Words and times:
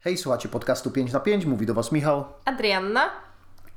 Hej, 0.00 0.16
słuchacie 0.16 0.48
podcastu 0.48 0.90
5 0.90 1.12
na 1.12 1.20
5, 1.20 1.46
mówi 1.46 1.66
do 1.66 1.74
Was 1.74 1.92
Michał. 1.92 2.24
Adrianna. 2.44 3.10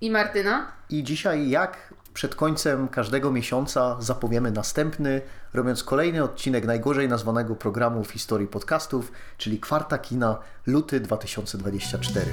I 0.02 0.12
Martyna. 0.12 0.72
I 0.90 1.04
dzisiaj, 1.04 1.50
jak 1.50 1.94
przed 2.14 2.36
końcem 2.36 2.88
każdego 2.88 3.32
miesiąca, 3.32 3.98
zapowiemy 4.00 4.52
następny, 4.52 5.22
robiąc 5.54 5.84
kolejny 5.84 6.24
odcinek 6.24 6.66
najgorzej 6.66 7.08
nazwanego 7.08 7.56
programu 7.56 8.04
w 8.04 8.12
historii 8.12 8.48
podcastów, 8.48 9.12
czyli 9.38 9.60
Kwarta 9.60 9.98
Kina, 9.98 10.40
luty 10.68 11.00
2024. 11.00 12.32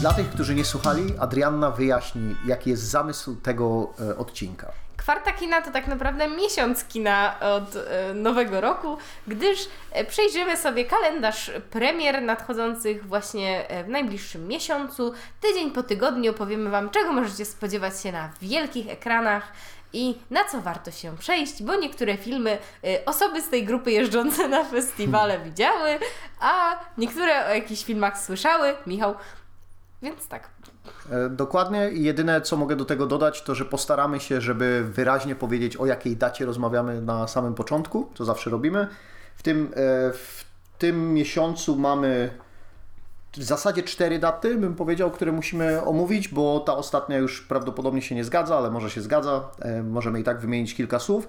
Dla 0.00 0.12
tych, 0.12 0.30
którzy 0.30 0.54
nie 0.54 0.64
słuchali, 0.64 1.18
Adrianna 1.18 1.70
wyjaśni, 1.70 2.36
jaki 2.46 2.70
jest 2.70 2.82
zamysł 2.82 3.36
tego 3.36 3.94
e, 4.00 4.16
odcinka. 4.16 4.87
Kwarta 5.08 5.32
kina 5.32 5.62
to 5.62 5.70
tak 5.70 5.86
naprawdę 5.86 6.28
miesiąc 6.28 6.84
kina 6.84 7.40
od 7.40 7.76
e, 7.76 8.14
nowego 8.14 8.60
roku, 8.60 8.98
gdyż 9.26 9.68
e, 9.92 10.04
przejrzymy 10.04 10.56
sobie 10.56 10.84
kalendarz 10.84 11.50
premier 11.70 12.22
nadchodzących 12.22 13.06
właśnie 13.06 13.68
e, 13.68 13.84
w 13.84 13.88
najbliższym 13.88 14.48
miesiącu. 14.48 15.12
Tydzień 15.40 15.70
po 15.70 15.82
tygodniu 15.82 16.30
opowiemy 16.30 16.70
Wam, 16.70 16.90
czego 16.90 17.12
możecie 17.12 17.44
spodziewać 17.44 18.02
się 18.02 18.12
na 18.12 18.32
wielkich 18.42 18.90
ekranach 18.90 19.52
i 19.92 20.18
na 20.30 20.44
co 20.44 20.60
warto 20.60 20.90
się 20.90 21.16
przejść, 21.16 21.62
bo 21.62 21.76
niektóre 21.76 22.16
filmy 22.16 22.58
osoby 23.06 23.42
z 23.42 23.48
tej 23.48 23.64
grupy 23.64 23.92
jeżdżące 23.92 24.48
na 24.48 24.64
festiwale 24.64 25.38
widziały, 25.38 25.98
a 26.40 26.78
niektóre 26.98 27.46
o 27.46 27.54
jakichś 27.54 27.84
filmach 27.84 28.20
słyszały. 28.20 28.74
Michał, 28.86 29.14
więc 30.02 30.28
tak, 30.28 30.50
Dokładnie. 31.30 31.90
I 31.90 32.02
jedyne, 32.02 32.40
co 32.40 32.56
mogę 32.56 32.76
do 32.76 32.84
tego 32.84 33.06
dodać, 33.06 33.42
to 33.42 33.54
że 33.54 33.64
postaramy 33.64 34.20
się, 34.20 34.40
żeby 34.40 34.84
wyraźnie 34.92 35.34
powiedzieć, 35.34 35.76
o 35.76 35.86
jakiej 35.86 36.16
dacie 36.16 36.46
rozmawiamy 36.46 37.02
na 37.02 37.28
samym 37.28 37.54
początku, 37.54 38.10
co 38.14 38.24
zawsze 38.24 38.50
robimy. 38.50 38.88
W 39.36 39.42
tym, 39.42 39.72
e, 39.72 40.12
w 40.12 40.44
tym 40.78 41.14
miesiącu 41.14 41.76
mamy 41.76 42.30
w 43.32 43.42
zasadzie 43.42 43.82
cztery 43.82 44.18
daty, 44.18 44.56
bym 44.56 44.74
powiedział, 44.74 45.10
które 45.10 45.32
musimy 45.32 45.82
omówić, 45.82 46.28
bo 46.28 46.60
ta 46.60 46.76
ostatnia 46.76 47.18
już 47.18 47.40
prawdopodobnie 47.40 48.02
się 48.02 48.14
nie 48.14 48.24
zgadza, 48.24 48.58
ale 48.58 48.70
może 48.70 48.90
się 48.90 49.00
zgadza. 49.00 49.50
E, 49.60 49.82
Możemy 49.82 50.20
i 50.20 50.24
tak 50.24 50.40
wymienić 50.40 50.74
kilka 50.74 50.98
słów. 50.98 51.28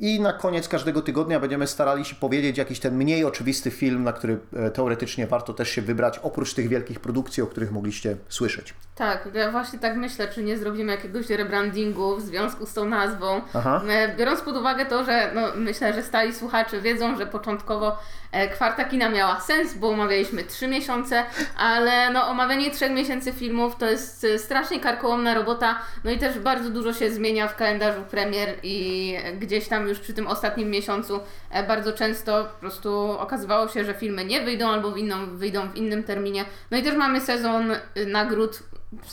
I 0.00 0.20
na 0.20 0.32
koniec 0.32 0.68
każdego 0.68 1.02
tygodnia 1.02 1.40
będziemy 1.40 1.66
starali 1.66 2.04
się 2.04 2.14
powiedzieć 2.14 2.58
jakiś 2.58 2.80
ten 2.80 2.96
mniej 2.96 3.24
oczywisty 3.24 3.70
film, 3.70 4.04
na 4.04 4.12
który 4.12 4.38
e, 4.52 4.70
teoretycznie 4.70 5.26
warto 5.26 5.54
też 5.54 5.70
się 5.70 5.82
wybrać, 5.82 6.18
oprócz 6.18 6.54
tych 6.54 6.68
wielkich 6.68 7.00
produkcji, 7.00 7.42
o 7.42 7.46
których 7.46 7.72
mogliście 7.72 8.16
słyszeć. 8.28 8.74
Tak, 8.96 9.28
ja 9.34 9.50
właśnie 9.50 9.78
tak 9.78 9.96
myślę, 9.96 10.28
czy 10.28 10.42
nie 10.42 10.58
zrobimy 10.58 10.92
jakiegoś 10.92 11.30
rebrandingu 11.30 12.16
w 12.16 12.22
związku 12.22 12.66
z 12.66 12.74
tą 12.74 12.84
nazwą. 12.84 13.40
Aha. 13.54 13.82
E, 13.88 14.16
Biorąc 14.16 14.40
pod 14.40 14.56
uwagę 14.56 14.86
to, 14.86 15.04
że 15.04 15.30
no, 15.34 15.40
myślę, 15.56 15.92
że 15.92 16.02
stali 16.02 16.34
słuchacze 16.34 16.80
wiedzą, 16.80 17.16
że 17.16 17.26
początkowo 17.26 17.98
e, 18.32 18.48
kwarta 18.48 18.84
kina 18.84 19.08
miała 19.08 19.40
sens, 19.40 19.74
bo 19.74 19.88
omawialiśmy 19.88 20.44
trzy 20.44 20.68
miesiące, 20.68 21.24
ale 21.58 22.10
no, 22.10 22.28
omawianie 22.28 22.70
trzech 22.70 22.92
miesięcy 22.92 23.32
filmów 23.32 23.76
to 23.76 23.86
jest 23.86 24.24
e, 24.24 24.38
strasznie 24.38 24.80
karkołomna 24.80 25.34
robota, 25.34 25.78
no 26.04 26.10
i 26.10 26.18
też 26.18 26.38
bardzo 26.38 26.70
dużo 26.70 26.92
się 26.92 27.10
zmienia 27.10 27.48
w 27.48 27.56
kalendarzu 27.56 28.02
premier 28.10 28.54
i 28.62 29.16
gdzieś 29.40 29.68
tam 29.68 29.88
już 29.88 29.98
przy 29.98 30.14
tym 30.14 30.26
ostatnim 30.26 30.70
miesiącu 30.70 31.20
bardzo 31.68 31.92
często 31.92 32.44
po 32.44 32.60
prostu 32.60 33.10
okazywało 33.18 33.68
się, 33.68 33.84
że 33.84 33.94
filmy 33.94 34.24
nie 34.24 34.40
wyjdą 34.40 34.68
albo 34.68 34.90
w 34.90 34.98
inną, 34.98 35.36
wyjdą 35.36 35.68
w 35.68 35.76
innym 35.76 36.04
terminie. 36.04 36.44
No 36.70 36.78
i 36.78 36.82
też 36.82 36.94
mamy 36.94 37.20
sezon 37.20 37.70
y, 37.96 38.06
nagród. 38.06 38.62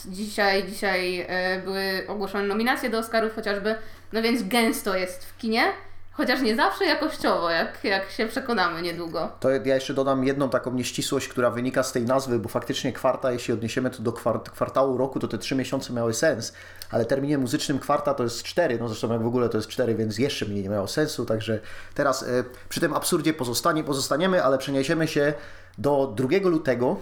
Dzisiaj, 0.05 0.67
dzisiaj 0.67 1.25
e, 1.27 1.61
były 1.61 2.03
ogłoszone 2.07 2.47
nominacje 2.47 2.89
do 2.89 2.99
Oscarów 2.99 3.35
chociażby, 3.35 3.75
no 4.13 4.21
więc 4.21 4.43
gęsto 4.43 4.95
jest 4.95 5.25
w 5.25 5.37
kinie, 5.37 5.63
chociaż 6.11 6.41
nie 6.41 6.55
zawsze 6.55 6.85
jakościowo, 6.85 7.49
jak, 7.49 7.83
jak 7.83 8.09
się 8.09 8.25
przekonamy 8.25 8.81
niedługo. 8.81 9.31
To 9.39 9.49
ja 9.49 9.75
jeszcze 9.75 9.93
dodam 9.93 10.23
jedną 10.23 10.49
taką 10.49 10.73
nieścisłość, 10.73 11.27
która 11.27 11.49
wynika 11.49 11.83
z 11.83 11.91
tej 11.91 12.05
nazwy, 12.05 12.39
bo 12.39 12.49
faktycznie 12.49 12.93
kwarta, 12.93 13.31
jeśli 13.31 13.53
odniesiemy 13.53 13.89
to 13.89 14.03
do 14.03 14.13
kwart, 14.13 14.49
kwartału 14.49 14.97
roku, 14.97 15.19
to 15.19 15.27
te 15.27 15.37
trzy 15.37 15.55
miesiące 15.55 15.93
miały 15.93 16.13
sens, 16.13 16.53
ale 16.91 17.05
terminie 17.05 17.37
muzycznym 17.37 17.79
kwarta 17.79 18.13
to 18.13 18.23
jest 18.23 18.43
cztery, 18.43 18.79
no 18.79 18.87
zresztą 18.87 19.13
jak 19.13 19.23
w 19.23 19.27
ogóle 19.27 19.49
to 19.49 19.57
jest 19.57 19.69
cztery, 19.69 19.95
więc 19.95 20.17
jeszcze 20.17 20.45
mniej 20.45 20.63
nie 20.63 20.69
miało 20.69 20.87
sensu, 20.87 21.25
także 21.25 21.59
teraz 21.93 22.23
e, 22.23 22.43
przy 22.69 22.79
tym 22.79 22.93
absurdzie 22.93 23.33
pozostanie, 23.33 23.83
pozostaniemy, 23.83 24.43
ale 24.43 24.57
przeniesiemy 24.57 25.07
się 25.07 25.33
do 25.77 26.13
2 26.15 26.27
lutego, 26.43 26.97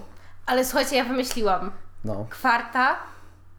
ale 0.46 0.66
słuchajcie, 0.66 0.96
ja 0.96 1.03
wymyśliłam. 1.03 1.72
No. 2.06 2.25
Kwarta, 2.29 3.00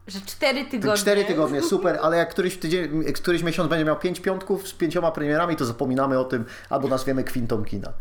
że 0.06 0.20
cztery 0.20 0.64
tygodnie. 0.64 0.96
Cztery 0.96 1.24
tygodnie, 1.24 1.62
super, 1.62 1.98
ale 2.02 2.16
jak 2.16 2.30
któryś, 2.30 2.58
tydzień, 2.58 3.04
któryś 3.12 3.42
miesiąc 3.42 3.70
będzie 3.70 3.84
miał 3.84 3.98
pięć 3.98 4.20
piątków 4.20 4.68
z 4.68 4.72
pięcioma 4.72 5.10
premierami, 5.10 5.56
to 5.56 5.64
zapominamy 5.64 6.18
o 6.18 6.24
tym, 6.24 6.44
albo 6.70 6.88
nazwiemy 6.88 7.24
kwintą 7.24 7.64
kina. 7.64 7.92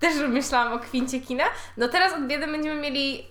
Też 0.00 0.14
myślałam 0.28 0.72
o 0.72 0.78
kwincie 0.78 1.20
kina. 1.20 1.44
No 1.76 1.88
teraz 1.88 2.12
od 2.12 2.26
biedy 2.26 2.46
będziemy 2.46 2.80
mieli 2.80 3.26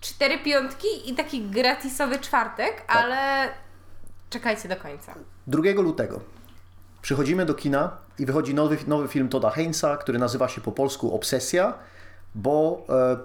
cztery 0.00 0.38
piątki 0.38 0.86
i 1.10 1.14
taki 1.14 1.42
gratisowy 1.42 2.18
czwartek, 2.18 2.80
Tak. 2.86 2.96
ale 2.96 3.48
czekajcie 4.30 4.68
do 4.68 4.76
końca. 4.76 5.14
2 5.46 5.62
lutego 5.82 6.20
przychodzimy 7.02 7.46
do 7.46 7.54
kina 7.54 7.96
i 8.18 8.26
wychodzi 8.26 8.54
nowy, 8.54 8.76
nowy 8.86 9.08
film 9.08 9.28
Toda 9.28 9.50
Heinza, 9.50 9.96
który 9.96 10.18
nazywa 10.18 10.48
się 10.48 10.60
po 10.60 10.72
polsku 10.72 11.14
Obsesja, 11.14 11.74
bo 12.34 12.82
e, 12.88 13.16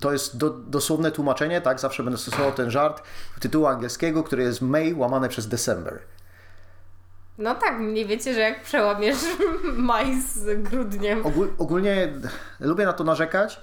to 0.00 0.12
jest 0.12 0.36
do, 0.36 0.50
dosłowne 0.50 1.10
tłumaczenie, 1.10 1.60
tak? 1.60 1.80
Zawsze 1.80 2.02
będę 2.02 2.18
stosował 2.18 2.52
ten 2.52 2.70
żart 2.70 3.02
tytułu 3.40 3.66
angielskiego, 3.66 4.22
który 4.22 4.42
jest 4.42 4.62
May 4.62 4.94
łamane 4.94 5.28
przez 5.28 5.48
December. 5.48 5.98
No 7.38 7.54
tak, 7.54 7.80
mniej 7.80 8.06
wiecie, 8.06 8.34
że 8.34 8.40
jak 8.40 8.62
przełamiesz 8.62 9.18
maj 9.90 10.20
z 10.20 10.62
grudniem. 10.62 11.26
Ogól, 11.26 11.50
ogólnie 11.58 12.12
lubię 12.60 12.86
na 12.86 12.92
to 12.92 13.04
narzekać 13.04 13.60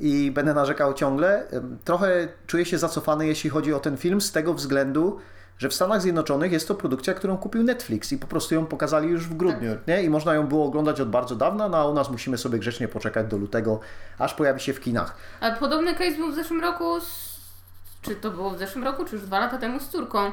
i 0.00 0.30
będę 0.30 0.54
narzekał 0.54 0.94
ciągle. 0.94 1.46
Trochę 1.84 2.28
czuję 2.46 2.64
się 2.64 2.78
zacofany, 2.78 3.26
jeśli 3.26 3.50
chodzi 3.50 3.74
o 3.74 3.80
ten 3.80 3.96
film, 3.96 4.20
z 4.20 4.32
tego 4.32 4.54
względu, 4.54 5.18
że 5.58 5.68
w 5.68 5.74
Stanach 5.74 6.02
Zjednoczonych 6.02 6.52
jest 6.52 6.68
to 6.68 6.74
produkcja, 6.74 7.14
którą 7.14 7.36
kupił 7.36 7.62
Netflix 7.62 8.12
i 8.12 8.18
po 8.18 8.26
prostu 8.26 8.54
ją 8.54 8.66
pokazali 8.66 9.08
już 9.08 9.26
w 9.28 9.34
grudniu. 9.34 9.76
Nie? 9.86 10.02
I 10.02 10.10
można 10.10 10.34
ją 10.34 10.46
było 10.46 10.66
oglądać 10.66 11.00
od 11.00 11.10
bardzo 11.10 11.36
dawna, 11.36 11.68
no 11.68 11.78
a 11.78 11.84
u 11.84 11.94
nas 11.94 12.10
musimy 12.10 12.38
sobie 12.38 12.58
grzecznie 12.58 12.88
poczekać 12.88 13.26
do 13.26 13.36
lutego, 13.36 13.80
aż 14.18 14.34
pojawi 14.34 14.60
się 14.60 14.72
w 14.72 14.80
kinach. 14.80 15.16
A 15.40 15.50
podobny 15.50 15.94
case 15.94 16.16
był 16.16 16.32
w 16.32 16.34
zeszłym 16.34 16.60
roku, 16.60 17.00
z... 17.00 17.40
czy 18.02 18.16
to 18.16 18.30
było 18.30 18.50
w 18.50 18.58
zeszłym 18.58 18.84
roku, 18.84 19.04
czy 19.04 19.16
już 19.16 19.24
dwa 19.24 19.38
lata 19.38 19.58
temu 19.58 19.80
z 19.80 19.88
córką, 19.88 20.30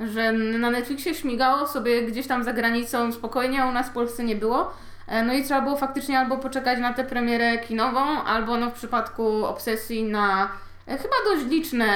że 0.00 0.32
na 0.32 0.70
Netflixie 0.70 1.14
śmigało 1.14 1.66
sobie 1.66 2.02
gdzieś 2.02 2.26
tam 2.26 2.44
za 2.44 2.52
granicą 2.52 3.12
spokojnie, 3.12 3.62
a 3.62 3.68
u 3.68 3.72
nas 3.72 3.88
w 3.88 3.92
Polsce 3.92 4.24
nie 4.24 4.36
było. 4.36 4.72
E, 5.08 5.22
No 5.22 5.32
i 5.32 5.44
trzeba 5.44 5.60
było 5.60 5.76
faktycznie 5.76 6.18
albo 6.18 6.36
poczekać 6.38 6.78
na 6.78 6.92
tę 6.92 7.04
premierę 7.04 7.58
kinową, 7.58 8.22
albo 8.22 8.56
no 8.56 8.70
w 8.70 8.74
przypadku 8.74 9.44
Obsesji 9.44 10.04
na 10.04 10.48
e, 10.88 10.98
chyba 10.98 11.14
dość 11.24 11.46
liczne 11.46 11.86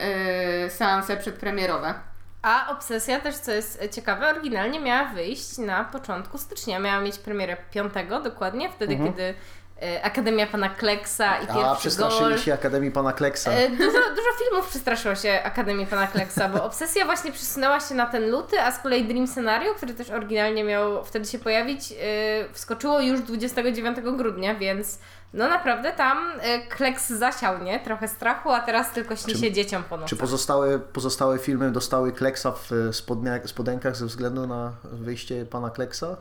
e, 0.00 0.70
seanse 0.70 1.16
przedpremierowe. 1.16 1.94
A 2.42 2.68
Obsesja 2.70 3.20
też, 3.20 3.36
co 3.36 3.52
jest 3.52 3.88
ciekawe, 3.90 4.28
oryginalnie 4.28 4.80
miała 4.80 5.04
wyjść 5.04 5.58
na 5.58 5.84
początku 5.84 6.38
stycznia. 6.38 6.78
Miała 6.78 7.00
mieć 7.00 7.18
premierę 7.18 7.56
5 7.70 7.92
dokładnie, 8.24 8.68
wtedy 8.70 8.96
kiedy 8.96 9.22
e, 9.22 9.34
Akademia 10.02 10.46
Pana 10.46 10.68
Kleksa 10.68 11.38
i 11.40 11.42
A, 11.48 11.54
pierwszy 11.54 11.76
przestraszyli 11.80 12.30
gol. 12.30 12.38
się 12.38 12.54
Akademii 12.54 12.90
Pana 12.90 13.12
Kleksa. 13.12 13.50
E, 13.50 13.68
Dużo, 13.70 13.92
dużo 14.10 14.28
filmów 14.44 14.68
przestraszyło 14.68 15.14
się 15.14 15.42
Akademii 15.44 15.86
Pana 15.86 16.06
Kleksa, 16.06 16.48
bo 16.48 16.64
Obsesja 16.64 17.04
właśnie 17.04 17.32
przesunęła 17.32 17.80
się 17.80 17.94
na 17.94 18.06
ten 18.06 18.30
luty, 18.30 18.60
a 18.60 18.72
z 18.72 18.78
kolei 18.78 19.04
Dream 19.04 19.26
Scenario, 19.26 19.74
który 19.74 19.94
też 19.94 20.10
oryginalnie 20.10 20.64
miał 20.64 21.04
wtedy 21.04 21.28
się 21.28 21.38
pojawić, 21.38 21.92
e, 21.92 21.96
wskoczyło 22.52 23.00
już 23.00 23.20
29 23.20 23.98
grudnia, 24.16 24.54
więc 24.54 24.98
no 25.32 25.48
naprawdę 25.48 25.92
tam 25.92 26.18
e, 26.40 26.58
Kleks 26.66 27.08
zasiał, 27.08 27.62
nie? 27.62 27.80
Trochę 27.80 28.08
strachu, 28.08 28.50
a 28.50 28.60
teraz 28.60 28.92
tylko 28.92 29.16
śni 29.16 29.34
się 29.34 29.52
dzieciom 29.52 29.82
po 29.82 29.96
Czy 29.96 30.00
nocach. 30.02 30.18
pozostałe, 30.18 30.78
pozostałe 30.78 31.38
filmy 31.38 31.70
dostały 31.70 32.12
Kleksa 32.12 32.52
w 32.52 32.72
e, 32.72 32.92
spodnia, 32.92 33.32
spodenkach 33.46 33.96
ze 33.96 34.06
względu 34.06 34.46
na 34.46 34.72
wyjście 34.84 35.46
Pana 35.46 35.70
Kleksa? 35.70 36.16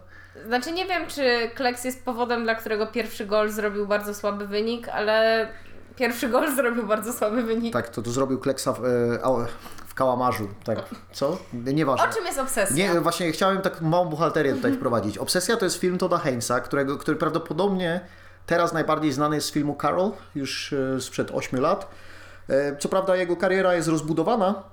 Znaczy 0.48 0.72
nie 0.72 0.86
wiem, 0.86 1.08
czy 1.08 1.50
Kleks 1.56 1.84
jest 1.84 2.06
powodem, 2.06 2.44
dla 2.44 2.56
którego 2.56 2.88
pierwszy 2.88 3.26
gol 3.26 3.50
zrobił 3.50 3.88
bardzo 3.88 4.14
słaby 4.14 4.48
wynik, 4.48 4.90
ale 4.90 5.48
pierwszy 5.96 6.30
gol 6.30 6.52
zrobił 6.56 6.88
bardzo 6.88 7.14
słaby 7.14 7.44
wynik. 7.44 7.74
Tak, 7.74 7.90
to, 7.90 8.02
to 8.02 8.12
zrobił 8.12 8.40
Kleksa 8.40 8.74
w, 8.74 8.86
e, 8.86 9.48
w 9.88 9.94
kałamarzu. 9.94 10.48
Tak, 10.64 10.80
co? 11.12 11.38
Nieważne. 11.54 12.10
O 12.10 12.14
czym 12.14 12.26
jest 12.26 12.40
obsesja? 12.40 12.76
Nie, 12.94 13.02
właśnie 13.02 13.32
chciałem 13.32 13.62
tak 13.62 13.82
małą 13.82 14.06
buchalterię 14.06 14.54
tutaj 14.54 14.74
wprowadzić. 14.74 15.18
Obsesja 15.18 15.58
to 15.58 15.66
jest 15.66 15.78
film 15.78 15.98
Toda 15.98 16.18
Heinza, 16.18 16.60
którego, 16.60 16.98
który 16.98 17.18
prawdopodobnie 17.18 18.02
teraz 18.46 18.74
najbardziej 18.74 19.12
znany 19.12 19.36
jest 19.36 19.48
z 19.48 19.52
filmu 19.52 19.78
Carol, 19.82 20.12
już 20.36 20.74
e, 20.74 21.02
sprzed 21.02 21.32
8 21.32 21.60
lat. 21.60 21.88
E, 22.50 22.78
Co 22.78 22.90
prawda 22.90 23.16
jego 23.16 23.36
kariera 23.36 23.74
jest 23.76 23.88
rozbudowana. 23.88 24.64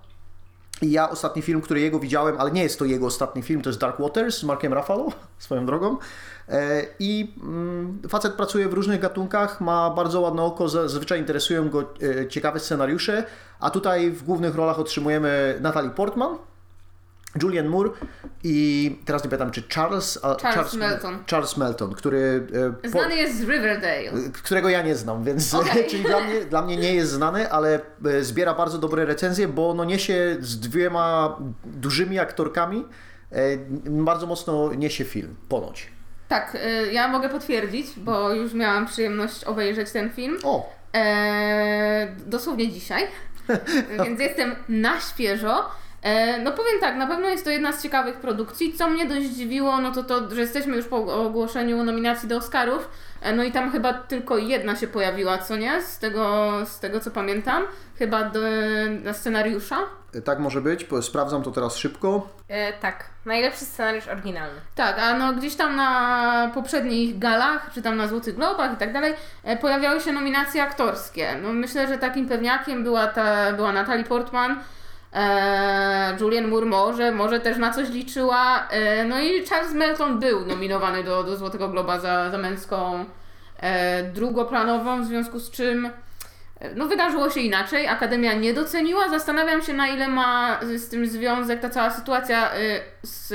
I 0.82 0.90
ja 0.90 1.10
ostatni 1.10 1.42
film, 1.42 1.60
który 1.60 1.80
jego 1.80 1.98
widziałem, 1.98 2.36
ale 2.38 2.50
nie 2.50 2.62
jest 2.62 2.78
to 2.78 2.84
jego 2.84 3.06
ostatni 3.06 3.42
film, 3.42 3.62
to 3.62 3.70
jest 3.70 3.80
Dark 3.80 4.00
Waters 4.00 4.38
z 4.38 4.44
Markiem 4.44 4.74
Ruffalo, 4.74 5.08
swoją 5.38 5.66
drogą. 5.66 5.96
E, 6.48 6.86
I 6.98 7.34
mm, 7.42 8.02
facet 8.08 8.34
pracuje 8.34 8.68
w 8.68 8.72
różnych 8.72 9.00
gatunkach, 9.00 9.60
ma 9.60 9.90
bardzo 9.90 10.20
ładne 10.20 10.42
oko, 10.42 10.68
zazwyczaj 10.68 11.18
interesują 11.18 11.70
go 11.70 11.80
e, 11.80 12.28
ciekawe 12.28 12.60
scenariusze, 12.60 13.24
a 13.60 13.70
tutaj 13.70 14.10
w 14.10 14.22
głównych 14.22 14.54
rolach 14.54 14.78
otrzymujemy 14.78 15.58
Natalie 15.60 15.90
Portman, 15.90 16.36
Julian 17.42 17.66
Moore 17.66 17.90
i 18.44 18.98
teraz 19.04 19.24
nie 19.24 19.30
pamiętam, 19.30 19.50
czy 19.50 19.62
Charles... 19.74 20.18
a- 20.22 20.34
Charles 20.34 20.74
Melton. 20.74 21.18
Charles 21.30 21.56
Melton, 21.56 21.94
który... 21.94 22.46
e, 22.82 22.82
po- 22.82 22.88
Znany 22.88 23.16
jest 23.16 23.38
z 23.38 23.40
Riverdale. 23.48 24.10
którego 24.32 24.68
ja 24.68 24.82
nie 24.82 24.94
znam, 24.94 25.24
więc 25.24 25.54
Okej. 25.54 25.86
czyli 25.90 26.02
dla 26.04 26.20
mnie, 26.20 26.40
dla 26.40 26.62
mnie 26.62 26.76
nie 26.76 26.94
jest 26.94 27.10
znany, 27.12 27.50
ale 27.50 27.80
e, 28.06 28.22
zbiera 28.24 28.54
bardzo 28.54 28.78
dobre 28.78 29.04
recenzje, 29.04 29.48
bo 29.48 29.74
no 29.74 29.84
niesie 29.84 30.36
z 30.40 30.60
dwiema 30.60 31.36
dużymi 31.64 32.18
aktorkami, 32.18 32.84
e, 33.32 33.36
bardzo 33.84 34.26
mocno 34.26 34.74
niesie 34.74 35.04
film, 35.04 35.36
ponoć. 35.48 35.88
Tak, 36.28 36.56
ja 36.92 37.08
mogę 37.08 37.28
potwierdzić, 37.28 37.86
bo 37.96 38.32
już 38.32 38.54
miałam 38.54 38.86
przyjemność 38.86 39.44
obejrzeć 39.44 39.90
ten 39.90 40.10
film. 40.10 40.38
O, 40.44 40.76
E, 40.94 42.08
dosłownie 42.26 42.68
dzisiaj, 42.72 43.02
więc 44.04 44.20
jestem 44.20 44.54
na 44.68 45.00
świeżo. 45.00 45.70
E, 46.02 46.38
no 46.38 46.52
powiem 46.52 46.80
tak, 46.80 46.96
na 46.96 47.06
pewno 47.06 47.28
jest 47.28 47.44
to 47.44 47.50
jedna 47.50 47.72
z 47.72 47.82
ciekawych 47.82 48.16
produkcji. 48.16 48.72
Co 48.72 48.88
mnie 48.88 49.06
dość 49.06 49.26
dziwiło, 49.26 49.80
no 49.80 49.92
to 49.92 50.02
to, 50.02 50.34
że 50.34 50.40
jesteśmy 50.40 50.76
już 50.76 50.86
po 50.86 51.24
ogłoszeniu 51.24 51.84
nominacji 51.84 52.28
do 52.28 52.36
Oscarów. 52.36 52.88
E, 53.22 53.32
no 53.32 53.44
i 53.44 53.52
tam 53.52 53.72
chyba 53.72 53.92
tylko 53.92 54.38
jedna 54.38 54.76
się 54.76 54.86
pojawiła, 54.86 55.38
co 55.38 55.56
nie? 55.56 55.82
Z 55.82 55.98
tego, 55.98 56.52
z 56.66 56.80
tego 56.80 57.00
co 57.00 57.10
pamiętam. 57.10 57.62
Chyba 57.98 58.24
do, 58.24 58.40
na 59.04 59.12
scenariusza. 59.12 59.76
e, 60.14 60.20
tak 60.22 60.38
może 60.38 60.60
być, 60.60 60.86
sprawdzam 61.00 61.42
to 61.42 61.50
teraz 61.50 61.76
szybko. 61.76 62.28
E, 62.48 62.72
tak, 62.72 63.04
najlepszy 63.24 63.64
scenariusz 63.64 64.08
oryginalny. 64.08 64.60
Tak, 64.74 64.98
a 64.98 65.18
no 65.18 65.32
gdzieś 65.32 65.54
tam 65.56 65.76
na 65.76 66.50
poprzednich 66.54 67.18
galach, 67.18 67.70
czy 67.74 67.82
tam 67.82 67.96
na 67.96 68.08
Złotych 68.08 68.34
Globach 68.34 68.72
i 68.72 68.76
tak 68.76 68.92
dalej, 68.92 69.14
e, 69.44 69.56
pojawiały 69.56 70.00
się 70.00 70.12
nominacje 70.12 70.62
aktorskie. 70.62 71.36
No 71.42 71.52
myślę, 71.52 71.88
że 71.88 71.98
takim 71.98 72.28
pewniakiem 72.28 72.82
była 72.84 73.06
ta, 73.06 73.52
była 73.52 73.72
Natalie 73.72 74.04
Portman, 74.04 74.56
e, 75.16 76.16
Julian 76.20 76.48
Moore 76.48 76.66
może, 76.66 77.12
może 77.12 77.40
też 77.40 77.58
na 77.58 77.70
coś 77.70 77.90
liczyła, 77.90 78.68
e, 78.70 79.04
no 79.04 79.20
i 79.20 79.46
Charles 79.46 79.72
Melton 79.72 80.20
był 80.20 80.46
nominowany 80.46 81.04
do, 81.04 81.24
do 81.24 81.36
Złotego 81.36 81.68
Globa 81.68 82.00
za, 82.00 82.30
za 82.30 82.38
męską 82.38 83.04
e, 83.60 84.02
drugoplanową, 84.02 85.02
w 85.02 85.06
związku 85.06 85.38
z 85.38 85.50
czym 85.50 85.86
e, 86.60 86.74
no 86.74 86.86
wydarzyło 86.86 87.30
się 87.30 87.40
inaczej, 87.40 87.88
Akademia 87.88 88.34
nie 88.34 88.54
doceniła. 88.54 89.08
Zastanawiam 89.08 89.62
się, 89.62 89.72
na 89.72 89.88
ile 89.88 90.08
ma 90.08 90.60
z 90.76 90.88
tym 90.88 91.06
związek 91.06 91.60
ta 91.60 91.70
cała 91.70 91.90
sytuacja 91.90 92.56
y, 92.56 92.80
z, 93.02 93.34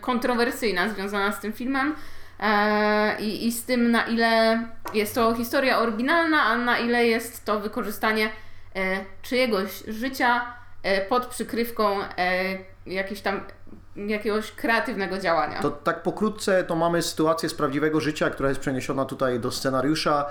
kontrowersyjna 0.00 0.88
związana 0.88 1.32
z 1.32 1.40
tym 1.40 1.52
filmem 1.52 1.94
e, 2.40 3.20
i, 3.20 3.46
i 3.46 3.52
z 3.52 3.64
tym, 3.64 3.90
na 3.90 4.02
ile 4.02 4.62
jest 4.94 5.14
to 5.14 5.34
historia 5.34 5.78
oryginalna, 5.78 6.42
a 6.42 6.56
na 6.56 6.78
ile 6.78 7.06
jest 7.06 7.44
to 7.44 7.60
wykorzystanie 7.60 8.30
e, 8.76 9.04
czyjegoś 9.22 9.82
życia. 9.88 10.40
e, 10.40 10.61
pod 11.08 11.26
przykrywką 11.26 11.98
e, 12.18 12.56
jakiejś 12.86 13.20
tam 13.20 13.40
jakiegoś 13.96 14.52
kreatywnego 14.52 15.18
działania. 15.18 15.60
To 15.60 15.70
tak 15.70 16.02
pokrótce 16.02 16.64
to 16.64 16.76
mamy 16.76 17.02
sytuację 17.02 17.48
z 17.48 17.54
prawdziwego 17.54 18.00
życia, 18.00 18.30
która 18.30 18.48
jest 18.48 18.60
przeniesiona 18.60 19.04
tutaj 19.04 19.40
do 19.40 19.50
scenariusza, 19.50 20.26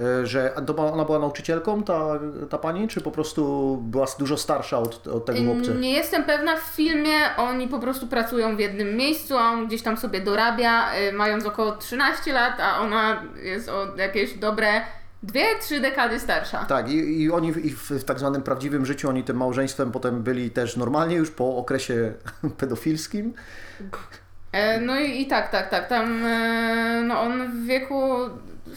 e, 0.00 0.26
że 0.26 0.54
ona 0.76 1.04
była 1.04 1.18
nauczycielką, 1.18 1.82
ta, 1.82 2.20
ta 2.50 2.58
pani, 2.58 2.88
czy 2.88 3.00
po 3.00 3.10
prostu 3.10 3.76
była 3.82 4.06
dużo 4.18 4.36
starsza 4.36 4.78
od, 4.78 5.06
od 5.06 5.26
tego 5.26 5.52
chłopcy? 5.52 5.74
Nie 5.74 5.92
jestem 5.92 6.24
pewna, 6.24 6.56
w 6.56 6.62
filmie 6.62 7.36
oni 7.36 7.68
po 7.68 7.78
prostu 7.78 8.06
pracują 8.06 8.56
w 8.56 8.60
jednym 8.60 8.96
miejscu, 8.96 9.38
a 9.38 9.50
on 9.50 9.66
gdzieś 9.66 9.82
tam 9.82 9.96
sobie 9.96 10.20
dorabia, 10.20 10.90
mając 11.12 11.46
około 11.46 11.72
13 11.72 12.32
lat, 12.32 12.60
a 12.60 12.80
ona 12.80 13.22
jest 13.42 13.68
o 13.68 13.96
jakieś 13.96 14.34
dobre 14.38 14.82
dwie, 15.26 15.46
trzy 15.60 15.80
dekady 15.80 16.20
starsza. 16.20 16.64
Tak, 16.64 16.88
i, 16.88 17.22
i 17.22 17.30
oni 17.30 17.52
w, 17.52 17.64
i 17.64 17.70
w, 17.70 17.90
w 17.90 18.04
tak 18.04 18.18
zwanym 18.18 18.42
prawdziwym 18.42 18.86
życiu, 18.86 19.08
oni 19.08 19.24
tym 19.24 19.36
małżeństwem 19.36 19.92
potem 19.92 20.22
byli 20.22 20.50
też 20.50 20.76
normalnie 20.76 21.16
już 21.16 21.30
po 21.30 21.56
okresie 21.56 22.12
pedofilskim. 22.58 23.34
E, 24.52 24.80
no 24.80 25.00
i, 25.00 25.22
i 25.22 25.26
tak, 25.26 25.50
tak, 25.50 25.70
tak, 25.70 25.88
tam 25.88 26.26
e, 26.26 27.02
no 27.06 27.20
on 27.20 27.52
w 27.52 27.66
wieku 27.66 28.02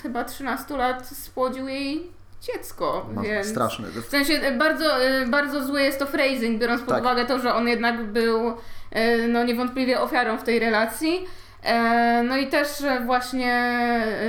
chyba 0.02 0.24
13 0.24 0.78
lat 0.78 1.08
spłodził 1.08 1.68
jej 1.68 2.12
dziecko, 2.42 3.10
No, 3.16 3.22
więc... 3.22 3.48
Straszne. 3.48 3.88
W 3.88 4.06
sensie 4.10 4.34
e, 4.34 4.52
bardzo, 4.58 5.04
e, 5.04 5.28
bardzo 5.28 5.64
zły 5.64 5.82
jest 5.82 6.00
to 6.00 6.06
phrasing, 6.06 6.62
biorąc 6.62 6.82
pod 6.82 6.90
Tak. 6.90 7.02
uwagę 7.02 7.26
to, 7.26 7.40
że 7.40 7.54
on 7.54 7.68
jednak 7.68 8.04
był 8.04 8.54
e, 8.92 9.28
no, 9.28 9.44
niewątpliwie 9.44 10.02
ofiarą 10.02 10.38
w 10.38 10.44
tej 10.44 10.60
relacji. 10.60 11.26
E, 11.64 12.24
No 12.24 12.38
i 12.38 12.48
też 12.48 12.78
że 12.78 13.00
właśnie 13.00 13.54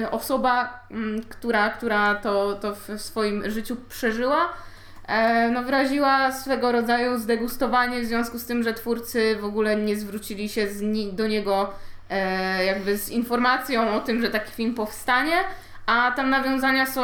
e, 0.03 0.11
osoba, 0.11 0.81
m, 0.91 1.21
która, 1.29 1.71
która 1.71 2.15
to, 2.15 2.55
to 2.55 2.75
w 2.75 3.01
swoim 3.01 3.51
życiu 3.51 3.77
przeżyła, 3.89 4.49
e, 5.09 5.49
no 5.49 5.63
wyraziła 5.63 6.33
swego 6.33 6.73
rodzaju 6.73 7.19
zdegustowanie 7.19 8.01
w 8.01 8.07
związku 8.07 8.39
z 8.39 8.47
tym, 8.47 8.63
że 8.63 8.75
twórcy 8.75 9.37
w 9.41 9.45
ogóle 9.45 9.77
nie 9.77 9.97
zwrócili 9.97 10.49
się 10.49 10.67
ni- 10.83 11.13
do 11.13 11.27
niego 11.27 11.71
e, 12.11 12.65
jakby 12.65 12.99
z 12.99 13.09
informacją 13.09 13.95
o 13.95 14.01
tym, 14.01 14.21
że 14.23 14.31
taki 14.31 14.53
film 14.53 14.75
powstanie, 14.75 15.37
a 15.91 16.11
tam 16.17 16.31
nawiązania 16.31 16.87
są 16.87 17.03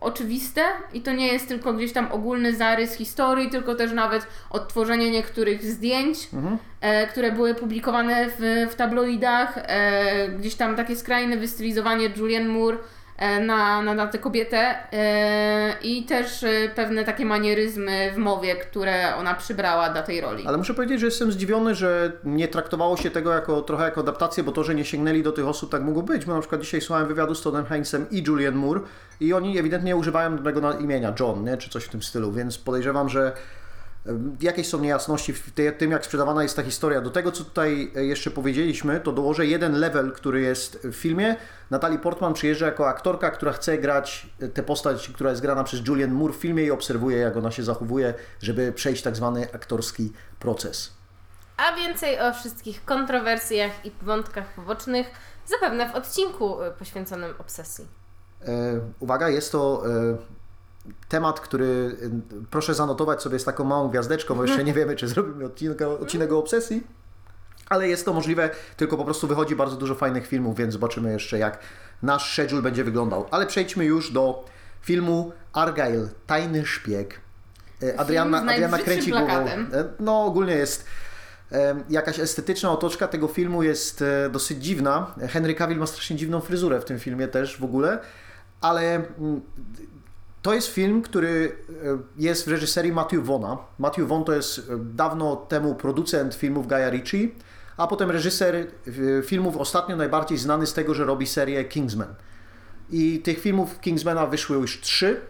oczywiste 0.00 0.62
i 0.92 1.00
to 1.00 1.12
nie 1.12 1.26
jest 1.26 1.48
tylko 1.48 1.72
gdzieś 1.72 1.92
tam 1.92 2.12
ogólny 2.12 2.54
zarys 2.54 2.94
historii, 2.96 3.50
tylko 3.50 3.74
też 3.74 3.92
nawet 3.92 4.26
odtworzenie 4.50 5.10
niektórych 5.10 5.62
zdjęć, 5.64 6.28
Mhm. 6.34 6.58
e, 6.80 7.06
które 7.06 7.32
były 7.32 7.54
publikowane 7.54 8.26
w, 8.38 8.66
w 8.70 8.74
tabloidach, 8.74 9.58
e, 9.58 10.28
gdzieś 10.28 10.54
tam 10.54 10.76
takie 10.76 10.96
skrajne 10.96 11.36
wystylizowanie 11.36 12.10
Julian 12.16 12.48
Moore 12.48 12.76
na, 13.18 13.82
na, 13.82 13.94
na 13.94 14.06
tę 14.06 14.18
kobietę 14.18 14.92
e, 14.92 15.76
i 15.82 16.04
też 16.04 16.42
e, 16.42 16.68
pewne 16.74 17.04
takie 17.04 17.24
manieryzmy 17.24 18.12
w 18.14 18.16
mowie, 18.16 18.56
które 18.56 19.16
ona 19.16 19.34
przybrała 19.34 19.88
dla 19.90 20.02
tej 20.02 20.20
roli. 20.20 20.46
Ale 20.46 20.58
muszę 20.58 20.74
powiedzieć, 20.74 21.00
że 21.00 21.06
jestem 21.06 21.32
zdziwiony, 21.32 21.74
że 21.74 22.12
nie 22.24 22.48
traktowało 22.48 22.96
się 22.96 23.10
tego 23.10 23.32
jako 23.32 23.62
trochę 23.62 23.84
jako 23.84 24.00
adaptację, 24.00 24.44
bo 24.44 24.52
to, 24.52 24.64
że 24.64 24.74
nie 24.74 24.84
sięgnęli 24.84 25.22
do 25.22 25.32
tych 25.32 25.46
osób, 25.46 25.70
tak 25.70 25.82
mogło 25.82 26.02
być. 26.02 26.24
Bo 26.24 26.34
na 26.34 26.40
przykład 26.40 26.60
dzisiaj 26.60 26.80
słuchałem 26.80 27.08
wywiadu 27.08 27.34
z 27.34 27.42
Toddem 27.42 27.64
Hanksem 27.64 28.06
i 28.10 28.24
Julian 28.26 28.54
Moore 28.54 28.80
i 29.20 29.32
oni 29.32 29.58
ewidentnie 29.58 29.96
używają 29.96 30.30
na 30.60 30.72
imienia 30.72 31.14
John, 31.20 31.44
nie? 31.44 31.56
czy 31.56 31.70
coś 31.70 31.84
w 31.84 31.88
tym 31.88 32.02
stylu, 32.02 32.32
więc 32.32 32.58
podejrzewam, 32.58 33.08
że 33.08 33.32
jakieś 34.40 34.68
są 34.68 34.80
niejasności 34.80 35.32
w 35.32 35.50
tym, 35.78 35.90
jak 35.90 36.04
sprzedawana 36.04 36.42
jest 36.42 36.56
ta 36.56 36.62
historia. 36.62 37.00
Do 37.00 37.10
tego, 37.10 37.32
co 37.32 37.44
tutaj 37.44 37.92
e, 37.96 38.04
jeszcze 38.04 38.30
powiedzieliśmy, 38.30 39.00
to 39.00 39.12
dołożę 39.12 39.46
jeden 39.46 39.72
level, 39.72 40.12
który 40.12 40.40
jest 40.40 40.78
w 40.86 40.94
filmie. 40.94 41.36
Natalie 41.70 41.98
Portman 41.98 42.34
przyjeżdża 42.34 42.66
jako 42.66 42.88
aktorka, 42.88 43.30
która 43.30 43.52
chce 43.52 43.78
grać 43.78 44.26
tę 44.54 44.62
postać, 44.62 45.08
która 45.08 45.30
jest 45.30 45.42
grana 45.42 45.64
przez 45.64 45.86
Julian 45.88 46.12
Moore 46.12 46.34
w 46.34 46.36
filmie 46.36 46.64
i 46.64 46.70
obserwuje, 46.70 47.18
jak 47.18 47.36
ona 47.36 47.50
się 47.50 47.62
zachowuje, 47.62 48.14
żeby 48.40 48.72
przejść 48.72 49.02
tak 49.02 49.16
zwany 49.16 49.48
aktorski 49.54 50.12
proces. 50.38 50.92
A 51.56 51.76
więcej 51.76 52.20
o 52.20 52.32
wszystkich 52.32 52.84
kontrowersjach 52.84 53.72
i 53.84 53.92
wątkach 54.02 54.54
pobocznych 54.54 55.06
zapewne 55.46 55.92
w 55.92 55.94
odcinku 55.94 56.62
y, 56.62 56.70
poświęconym 56.70 57.34
obsesji. 57.38 57.86
E, 58.42 58.80
uwaga, 59.00 59.28
jest 59.28 59.52
to 59.52 59.82
e, 59.86 60.16
temat, 61.08 61.40
który 61.40 61.96
e, 62.02 62.10
proszę 62.50 62.74
zanotować 62.74 63.22
sobie 63.22 63.38
z 63.38 63.44
taką 63.44 63.64
małą 63.64 63.88
gwiazdeczką, 63.88 64.34
bo 64.34 64.44
jeszcze 64.44 64.64
nie 64.64 64.74
wiemy, 64.74 64.96
czy 64.96 65.08
zrobimy 65.08 65.44
odcinek, 65.44 65.82
odcinek 65.82 66.32
o 66.32 66.38
obsesji. 66.38 66.86
Ale 67.68 67.88
jest 67.88 68.04
to 68.04 68.12
możliwe, 68.12 68.50
tylko 68.76 68.96
po 68.96 69.04
prostu 69.04 69.26
wychodzi 69.26 69.56
bardzo 69.56 69.76
dużo 69.76 69.94
fajnych 69.94 70.26
filmów, 70.26 70.56
więc 70.56 70.72
zobaczymy 70.72 71.12
jeszcze, 71.12 71.38
jak 71.38 71.58
nasz 72.02 72.32
schedule 72.32 72.62
będzie 72.62 72.84
wyglądał. 72.84 73.26
Ale 73.30 73.46
przejdźmy 73.46 73.84
już 73.84 74.12
do 74.12 74.44
filmu 74.82 75.32
Argyle, 75.52 76.08
Tajny 76.26 76.66
Szpieg. 76.66 77.20
E, 77.82 77.96
z 77.96 78.00
Adrianna 78.00 78.42
najbrzydszym 78.42 78.84
kręci 78.84 79.10
głową. 79.10 79.26
plakatem. 79.26 79.70
E, 79.74 79.84
No 80.00 80.24
ogólnie 80.24 80.54
jest 80.54 80.84
e, 81.52 81.76
jakaś 81.90 82.18
estetyczna 82.20 82.70
otoczka 82.70 83.08
tego 83.08 83.28
filmu 83.28 83.62
jest 83.62 84.02
e, 84.02 84.30
dosyć 84.30 84.58
dziwna. 84.64 85.14
Henry 85.28 85.54
Cavill 85.54 85.78
ma 85.78 85.86
strasznie 85.86 86.16
dziwną 86.16 86.40
fryzurę 86.40 86.80
w 86.80 86.84
tym 86.84 86.98
filmie 86.98 87.28
też 87.28 87.60
w 87.60 87.64
ogóle, 87.64 87.98
ale 88.60 88.94
mm, 88.94 89.40
to 90.46 90.54
jest 90.54 90.68
film, 90.68 91.02
który 91.02 91.56
e, 91.84 91.98
jest 92.16 92.44
w 92.44 92.48
reżyserii 92.48 92.92
Matthew 92.92 93.24
Vaughna. 93.24 93.58
Matthew 93.78 94.08
Vaughn 94.08 94.24
to 94.24 94.32
jest 94.32 94.58
e, 94.58 94.62
dawno 94.78 95.36
temu 95.36 95.74
producent 95.74 96.34
filmów 96.34 96.68
Guya 96.68 96.90
Ritchie, 96.90 97.28
a 97.76 97.86
potem 97.86 98.10
reżyser 98.10 98.54
e, 98.56 98.66
filmów 99.22 99.56
ostatnio 99.56 99.96
najbardziej 99.96 100.38
znany 100.38 100.66
z 100.66 100.72
tego, 100.72 100.94
że 100.94 101.04
robi 101.04 101.26
serię 101.26 101.64
Kingsman. 101.64 102.14
I 102.90 103.20
tych 103.20 103.40
filmów 103.40 103.80
Kingsmana 103.80 104.26
wyszły 104.26 104.56
już 104.56 104.80
trzy. 104.80 105.20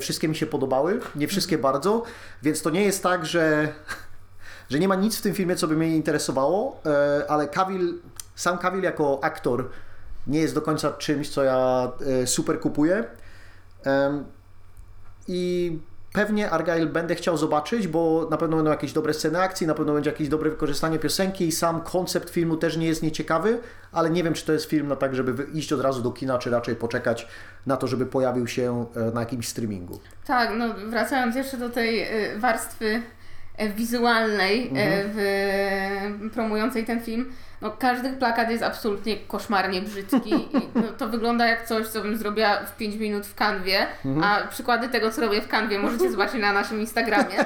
Wszystkie 0.00 0.28
mi 0.28 0.36
się 0.36 0.46
podobały, 0.46 1.00
nie 1.16 1.28
wszystkie 1.28 1.58
bardzo, 1.58 2.02
więc 2.42 2.62
to 2.62 2.70
nie 2.70 2.82
jest 2.82 3.02
tak, 3.02 3.26
że, 3.26 3.72
że 4.70 4.78
nie 4.78 4.88
ma 4.88 4.94
nic 4.94 5.18
w 5.18 5.22
tym 5.22 5.34
filmie, 5.34 5.56
co 5.56 5.68
by 5.68 5.76
mnie 5.76 5.96
interesowało, 5.96 6.82
ale 7.28 7.48
Cavill, 7.48 7.94
sam 8.34 8.58
Cavill 8.58 8.82
jako 8.82 9.18
aktor 9.22 9.68
nie 10.26 10.40
jest 10.40 10.54
do 10.54 10.62
końca 10.62 10.92
czymś, 10.92 11.28
co 11.28 11.44
ja 11.44 11.92
super 12.26 12.60
kupuję. 12.60 13.04
I 15.28 15.78
pewnie 16.16 16.50
Argyle 16.50 16.86
będę 16.86 17.14
chciał 17.14 17.36
zobaczyć, 17.36 17.88
bo 17.88 18.28
na 18.30 18.36
pewno 18.36 18.56
będą 18.56 18.70
jakieś 18.70 18.92
dobre 18.92 19.14
sceny 19.14 19.40
akcji, 19.40 19.66
na 19.66 19.74
pewno 19.74 19.92
będzie 19.92 20.10
jakieś 20.10 20.28
dobre 20.28 20.50
wykorzystanie 20.50 20.98
piosenki 20.98 21.46
i 21.46 21.52
sam 21.52 21.80
koncept 21.80 22.30
filmu 22.30 22.56
też 22.56 22.76
nie 22.76 22.86
jest 22.86 23.02
nieciekawy, 23.02 23.58
ale 23.92 24.10
nie 24.10 24.24
wiem, 24.24 24.34
czy 24.34 24.46
to 24.46 24.52
jest 24.52 24.64
film 24.64 24.88
na 24.88 24.96
tak, 24.96 25.14
żeby 25.14 25.44
iść 25.52 25.72
od 25.72 25.80
razu 25.80 26.02
do 26.02 26.10
kina, 26.10 26.38
czy 26.38 26.50
raczej 26.50 26.76
poczekać 26.76 27.28
na 27.66 27.76
to, 27.76 27.86
żeby 27.86 28.06
pojawił 28.06 28.46
się 28.46 28.86
e, 28.96 29.00
na 29.00 29.20
jakimś 29.20 29.48
streamingu. 29.48 30.00
Tak, 30.26 30.50
no 30.58 30.74
wracając 30.90 31.36
jeszcze 31.36 31.56
do 31.56 31.70
tej 31.70 32.24
y, 32.34 32.38
warstwy 32.38 32.86
e, 32.86 33.02
wizualnej 33.76 34.66
e, 34.66 34.70
Mhm. 34.70 35.10
w, 35.14 36.30
promującej 36.34 36.84
ten 36.84 37.00
film. 37.02 37.32
No, 37.60 37.70
każdy 37.70 38.12
plakat 38.12 38.50
jest 38.50 38.62
absolutnie 38.62 39.16
koszmarnie 39.16 39.82
brzydki 39.82 40.30
i 40.34 40.48
no, 40.74 40.82
to 40.98 41.08
wygląda 41.08 41.46
jak 41.46 41.66
coś, 41.66 41.86
co 41.86 42.02
bym 42.02 42.16
zrobiła 42.16 42.56
w 42.56 42.76
5 42.76 42.94
minut 42.96 43.26
w 43.26 43.34
kanwie, 43.34 43.86
Mhm. 44.04 44.24
a 44.24 44.46
przykłady 44.48 44.88
tego, 44.88 45.10
co 45.10 45.20
robię 45.20 45.40
w 45.40 45.48
kanwie 45.48 45.78
możecie 45.78 46.10
zobaczyć 46.10 46.40
na 46.40 46.52
naszym 46.52 46.80
Instagramie. 46.80 47.44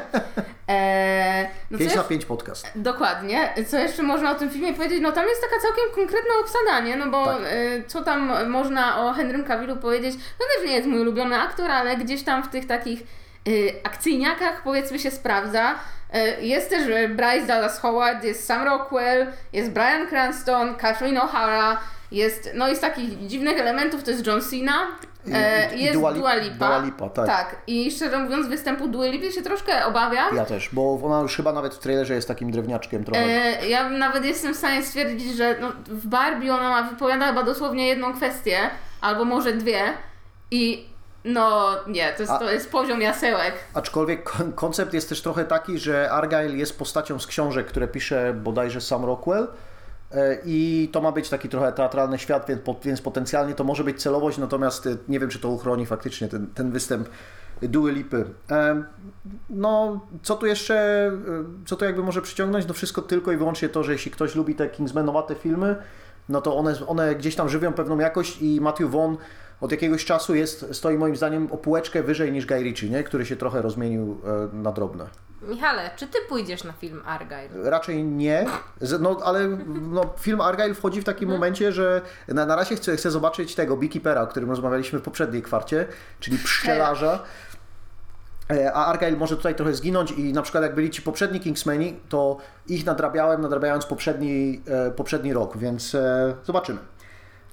E, 0.68 1.48
no, 1.70 1.78
co 1.78 1.84
5 1.84 1.90
na 1.94 1.94
jeszcze- 2.00 2.08
5 2.08 2.24
podcast. 2.24 2.66
Dokładnie. 2.74 3.54
Co 3.68 3.78
jeszcze 3.78 4.02
można 4.02 4.30
o 4.30 4.34
tym 4.34 4.50
filmie 4.50 4.72
powiedzieć? 4.74 5.00
No 5.02 5.12
tam 5.12 5.26
jest 5.28 5.40
taka 5.40 5.62
całkiem 5.62 5.84
konkretna 5.94 6.34
obsada, 6.40 6.80
nie? 6.80 6.96
No 6.96 7.06
bo 7.10 7.26
Tak. 7.26 7.40
y, 7.52 7.84
co 7.86 8.02
tam 8.04 8.48
można 8.50 9.00
o 9.04 9.12
Henrym 9.12 9.44
Cavillu 9.44 9.76
powiedzieć? 9.76 10.14
No 10.16 10.46
też 10.56 10.68
nie 10.70 10.74
jest 10.76 10.88
mój 10.88 11.00
ulubiony 11.00 11.40
aktor, 11.40 11.70
ale 11.70 11.96
gdzieś 11.96 12.22
tam 12.22 12.42
w 12.42 12.48
tych 12.48 12.66
takich 12.66 13.02
akcyjniakach 13.84 14.62
powiedzmy 14.62 14.98
się 14.98 15.10
sprawdza. 15.10 15.74
Y, 16.40 16.44
jest 16.44 16.70
też 16.70 16.86
y, 16.86 17.08
Bryce 17.08 17.46
Dallas 17.46 17.80
Howard, 17.80 18.24
jest 18.24 18.46
Sam 18.46 18.64
Rockwell, 18.64 19.26
jest 19.52 19.70
Brian 19.70 20.06
Cranston, 20.06 20.74
Kathleen 20.74 21.16
O'Hara, 21.18 21.76
jest, 22.12 22.50
no 22.54 22.68
i 22.68 22.76
z 22.76 22.80
takich 22.80 23.26
dziwnych 23.26 23.58
elementów 23.60 24.02
to 24.04 24.10
jest 24.10 24.26
John 24.26 24.40
Cena, 24.42 24.72
I- 25.26 25.30
e, 25.34 25.74
i- 25.76 25.80
jest 25.84 25.98
Dua 25.98 26.12
Dua, 26.12 26.34
Lip- 26.36 26.42
Lipa. 26.52 26.66
Dua 26.68 26.78
Lipa, 26.84 27.08
tak. 27.08 27.26
tak. 27.26 27.56
I 27.66 27.90
szczerze 27.90 28.18
mówiąc 28.18 28.46
występu 28.46 28.88
Dua 28.88 29.06
Lipy 29.06 29.32
się 29.32 29.42
troszkę 29.42 29.86
obawiam. 29.86 30.36
Ja 30.36 30.44
też, 30.44 30.68
bo 30.72 31.00
ona 31.04 31.20
już 31.20 31.36
chyba 31.36 31.52
nawet 31.52 31.74
w 31.74 31.78
trailerze 31.78 32.14
jest 32.14 32.28
takim 32.28 32.50
drewniaczkiem 32.50 33.04
trochę. 33.04 33.20
E, 33.20 33.68
ja 33.68 33.88
nawet 33.88 34.24
jestem 34.24 34.54
w 34.54 34.56
stanie 34.56 34.82
stwierdzić, 34.82 35.36
że 35.36 35.56
no, 35.60 35.72
w 35.86 36.06
Barbie 36.06 36.54
ona 36.54 36.68
ma 36.68 36.82
wypowiada 36.82 37.26
chyba 37.26 37.42
dosłownie 37.42 37.88
jedną 37.88 38.14
kwestię, 38.14 38.58
albo 39.00 39.24
może 39.24 39.52
dwie 39.52 39.80
i 40.50 40.89
no 41.24 41.70
nie, 41.86 42.12
to 42.12 42.22
jest, 42.22 42.32
to 42.38 42.50
jest 42.52 42.70
poziom 42.70 43.00
jasełek. 43.00 43.54
Aczkolwiek 43.74 44.30
kon- 44.30 44.52
koncept 44.52 44.94
jest 44.94 45.08
też 45.08 45.22
trochę 45.22 45.44
taki, 45.44 45.78
że 45.78 46.10
Argyle 46.10 46.56
jest 46.56 46.78
postacią 46.78 47.18
z 47.18 47.26
książek, 47.26 47.66
które 47.66 47.88
pisze 47.88 48.34
bodajże 48.34 48.80
sam 48.80 49.04
Rockwell. 49.04 49.48
E, 50.12 50.38
I 50.44 50.88
to 50.92 51.00
ma 51.00 51.12
być 51.12 51.28
taki 51.28 51.48
trochę 51.48 51.72
teatralny 51.72 52.18
świat, 52.18 52.46
więc, 52.48 52.60
więc 52.84 53.00
potencjalnie 53.00 53.54
to 53.54 53.64
może 53.64 53.84
być 53.84 54.02
celowość, 54.02 54.38
natomiast 54.38 54.86
e, 54.86 54.96
nie 55.08 55.20
wiem, 55.20 55.28
czy 55.28 55.38
to 55.38 55.48
uchroni 55.48 55.86
faktycznie 55.86 56.28
ten, 56.28 56.46
ten 56.46 56.70
występ 56.70 57.08
Dua 57.62 57.90
Lipy. 57.90 58.24
E, 58.50 58.82
No, 59.50 60.00
co 60.22 60.36
tu 60.36 60.46
jeszcze, 60.46 61.10
co 61.66 61.76
tu 61.76 61.84
jakby 61.84 62.02
może 62.02 62.22
przyciągnąć? 62.22 62.66
No 62.66 62.74
wszystko 62.74 63.02
tylko 63.02 63.32
i 63.32 63.36
wyłącznie 63.36 63.68
to, 63.68 63.82
że 63.84 63.92
jeśli 63.92 64.10
ktoś 64.10 64.34
lubi 64.34 64.54
te 64.54 64.68
Kingsmanowate 64.68 65.34
filmy, 65.34 65.76
no 66.28 66.40
to 66.40 66.56
one, 66.56 66.74
one 66.86 67.14
gdzieś 67.14 67.36
tam 67.36 67.48
żywią 67.48 67.72
pewną 67.72 67.98
jakość 67.98 68.42
i 68.42 68.60
Matthew 68.60 68.90
Vaughn 68.90 69.14
od 69.60 69.70
jakiegoś 69.72 70.04
czasu 70.04 70.34
jest, 70.34 70.66
stoi 70.72 70.98
moim 70.98 71.16
zdaniem 71.16 71.52
o 71.52 71.56
półeczkę 71.56 72.02
wyżej 72.02 72.32
niż 72.32 72.46
Guy 72.46 72.62
Ritchie, 72.62 72.90
nie? 72.90 73.04
który 73.04 73.26
się 73.26 73.36
trochę 73.36 73.62
rozmienił 73.62 74.20
e, 74.52 74.56
na 74.56 74.72
drobne. 74.72 75.06
Michale, 75.42 75.90
czy 75.96 76.06
ty 76.06 76.18
pójdziesz 76.28 76.64
na 76.64 76.72
film 76.72 77.02
Argyle? 77.06 77.70
Raczej 77.70 78.04
nie, 78.04 78.46
no 79.00 79.18
ale 79.24 79.48
no, 79.90 80.14
film 80.18 80.40
Argyle 80.40 80.74
wchodzi 80.74 81.00
w 81.00 81.04
takim 81.04 81.28
momencie, 81.28 81.72
że 81.72 82.00
na, 82.28 82.46
na 82.46 82.56
razie 82.56 82.76
chcę, 82.76 82.96
chcę 82.96 83.10
zobaczyć 83.10 83.54
tego 83.54 83.76
Beekeepera, 83.76 84.22
o 84.22 84.26
którym 84.26 84.50
rozmawialiśmy 84.50 84.98
w 84.98 85.02
poprzedniej 85.02 85.42
kwarcie, 85.42 85.86
czyli 86.20 86.38
pszczelarza. 86.38 87.22
E, 88.50 88.72
A 88.72 88.86
Argyle 88.86 89.16
może 89.16 89.36
tutaj 89.36 89.54
trochę 89.54 89.74
zginąć 89.74 90.10
i 90.10 90.32
na 90.32 90.42
przykład 90.42 90.62
jak 90.62 90.74
byli 90.74 90.90
ci 90.90 91.02
poprzedni 91.02 91.40
Kingsmeni, 91.40 92.00
to 92.08 92.36
ich 92.68 92.86
nadrabiałem, 92.86 93.40
nadrabiając 93.40 93.86
poprzedni, 93.86 94.62
e, 94.66 94.90
poprzedni 94.90 95.32
rok, 95.32 95.56
więc 95.56 95.96
zobaczymy. 96.44 96.78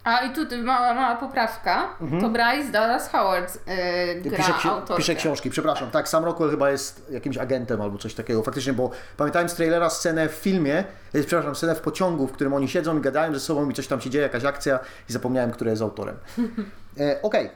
A 0.07 0.21
i 0.25 0.33
tu 0.33 0.41
mała, 0.63 0.93
mała 0.93 1.15
poprawka, 1.15 1.89
to 2.21 2.29
Bryce 2.29 2.71
Dallas 2.71 3.09
Howard 3.09 3.59
e, 3.65 4.15
gra 4.15 4.37
Pisze, 4.37 4.51
ksi- 4.51 4.97
pisze 4.97 5.15
książki, 5.15 5.49
przepraszam. 5.49 5.91
Tak, 5.91 6.09
sam 6.09 6.25
Rockwell 6.25 6.49
chyba 6.49 6.69
jest 6.69 7.11
jakimś 7.11 7.37
agentem 7.37 7.81
albo 7.81 7.97
coś 7.97 8.13
takiego. 8.13 8.43
Faktycznie, 8.43 8.73
bo 8.73 8.91
pamiętałem 9.17 9.49
z 9.49 9.53
trailera 9.53 9.89
scenę 9.89 10.29
w 10.29 10.31
filmie, 10.31 10.83
e, 11.13 11.19
przepraszam, 11.23 11.55
scenę 11.55 11.75
w 11.75 11.81
pociągu, 11.81 12.27
w 12.27 12.31
którym 12.31 12.53
oni 12.53 12.69
siedzą 12.69 12.97
i 12.97 13.01
gadają 13.01 13.33
ze 13.33 13.39
sobą 13.39 13.69
i 13.69 13.73
coś 13.73 13.87
tam 13.87 14.01
się 14.01 14.09
dzieje, 14.09 14.23
jakaś 14.23 14.45
akcja 14.45 14.79
i 15.09 15.13
zapomniałem, 15.13 15.51
kto 15.51 15.65
jest 15.65 15.81
autorem. 15.81 16.15
E, 16.99 17.21
Okej. 17.21 17.49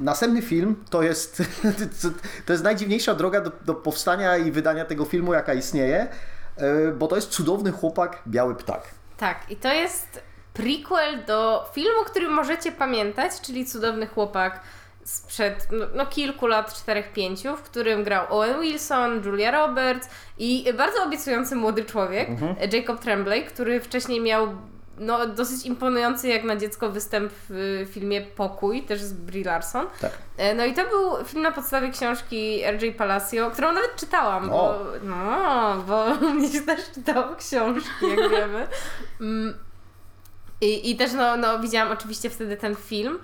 Następny 0.00 0.42
film 0.42 0.84
to 0.90 1.02
jest, 1.02 1.42
to 2.46 2.52
jest 2.52 2.64
najdziwniejsza 2.64 3.14
droga 3.14 3.40
do, 3.40 3.50
do 3.64 3.74
powstania 3.74 4.36
i 4.36 4.52
wydania 4.52 4.84
tego 4.84 5.04
filmu, 5.04 5.34
jaka 5.34 5.54
istnieje, 5.54 6.06
e, 6.56 6.92
bo 6.92 7.06
to 7.06 7.16
jest 7.16 7.28
cudowny 7.30 7.72
chłopak, 7.72 8.22
biały 8.28 8.54
ptak. 8.54 8.82
Tak, 9.16 9.50
i 9.50 9.56
to 9.56 9.72
jest 9.72 10.20
prequel 10.56 11.24
do 11.24 11.70
filmu, 11.74 12.04
który 12.06 12.28
możecie 12.28 12.72
pamiętać, 12.72 13.32
czyli 13.40 13.66
Cudowny 13.66 14.06
Chłopak 14.06 14.60
sprzed 15.04 15.68
no, 15.72 15.86
no, 15.94 16.06
kilku 16.06 16.46
lat, 16.46 16.74
czterech, 16.74 17.12
pięciu, 17.12 17.56
w 17.56 17.62
którym 17.62 18.04
grał 18.04 18.26
Owen 18.28 18.60
Wilson, 18.60 19.22
Julia 19.24 19.50
Roberts 19.50 20.08
i 20.38 20.72
bardzo 20.76 21.04
obiecujący 21.04 21.56
młody 21.56 21.84
człowiek, 21.84 22.28
Jacob 22.72 23.00
Tremblay, 23.00 23.44
który 23.44 23.80
wcześniej 23.80 24.20
miał 24.20 24.48
no, 24.98 25.26
dosyć 25.26 25.66
imponujący 25.66 26.28
jak 26.28 26.44
na 26.44 26.56
dziecko 26.56 26.88
występ 26.90 27.32
w 27.48 27.86
filmie 27.92 28.22
Pokój, 28.22 28.82
też 28.82 29.02
z 29.02 29.12
Brie 29.12 29.44
Larson. 29.44 29.86
Tak. 30.00 30.12
E, 30.36 30.54
No 30.54 30.64
i 30.64 30.74
to 30.74 30.82
był 30.88 31.24
film 31.24 31.42
na 31.42 31.52
podstawie 31.52 31.90
książki 31.90 32.62
R.J. 32.64 32.96
Palacio, 32.96 33.50
którą 33.50 33.72
nawet 33.72 33.96
czytałam, 33.96 34.48
bo, 34.48 34.78
no, 35.02 35.84
bo 35.86 36.14
mnie 36.34 36.48
się 36.48 36.60
też 36.60 36.80
czytało 36.94 37.34
książki, 37.36 38.08
jak 38.08 38.30
wiemy. 38.30 38.66
I, 40.60 40.90
I 40.90 40.96
też 40.96 41.12
no, 41.12 41.36
no, 41.36 41.58
widziałam 41.58 41.92
oczywiście 41.92 42.30
wtedy 42.30 42.56
ten 42.56 42.76
film, 42.76 43.18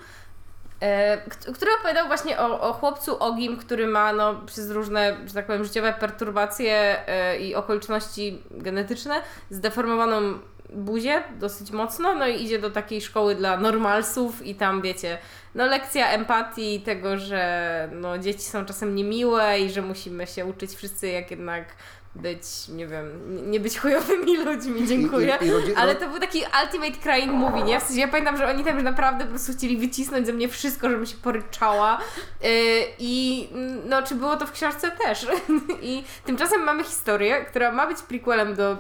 e, 0.81 1.19
kt- 1.29 1.53
który 1.53 1.71
opowiadał 1.81 2.07
właśnie 2.07 2.39
o, 2.39 2.61
o 2.61 2.73
chłopcu 2.73 3.19
Ogim, 3.19 3.57
który 3.57 3.87
ma 3.87 4.13
no, 4.13 4.35
przez 4.47 4.71
różne, 4.71 5.17
że 5.27 5.35
tak 5.35 5.47
powiem, 5.47 5.65
życiowe 5.65 5.93
perturbacje 5.93 7.09
e, 7.09 7.39
i 7.39 7.55
okoliczności 7.55 8.43
genetyczne 8.51 9.23
zdeformowaną 9.51 10.39
buzię 10.75 11.23
dosyć 11.39 11.71
mocno, 11.71 12.15
no 12.15 12.29
i 12.29 12.45
idzie 12.45 12.59
do 12.59 12.71
takiej 12.71 13.01
szkoły 13.01 13.35
dla 13.35 13.57
normalsów 13.57 14.47
i 14.47 14.55
tam 14.55 14.83
wiecie, 14.83 15.19
no 15.55 15.67
lekcja 15.67 16.11
empatii, 16.11 16.81
tego, 16.81 17.19
że 17.19 17.89
no, 17.93 18.19
dzieci 18.19 18.43
są 18.43 18.65
czasem 18.65 18.95
niemiłe 18.95 19.61
i 19.61 19.71
że 19.71 19.83
musimy 19.83 20.27
się 20.27 20.47
uczyć 20.47 20.75
wszyscy 20.75 21.09
jak 21.09 21.31
jednak 21.31 21.65
być, 22.15 22.43
nie 22.69 22.87
wiem, 22.87 23.07
nie 23.51 23.61
być 23.61 23.79
chujowymi 23.79 24.37
ludźmi, 24.37 24.87
dziękuję. 24.87 25.39
I- 25.41 25.45
i- 25.45 25.71
i 25.71 25.75
Ale 25.75 25.95
to 25.95 26.09
był 26.09 26.21
taki 26.21 26.43
ultimate 26.65 26.93
crying 27.03 27.33
movie, 27.33 27.63
nie? 27.63 27.81
W 27.81 27.83
sensie 27.83 28.01
ja 28.01 28.09
pamiętam, 28.09 28.37
że 28.37 28.49
oni 28.49 28.65
tam 28.65 28.75
już 28.75 28.85
naprawdę 28.85 29.25
po 29.25 29.31
prostu 29.31 29.53
chcieli 29.53 29.77
wycisnąć 29.77 30.27
ze 30.27 30.33
mnie 30.33 30.49
wszystko, 30.49 30.91
żebym 30.91 31.07
się 31.07 31.17
poryczała. 31.17 31.99
Yy, 32.43 32.49
I 32.99 33.49
no, 33.85 34.03
czy 34.03 34.15
było 34.15 34.37
to 34.37 34.47
w 34.47 34.53
książce 34.53 34.91
też. 35.05 35.27
I 35.83 36.05
tymczasem 36.25 36.63
mamy 36.63 36.85
historię, 36.85 37.45
która 37.45 37.73
ma 37.73 37.87
być 37.87 38.03
prequelem 38.03 38.55
do 38.55 38.77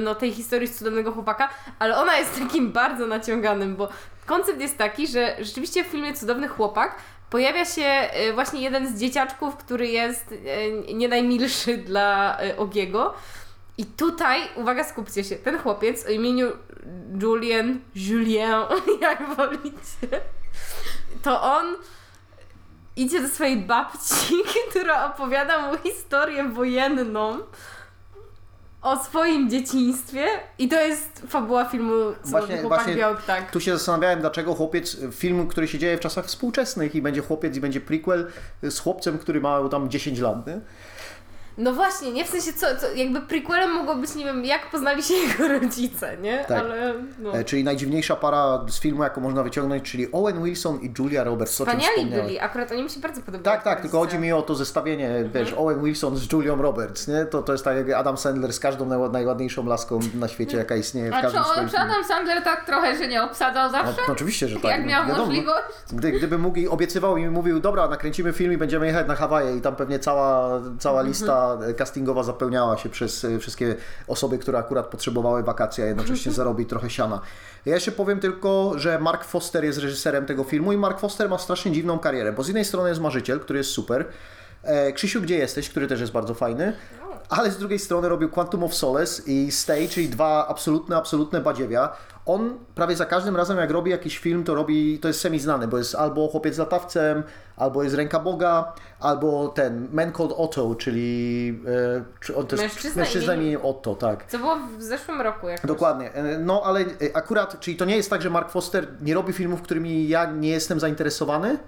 no, 0.00 0.14
tej 0.14 0.32
historii 0.32 0.68
z 0.68 0.78
cudownego 0.78 1.12
chłopaka, 1.12 1.48
ale 1.78 1.96
ona 1.98 2.16
jest 2.18 2.38
takim 2.38 2.72
bardzo 2.72 3.06
naciąganym, 3.06 3.76
bo 3.76 3.88
koncept 4.26 4.60
jest 4.60 4.78
taki, 4.78 5.06
że 5.06 5.36
rzeczywiście 5.40 5.84
w 5.84 5.86
filmie 5.86 6.14
Cudowny 6.14 6.48
Chłopak 6.48 6.94
pojawia 7.30 7.64
się 7.64 8.10
y, 8.28 8.32
właśnie 8.32 8.60
jeden 8.60 8.88
z 8.96 9.00
dzieciaczków, 9.00 9.56
który 9.56 9.88
jest 9.88 10.32
y, 10.32 10.94
nie 10.94 11.08
najmilszy 11.08 11.76
dla 11.88 12.38
y, 12.44 12.56
Ogiego. 12.56 13.14
I 13.78 13.86
tutaj, 13.86 14.40
uwaga, 14.54 14.84
skupcie 14.84 15.24
się, 15.24 15.36
ten 15.36 15.58
chłopiec 15.58 16.06
o 16.06 16.10
imieniu 16.10 16.46
Julien, 17.20 17.80
Julien, 17.94 18.62
jak 19.00 19.36
wolicie, 19.36 20.20
to 21.22 21.42
on 21.42 21.76
idzie 22.96 23.22
do 23.22 23.28
swojej 23.28 23.56
babci, 23.56 24.34
która 24.70 25.06
opowiada 25.06 25.66
mu 25.66 25.78
historię 25.78 26.44
wojenną 26.44 27.38
o 28.86 29.04
swoim 29.04 29.50
dzieciństwie 29.50 30.26
i 30.58 30.68
to 30.68 30.80
jest 30.80 31.22
fabuła 31.28 31.64
filmu 31.64 31.92
Właśnie- 32.24 32.58
Chłopak 32.58 32.78
właśnie 32.78 32.96
Biały 32.96 33.16
Ptak. 33.16 33.50
Tu 33.50 33.60
się 33.60 33.72
zastanawiałem, 33.76 34.20
dlaczego 34.20 34.54
chłopiec, 34.54 34.96
film, 35.12 35.48
który 35.48 35.68
się 35.68 35.78
dzieje 35.78 35.96
w 35.96 36.00
czasach 36.00 36.26
współczesnych 36.26 36.94
i 36.94 37.02
będzie 37.02 37.20
chłopiec 37.20 37.56
i 37.56 37.60
będzie 37.60 37.80
prequel 37.80 38.30
z 38.62 38.78
chłopcem, 38.78 39.18
który 39.18 39.40
ma 39.40 39.68
tam 39.68 39.90
10 39.90 40.18
lat, 40.18 40.46
nie? 40.46 40.60
No 41.58 41.72
właśnie, 41.72 42.12
nie 42.12 42.24
w 42.24 42.28
sensie 42.28 42.52
co, 42.52 42.66
co 42.80 42.92
jakby 42.94 43.20
prequelem 43.20 43.70
mogło 43.74 43.94
być, 43.94 44.14
nie 44.14 44.24
wiem, 44.24 44.44
jak 44.44 44.70
poznali 44.70 45.02
się 45.02 45.14
jego 45.28 45.48
rodzice, 45.48 46.16
nie? 46.16 46.44
Tak. 46.48 46.58
Ale 46.58 46.94
no. 47.18 47.32
E, 47.38 47.44
Czyli 47.44 47.64
najdziwniejsza 47.64 48.16
para 48.16 48.64
z 48.68 48.80
filmu, 48.80 49.02
jaką 49.02 49.20
można 49.20 49.42
wyciągnąć, 49.42 49.90
czyli 49.90 50.12
Owen 50.12 50.44
Wilson 50.44 50.78
i 50.82 50.92
Julia 50.98 51.24
Roberts, 51.24 51.52
Wspaniali 51.52 52.06
byli, 52.06 52.40
akurat 52.40 52.72
oni 52.72 52.82
mi 52.82 52.90
się 52.90 53.00
bardzo 53.00 53.20
podobają. 53.20 53.44
Tak, 53.56 53.62
tak, 53.64 53.80
tylko 53.80 53.98
chodzi 53.98 54.18
mi 54.18 54.32
o 54.32 54.42
to 54.42 54.54
zestawienie, 54.54 55.24
wiesz, 55.34 55.54
Owen 55.56 55.84
Wilson 55.84 56.16
z 56.16 56.32
Julią 56.32 56.62
Roberts, 56.62 57.08
nie? 57.08 57.24
To, 57.26 57.42
to 57.42 57.52
jest 57.52 57.64
tak 57.64 57.76
jak 57.76 57.90
Adam 57.90 58.16
Sandler 58.16 58.52
z 58.52 58.60
każdą 58.60 58.86
najła- 58.86 59.12
najładniejszą 59.12 59.66
laską 59.66 60.00
na 60.14 60.28
świecie, 60.28 60.56
jaka 60.56 60.76
istnieje 60.76 61.10
w 61.10 61.14
A 61.14 61.16
czy, 61.16 61.22
każdym 61.22 61.44
swoim 61.44 61.68
czy. 61.68 61.78
Adam 61.78 62.04
Sandler 62.04 62.42
tak 62.42 62.64
trochę 62.66 62.98
się 62.98 63.08
nie 63.08 63.22
obsadzał 63.22 63.66
No, 63.66 63.70
zawsze? 63.72 64.02
no 64.08 64.12
oczywiście, 64.12 64.48
że 64.48 64.56
tak. 64.56 64.64
Jak 64.70 64.80
no, 64.80 64.86
miał 64.86 65.06
wiadomo. 65.06 65.26
możliwość? 65.26 65.62
Gdy, 65.92 66.12
gdyby 66.12 66.38
mógł 66.38 66.58
i 66.58 66.68
obiecywał 66.68 67.16
i 67.16 67.28
mówił, 67.28 67.60
dobra, 67.60 67.88
nakręcimy 67.88 68.32
film 68.32 68.52
i 68.52 68.56
będziemy 68.56 68.86
jechać 68.86 69.08
na 69.08 69.14
Hawaje 69.14 69.56
i 69.56 69.60
tam 69.60 69.76
pewnie 69.76 69.98
cała, 69.98 70.60
cała 70.78 71.02
lista 71.02 71.45
e, 71.54 71.74
castingowa 71.74 72.22
zapełniała 72.22 72.76
się 72.76 72.88
przez 72.88 73.24
e, 73.24 73.38
wszystkie 73.38 73.76
osoby, 74.06 74.38
które 74.38 74.58
akurat 74.58 74.86
potrzebowały 74.86 75.42
wakacji, 75.42 75.82
a 75.82 75.86
jednocześnie 75.86 76.32
zarobić 76.32 76.68
trochę 76.68 76.90
siana. 76.90 77.20
Ja 77.66 77.74
jeszcze 77.74 77.92
powiem 77.92 78.20
tylko, 78.20 78.72
że 78.76 78.98
Mark 78.98 79.24
Foster 79.24 79.64
jest 79.64 79.78
reżyserem 79.78 80.26
tego 80.26 80.44
filmu 80.44 80.72
i 80.72 80.76
Mark 80.76 81.00
Foster 81.00 81.28
ma 81.28 81.38
strasznie 81.38 81.72
dziwną 81.72 81.98
karierę, 81.98 82.32
bo 82.32 82.42
z 82.42 82.48
jednej 82.48 82.64
strony 82.64 82.88
jest 82.88 83.00
Marzyciel, 83.00 83.40
który 83.40 83.58
jest 83.58 83.70
super, 83.70 84.04
e, 84.62 84.92
Krzysiu, 84.92 85.20
gdzie 85.20 85.36
jesteś, 85.36 85.68
który 85.68 85.86
też 85.86 86.00
jest 86.00 86.12
bardzo 86.12 86.34
fajny 86.34 86.72
ale 87.28 87.50
z 87.50 87.58
drugiej 87.58 87.78
strony 87.78 88.08
robił 88.08 88.28
Quantum 88.30 88.64
of 88.64 88.74
Solace 88.74 89.22
i 89.26 89.50
Stay, 89.52 89.88
czyli 89.88 90.08
dwa 90.08 90.46
absolutne, 90.48 90.96
absolutne 90.96 91.40
badziewia. 91.40 91.92
On 92.26 92.54
prawie 92.74 92.96
za 92.96 93.06
każdym 93.06 93.36
razem, 93.36 93.58
jak 93.58 93.70
robi 93.70 93.90
jakiś 93.90 94.18
film, 94.18 94.44
to 94.44 94.54
robi, 94.54 94.98
to 94.98 95.08
jest 95.08 95.20
semi-znany, 95.20 95.68
bo 95.68 95.78
jest 95.78 95.94
albo 95.94 96.28
Chłopiec 96.28 96.54
z 96.54 96.58
latawcem, 96.58 97.22
albo 97.56 97.82
jest 97.82 97.94
Ręka 97.96 98.20
Boga, 98.20 98.72
albo 99.00 99.48
ten 99.48 99.88
Man 99.92 100.12
Called 100.12 100.32
Otto, 100.36 100.74
czyli 100.74 101.48
e, 101.98 102.04
czy 102.20 102.36
on 102.36 102.46
jest 102.52 102.62
Mężczyzna 102.62 103.02
mężczyzna 103.02 103.32
imieniem- 103.34 103.36
imieniem 103.40 103.60
Otto, 103.64 103.94
tak. 103.94 104.24
Co 104.28 104.38
było 104.38 104.56
w 104.78 104.82
zeszłym 104.82 105.20
roku 105.20 105.48
jakoś. 105.48 105.66
Dokładnie. 105.66 106.12
E, 106.14 106.38
No 106.38 106.62
ale 106.64 106.80
e, 106.80 106.84
akurat, 107.14 107.60
czyli 107.60 107.76
to 107.76 107.84
nie 107.84 107.96
jest 107.96 108.10
tak, 108.10 108.22
że 108.22 108.30
Mark 108.30 108.50
Foster 108.50 108.86
nie 109.00 109.14
robi 109.14 109.32
filmów, 109.32 109.62
którymi 109.62 110.08
ja 110.08 110.24
nie 110.32 110.48
jestem 110.48 110.80
zainteresowany, 110.80 111.58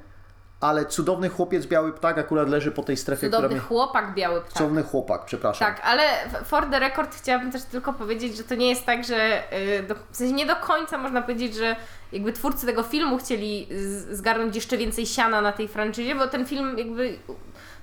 ale 0.61 0.87
Cudowny 0.87 1.29
Chłopiec 1.29 1.67
Biały 1.67 1.93
Ptak 1.93 2.19
akurat 2.19 2.49
leży 2.49 2.71
po 2.71 2.83
tej 2.83 2.97
strefie, 2.97 3.27
która 3.27 3.39
Cudowny 3.39 3.57
mnie... 3.57 3.67
chłopak 3.67 4.15
biały 4.15 4.41
ptak. 4.41 4.53
Cudowny 4.53 4.83
Chłopak, 4.83 5.25
przepraszam. 5.25 5.69
Tak, 5.69 5.81
ale 5.85 6.03
for 6.45 6.67
the 6.71 6.79
record 6.79 7.15
chciałabym 7.15 7.53
też 7.53 7.63
tylko 7.63 7.93
powiedzieć, 7.93 8.37
że 8.37 8.45
to 8.45 8.55
nie 8.55 8.69
jest 8.69 8.87
tak, 8.87 9.05
że 9.05 9.43
y, 9.79 9.83
do, 9.83 9.95
w 10.11 10.17
sensie 10.17 10.35
nie 10.35 10.47
do 10.47 10.57
końca 10.57 10.99
można 10.99 11.23
powiedzieć, 11.23 11.55
że 11.55 11.77
jakby 12.13 12.33
twórcy 12.33 12.67
tego 12.67 12.83
filmu 12.83 13.19
chcieli 13.19 13.69
zgarnąć 14.11 14.55
jeszcze 14.55 14.77
więcej 14.77 15.07
siana 15.07 15.41
na 15.41 15.53
tej 15.53 15.69
franczyzie, 15.69 16.15
bo 16.15 16.27
ten 16.27 16.47
film 16.47 16.79
jakby 16.79 17.19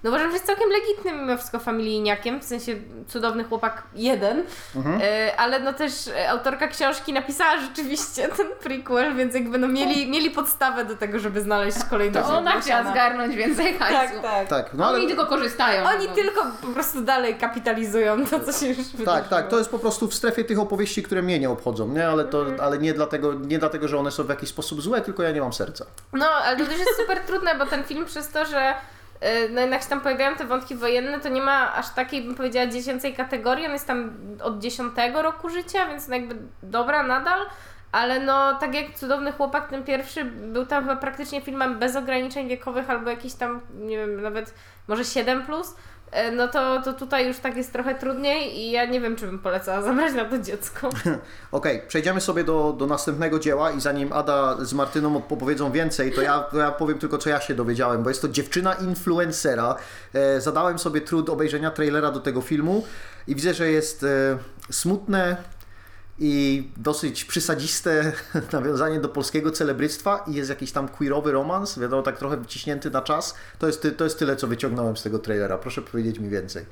no 0.06 0.12
uważam, 0.12 0.28
że 0.30 0.34
jest 0.34 0.46
całkiem 0.46 0.70
legitnym 0.70 1.20
mimo 1.22 1.38
wszystko 1.38 1.60
familijniakiem, 1.60 2.40
w 2.40 2.44
sensie 2.44 2.76
cudowny 3.08 3.44
chłopak 3.44 3.84
jeden, 3.96 4.44
Mhm. 4.76 5.02
y, 5.02 5.38
ale 5.38 5.60
no 5.60 5.74
też 5.74 6.08
y, 6.08 6.30
autorka 6.30 6.68
książki 6.68 7.14
napisała 7.14 7.58
rzeczywiście 7.62 8.28
ten 8.38 8.48
prequel, 8.64 9.16
więc 9.16 9.34
jakby 9.36 9.58
no 9.58 9.68
mieli, 9.68 10.08
mieli 10.12 10.32
podstawę 10.32 10.86
do 10.86 10.96
tego, 10.96 11.20
żeby 11.20 11.42
znaleźć 11.42 11.78
kolejną 11.90 12.22
To 12.22 12.38
ona 12.38 12.62
chciała 12.62 12.92
zgarnąć 12.92 13.36
więcej 13.36 13.74
hajsu. 13.78 14.14
Tak, 14.14 14.22
tak. 14.22 14.48
Tak, 14.48 14.74
no 14.74 14.88
Oni 14.90 14.98
ale... 15.00 15.08
tylko 15.08 15.26
korzystają. 15.26 15.84
Oni 15.90 16.08
no. 16.08 16.14
tylko 16.16 16.46
po 16.62 16.68
prostu 16.68 17.02
dalej 17.02 17.36
kapitalizują 17.36 18.26
to, 18.26 18.40
co 18.40 18.52
się 18.60 18.68
już 18.68 18.78
wydarzyło. 18.78 19.06
Tak, 19.06 19.28
tak, 19.28 19.48
to 19.48 19.58
jest 19.58 19.70
po 19.70 19.80
prostu 19.80 20.08
w 20.08 20.14
strefie 20.16 20.44
tych 20.44 20.60
opowieści, 20.60 21.04
które 21.04 21.22
mnie 21.22 21.40
nie 21.40 21.50
obchodzą, 21.50 21.88
nie? 21.88 22.08
Ale, 22.08 22.26
to, 22.26 22.40
Mhm. 22.42 22.62
ale 22.62 22.78
nie, 22.78 22.94
dlatego, 22.94 23.34
nie 23.34 23.60
dlatego, 23.60 23.88
że 23.88 23.98
one 23.98 24.12
są 24.12 24.24
w 24.24 24.30
jakiś 24.30 24.50
sposób 24.50 24.82
złe, 24.82 25.02
tylko 25.02 25.24
ja 25.24 25.32
nie 25.32 25.42
mam 25.42 25.54
serca. 25.54 25.86
No, 26.14 26.26
ale 26.30 26.58
to 26.58 26.66
też 26.66 26.78
jest 26.80 26.96
super 26.98 27.20
trudne, 27.20 27.56
bo 27.56 27.66
ten 27.66 27.84
film 27.84 28.06
przez 28.06 28.30
to, 28.30 28.46
że 28.46 28.74
no 29.52 29.62
jednak 29.62 29.84
się 29.84 29.90
tam 29.90 30.02
pojawiają 30.02 30.36
te 30.36 30.46
wątki 30.46 30.76
wojenne, 30.76 31.20
to 31.20 31.30
nie 31.30 31.42
ma 31.42 31.74
aż 31.76 31.90
takiej, 31.90 32.22
bym 32.22 32.36
powiedziała, 32.36 32.68
dziecięcej 32.68 33.14
kategorii. 33.14 33.66
On 33.66 33.72
jest 33.72 33.88
tam 33.88 34.14
od 34.44 34.60
10 34.60 34.94
roku 35.14 35.50
życia, 35.50 35.86
więc 35.86 36.08
no 36.08 36.16
jakby 36.16 36.36
dobra 36.64 37.04
nadal. 37.04 37.40
Ale 37.92 38.20
no, 38.20 38.54
tak 38.54 38.76
jak 38.76 38.94
Cudowny 38.94 39.32
Chłopak, 39.32 39.70
ten 39.70 39.84
pierwszy 39.84 40.26
był 40.26 40.66
tam 40.66 40.84
chyba 40.84 40.96
praktycznie 40.96 41.42
filmem 41.42 41.80
bez 41.80 41.96
ograniczeń 41.96 42.48
wiekowych 42.48 42.90
albo 42.90 43.10
jakiś 43.10 43.34
tam, 43.34 43.62
nie 43.74 43.98
wiem, 43.98 44.22
nawet 44.22 44.54
może 44.88 45.04
7+, 45.04 45.46
plus, 45.46 45.76
no 46.32 46.48
to, 46.48 46.82
to 46.82 46.94
tutaj 46.94 47.28
już 47.28 47.38
tak 47.38 47.58
jest 47.58 47.74
trochę 47.74 47.96
trudniej 47.96 48.60
i 48.60 48.72
ja 48.72 48.86
nie 48.86 49.02
wiem, 49.02 49.16
czy 49.16 49.26
bym 49.26 49.40
polecała 49.40 49.82
zabrać 49.82 50.14
na 50.14 50.26
to 50.26 50.40
dziecko. 50.40 50.90
Okej, 51.52 51.82
przejdziemy 51.88 52.22
sobie 52.22 52.44
do, 52.44 52.76
do 52.78 52.88
następnego 52.88 53.40
dzieła 53.40 53.72
i 53.72 53.82
zanim 53.82 54.14
Ada 54.14 54.58
z 54.60 54.74
Martyną 54.74 55.18
opowiedzą 55.18 55.72
więcej, 55.72 56.12
to 56.12 56.22
ja, 56.22 56.40
to 56.40 56.58
ja 56.58 56.72
powiem 56.72 57.00
tylko, 57.00 57.18
co 57.18 57.30
ja 57.30 57.42
się 57.42 57.56
dowiedziałem, 57.56 58.04
bo 58.04 58.10
jest 58.10 58.22
to 58.22 58.28
dziewczyna 58.28 58.74
influencera. 58.74 59.76
E, 60.14 60.42
zadałem 60.42 60.80
sobie 60.80 61.02
trud 61.02 61.30
obejrzenia 61.30 61.72
trailera 61.72 62.12
do 62.12 62.20
tego 62.20 62.42
filmu 62.42 62.86
i 63.28 63.36
widzę, 63.36 63.54
że 63.54 63.72
jest 63.72 64.04
e, 64.04 64.38
smutne 64.72 65.38
i 66.20 66.64
dosyć 66.78 67.26
przysadziste 67.26 68.14
nawiązanie 68.54 69.00
do 69.00 69.10
polskiego 69.10 69.52
celebryctwa 69.52 70.24
i 70.28 70.34
jest 70.34 70.50
jakiś 70.50 70.72
tam 70.72 70.88
queerowy 70.88 71.32
romans, 71.32 71.80
wiadomo, 71.80 72.04
tak 72.04 72.18
trochę 72.18 72.38
wyciśnięty 72.38 72.92
na 72.92 73.02
czas. 73.02 73.36
To 73.60 73.68
jest, 73.68 73.88
to 73.98 74.04
jest 74.04 74.20
tyle, 74.20 74.36
co 74.36 74.48
wyciągnąłem 74.48 74.98
z 74.98 75.04
tego 75.04 75.20
trailera. 75.20 75.58
Proszę 75.58 75.82
powiedzieć 75.82 76.20
mi 76.20 76.30
więcej. 76.30 76.66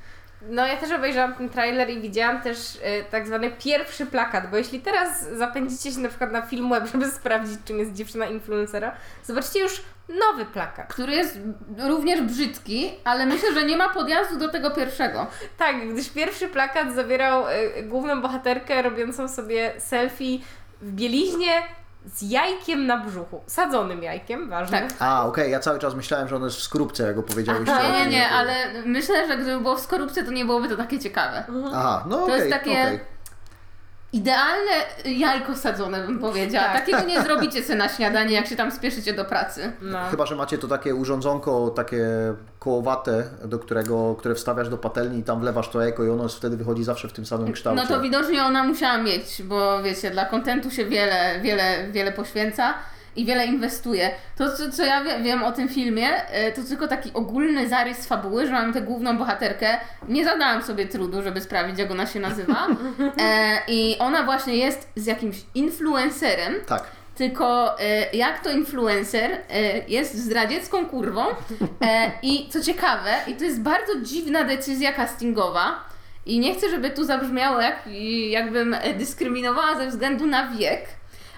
No 0.50 0.68
ja 0.68 0.78
też 0.78 0.92
obejrzałam 0.92 1.34
ten 1.34 1.50
trailer 1.50 1.90
i 1.90 2.02
widziałam 2.02 2.42
też 2.42 2.58
e, 2.84 3.04
tak 3.04 3.28
zwany 3.28 3.52
pierwszy 3.52 4.06
plakat, 4.06 4.52
bo 4.52 4.58
jeśli 4.58 4.80
teraz 4.80 5.30
zapędzicie 5.30 5.92
się 5.92 6.00
na 6.00 6.10
przykład 6.10 6.32
na 6.32 6.42
film 6.42 6.70
web, 6.70 6.88
żeby 6.92 7.12
sprawdzić 7.12 7.60
czym 7.66 7.80
jest 7.80 7.94
dziewczyna 7.94 8.26
influencera, 8.26 8.96
zobaczcie 9.24 9.60
już 9.60 9.82
nowy 10.10 10.46
plakat. 10.46 10.94
Który 10.94 11.14
jest 11.14 11.40
również 11.78 12.22
brzydki, 12.22 12.92
ale 13.04 13.26
myślę, 13.26 13.54
że 13.54 13.66
nie 13.66 13.78
ma 13.78 13.90
podjazdu 13.90 14.38
do 14.38 14.50
tego 14.50 14.72
pierwszego. 14.72 15.28
Tak, 15.58 15.90
gdyż 15.94 16.10
pierwszy 16.10 16.48
plakat 16.48 16.96
zawierał 16.96 17.48
e, 17.48 17.84
główną 17.84 18.22
bohaterkę 18.22 18.82
robiącą 18.82 19.28
sobie 19.28 19.74
selfie 19.78 20.40
w 20.82 20.92
bieliźnie 20.92 21.64
z 22.06 22.22
jajkiem 22.22 22.86
na 22.88 22.98
brzuchu. 22.98 23.42
Sadzonym 23.48 24.04
jajkiem, 24.04 24.50
ważne. 24.50 24.82
Tak. 24.82 24.92
A, 25.00 25.26
okej, 25.26 25.52
ja 25.52 25.60
cały 25.60 25.80
czas 25.80 25.96
myślałem, 25.96 26.28
że 26.28 26.36
ono 26.36 26.46
jest 26.46 26.58
w 26.58 26.62
skorupce, 26.62 27.04
jak 27.04 27.18
opowiedziałyście. 27.18 27.74
Nie, 27.76 27.80
o 27.90 27.92
nie, 27.92 28.02
tym. 28.02 28.10
nie, 28.10 28.30
ale 28.30 28.54
myślę, 28.86 29.28
że 29.28 29.38
gdyby 29.38 29.60
było 29.60 29.76
w 29.76 29.80
skorupce, 29.80 30.24
to 30.24 30.32
nie 30.32 30.46
byłoby 30.46 30.70
to 30.70 30.78
takie 30.78 31.00
ciekawe. 31.00 31.44
Aha, 31.74 32.04
no 32.10 32.18
To 32.18 32.24
okej, 32.24 32.38
jest 32.38 32.50
takie 32.52 32.72
okej. 32.72 33.00
Idealne 34.14 34.72
jajko 35.06 35.56
sadzone, 35.56 36.06
bym 36.06 36.20
powiedziała. 36.20 36.66
Tak. 36.68 36.80
Takiego 36.80 37.04
nie 37.04 37.22
zrobicie 37.22 37.64
sobie 37.64 37.76
na 37.76 37.90
śniadanie, 37.90 38.34
jak 38.34 38.48
się 38.48 38.56
tam 38.56 38.72
spieszycie 38.72 39.14
do 39.14 39.26
pracy. 39.26 39.72
No. 39.82 40.00
Chyba, 40.12 40.26
że 40.26 40.36
macie 40.36 40.58
to 40.58 40.68
takie 40.68 40.96
urządzonko, 40.96 41.70
takie 41.70 42.06
kołowate, 42.60 43.24
do 43.46 43.60
którego, 43.60 44.16
które 44.16 44.36
wstawiasz 44.36 44.70
do 44.70 44.78
patelni 44.78 45.20
i 45.20 45.24
tam 45.24 45.40
wlewasz 45.40 45.70
to 45.70 45.82
jajko 45.82 46.04
i 46.04 46.10
ono 46.10 46.30
wtedy 46.30 46.58
wychodzi 46.58 46.84
zawsze 46.84 47.08
w 47.08 47.14
tym 47.14 47.26
samym 47.26 47.54
kształcie. 47.54 47.82
No 47.82 47.88
to 47.88 48.02
widocznie 48.02 48.44
ona 48.44 48.64
musiała 48.64 48.98
mieć, 48.98 49.44
bo 49.44 49.84
wiecie, 49.84 50.12
dla 50.12 50.26
kontentu 50.26 50.72
się 50.72 50.86
wiele, 50.86 51.40
wiele, 51.42 51.92
wiele 51.92 52.12
poświęca 52.12 52.74
i 53.16 53.26
wiele 53.26 53.46
inwestuje. 53.46 54.12
To, 54.38 54.58
co, 54.58 54.72
co 54.72 54.84
ja 54.86 55.04
wie, 55.04 55.20
wiem 55.24 55.44
o 55.44 55.52
tym 55.52 55.70
filmie, 55.70 56.28
e, 56.28 56.52
to 56.52 56.62
tylko 56.64 56.88
taki 56.88 57.12
ogólny 57.14 57.70
zarys 57.70 58.06
fabuły, 58.08 58.46
że 58.46 58.52
mamy 58.52 58.74
tę 58.74 58.82
główną 58.82 59.18
bohaterkę. 59.18 59.78
Nie 60.08 60.26
zadałam 60.26 60.64
sobie 60.64 60.86
trudu, 60.86 61.22
żeby 61.24 61.42
sprawdzić, 61.42 61.80
jak 61.80 61.92
ona 61.92 62.06
się 62.08 62.20
nazywa. 62.20 62.68
E, 63.22 63.58
I 63.68 63.96
ona 64.00 64.24
właśnie 64.24 64.56
jest 64.56 64.90
z 64.96 65.06
jakimś 65.06 65.38
influencerem, 65.56 66.54
Tak. 66.68 66.84
tylko 67.16 67.80
e, 67.80 68.16
jak 68.16 68.44
to 68.44 68.52
influencer 68.52 69.32
e, 69.32 69.38
jest 69.88 70.16
zdradziecką 70.18 70.86
kurwą 70.86 71.26
e, 71.82 72.12
i 72.22 72.50
co 72.50 72.62
ciekawe, 72.62 73.12
i 73.28 73.34
to 73.34 73.44
jest 73.44 73.62
bardzo 73.62 73.94
dziwna 74.02 74.44
decyzja 74.44 74.94
castingowa 74.94 75.84
i 76.26 76.40
nie 76.40 76.56
chcę, 76.56 76.70
żeby 76.70 76.90
tu 76.90 77.04
zabrzmiało 77.04 77.62
jak, 77.62 77.80
jakbym 78.30 78.76
dyskryminowała 78.98 79.76
ze 79.78 79.88
względu 79.88 80.26
na 80.28 80.48
wiek, 80.48 80.82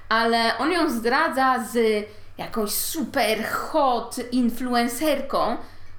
ale 0.10 0.58
on 0.58 0.72
ją 0.72 0.90
zdradza 0.90 1.64
z 1.72 2.06
jakąś 2.38 2.72
super 2.72 3.46
hot 3.46 4.16
influencerką, 4.32 5.58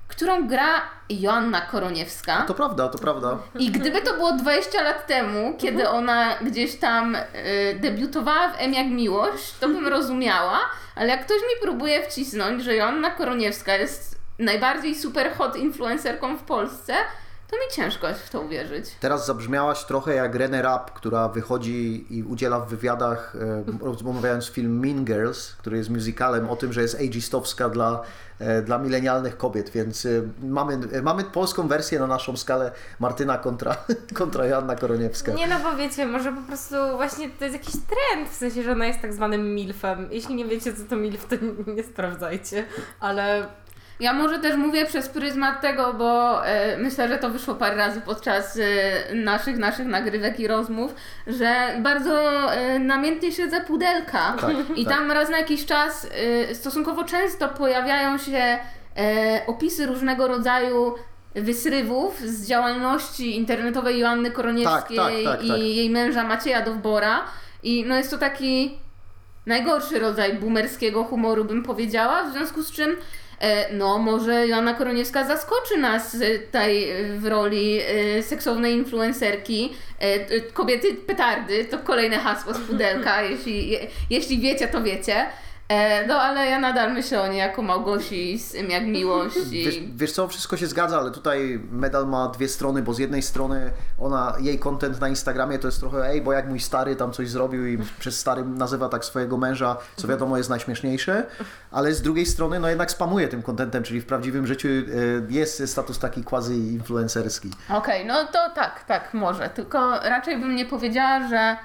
którą 0.08 0.48
gra 0.48 0.82
Joanna 1.10 1.60
Koroniewska. 1.60 2.42
To 2.42 2.54
prawda, 2.54 2.88
to 2.88 2.98
prawda. 2.98 3.38
I 3.58 3.70
gdyby 3.70 4.02
to 4.02 4.14
było 4.14 4.32
20 4.32 4.82
lat 4.82 5.06
temu, 5.06 5.54
kiedy 5.58 5.88
ona 5.88 6.36
gdzieś 6.42 6.78
tam 6.78 7.14
y, 7.14 7.22
debiutowała 7.80 8.48
w 8.48 8.54
M 8.58 8.74
jak 8.74 8.86
Miłość, 8.86 9.54
to 9.60 9.68
bym 9.68 9.88
rozumiała, 9.88 10.60
ale 10.94 11.08
jak 11.08 11.24
ktoś 11.24 11.36
mi 11.36 11.62
próbuje 11.62 12.02
wcisnąć, 12.02 12.64
że 12.64 12.76
Joanna 12.76 13.10
Koroniewska 13.10 13.76
jest 13.76 14.18
najbardziej 14.38 14.94
super 14.94 15.32
hot 15.32 15.56
influencerką 15.56 16.36
w 16.36 16.42
Polsce, 16.42 16.94
to 17.50 17.56
mi 17.56 17.72
ciężko 17.72 18.06
w 18.26 18.30
to 18.30 18.40
uwierzyć. 18.40 18.84
Teraz 19.00 19.26
zabrzmiałaś 19.26 19.84
trochę 19.84 20.14
jak 20.14 20.34
Renee 20.34 20.62
Rapp, 20.62 20.90
która 20.90 21.28
wychodzi 21.28 22.06
i 22.10 22.22
udziela 22.22 22.60
w 22.60 22.68
wywiadach, 22.68 23.36
e, 23.82 24.08
omawiając 24.08 24.46
film 24.46 24.78
Mean 24.80 25.04
Girls, 25.04 25.52
który 25.52 25.76
jest 25.76 25.90
musicalem 25.90 26.50
o 26.50 26.56
tym, 26.56 26.72
że 26.72 26.82
jest 26.82 26.94
ageistowska 26.94 27.68
dla, 27.68 28.02
e, 28.38 28.62
dla 28.62 28.78
milenialnych 28.78 29.36
kobiet, 29.36 29.70
więc 29.70 30.06
e, 30.06 30.08
mamy, 30.42 30.78
mamy 31.02 31.24
polską 31.24 31.68
wersję 31.68 31.98
na 31.98 32.06
naszą 32.06 32.36
skalę 32.36 32.72
Martyna 33.00 33.38
kontra, 33.38 33.76
kontra 34.14 34.46
Joanna 34.46 34.76
Koroniewska. 34.76 35.32
Nie 35.32 35.46
no, 35.46 35.60
bo 35.60 35.76
wiecie, 35.76 36.06
może 36.06 36.32
po 36.32 36.42
prostu 36.42 36.76
właśnie 36.96 37.30
to 37.30 37.44
jest 37.44 37.56
jakiś 37.56 37.74
trend, 37.74 38.30
w 38.30 38.34
sensie, 38.34 38.62
że 38.62 38.72
ona 38.72 38.86
jest 38.86 39.00
tak 39.00 39.12
zwanym 39.12 39.54
milfem. 39.54 40.08
Jeśli 40.10 40.34
nie 40.34 40.44
wiecie, 40.44 40.72
co 40.72 40.82
to 40.90 40.96
milf, 40.96 41.26
to 41.26 41.36
nie, 41.36 41.74
nie 41.74 41.82
sprawdzajcie, 41.84 42.64
ale 43.00 43.46
Ja 44.00 44.12
może 44.12 44.38
też 44.38 44.56
mówię 44.56 44.86
przez 44.86 45.08
pryzmat 45.08 45.60
tego, 45.60 45.94
bo 45.94 46.46
e, 46.46 46.76
myślę, 46.78 47.08
że 47.08 47.18
to 47.18 47.30
wyszło 47.30 47.54
parę 47.54 47.76
razy 47.76 48.00
podczas 48.00 48.58
e, 48.58 49.14
naszych, 49.14 49.58
naszych 49.58 49.86
nagrywek 49.86 50.40
i 50.40 50.46
rozmów, 50.46 50.94
że 51.26 51.76
bardzo 51.82 52.14
e, 52.52 52.78
namiętnie 52.78 53.32
śledzę 53.32 53.60
pudelka. 53.60 54.34
Tak, 54.40 54.54
I 54.76 54.84
tak. 54.84 54.94
tam 54.94 55.10
raz 55.10 55.30
na 55.30 55.38
jakiś 55.38 55.66
czas 55.66 56.06
e, 56.50 56.54
stosunkowo 56.54 57.04
często 57.04 57.48
pojawiają 57.48 58.18
się 58.18 58.58
e, 58.96 59.42
opisy 59.46 59.86
różnego 59.86 60.28
rodzaju 60.28 60.94
wysrywów 61.34 62.20
z 62.20 62.46
działalności 62.48 63.36
internetowej 63.36 63.98
Joanny 63.98 64.30
Koroniewskiej 64.30 64.96
Tak, 64.96 65.12
tak, 65.24 65.24
tak, 65.24 65.44
i 65.44 65.48
tak. 65.48 65.58
jej 65.58 65.90
męża 65.90 66.24
Macieja 66.24 66.62
Dowbora. 66.62 67.24
I 67.62 67.84
no 67.88 67.96
jest 67.96 68.10
to 68.10 68.18
taki 68.18 68.78
najgorszy 69.46 69.98
rodzaj 69.98 70.34
boomerskiego 70.34 71.04
humoru, 71.04 71.44
bym 71.44 71.62
powiedziała, 71.62 72.24
w 72.24 72.32
związku 72.32 72.62
z 72.62 72.72
czym 72.72 72.96
no 73.72 73.98
może 73.98 74.46
Joanna 74.46 74.74
Koroniewska 74.74 75.24
zaskoczy 75.24 75.78
nas 75.78 76.14
e, 76.14 76.38
tutaj 76.38 76.90
e, 76.90 77.18
w 77.18 77.26
roli 77.26 77.80
e, 77.80 78.22
seksownej 78.22 78.74
influencerki, 78.74 79.72
e, 79.98 80.40
kobiety 80.40 80.94
petardy, 80.94 81.64
to 81.64 81.78
kolejne 81.78 82.18
hasło 82.18 82.54
z 82.54 82.58
pudelka, 82.58 83.22
jeśli, 83.30 83.68
je, 83.68 83.86
jeśli 84.10 84.38
wiecie, 84.38 84.68
to 84.68 84.82
wiecie. 84.82 85.26
E, 85.68 86.06
no 86.06 86.20
ale 86.20 86.46
ja 86.46 86.58
nadal 86.58 86.92
myślę 86.92 87.22
o 87.22 87.26
niej 87.26 87.38
jako 87.38 87.62
Małgosi 87.62 88.38
z 88.38 88.54
im 88.54 88.70
jak 88.70 88.86
miłość 88.86 89.36
Wiesz, 89.50 89.76
i... 89.76 89.92
wiesz 89.96 90.12
co, 90.12 90.28
wszystko 90.28 90.56
się 90.56 90.66
zgadza, 90.66 90.98
ale 90.98 91.10
tutaj 91.10 91.60
medal 91.70 92.06
ma 92.06 92.28
dwie 92.28 92.48
strony, 92.48 92.82
bo 92.82 92.94
z 92.94 92.98
jednej 92.98 93.22
strony 93.22 93.70
ona, 94.00 94.36
jej 94.40 94.58
content 94.58 95.00
na 95.00 95.08
Instagramie 95.08 95.58
to 95.58 95.68
jest 95.68 95.80
trochę 95.80 96.08
ej, 96.08 96.22
bo 96.22 96.32
jak 96.32 96.48
mój 96.48 96.60
stary 96.60 96.96
tam 96.96 97.12
coś 97.12 97.28
zrobił 97.28 97.66
i 97.66 97.78
przez 97.98 98.20
stary 98.20 98.44
nazywa 98.44 98.88
tak 98.88 99.04
swojego 99.04 99.36
męża, 99.36 99.76
co 99.96 100.08
wiadomo 100.08 100.36
jest 100.36 100.50
najśmieszniejsze, 100.50 101.26
ale 101.70 101.94
z 101.94 102.02
drugiej 102.02 102.26
strony 102.26 102.60
no 102.60 102.68
jednak 102.68 102.90
spamuje 102.90 103.28
tym 103.28 103.42
contentem, 103.42 103.82
czyli 103.82 104.00
w 104.00 104.06
prawdziwym 104.06 104.46
życiu 104.46 104.68
e, 104.68 104.72
jest 105.28 105.68
status 105.68 105.98
taki 105.98 106.24
quasi-influencerski. 106.24 107.50
Okej, 107.70 108.06
no 108.06 108.24
to 108.24 108.50
tak, 108.54 108.84
tak, 108.84 109.14
może. 109.14 109.48
Tylko 109.48 110.00
raczej 110.00 110.38
bym 110.38 110.56
nie 110.56 110.66
powiedziała, 110.66 111.28
że 111.28 111.56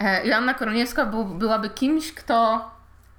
e, 0.00 0.26
Joanna 0.26 0.54
Koroniewska 0.54 1.06
był, 1.06 1.24
byłaby 1.24 1.70
kimś, 1.70 2.14
kto 2.14 2.70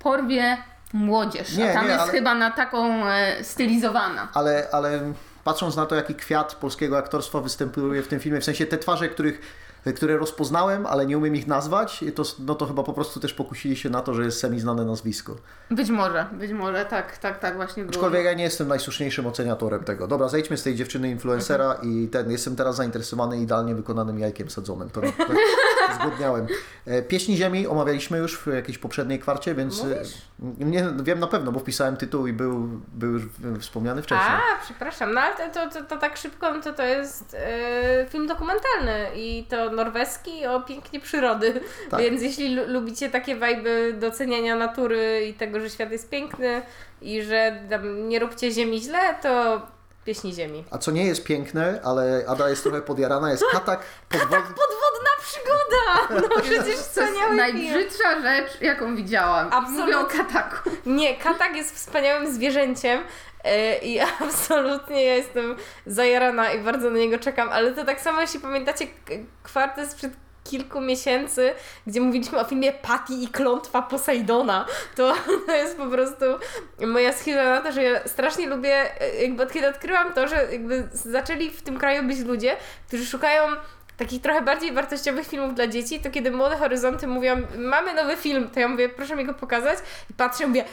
porwie 0.06 0.58
młodzież. 0.94 1.58
Nie, 1.58 1.72
a 1.72 1.74
tam 1.74 1.84
nie, 1.84 1.90
jest 1.92 2.04
ale- 2.04 2.12
chyba 2.12 2.36
na 2.36 2.52
taką 2.52 3.06
e, 3.08 3.44
stylizowana. 3.44 4.28
Ale, 4.34 4.68
ale 4.72 5.14
patrząc 5.44 5.76
na 5.76 5.86
to, 5.86 5.96
jaki 5.96 6.16
kwiat 6.16 6.56
polskiego 6.56 6.98
aktorstwa 6.98 7.42
występuje 7.42 8.02
w 8.04 8.08
tym 8.08 8.20
filmie, 8.20 8.42
w 8.42 8.44
sensie 8.44 8.66
te 8.66 8.78
twarze, 8.78 9.10
których, 9.10 9.42
które 9.94 10.18
rozpoznałem, 10.18 10.86
ale 10.86 11.06
nie 11.06 11.18
umiem 11.18 11.36
ich 11.36 11.48
nazwać, 11.48 12.06
to, 12.16 12.24
no 12.40 12.56
to 12.56 12.66
chyba 12.66 12.84
po 12.84 12.94
prostu 12.94 13.20
też 13.20 13.34
pokusili 13.34 13.76
się 13.76 13.90
na 13.90 14.02
to, 14.02 14.14
że 14.14 14.24
jest 14.24 14.40
semi-znane 14.40 14.86
nazwisko. 14.86 15.36
Być 15.72 15.90
może, 15.90 16.26
być 16.32 16.52
może, 16.52 16.86
tak, 16.86 17.18
tak, 17.18 17.40
tak 17.40 17.56
właśnie 17.56 17.84
było. 17.84 17.94
Aczkolwiek 17.94 18.26
ja 18.26 18.34
nie 18.34 18.44
jestem 18.44 18.68
najsłuszniejszym 18.68 19.28
oceniatorem 19.28 19.84
tego. 19.84 20.08
Dobra, 20.08 20.28
zejdźmy 20.28 20.58
z 20.58 20.64
tej 20.64 20.76
dziewczyny 20.76 21.10
influencera 21.10 21.74
i 21.84 22.08
ten, 22.08 22.32
jestem 22.32 22.56
teraz 22.56 22.76
zainteresowany 22.76 23.42
idealnie 23.42 23.76
wykonanym 23.76 24.20
jajkiem 24.20 24.50
sadzonym. 24.50 24.90
To, 24.90 25.02
to 25.88 25.96
zgodniałem. 26.02 26.48
E, 26.86 27.02
Pieśni 27.02 27.38
Ziemi 27.38 27.68
omawialiśmy 27.68 28.18
już 28.18 28.38
w 28.38 28.48
jakiejś 28.48 28.78
poprzedniej 28.78 29.20
kwarcie, 29.20 29.56
więc 29.56 29.84
e, 29.84 30.04
nie, 30.60 30.86
wiem 31.04 31.20
na 31.20 31.28
pewno, 31.28 31.52
bo 31.52 31.60
wpisałem 31.60 31.98
tytuł 31.98 32.28
i 32.28 32.34
był, 32.34 32.70
był 32.94 33.12
już 33.12 33.24
wspomniany 33.60 34.02
wcześniej. 34.02 34.30
A, 34.30 34.64
przepraszam, 34.64 35.14
no 35.14 35.22
ale 35.22 35.50
to, 35.50 35.70
to, 35.70 35.84
to, 35.84 35.98
tak 35.98 36.18
szybko, 36.18 36.62
to 36.62 36.74
to 36.74 36.84
jest 36.84 37.36
e, 37.40 38.06
film 38.10 38.28
dokumentalny 38.28 39.08
i 39.16 39.46
to 39.50 39.75
norweski 39.76 40.46
o 40.46 40.62
pięknie 40.62 41.00
przyrody, 41.00 41.62
Tak. 41.92 42.02
więc 42.02 42.22
jeśli 42.22 42.56
lu- 42.56 42.68
lubicie 42.68 43.10
takie 43.10 43.36
wajby 43.36 43.96
doceniania 44.00 44.56
natury 44.56 45.26
i 45.30 45.34
tego, 45.34 45.60
że 45.60 45.70
świat 45.70 45.92
jest 45.92 46.10
piękny 46.10 46.62
i 47.02 47.22
że 47.24 47.60
tam 47.70 48.10
nie 48.10 48.20
róbcie 48.20 48.52
ziemi 48.52 48.82
źle, 48.82 49.00
to 49.22 49.62
pieśni 50.06 50.34
ziemi. 50.34 50.64
A 50.72 50.78
co 50.78 50.92
nie 50.92 51.06
jest 51.06 51.24
piękne, 51.24 51.80
ale 51.84 52.24
Ada 52.28 52.50
jest 52.50 52.64
trochę 52.64 52.82
podjarana, 52.82 53.32
jest 53.32 53.44
katak 53.52 53.80
podwodny. 54.10 54.38
Podwodna 54.38 55.10
przygoda! 55.22 56.22
No 56.30 56.36
przecież 56.42 56.60
To 56.64 56.68
jest 56.70 56.90
wspaniały 56.90 57.16
film. 57.26 57.36
najbrzydsza 57.36 58.22
rzecz, 58.22 58.62
jaką 58.62 58.96
widziałam. 58.96 59.48
Absolutnie. 59.54 59.84
Mówię 59.84 60.00
o 60.00 60.06
kataku. 60.06 60.70
Nie, 60.86 61.18
katak 61.18 61.56
jest 61.56 61.76
wspaniałym 61.76 62.34
zwierzęciem 62.34 63.02
i 63.82 64.00
absolutnie 64.20 65.04
ja 65.04 65.16
jestem 65.16 65.56
zajarana 65.86 66.52
i 66.54 66.60
bardzo 66.60 66.90
na 66.90 66.98
niego 66.98 67.20
czekam, 67.20 67.50
ale 67.50 67.72
to 67.72 67.86
tak 67.86 68.02
samo, 68.02 68.22
jeśli 68.22 68.40
pamiętacie 68.40 68.88
kwartę 69.44 69.88
sprzed 69.88 70.12
kilku 70.46 70.82
miesięcy, 70.82 71.54
gdzie 71.88 72.02
mówiliśmy 72.02 72.40
o 72.40 72.44
filmie 72.44 72.74
Patty 72.74 73.14
i 73.14 73.28
klątwa 73.28 73.82
Posejdona, 73.82 74.66
to, 74.96 75.14
to 75.48 75.56
jest 75.56 75.78
po 75.78 75.88
prostu 75.88 76.26
moja 76.88 77.14
schiza 77.14 77.44
na 77.44 77.62
to, 77.62 77.72
że 77.72 77.84
ja 77.84 78.08
strasznie 78.08 78.48
lubię, 78.48 79.02
e, 79.02 79.22
jakby 79.22 79.44
od 79.44 79.52
kiedy 79.52 79.68
odkryłam 79.68 80.14
to, 80.14 80.28
że 80.28 80.48
jakby 80.52 80.88
zaczęli 80.94 81.50
w 81.50 81.62
tym 81.62 81.78
kraju 81.78 82.04
być 82.04 82.20
ludzie, 82.20 82.58
którzy 82.88 83.06
szukają 83.06 83.42
takich 83.98 84.22
trochę 84.22 84.42
bardziej 84.42 84.72
wartościowych 84.74 85.28
filmów 85.28 85.56
dla 85.56 85.68
dzieci, 85.68 86.00
to 86.00 86.12
kiedy 86.12 86.32
Młode 86.32 86.58
Horyzonty 86.58 87.08
mówią, 87.08 87.36
mamy 87.58 87.94
nowy 87.94 88.18
film, 88.18 88.50
to 88.54 88.60
ja 88.60 88.68
mówię, 88.68 88.90
proszę 88.90 89.16
mi 89.16 89.26
go 89.26 89.34
pokazać 89.34 89.80
i 90.10 90.14
patrzę 90.14 90.48
mówię, 90.48 90.66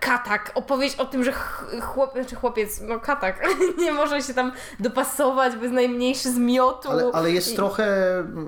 katak, 0.00 0.50
opowieść 0.54 0.96
o 0.96 1.04
tym, 1.04 1.24
że 1.24 1.32
ch- 1.32 1.64
chłop, 1.82 2.12
znaczy 2.12 2.36
chłopiec, 2.36 2.80
no 2.80 3.00
katak, 3.00 3.46
nie 3.84 3.92
może 3.92 4.22
się 4.22 4.34
tam 4.34 4.52
dopasować 4.80 5.56
bez 5.56 5.72
najmniejszy 5.72 6.30
zmiotu. 6.32 6.90
Ale, 6.90 7.10
ale 7.12 7.30
jest 7.30 7.52
I- 7.52 7.56
trochę 7.56 7.86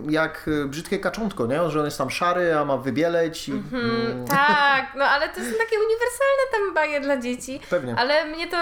jak 0.08 0.48
y, 0.48 0.64
brzydkie 0.66 0.98
kaczątko, 0.98 1.46
nie? 1.46 1.70
że 1.70 1.78
on 1.78 1.84
jest 1.84 1.98
tam 1.98 2.10
szary, 2.10 2.54
a 2.56 2.64
ma 2.64 2.76
wybieleć. 2.76 3.48
I, 3.48 3.52
mm, 3.52 4.24
Tak, 4.28 4.86
no 4.96 5.04
ale 5.04 5.28
to 5.28 5.34
są 5.34 5.40
takie 5.58 5.76
uniwersalne 5.76 6.42
tam 6.52 6.74
baje 6.74 7.00
dla 7.00 7.16
dzieci. 7.16 7.60
Pewnie. 7.70 7.94
Ale 7.98 8.24
mnie 8.24 8.48
to 8.48 8.56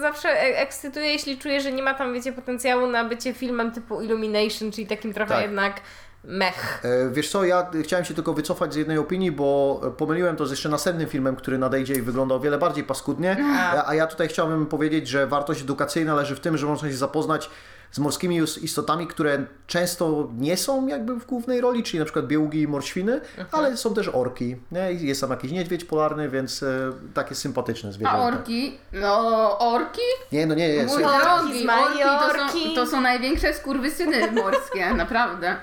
zawsze 0.00 0.28
e- 0.28 0.58
ekscytuje, 0.58 1.06
jeśli 1.12 1.38
czuję, 1.38 1.60
że 1.60 1.72
nie 1.72 1.82
ma 1.82 1.94
tam, 1.94 2.14
wiecie, 2.14 2.32
potencjału 2.32 2.86
na 2.86 3.04
bycie 3.04 3.34
filmem 3.34 3.72
typu 3.72 4.02
Illumination, 4.02 4.72
czyli 4.72 4.86
takim 4.86 5.11
trochę 5.14 5.34
Tak. 5.34 5.42
jednak 5.42 5.80
mech. 6.24 6.82
E, 6.84 7.10
Wiesz 7.10 7.30
co, 7.30 7.44
ja 7.44 7.70
chciałem 7.82 8.04
się 8.04 8.14
tylko 8.14 8.32
wycofać 8.34 8.72
z 8.72 8.76
jednej 8.76 8.98
opinii, 8.98 9.32
bo 9.32 9.80
pomyliłem 9.98 10.36
to 10.36 10.46
z 10.46 10.50
jeszcze 10.50 10.68
następnym 10.68 11.08
filmem, 11.08 11.36
który 11.36 11.58
nadejdzie 11.58 11.94
i 11.94 12.02
wygląda 12.02 12.34
o 12.34 12.40
wiele 12.40 12.58
bardziej 12.58 12.84
paskudnie. 12.84 13.36
A, 13.74 13.88
a 13.88 13.94
ja 13.94 14.06
tutaj 14.06 14.28
chciałbym 14.28 14.66
powiedzieć, 14.66 15.08
że 15.08 15.26
wartość 15.26 15.60
edukacyjna 15.62 16.14
leży 16.14 16.36
w 16.36 16.40
tym, 16.40 16.58
że 16.58 16.66
można 16.66 16.88
się 16.88 16.94
zapoznać 16.96 17.50
z 17.92 17.98
morskimi 17.98 18.36
is- 18.36 18.58
istotami, 18.58 19.06
które 19.06 19.46
często 19.66 20.28
nie 20.38 20.56
są 20.56 20.86
jakby 20.86 21.14
w 21.20 21.26
głównej 21.26 21.60
roli, 21.60 21.82
czyli 21.82 21.98
na 21.98 22.04
przykład 22.04 22.26
białgi 22.26 22.62
i 22.62 22.68
morświny, 22.68 23.20
ale 23.52 23.76
są 23.76 23.94
też 23.94 24.08
orki. 24.08 24.56
Nie? 24.72 24.92
Jest 24.92 25.20
tam 25.20 25.30
jakiś 25.30 25.52
niedźwiedź 25.52 25.84
polarny, 25.84 26.28
więc 26.28 26.62
e, 26.62 26.92
takie 27.14 27.34
sympatyczne 27.34 27.92
zwierzęta. 27.92 28.18
A 28.22 28.26
orki? 28.26 28.78
No, 28.92 29.58
orki? 29.58 30.00
Nie, 30.32 30.46
no 30.46 30.54
nie 30.54 30.68
jest. 30.68 30.94
Mój 30.94 31.02
drogi, 31.04 31.18
z 31.22 31.26
orki 31.30 31.60
to 31.60 31.66
Majorki. 31.66 32.68
są, 32.68 32.74
to 32.74 32.86
są 32.86 33.00
największe 33.00 33.54
skurwysyny 33.54 34.30
morskie, 34.32 34.94
naprawdę. 35.04 35.56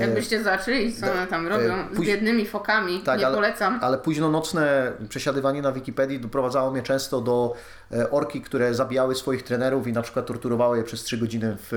Jakbyście 0.00 0.42
zaczęli, 0.42 0.92
co 0.92 1.12
one 1.12 1.26
tam 1.26 1.46
robią 1.46 1.74
e, 1.74 1.86
z 1.96 2.00
biednymi 2.00 2.46
fokami, 2.46 3.00
Tak, 3.00 3.18
nie 3.20 3.26
ale, 3.26 3.36
polecam. 3.36 3.78
ale 3.82 3.98
późno 3.98 4.30
nocne 4.30 4.92
przesiadywanie 5.08 5.62
na 5.62 5.72
Wikipedii 5.72 6.20
doprowadzało 6.20 6.70
mnie 6.70 6.82
często 6.82 7.20
do 7.20 7.54
e, 7.92 8.10
orki, 8.10 8.40
które 8.42 8.74
zabijały 8.74 9.14
swoich 9.14 9.42
trenerów 9.42 9.86
i 9.86 9.92
na 9.92 10.02
przykład 10.02 10.26
torturowały 10.26 10.78
je 10.78 10.84
przez 10.84 11.02
3 11.02 11.18
godziny 11.18 11.56
w, 11.58 11.68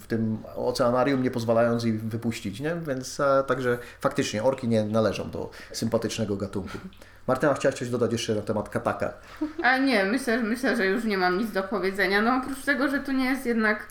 w 0.00 0.06
tym 0.06 0.38
oceanarium, 0.56 1.22
nie 1.22 1.30
pozwalając 1.30 1.84
ich 1.84 2.04
wypuścić, 2.04 2.60
nie? 2.60 2.76
Więc 2.86 3.20
e, 3.20 3.44
także 3.46 3.78
faktycznie 4.00 4.42
orki 4.42 4.68
nie 4.68 4.84
należą 4.84 5.30
do 5.30 5.50
sympatycznego 5.72 6.36
gatunku. 6.36 6.78
Martyna, 7.26 7.54
chciałaś 7.54 7.78
coś 7.78 7.88
dodać 7.90 8.12
jeszcze 8.12 8.34
na 8.34 8.42
temat 8.42 8.68
kataka? 8.68 9.12
A 9.62 9.78
nie, 9.78 10.04
myślę, 10.04 10.38
myślę, 10.42 10.76
że 10.76 10.86
już 10.86 11.04
nie 11.04 11.18
mam 11.18 11.38
nic 11.38 11.52
do 11.52 11.62
powiedzenia. 11.62 12.22
No 12.22 12.36
oprócz 12.36 12.64
tego, 12.64 12.88
że 12.88 12.98
to 13.00 13.12
nie 13.12 13.24
jest 13.24 13.46
jednak 13.46 13.86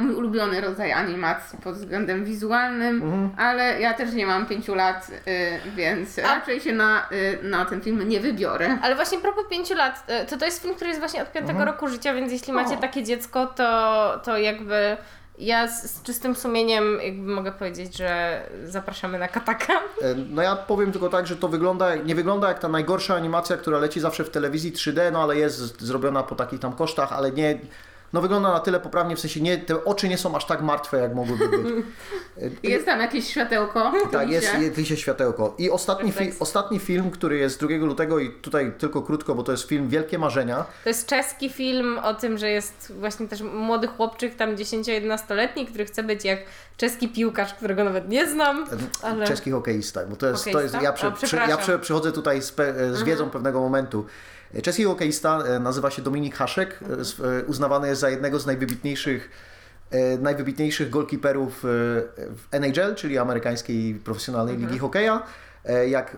mój 0.00 0.14
ulubiony 0.14 0.60
rodzaj 0.60 0.92
animacji 0.92 1.58
pod 1.58 1.74
względem 1.74 2.24
wizualnym, 2.24 3.02
Mhm. 3.02 3.30
ale 3.38 3.80
ja 3.80 3.94
też 3.94 4.12
nie 4.12 4.26
mam 4.26 4.46
pięciu 4.46 4.74
lat, 4.74 5.10
y, 5.10 5.70
więc 5.76 6.18
raczej 6.18 6.60
się 6.60 6.72
na, 6.72 7.08
y, 7.12 7.38
na 7.42 7.64
ten 7.64 7.80
film 7.80 8.08
nie 8.08 8.20
wybiorę. 8.20 8.78
Ale 8.82 8.94
właśnie 8.94 9.18
propos 9.18 9.44
pięciu 9.50 9.74
lat, 9.74 10.04
e, 10.06 10.26
to 10.26 10.36
to 10.36 10.44
jest 10.44 10.62
film, 10.62 10.74
który 10.74 10.88
jest 10.88 11.00
właśnie 11.00 11.22
od 11.22 11.32
piątego 11.32 11.64
roku 11.64 11.88
życia, 11.88 12.14
więc 12.14 12.32
jeśli 12.32 12.52
macie 12.52 12.74
O. 12.74 12.80
takie 12.80 13.02
dziecko, 13.02 13.46
to, 13.46 14.20
to 14.24 14.38
jakby 14.38 14.96
ja 15.38 15.68
z, 15.68 15.90
z 15.90 16.02
czystym 16.02 16.34
sumieniem 16.34 16.98
jakby 17.02 17.32
mogę 17.32 17.52
powiedzieć, 17.52 17.96
że 17.96 18.40
zapraszamy 18.64 19.18
na 19.18 19.28
Kataka. 19.28 19.72
E, 19.74 19.80
No 20.30 20.42
ja 20.42 20.56
powiem 20.56 20.92
tylko 20.92 21.08
tak, 21.08 21.26
że 21.26 21.36
to 21.36 21.48
wygląda, 21.48 21.94
nie 21.94 22.14
wygląda 22.14 22.48
jak 22.48 22.58
ta 22.58 22.68
najgorsza 22.68 23.14
animacja, 23.14 23.56
która 23.56 23.78
leci 23.78 24.00
zawsze 24.00 24.24
w 24.24 24.30
telewizji 24.30 24.72
3D, 24.72 25.12
no 25.12 25.22
ale 25.22 25.36
jest 25.36 25.80
zrobiona 25.82 26.22
po 26.22 26.34
takich 26.34 26.60
tam 26.60 26.72
kosztach, 26.72 27.12
ale 27.12 27.30
nie, 27.30 27.58
no 28.12 28.20
wygląda 28.20 28.52
na 28.52 28.60
tyle 28.60 28.80
poprawnie, 28.80 29.16
w 29.16 29.20
sensie 29.20 29.40
nie, 29.40 29.58
te 29.58 29.84
oczy 29.84 30.08
nie 30.08 30.18
są 30.18 30.36
aż 30.36 30.46
tak 30.46 30.62
martwe, 30.62 30.98
jak 30.98 31.14
mogłyby 31.14 31.48
być. 31.48 31.84
E, 32.38 32.50
Jest 32.72 32.86
tam 32.86 33.00
jakieś 33.00 33.28
światełko? 33.28 33.92
Tak, 34.12 34.30
jest, 34.30 34.48
jest 34.76 35.00
światełko. 35.00 35.54
I 35.58 35.70
ostatni, 35.70 36.12
fi, 36.12 36.32
ostatni 36.40 36.78
film, 36.78 37.10
który 37.10 37.38
jest 37.38 37.64
2 37.64 37.76
lutego 37.76 38.18
i 38.18 38.30
tutaj 38.30 38.72
tylko 38.78 39.02
krótko, 39.02 39.34
bo 39.34 39.42
to 39.42 39.52
jest 39.52 39.68
film 39.68 39.88
Wielkie 39.88 40.18
Marzenia. 40.18 40.64
To 40.82 40.88
jest 40.88 41.06
czeski 41.06 41.50
film 41.50 41.98
o 41.98 42.14
tym, 42.14 42.38
że 42.38 42.50
jest 42.50 42.92
właśnie 43.00 43.28
też 43.28 43.40
młody 43.42 43.86
chłopczyk, 43.86 44.34
tam 44.34 44.56
10-11-letni, 44.56 45.66
który 45.66 45.84
chce 45.84 46.02
być 46.02 46.24
jak 46.24 46.38
czeski 46.76 47.08
piłkarz, 47.08 47.54
którego 47.54 47.84
nawet 47.84 48.08
nie 48.08 48.26
znam, 48.26 48.66
ale... 49.02 49.26
Czeski 49.26 49.50
hokeista, 49.50 50.06
bo 50.06 50.16
to 50.16 50.26
jest, 50.26 50.44
to 50.52 50.60
jest 50.60 50.82
ja, 50.82 50.92
przy, 50.92 51.06
O, 51.06 51.12
przy, 51.12 51.36
ja 51.36 51.56
przy, 51.56 51.78
przychodzę 51.78 52.12
tutaj 52.12 52.42
z, 52.42 52.52
pe, 52.52 52.94
z 52.94 53.02
wiedzą 53.02 53.30
pewnego 53.30 53.60
momentu. 53.60 54.06
Czeski 54.62 54.84
hokeista 54.84 55.42
e, 55.42 55.58
nazywa 55.58 55.90
się 55.90 56.02
Dominik 56.02 56.34
Haszek, 56.34 56.80
e, 56.82 57.38
e, 57.38 57.44
uznawany 57.44 57.88
jest 57.88 58.00
za 58.00 58.10
jednego 58.10 58.40
z 58.40 58.46
najwybitniejszych 58.46 59.52
najwybitniejszych 60.20 60.90
golkiperów 60.90 61.58
w 61.62 62.46
NHL, 62.50 62.94
czyli 62.94 63.18
amerykańskiej 63.18 63.94
profesjonalnej 63.94 64.56
ligi 64.56 64.78
hokeja. 64.78 65.22
Jak 65.88 66.16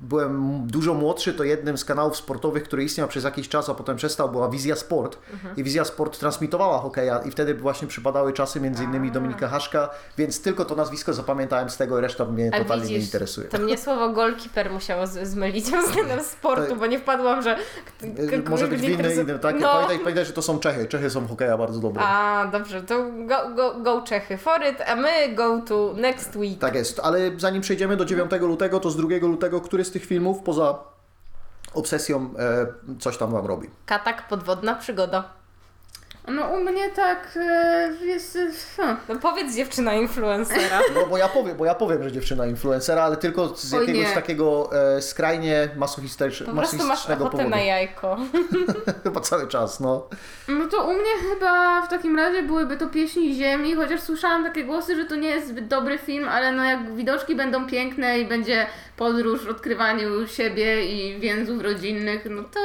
byłem 0.00 0.60
dużo 0.66 0.94
młodszy, 0.94 1.34
to 1.34 1.44
jednym 1.44 1.78
z 1.78 1.84
kanałów 1.84 2.16
sportowych, 2.16 2.62
który 2.62 2.84
istniał 2.84 3.08
przez 3.08 3.24
jakiś 3.24 3.48
czas, 3.48 3.68
a 3.68 3.74
potem 3.74 3.96
przestał, 3.96 4.28
była 4.28 4.48
Wizja 4.48 4.76
Sport. 4.76 5.18
I 5.56 5.64
Wizja 5.64 5.84
Sport 5.84 6.18
transmitowała 6.18 6.78
hokeja 6.78 7.18
i 7.18 7.30
wtedy 7.30 7.54
właśnie 7.54 7.88
przypadały 7.88 8.32
czasy 8.32 8.60
między 8.60 8.84
innymi 8.84 9.10
Dominika 9.12 9.48
Haszka, 9.48 9.90
więc 10.18 10.42
tylko 10.42 10.64
to 10.64 10.74
nazwisko 10.74 11.12
zapamiętałem 11.12 11.70
z 11.70 11.76
tego, 11.76 12.00
reszta 12.00 12.24
mnie 12.24 12.50
A 12.54 12.58
totalnie 12.58 12.82
nie 12.84 12.88
widzisz, 12.88 13.04
interesuje. 13.04 13.48
To 13.48 13.58
mnie 13.58 13.78
słowo 13.78 14.08
goalkeeper 14.10 14.70
musiało 14.70 15.06
z- 15.06 15.28
zmylić 15.28 15.64
względem 15.88 16.24
sportu, 16.24 16.66
To- 16.68 16.76
bo 16.76 16.86
nie 16.86 16.98
wpadłam, 16.98 17.42
że... 17.42 17.56
k- 17.56 18.06
E, 18.36 18.42
k- 18.42 18.50
Może 18.50 18.68
być 18.68 18.80
w 18.80 18.82
nie 18.82 18.88
inny, 18.90 19.02
interesu- 19.02 19.22
inny 19.22 19.38
tak? 19.38 19.60
No. 19.60 19.68
Pamiętaj, 19.72 19.98
pamiętaj, 19.98 20.24
że 20.26 20.32
to 20.32 20.42
są 20.42 20.58
Czechy. 20.58 20.86
Czechy 20.86 21.10
są 21.10 21.28
hokeja 21.28 21.58
bardzo 21.58 21.80
dobre. 21.80 22.02
A, 22.04 22.48
dobrze, 22.52 22.82
to 22.82 23.04
go, 23.26 23.54
go, 23.56 23.80
go 23.80 24.02
Czechy 24.02 24.38
for 24.38 24.60
it, 24.72 24.80
a 24.86 24.96
my 24.96 25.34
go 25.34 25.60
to 25.66 25.94
next 25.96 26.36
week. 26.36 26.58
Tak 26.58 26.74
jest, 26.74 27.00
ale 27.02 27.30
zanim 27.38 27.62
przejdziemy 27.62 27.96
do 27.96 28.04
9 28.04 28.30
lutego, 28.40 28.80
to 28.80 28.90
z 28.90 28.96
2 28.96 29.08
lutego, 29.22 29.60
który 29.60 29.84
z 29.86 29.90
tych 29.90 30.04
filmów, 30.06 30.42
poza 30.42 30.78
obsesją 31.74 32.30
e, 32.38 32.66
coś 32.98 33.16
tam 33.16 33.30
wam 33.32 33.46
robi. 33.46 33.70
Katak, 33.86 34.28
podwodna 34.28 34.74
przygoda. 34.74 35.32
No 36.28 36.46
u 36.48 36.60
mnie 36.60 36.90
tak 36.90 37.28
e, 37.36 37.90
jest... 38.04 38.36
e, 38.36 38.50
hmm. 38.76 38.96
No 39.08 39.16
powiedz 39.16 39.54
dziewczyna 39.56 39.94
influencera. 39.94 40.80
No 40.94 41.06
bo 41.06 41.18
ja 41.18 41.28
powiem, 41.28 41.56
bo 41.56 41.64
ja 41.64 41.74
powiem, 41.74 42.02
że 42.02 42.12
dziewczyna 42.12 42.46
influencera, 42.46 43.02
ale 43.02 43.16
tylko 43.16 43.48
z 43.56 43.74
Oj, 43.74 43.80
jakiegoś 43.80 44.08
nie. 44.08 44.14
takiego 44.14 44.70
e, 44.96 45.02
skrajnie 45.02 45.68
masochistycz- 45.76 46.44
Po 46.44 46.52
prostu 46.52 46.76
masz 46.76 46.86
masochistycznego 46.86 47.24
ochotę 47.24 47.36
powodu. 47.36 47.50
na 47.56 47.62
jajko. 47.62 48.16
Chyba 49.02 49.20
cały 49.20 49.48
czas, 49.48 49.80
no. 49.80 50.08
No 50.48 50.66
to 50.68 50.84
u 50.88 50.92
mnie 50.92 51.10
chyba 51.34 51.82
w 51.86 51.88
takim 51.90 52.16
razie 52.16 52.42
byłyby 52.42 52.76
to 52.76 52.86
Pieśni 52.88 53.34
Ziemi, 53.34 53.74
chociaż 53.74 54.00
słyszałam 54.00 54.44
takie 54.44 54.64
głosy, 54.64 54.96
że 54.96 55.04
to 55.04 55.16
nie 55.16 55.28
jest 55.28 55.48
zbyt 55.48 55.68
dobry 55.68 55.98
film, 55.98 56.28
ale 56.28 56.52
no 56.52 56.64
jak 56.64 56.94
widoczki 56.94 57.36
będą 57.36 57.66
piękne 57.66 58.18
i 58.20 58.26
będzie 58.28 58.66
podróż 58.96 59.44
w 59.46 59.50
odkrywaniu 59.50 60.26
siebie 60.28 60.86
i 60.86 61.20
więzów 61.20 61.62
rodzinnych, 61.62 62.26
no 62.30 62.42
to 62.42 62.60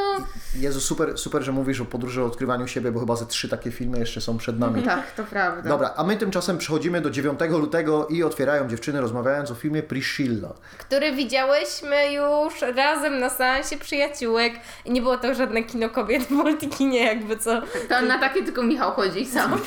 Jezu, 0.56 0.82
super, 0.82 1.18
super, 1.18 1.44
że 1.44 1.52
mówisz 1.52 1.82
o 1.82 1.86
podróży, 1.86 2.22
o 2.24 2.26
odkrywaniu 2.26 2.68
siebie, 2.68 2.92
bo 2.92 3.00
chyba 3.00 3.16
ze 3.16 3.26
trzy 3.26 3.50
takie 3.52 3.72
filmy 3.72 4.00
jeszcze 4.00 4.22
są 4.22 4.38
przed 4.38 4.60
nami. 4.60 4.84
tak, 4.84 5.12
to 5.12 5.24
prawda. 5.24 5.70
Dobra, 5.70 5.94
a 5.98 6.04
my 6.04 6.18
tymczasem 6.18 6.58
przechodzimy 6.58 7.02
do 7.02 7.10
9 7.10 7.40
lutego 7.50 8.08
i 8.08 8.24
otwierają 8.24 8.68
dziewczyny 8.68 9.02
rozmawiając 9.02 9.52
o 9.52 9.56
filmie 9.56 9.84
Priscilla. 9.84 10.54
który 10.78 11.12
widziałyśmy 11.12 12.14
już 12.14 12.62
razem 12.62 13.20
na 13.20 13.30
seansie 13.30 13.78
przyjaciółek. 13.78 14.54
I 14.86 14.92
nie 14.92 15.02
było 15.02 15.18
to 15.18 15.34
żadne 15.34 15.64
kino 15.64 15.90
kobiet 15.90 16.24
w 16.24 16.32
multikinie, 16.32 17.06
jakby 17.06 17.38
co. 17.38 17.62
To 17.90 18.02
na 18.02 18.20
takie 18.20 18.44
tylko 18.44 18.64
Michał 18.64 18.92
chodzi 18.92 19.26
sam. 19.26 19.60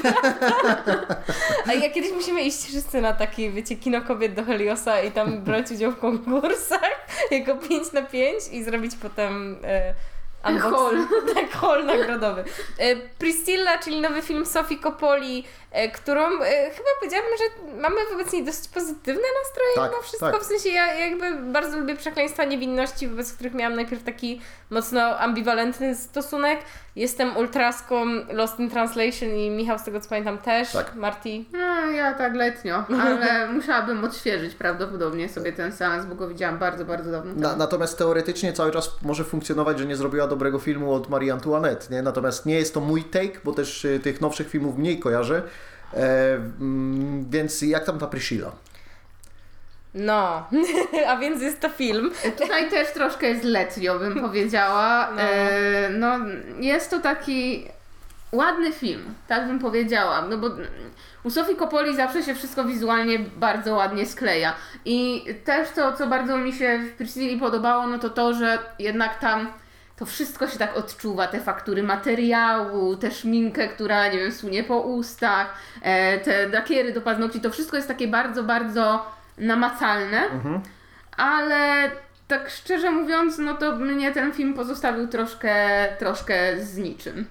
A 1.69 1.73
ja 1.73 1.91
kiedyś 1.91 2.13
musimy 2.13 2.43
iść 2.43 2.65
wszyscy 2.65 3.01
na 3.01 3.13
taki, 3.13 3.51
wiecie, 3.51 3.77
kino 3.77 4.03
kobiet 4.03 4.35
do 4.35 4.45
Heliosa 4.45 5.01
i 5.01 5.11
tam 5.11 5.43
brać 5.43 5.71
udział 5.71 5.93
w 5.93 5.99
konkursach 5.99 7.07
jako 7.31 7.57
5 7.57 7.93
na 7.93 8.03
5 8.03 8.49
i 8.53 8.65
zrobić 8.65 8.93
potem 9.03 9.57
e, 9.65 9.95
unboxing. 10.45 10.73
Haul. 10.73 11.07
Tak, 11.35 11.51
haul 11.51 11.85
nagrodowy. 11.85 12.45
E, 12.79 12.97
Priscilla, 12.97 13.79
czyli 13.79 14.01
nowy 14.01 14.23
film 14.23 14.47
Sofii 14.47 14.79
Coppoli, 14.79 15.45
którą 15.95 16.23
e, 16.23 16.71
chyba 16.71 16.89
powiedziałabym, 17.01 17.33
że 17.39 17.73
mamy 17.81 17.97
wobec 18.13 18.33
niej 18.33 18.45
dosyć 18.45 18.69
pozytywne 18.69 19.23
nastroje 19.43 19.75
Tak, 19.77 19.91
mimo 19.91 20.03
wszystko. 20.03 20.31
tak. 20.31 20.43
W 20.43 20.45
sensie 20.47 20.69
ja 20.69 20.95
jakby 20.95 21.53
bardzo 21.53 21.79
lubię 21.79 21.97
przekleństwa 21.97 22.45
niewinności, 22.45 23.09
wobec 23.09 23.33
których 23.33 23.55
miałam 23.55 23.77
najpierw 23.77 24.03
taki 24.05 24.41
mocno 24.71 25.19
ambiwalentny 25.19 25.95
stosunek. 25.95 26.59
Jestem 26.97 27.37
ultraską 27.37 28.05
Lost 28.33 28.61
in 28.61 28.71
Translation 28.71 29.29
i 29.29 29.51
Michał 29.51 29.79
z 29.79 29.85
tego 29.85 30.01
co 30.01 30.09
pamiętam 30.09 30.39
też. 30.39 30.73
Tak. 30.73 30.95
Marty. 30.95 31.29
No, 31.53 31.91
ja 31.91 32.15
tak 32.15 32.35
letnio, 32.35 32.85
ale 33.03 33.49
musiałabym 33.55 34.05
odświeżyć 34.05 34.55
prawdopodobnie 34.55 35.29
sobie 35.29 35.53
ten 35.53 35.73
seans, 35.73 36.07
bo 36.07 36.15
go 36.15 36.29
widziałam 36.29 36.59
bardzo, 36.59 36.85
bardzo 36.85 37.11
dawno 37.11 37.31
temu. 37.31 37.43
Na, 37.43 37.57
natomiast 37.57 37.99
teoretycznie 37.99 38.53
cały 38.53 38.71
czas 38.71 38.91
może 39.03 39.25
funkcjonować, 39.25 39.79
że 39.79 39.87
nie 39.87 39.97
zrobiła 39.97 40.27
dobrego 40.27 40.59
filmu 40.59 40.95
od 40.95 41.09
Marie 41.09 41.33
Antoinette, 41.33 41.87
nie? 41.91 42.03
Natomiast 42.03 42.47
nie 42.47 42.55
jest 42.55 42.75
to 42.75 42.81
mój 42.81 43.05
take, 43.05 43.41
bo 43.45 43.53
też 43.53 43.85
y, 43.85 44.01
tych 44.01 44.21
nowszych 44.21 44.49
filmów 44.51 44.79
mniej 44.79 44.99
kojarzę. 45.01 45.43
E, 45.97 46.35
mm, 46.61 47.31
więc 47.31 47.63
jak 47.63 47.85
tam 47.85 47.99
ta 47.99 48.07
Priscilla? 48.07 48.53
No, 49.95 50.49
a 51.09 51.17
więc 51.17 51.43
jest 51.43 51.61
to 51.61 51.69
film. 51.69 52.11
Tutaj 52.41 52.71
też 52.71 52.93
troszkę 52.93 53.29
jest 53.29 53.45
letnio, 53.45 53.99
bym 53.99 54.21
powiedziała. 54.21 55.11
No. 55.17 55.23
E, 55.23 55.91
no, 55.91 56.19
jest 56.61 56.91
to 56.91 57.01
taki 57.01 57.69
ładny 58.33 58.73
film, 58.73 59.15
tak 59.29 59.47
bym 59.47 59.59
powiedziała. 59.59 60.23
No 60.23 60.39
bo 60.39 60.51
u 61.25 61.31
Sofii 61.31 61.57
Coppoli 61.57 61.97
zawsze 61.97 62.23
się 62.23 62.35
wszystko 62.35 62.65
wizualnie 62.65 63.19
bardzo 63.19 63.75
ładnie 63.75 64.07
skleja. 64.07 64.55
I 64.85 65.25
też 65.45 65.71
to, 65.71 65.93
co 65.93 66.07
bardzo 66.07 66.39
mi 66.39 66.53
się 66.53 66.79
w 66.79 66.97
Priscilli 66.97 67.41
podobało, 67.41 67.87
no 67.87 67.99
to 67.99 68.11
to, 68.11 68.35
że 68.35 68.59
jednak 68.79 69.19
tam 69.19 69.49
to 69.97 70.07
wszystko 70.07 70.49
się 70.49 70.59
tak 70.59 70.77
odczuwa, 70.77 71.27
te 71.27 71.41
faktury 71.41 71.83
materiału, 71.83 72.97
tę 72.97 73.11
szminkę, 73.11 73.69
która, 73.69 74.09
nie 74.09 74.19
wiem, 74.19 74.33
sunie 74.33 74.65
po 74.65 74.81
ustach, 74.81 75.55
e, 75.83 76.19
te 76.19 76.49
lakiery 76.49 76.93
do 76.93 77.01
paznokci, 77.01 77.41
to 77.41 77.51
wszystko 77.51 77.77
jest 77.77 77.89
takie 77.89 78.09
bardzo, 78.09 78.45
bardzo 78.45 79.07
namacalne. 79.39 80.23
Ale 81.17 81.91
tak 82.29 82.51
szczerze 82.51 82.91
mówiąc, 82.91 83.39
no 83.39 83.55
to 83.55 83.77
mnie 83.77 84.13
ten 84.13 84.33
film 84.33 84.55
pozostawił 84.55 85.09
troszkę, 85.09 85.55
troszkę 85.99 86.61
z 86.61 86.77
niczym. 86.77 87.27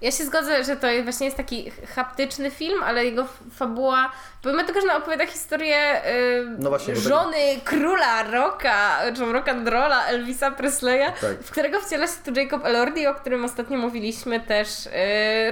Ja 0.00 0.10
się 0.10 0.24
zgodzę, 0.24 0.64
że 0.64 0.76
to 0.76 0.86
właśnie 1.02 1.24
jest 1.26 1.36
taki 1.36 1.72
haptyczny 1.94 2.50
film, 2.50 2.82
ale 2.82 3.04
jego 3.04 3.26
fabuła, 3.54 4.12
pomimo 4.42 4.64
tego, 4.64 4.80
że 4.80 4.86
ona 4.86 4.96
opowiada 4.96 5.26
historię 5.26 6.06
y, 6.06 6.46
No 6.58 6.68
właśnie, 6.68 6.94
tego- 6.94 7.08
żony 7.08 7.36
króla 7.64 8.22
rocka, 8.22 8.98
czy 9.16 9.22
rock'n'rolla 9.22 9.98
Elvisa 10.08 10.50
Presleya, 10.50 11.06
Tak. 11.20 11.38
w 11.42 11.50
którego 11.50 11.80
wciela 11.80 12.06
się 12.06 12.12
tu 12.24 12.40
Jacob 12.40 12.64
Elordi, 12.66 13.06
o 13.06 13.14
którym 13.14 13.44
ostatnio 13.44 13.78
mówiliśmy 13.78 14.40
też, 14.40 14.86
y, 14.86 14.90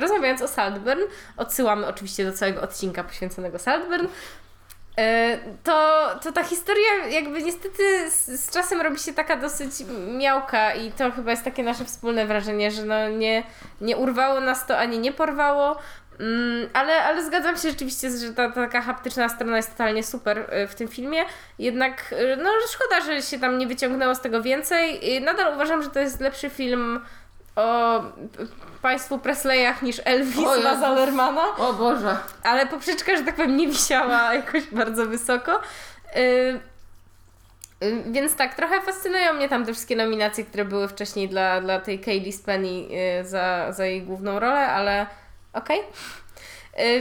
rozmawiając 0.01 0.43
o 0.43 0.49
Saltburn. 0.49 1.01
Odsyłamy 1.37 1.87
oczywiście 1.87 2.25
do 2.25 2.33
całego 2.33 2.61
odcinka 2.63 3.05
poświęconego 3.05 3.59
Saltburn. 3.59 4.07
E, 4.99 5.39
To, 5.65 6.07
to 6.23 6.33
ta 6.33 6.45
historia 6.45 7.07
jakby 7.11 7.43
niestety 7.43 8.11
z, 8.11 8.27
z 8.27 8.51
czasem 8.51 8.81
robi 8.81 8.99
się 8.99 9.13
taka 9.13 9.37
dosyć 9.37 9.73
miałka 10.19 10.75
i 10.75 10.93
to 10.93 11.11
chyba 11.11 11.31
jest 11.31 11.45
takie 11.45 11.63
nasze 11.63 11.85
wspólne 11.85 12.27
wrażenie, 12.27 12.71
że 12.71 12.85
no 12.85 13.09
nie, 13.09 13.43
nie 13.81 13.97
urwało 13.97 14.41
nas 14.41 14.67
to 14.67 14.79
ani 14.79 14.99
nie 14.99 15.13
porwało. 15.13 15.77
Mm, 16.21 16.69
ale, 16.73 17.05
ale 17.05 17.25
zgadzam 17.27 17.57
się 17.57 17.71
rzeczywiście, 17.71 18.11
że 18.11 18.35
ta, 18.35 18.49
ta 18.49 18.55
taka 18.55 18.81
haptyczna 18.81 19.29
strona 19.29 19.57
jest 19.57 19.71
totalnie 19.71 20.03
super 20.03 20.47
e, 20.49 20.67
w 20.67 20.75
tym 20.75 20.89
filmie. 20.89 21.25
Jednak 21.59 22.15
e, 22.19 22.37
no 22.37 22.51
szkoda, 22.69 23.01
że 23.01 23.23
się 23.23 23.39
tam 23.39 23.59
nie 23.59 23.67
wyciągnęło 23.67 24.15
z 24.15 24.21
tego 24.21 24.43
więcej. 24.43 25.01
Nadal 25.21 25.55
uważam, 25.55 25.83
że 25.83 25.91
to 25.91 26.01
jest 26.01 26.21
lepszy 26.21 26.51
film 26.51 27.01
o 27.57 28.03
państwu 28.83 29.19
Presleyach 29.19 29.83
niż 29.83 30.01
Elvis 30.05 30.47
O 30.47 30.57
Jezus. 30.57 30.81
Baz 30.81 30.97
Lermana 30.97 31.57
O 31.59 31.73
Boże. 31.73 32.17
ale 32.43 32.67
poprzeczka, 32.67 33.17
że 33.17 33.23
tak 33.23 33.35
powiem, 33.35 33.57
nie 33.57 33.69
wisiała 33.69 34.35
jakoś 34.35 34.67
bardzo 34.67 35.07
wysoko. 35.07 35.61
Yy, 36.17 36.23
yy, 37.81 38.03
więc 38.07 38.37
tak, 38.37 38.55
trochę 38.55 38.81
fascynują 38.81 39.33
mnie 39.33 39.49
tam 39.49 39.67
te 39.67 39.73
wszystkie 39.73 39.97
nominacje, 39.97 40.45
które 40.45 40.65
były 40.65 40.89
wcześniej 40.89 41.29
dla, 41.29 41.61
dla 41.61 41.81
tej 41.81 41.99
Kaylee 41.99 42.33
Spenny 42.33 42.69
yy, 42.69 43.25
za, 43.25 43.73
za 43.73 43.87
jej 43.87 44.03
główną 44.03 44.39
rolę, 44.39 44.67
ale 44.67 45.07
okej. 45.53 45.79
Yy, 45.79 45.85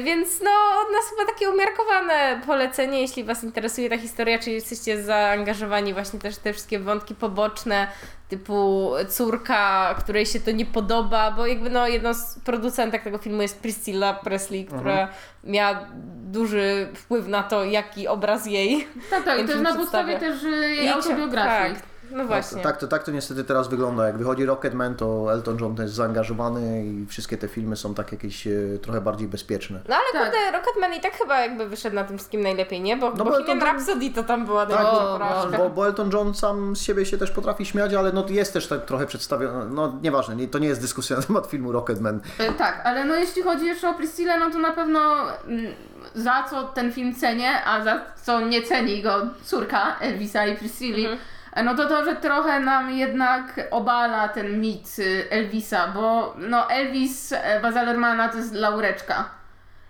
Więc 0.04 0.42
no, 0.42 0.52
od 0.86 0.92
nas 0.92 1.10
chyba 1.10 1.32
takie 1.32 1.50
umiarkowane 1.50 2.42
polecenie, 2.46 3.02
jeśli 3.02 3.24
Was 3.24 3.44
interesuje 3.44 3.90
ta 3.90 3.98
historia, 3.98 4.40
czy 4.40 4.52
jesteście 4.52 5.04
zaangażowani 5.04 5.94
właśnie 5.94 6.20
też 6.20 6.36
w 6.36 6.40
te 6.40 6.54
wszystkie 6.54 6.80
wątki 6.80 7.16
poboczne, 7.16 7.88
typu 8.30 8.92
córka, 9.10 9.96
której 10.00 10.26
się 10.26 10.40
to 10.40 10.52
nie 10.52 10.66
podoba, 10.66 11.32
bo 11.32 11.48
jakby 11.48 11.70
no 11.70 11.88
jedną 11.88 12.14
z 12.14 12.40
producentek 12.40 13.04
tego 13.04 13.18
filmu 13.18 13.42
jest 13.42 13.62
Priscilla 13.62 14.14
Presley, 14.14 14.66
która 14.66 15.08
miała 15.44 15.88
duży 16.16 16.88
wpływ 16.96 17.28
na 17.28 17.44
to, 17.44 17.64
jaki 17.64 18.08
obraz 18.08 18.46
jej. 18.46 18.88
Tak, 19.10 19.24
tak, 19.24 19.38
film 19.48 19.64
na 19.64 19.76
podstawie 19.76 20.20
też 20.20 20.44
y, 20.44 20.50
jej 20.50 20.90
autobiografii. 20.90 21.76
Tak, 21.76 21.84
no 22.12 22.26
właśnie. 22.26 22.58
No, 22.58 22.64
tak, 22.64 22.78
to, 22.78 22.88
tak 22.88 23.04
to 23.04 23.12
niestety 23.12 23.44
teraz 23.44 23.68
wygląda. 23.68 24.08
Jak 24.08 24.18
wychodzi 24.18 24.46
Rocketman, 24.46 24.96
to 24.96 25.34
Elton 25.34 25.58
John 25.60 25.76
jest 25.80 25.94
zaangażowany 25.94 26.86
i 26.86 27.06
wszystkie 27.06 27.38
te 27.38 27.48
filmy 27.48 27.76
są 27.76 27.94
tak 27.94 28.12
jakieś 28.12 28.48
e, 28.48 28.52
trochę 28.82 29.02
bardziej 29.02 29.28
bezpieczne. 29.28 29.80
No 29.90 29.96
ale 29.96 30.04
Tak. 30.26 30.34
kurde, 30.34 30.52
Rocketman 30.58 30.94
i 30.94 31.02
tak 31.02 31.14
chyba 31.14 31.42
jakby 31.42 31.70
wyszedł 31.70 31.96
na 31.96 32.04
tym 32.04 32.18
wszystkim 32.18 32.42
najlepiej, 32.42 32.82
nie? 32.82 32.98
Bo 32.98 33.10
No 33.10 33.16
no 33.18 33.24
bo 33.26 33.32
Bohemian 33.32 33.60
to- 33.60 33.66
Rhapsody 33.66 34.10
to 34.12 34.24
tam 34.24 34.46
była 34.46 34.66
Tak, 34.66 34.76
największa 34.76 35.04
bo- 35.04 35.14
porażka. 35.14 35.58
Bo, 35.58 35.70
bo 35.70 35.88
Elton 35.88 36.10
John 36.14 36.34
sam 36.34 36.76
z 36.76 36.82
siebie 36.82 37.06
się 37.06 37.18
też 37.18 37.32
potrafi 37.32 37.66
śmiać, 37.66 37.94
ale 37.94 38.12
no 38.12 38.26
jest 38.30 38.54
też 38.54 38.68
tak 38.68 38.86
trochę 38.86 39.06
przedstawiony, 39.06 39.70
no 39.76 39.94
nieważne, 40.02 40.36
nie, 40.36 40.48
to 40.48 40.60
nie 40.60 40.68
jest 40.68 40.82
dyskusja 40.82 41.16
na 41.18 41.22
temat 41.24 41.48
filmu 41.48 41.72
Rocketman. 41.72 42.20
E, 42.40 42.52
Tak, 42.54 42.82
ale 42.86 43.06
no 43.06 43.16
jeśli 43.16 43.44
chodzi 43.44 43.66
jeszcze 43.66 43.90
o 43.90 43.94
Priscillę, 43.94 44.40
no 44.40 44.50
to 44.50 44.58
na 44.60 44.72
pewno 44.72 45.00
mm, 45.48 45.66
za 46.16 46.44
co 46.50 46.64
ten 46.64 46.92
film 46.92 47.16
cenię, 47.16 47.64
a 47.66 47.84
za 47.84 48.02
co 48.24 48.40
nie 48.42 48.62
ceni 48.62 49.02
go 49.02 49.12
córka 49.44 50.00
Elvisa 50.00 50.46
i 50.48 50.56
Priscilli, 50.58 51.06
e, 51.06 51.18
no 51.64 51.76
to 51.76 51.90
to, 51.90 52.06
że 52.06 52.16
trochę 52.16 52.60
nam 52.60 52.92
jednak 52.92 53.68
obala 53.72 54.28
ten 54.28 54.62
mit 54.62 55.00
y, 55.00 55.28
Elvisa, 55.30 55.88
bo 55.88 56.34
no 56.38 56.70
Elvis 56.70 57.32
e, 57.32 57.60
Bazalermana 57.62 58.30
to 58.30 58.38
jest 58.38 58.54
laureczka 58.54 59.30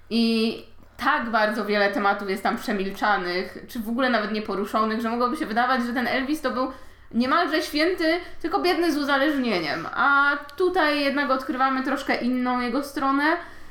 i 0.09 0.63
tak 0.97 1.29
bardzo 1.29 1.65
wiele 1.65 1.91
tematów 1.91 2.29
jest 2.29 2.43
tam 2.43 2.57
przemilczanych, 2.57 3.57
czy 3.67 3.79
w 3.79 3.89
ogóle 3.89 4.09
nawet 4.09 4.31
nie 4.31 4.41
poruszonych, 4.41 5.01
że 5.01 5.09
mogłoby 5.09 5.37
się 5.37 5.45
wydawać, 5.45 5.81
że 5.83 5.93
ten 5.93 6.07
Elvis 6.07 6.41
to 6.41 6.51
był 6.51 6.71
niemalże 7.11 7.61
święty, 7.61 8.19
tylko 8.41 8.59
biedny 8.59 8.91
z 8.91 8.97
uzależnieniem. 8.97 9.87
A 9.95 10.37
tutaj 10.57 11.03
jednak 11.03 11.31
odkrywamy 11.31 11.83
troszkę 11.83 12.15
inną 12.15 12.59
jego 12.59 12.83
stronę. 12.83 13.23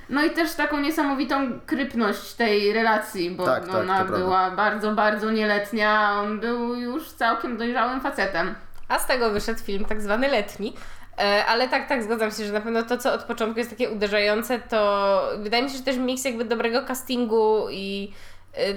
No 0.09 0.25
i 0.25 0.31
też 0.31 0.55
taką 0.55 0.81
niesamowitą 0.81 1.61
krypność 1.67 2.33
tej 2.33 2.73
relacji, 2.73 3.31
bo 3.31 3.45
Tak, 3.45 3.67
no, 3.67 3.73
tak, 3.73 3.83
ona 3.83 3.99
to 3.99 4.05
prawda. 4.05 4.25
była 4.25 4.51
bardzo, 4.51 4.93
bardzo 4.93 5.31
nieletnia, 5.31 5.99
a 5.99 6.21
on 6.21 6.41
był 6.41 6.75
już 6.75 7.11
całkiem 7.13 7.57
dojrzałym 7.57 8.01
facetem. 8.01 8.55
A 8.89 8.99
z 8.99 9.07
tego 9.07 9.31
wyszedł 9.31 9.61
film 9.61 9.85
tak 9.85 10.03
zwany 10.03 10.29
letni. 10.29 10.75
E, 11.19 11.45
Ale 11.47 11.69
tak, 11.69 11.89
tak, 11.89 12.03
zgadzam 12.03 12.31
się, 12.31 12.45
że 12.45 12.53
na 12.53 12.61
pewno 12.61 12.83
to, 12.83 12.99
co 12.99 13.13
od 13.15 13.23
początku 13.23 13.59
jest 13.59 13.71
takie 13.71 13.91
uderzające, 13.91 14.59
to 14.59 15.23
wydaje 15.39 15.63
mi 15.63 15.71
się, 15.71 15.77
że 15.77 15.83
też 15.83 15.97
miks 15.97 16.25
jakby 16.25 16.45
dobrego 16.45 16.83
castingu 16.83 17.67
i 17.71 18.13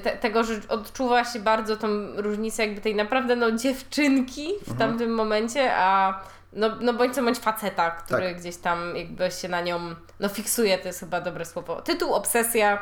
te, 0.03 0.11
tego, 0.17 0.43
że 0.43 0.53
odczuwa 0.69 1.25
się 1.25 1.39
bardzo 1.39 1.77
tą 1.77 1.87
różnicę 2.15 2.65
jakby 2.65 2.81
tej 2.81 2.95
naprawdę 2.95 3.35
no 3.35 3.51
dziewczynki 3.51 4.53
w 4.65 4.69
Mhm. 4.71 4.77
tamtym 4.89 5.13
momencie, 5.15 5.75
a 5.75 6.19
no, 6.53 6.69
no 6.81 6.93
bądź 6.93 7.15
co 7.15 7.23
bądź 7.23 7.37
faceta, 7.39 7.91
który 7.91 8.27
Tak. 8.29 8.37
gdzieś 8.39 8.57
tam 8.57 8.95
jakby 8.95 9.31
się 9.31 9.47
na 9.47 9.61
nią 9.61 9.79
no 10.19 10.29
fiksuje, 10.29 10.77
to 10.77 10.87
jest 10.87 10.99
chyba 10.99 11.21
dobre 11.21 11.45
słowo. 11.45 11.81
Tytuł 11.81 12.13
Obsesja 12.13 12.79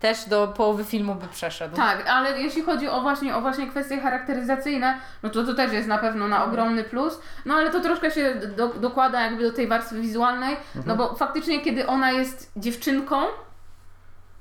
też 0.00 0.24
do 0.28 0.48
połowy 0.48 0.84
filmu 0.84 1.14
by 1.14 1.26
przeszedł. 1.28 1.76
Tak, 1.76 2.06
ale 2.08 2.40
jeśli 2.42 2.62
chodzi 2.62 2.88
o 2.88 3.00
właśnie, 3.00 3.36
o 3.36 3.40
właśnie 3.40 3.66
kwestie 3.66 4.00
charakteryzacyjne, 4.00 4.98
no 5.22 5.30
to 5.30 5.44
to 5.44 5.54
też 5.54 5.72
jest 5.72 5.88
na 5.88 5.98
pewno 5.98 6.28
na 6.28 6.44
ogromny 6.44 6.84
plus. 6.84 7.20
No 7.46 7.54
ale 7.54 7.70
to 7.70 7.80
troszkę 7.80 8.10
się 8.10 8.34
do, 8.34 8.68
dokłada 8.68 9.20
jakby 9.20 9.42
do 9.50 9.52
tej 9.56 9.66
warstwy 9.68 10.00
wizualnej, 10.00 10.56
no 10.86 10.96
bo 10.96 11.14
faktycznie 11.14 11.60
kiedy 11.60 11.86
ona 11.86 12.10
jest 12.12 12.52
dziewczynką, 12.56 13.16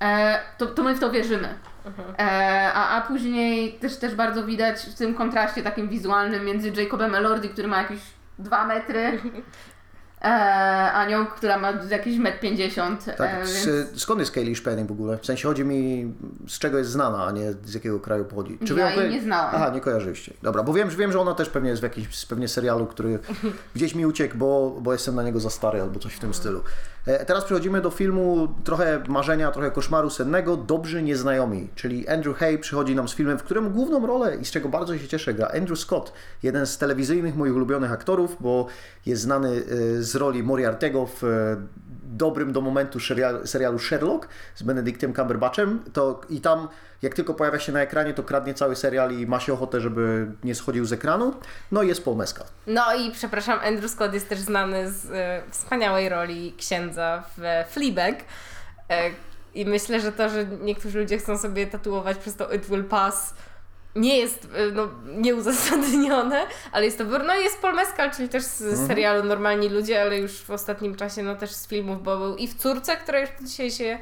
e, 0.01 0.39
to, 0.57 0.65
to 0.65 0.83
my 0.83 0.95
w 0.95 0.99
to 0.99 1.11
wierzymy. 1.11 1.55
E, 2.19 2.71
a, 2.73 2.97
a 2.97 3.01
później 3.01 3.73
też, 3.73 3.97
też 3.97 4.15
bardzo 4.15 4.45
widać 4.45 4.81
w 4.81 4.93
tym 4.93 5.15
kontraście 5.15 5.63
takim 5.63 5.89
wizualnym 5.89 6.45
między 6.45 6.71
Jacobem 6.81 7.15
Elordi, 7.15 7.49
który 7.49 7.67
ma 7.67 7.77
jakieś 7.77 7.99
2 8.39 8.67
metry, 8.67 8.99
e, 10.21 10.25
a 10.93 11.05
nią, 11.05 11.25
która 11.25 11.57
ma 11.57 11.73
jakieś 11.89 12.17
1,50 12.17 12.81
m. 12.81 12.97
Tak, 13.17 13.31
e, 13.33 13.37
więc... 13.37 13.49
z, 13.49 14.01
skąd 14.01 14.19
jest 14.19 14.31
Kaylee 14.31 14.55
Spenning 14.55 14.89
w 14.89 14.91
ogóle? 14.91 15.17
W 15.17 15.25
sensie 15.25 15.47
chodzi 15.47 15.65
mi, 15.65 16.13
z 16.47 16.59
czego 16.59 16.77
jest 16.77 16.89
znana, 16.89 17.25
a 17.25 17.31
nie 17.31 17.53
z 17.63 17.73
jakiego 17.73 17.99
kraju 17.99 18.25
pochodzi. 18.25 18.57
Ja 18.61 18.75
wy 18.75 18.81
ją 18.81 19.01
jej 19.01 19.11
nie 19.11 19.21
znałam. 19.21 19.51
Aha, 19.55 19.69
nie 19.69 19.81
kojarzyliście. 19.81 20.33
Dobra, 20.41 20.63
bo 20.63 20.73
wiem, 20.73 20.91
że 20.91 20.97
wiem, 20.97 21.11
że 21.11 21.19
ona 21.19 21.33
też 21.33 21.49
pewnie 21.49 21.69
jest 21.69 21.81
w 21.81 21.83
jakimś 21.83 22.25
pewnie 22.25 22.47
serialu, 22.47 22.85
który 22.85 23.19
gdzieś 23.75 23.95
mi 23.95 24.05
uciekł, 24.05 24.37
bo, 24.37 24.77
bo 24.81 24.93
jestem 24.93 25.15
na 25.15 25.23
niego 25.23 25.39
za 25.39 25.49
stary 25.49 25.81
albo 25.81 25.99
coś 25.99 26.13
w 26.13 26.19
tym 26.19 26.33
stylu. 26.33 26.63
E, 27.05 27.25
teraz 27.25 27.43
przechodzimy 27.43 27.81
do 27.81 27.89
filmu 27.89 28.47
trochę 28.63 29.03
marzenia, 29.07 29.51
trochę 29.51 29.71
koszmaru 29.71 30.09
sennego, 30.09 30.57
Dobrzy 30.57 31.03
Nieznajomi, 31.03 31.67
czyli 31.75 32.07
Andrew 32.07 32.37
Hay 32.37 32.57
przychodzi 32.57 32.95
nam 32.95 33.07
z 33.07 33.15
filmem, 33.15 33.39
w 33.39 33.43
którym 33.43 33.69
główną 33.69 34.07
rolę 34.07 34.35
i 34.35 34.45
z 34.45 34.51
czego 34.51 34.69
bardzo 34.69 34.97
się 34.97 35.07
cieszę 35.07 35.33
gra 35.33 35.47
Andrew 35.47 35.79
Scott, 35.79 36.13
jeden 36.43 36.65
z 36.65 36.77
telewizyjnych 36.77 37.35
moich 37.35 37.55
ulubionych 37.55 37.91
aktorów, 37.91 38.37
bo 38.39 38.67
jest 39.05 39.21
znany 39.21 39.49
e, 39.49 40.03
z 40.03 40.15
roli 40.15 40.43
Moriartego 40.43 41.05
w 41.05 41.23
e, 41.23 41.57
dobrym 42.03 42.53
do 42.53 42.61
momentu 42.61 42.99
serial, 42.99 43.47
serialu 43.47 43.79
Sherlock 43.79 44.27
z 44.55 44.63
Benedictem 44.63 45.13
Cumberbatchem. 45.13 45.79
To 45.93 46.21
i 46.29 46.41
tam 46.41 46.67
jak 47.01 47.13
tylko 47.13 47.33
pojawia 47.33 47.59
się 47.59 47.71
na 47.71 47.81
ekranie, 47.81 48.13
to 48.13 48.23
kradnie 48.23 48.53
cały 48.53 48.75
serial 48.75 49.11
i 49.11 49.27
ma 49.27 49.39
się 49.39 49.53
ochotę, 49.53 49.81
żeby 49.81 50.31
nie 50.43 50.55
schodził 50.55 50.85
z 50.85 50.93
ekranu. 50.93 51.33
No 51.71 51.83
i 51.83 51.87
jest 51.87 52.05
Paul 52.05 52.17
Mescal. 52.17 52.45
No 52.67 52.95
i 52.95 53.11
przepraszam, 53.11 53.59
Andrew 53.63 53.91
Scott 53.91 54.13
jest 54.13 54.29
też 54.29 54.39
znany 54.39 54.91
z 54.91 55.11
e, 55.11 55.41
wspaniałej 55.51 56.09
roli 56.09 56.53
księdza 56.57 57.23
w 57.37 57.71
Fleabag. 57.73 58.15
E, 58.89 59.11
I 59.53 59.65
myślę, 59.65 59.99
że 59.99 60.11
to, 60.11 60.29
że 60.29 60.45
niektórzy 60.45 60.99
ludzie 60.99 61.17
chcą 61.17 61.37
sobie 61.37 61.67
tatuować 61.67 62.17
przez 62.17 62.35
to 62.35 62.51
It 62.53 62.65
Will 62.65 62.83
Pass 62.83 63.33
nie 63.95 64.17
jest 64.17 64.47
e, 64.55 64.71
no, 64.71 64.89
nieuzasadnione, 65.05 66.47
ale 66.71 66.85
jest 66.85 66.97
to 66.97 67.03
no 67.03 67.35
jest 67.35 67.61
Paul 67.61 67.75
Mescal, 67.75 68.11
czyli 68.11 68.29
też 68.29 68.43
z 68.43 68.87
serialu 68.87 69.23
Normalni 69.23 69.69
Ludzie, 69.69 70.01
ale 70.01 70.17
już 70.17 70.41
w 70.41 70.51
ostatnim 70.51 70.95
czasie 70.95 71.23
no 71.23 71.35
też 71.35 71.51
z 71.51 71.67
filmów, 71.67 72.03
bo 72.03 72.17
był 72.17 72.35
i 72.35 72.47
w 72.47 72.55
Córce, 72.55 72.97
która 72.97 73.19
już 73.19 73.29
dzisiaj 73.41 73.71
się 73.71 73.99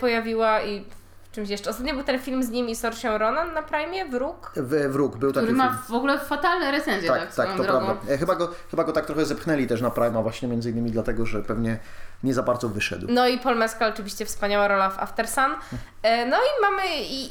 pojawiła 0.00 0.62
i 0.62 0.84
czymś 1.32 1.48
jeszcze. 1.48 1.70
Ostatnio 1.70 1.94
był 1.94 2.04
ten 2.04 2.18
film 2.18 2.42
z 2.42 2.50
nim 2.50 2.68
i 2.68 2.76
Sorsią 2.76 3.18
Ronan 3.18 3.54
na 3.54 3.62
Prime, 3.62 4.08
Wróg. 4.08 4.52
W, 4.56 4.92
wróg 4.92 5.16
był 5.16 5.32
taki 5.32 5.46
Który 5.46 5.58
ma 5.58 5.68
film. 5.68 5.78
w 5.88 5.92
ogóle 5.94 6.18
fatalne 6.18 6.70
recenzje, 6.70 7.08
tak, 7.08 7.20
Tak, 7.20 7.34
tak, 7.34 7.56
to 7.56 7.62
drogą. 7.62 7.84
prawda. 7.86 8.12
E, 8.12 8.18
Chyba 8.18 8.34
go, 8.34 8.50
chyba 8.70 8.84
go 8.84 8.92
tak 8.92 9.06
trochę 9.06 9.24
zepchnęli 9.24 9.66
też 9.66 9.80
na 9.80 9.90
Prima 9.90 10.22
właśnie 10.22 10.48
między 10.48 10.70
innymi 10.70 10.90
dlatego, 10.90 11.26
że 11.26 11.42
pewnie 11.42 11.78
nie 12.22 12.34
za 12.34 12.42
bardzo 12.42 12.68
wyszedł. 12.68 13.06
No 13.10 13.28
i 13.28 13.38
Paul 13.38 13.56
Mescal 13.56 13.90
oczywiście 13.92 14.26
wspaniała 14.26 14.68
rola 14.68 14.90
w 14.90 14.98
After 14.98 15.28
Sun. 15.28 15.44
E, 16.02 16.26
No 16.26 16.36
i 16.36 16.62
mamy 16.62 16.82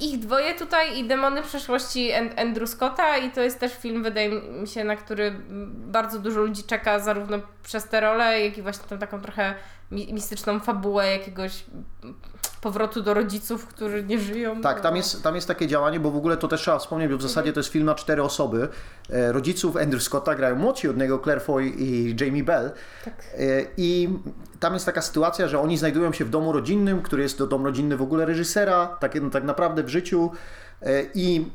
ich 0.02 0.20
dwoje 0.20 0.56
tutaj 0.56 1.00
i 1.00 1.08
Demony 1.08 1.42
przeszłości 1.44 2.14
An- 2.14 2.30
Andrew 2.40 2.70
Scotta 2.70 3.18
i 3.18 3.32
to 3.32 3.42
jest 3.42 3.60
też 3.60 3.78
film, 3.78 4.04
wydaje 4.04 4.30
mi 4.42 4.68
się, 4.68 4.84
na 4.84 4.96
który 4.96 5.36
bardzo 5.74 6.20
dużo 6.20 6.40
ludzi 6.42 6.64
czeka 6.64 7.00
zarówno 7.00 7.38
przez 7.64 7.86
tę 7.90 8.02
rolę, 8.02 8.42
jak 8.46 8.58
i 8.58 8.62
właśnie 8.62 8.84
tą 8.90 8.98
taką 8.98 9.22
trochę 9.22 9.54
mi- 9.92 10.14
mistyczną 10.14 10.60
fabułę 10.60 11.12
jakiegoś 11.12 11.64
powrotu 12.62 13.02
do 13.02 13.14
rodziców, 13.14 13.68
którzy 13.68 14.04
nie 14.04 14.20
żyją. 14.20 14.62
Tak, 14.62 14.82
tam 14.82 14.96
jest, 14.96 15.24
tam 15.24 15.36
jest 15.36 15.48
takie 15.48 15.68
działanie, 15.68 16.00
bo 16.00 16.12
w 16.12 16.16
ogóle 16.16 16.38
to 16.38 16.48
też 16.48 16.62
trzeba 16.62 16.80
wspomnieć, 16.80 17.12
bo 17.12 17.18
w 17.18 17.22
zasadzie 17.22 17.54
to 17.54 17.60
jest 17.60 17.70
film 17.70 17.86
na 17.86 17.96
cztery 17.96 18.24
osoby. 18.24 18.68
E, 19.10 19.32
rodziców 19.32 19.78
Andrew 19.78 20.04
Scotta 20.04 20.36
grają 20.36 20.56
młodsi 20.56 20.88
od 20.88 20.98
niego 20.98 21.20
Claire 21.20 21.42
Foy 21.42 21.66
i 21.66 22.16
Jamie 22.20 22.44
Bell. 22.44 22.72
Tak. 23.06 23.14
E, 23.34 23.66
I 23.78 24.10
tam 24.60 24.74
jest 24.74 24.86
taka 24.86 25.02
sytuacja, 25.02 25.48
że 25.48 25.60
oni 25.60 25.78
znajdują 25.78 26.14
się 26.14 26.26
w 26.26 26.30
domu 26.30 26.52
rodzinnym, 26.52 27.02
który 27.02 27.24
jest 27.24 27.38
to 27.38 27.48
dom 27.48 27.66
rodzinny 27.66 27.98
w 27.98 28.02
ogóle 28.02 28.26
reżysera, 28.26 28.98
tak, 29.00 29.22
no, 29.22 29.30
tak 29.30 29.44
naprawdę 29.44 29.84
w 29.84 29.90
życiu. 29.90 30.32
E, 30.82 31.04
I 31.14 31.46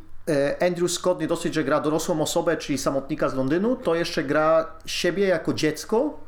Andrew 0.61 0.91
Scott 0.91 1.21
nie 1.21 1.27
dosyć, 1.27 1.55
że 1.55 1.65
gra 1.65 1.81
dorosłą 1.81 2.21
osobę, 2.21 2.57
czyli 2.57 2.79
samotnika 2.79 3.29
z 3.29 3.35
Londynu, 3.35 3.77
to 3.77 3.95
jeszcze 3.95 4.25
gra 4.25 4.73
siebie 4.87 5.27
jako 5.27 5.55
dziecko, 5.55 6.21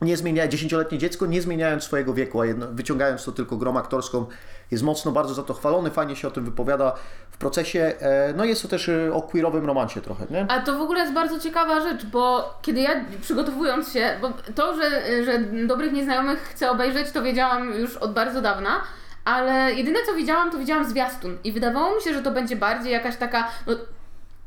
nie 0.00 0.16
zmienia, 0.16 0.48
dziesięcioletnie 0.48 0.98
dziecko, 0.98 1.26
nie 1.26 1.42
zmieniając 1.42 1.84
swojego 1.84 2.14
wieku, 2.14 2.40
a 2.40 2.46
jedno, 2.46 2.66
wyciągając 2.72 3.24
to 3.24 3.32
tylko 3.32 3.56
grą 3.56 3.78
aktorską, 3.78 4.26
jest 4.70 4.84
mocno 4.84 5.12
bardzo 5.12 5.34
za 5.34 5.42
to 5.42 5.54
chwalony, 5.54 5.90
fajnie 5.90 6.16
się 6.16 6.28
o 6.28 6.30
tym 6.30 6.44
wypowiada 6.44 6.94
w 7.30 7.36
procesie. 7.36 7.94
E, 8.00 8.32
No 8.36 8.44
jest 8.44 8.62
to 8.62 8.68
też 8.68 8.88
e, 8.88 9.12
o 9.12 9.22
queerowym 9.22 9.66
romansie 9.66 10.00
trochę, 10.00 10.26
nie? 10.30 10.46
A 10.48 10.60
to 10.60 10.78
w 10.78 10.80
ogóle 10.80 11.00
jest 11.00 11.12
bardzo 11.12 11.40
ciekawa 11.40 11.80
rzecz, 11.80 12.06
bo 12.06 12.54
kiedy 12.62 12.80
ja 12.80 13.04
przygotowując 13.20 13.92
się, 13.92 14.18
bo 14.20 14.30
to, 14.54 14.76
że, 14.76 14.90
że 15.24 15.38
Dobrych 15.66 15.92
Nieznajomych 15.92 16.38
chcę 16.38 16.70
obejrzeć, 16.70 17.10
to 17.10 17.22
wiedziałam 17.22 17.74
już 17.74 17.96
od 17.96 18.12
bardzo 18.12 18.42
dawna, 18.42 18.80
ale 19.24 19.74
jedyne 19.74 19.98
co 20.06 20.14
widziałam, 20.14 20.50
to 20.50 20.58
widziałam 20.58 20.90
zwiastun 20.90 21.38
i 21.44 21.52
wydawało 21.52 21.96
mi 21.96 22.02
się, 22.02 22.14
że 22.14 22.22
to 22.22 22.30
będzie 22.30 22.56
bardziej 22.56 22.92
jakaś 22.92 23.16
taka, 23.16 23.48
no, 23.66 23.74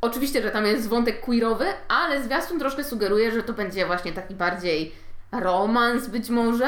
oczywiście, 0.02 0.42
że 0.42 0.52
tam 0.52 0.66
jest 0.66 0.88
wątek 0.90 1.22
queerowy, 1.22 1.66
ale 1.88 2.24
zwiastun 2.24 2.60
troszkę 2.60 2.84
sugeruje, 2.84 3.32
że 3.32 3.44
to 3.44 3.54
będzie 3.54 3.86
właśnie 3.86 4.14
taki 4.14 4.36
bardziej 4.36 5.07
romans 5.32 6.08
być 6.08 6.30
może. 6.30 6.68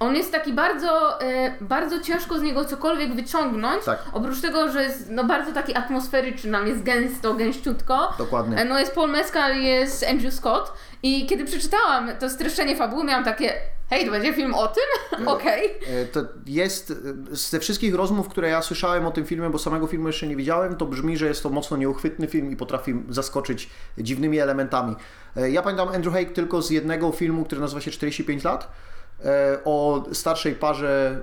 On 0.00 0.14
jest 0.16 0.32
taki 0.32 0.52
bardzo, 0.52 1.20
e, 1.22 1.54
bardzo 1.60 2.00
ciężko 2.00 2.38
z 2.38 2.42
niego 2.42 2.64
cokolwiek 2.64 3.14
wyciągnąć. 3.14 3.84
Tak. 3.84 3.98
Oprócz 4.12 4.40
tego, 4.40 4.72
że 4.72 4.82
jest 4.82 5.10
no, 5.10 5.24
bardzo 5.24 5.52
taki 5.52 5.74
atmosferyczny, 5.74 6.50
nam 6.50 6.66
jest 6.66 6.82
gęsto, 6.82 7.34
gęściutko. 7.34 8.12
Dokładnie. 8.18 8.56
E, 8.56 8.64
No 8.64 8.78
jest 8.78 8.94
Paul 8.94 9.10
Mescal, 9.10 9.56
jest 9.60 10.04
Andrew 10.10 10.34
Scott 10.34 10.72
i 11.02 11.26
kiedy 11.26 11.44
przeczytałam 11.44 12.10
to 12.20 12.30
streszczenie 12.30 12.76
fabuły, 12.76 13.04
miałam 13.04 13.24
takie 13.24 13.52
hej, 13.90 14.04
to 14.06 14.10
będzie 14.10 14.32
film 14.32 14.54
o 14.54 14.68
tym? 14.68 14.84
Okej. 15.28 15.64
E, 15.86 16.04
To 16.04 16.20
jest 16.46 16.90
e, 17.30 17.36
z 17.36 17.50
tych 17.50 17.62
wszystkich 17.62 17.94
rozmów, 17.94 18.28
które 18.28 18.48
ja 18.48 18.62
słyszałem 18.62 19.06
o 19.06 19.10
tym 19.10 19.24
filmie, 19.26 19.50
bo 19.50 19.58
samego 19.58 19.86
filmu 19.86 20.06
jeszcze 20.06 20.26
nie 20.26 20.36
widziałem, 20.36 20.76
to 20.76 20.86
brzmi, 20.86 21.16
że 21.16 21.26
jest 21.26 21.42
to 21.42 21.50
mocno 21.50 21.76
nieuchwytny 21.76 22.26
film 22.26 22.50
i 22.52 22.56
potrafi 22.56 22.94
zaskoczyć 23.08 23.70
dziwnymi 23.98 24.38
elementami. 24.38 24.96
E, 25.36 25.50
Ja 25.50 25.62
pamiętam 25.62 25.88
Andrew 25.88 26.14
Haig 26.14 26.32
tylko 26.32 26.62
z 26.62 26.70
jednego 26.70 27.12
filmu, 27.12 27.44
który 27.44 27.60
nazywa 27.60 27.80
się 27.80 27.90
45 27.90 28.44
lat. 28.44 28.72
E, 29.24 29.58
O 29.64 30.04
starszej 30.12 30.54
parze, 30.54 31.22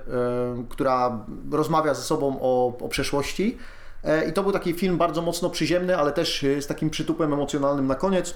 e, 0.58 0.64
która 0.68 1.24
rozmawia 1.52 1.94
ze 1.94 2.02
sobą 2.02 2.38
o, 2.40 2.78
o 2.80 2.88
przeszłości. 2.88 3.58
E, 4.04 4.28
I 4.28 4.32
to 4.32 4.42
był 4.42 4.52
taki 4.52 4.72
film 4.72 4.98
bardzo 4.98 5.22
mocno 5.22 5.50
przyziemny, 5.50 5.96
ale 5.96 6.12
też 6.12 6.44
z 6.60 6.66
takim 6.66 6.90
przytupem 6.90 7.32
emocjonalnym 7.32 7.86
na 7.86 7.94
koniec. 7.94 8.34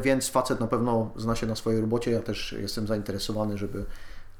Więc 0.00 0.28
facet 0.30 0.60
na 0.60 0.66
pewno 0.66 1.10
zna 1.16 1.36
się 1.36 1.46
na 1.46 1.56
swojej 1.56 1.80
robocie. 1.80 2.10
Ja 2.10 2.20
też 2.20 2.52
jestem 2.52 2.86
zainteresowany, 2.86 3.58
żeby 3.58 3.84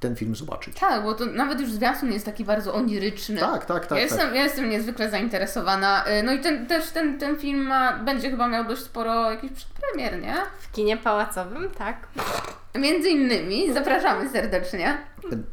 ten 0.01 0.17
film 0.17 0.37
zobaczyć. 0.37 0.81
Tak, 0.81 1.03
bo 1.03 1.15
to 1.15 1.27
nawet 1.27 1.61
już 1.61 1.73
zwiastun 1.73 2.13
jest 2.13 2.25
taki 2.25 2.45
bardzo 2.45 2.75
oniryczny. 2.75 3.41
Tak, 3.41 3.65
tak, 3.65 3.87
tak. 3.87 3.99
ja, 3.99 4.05
jestem, 4.05 4.21
tak. 4.21 4.35
ja 4.35 4.43
jestem 4.45 4.71
niezwykle 4.71 5.11
zainteresowana. 5.11 6.05
No 6.25 6.33
i 6.33 6.41
ten, 6.41 6.67
też 6.67 6.91
ten, 6.91 7.19
ten 7.19 7.37
film 7.37 7.67
ma, 7.67 7.99
będzie 7.99 8.31
chyba 8.31 8.49
miał 8.49 8.65
dość 8.65 8.83
sporo 8.83 9.31
jakichś 9.31 9.55
przedpremier, 9.55 10.23
nie? 10.23 10.37
W 10.61 10.73
kinie 10.73 10.97
pałacowym, 10.97 11.71
tak. 11.71 11.97
Między 12.79 13.09
innymi, 13.09 13.73
zapraszamy 13.73 14.31
serdecznie. 14.31 14.99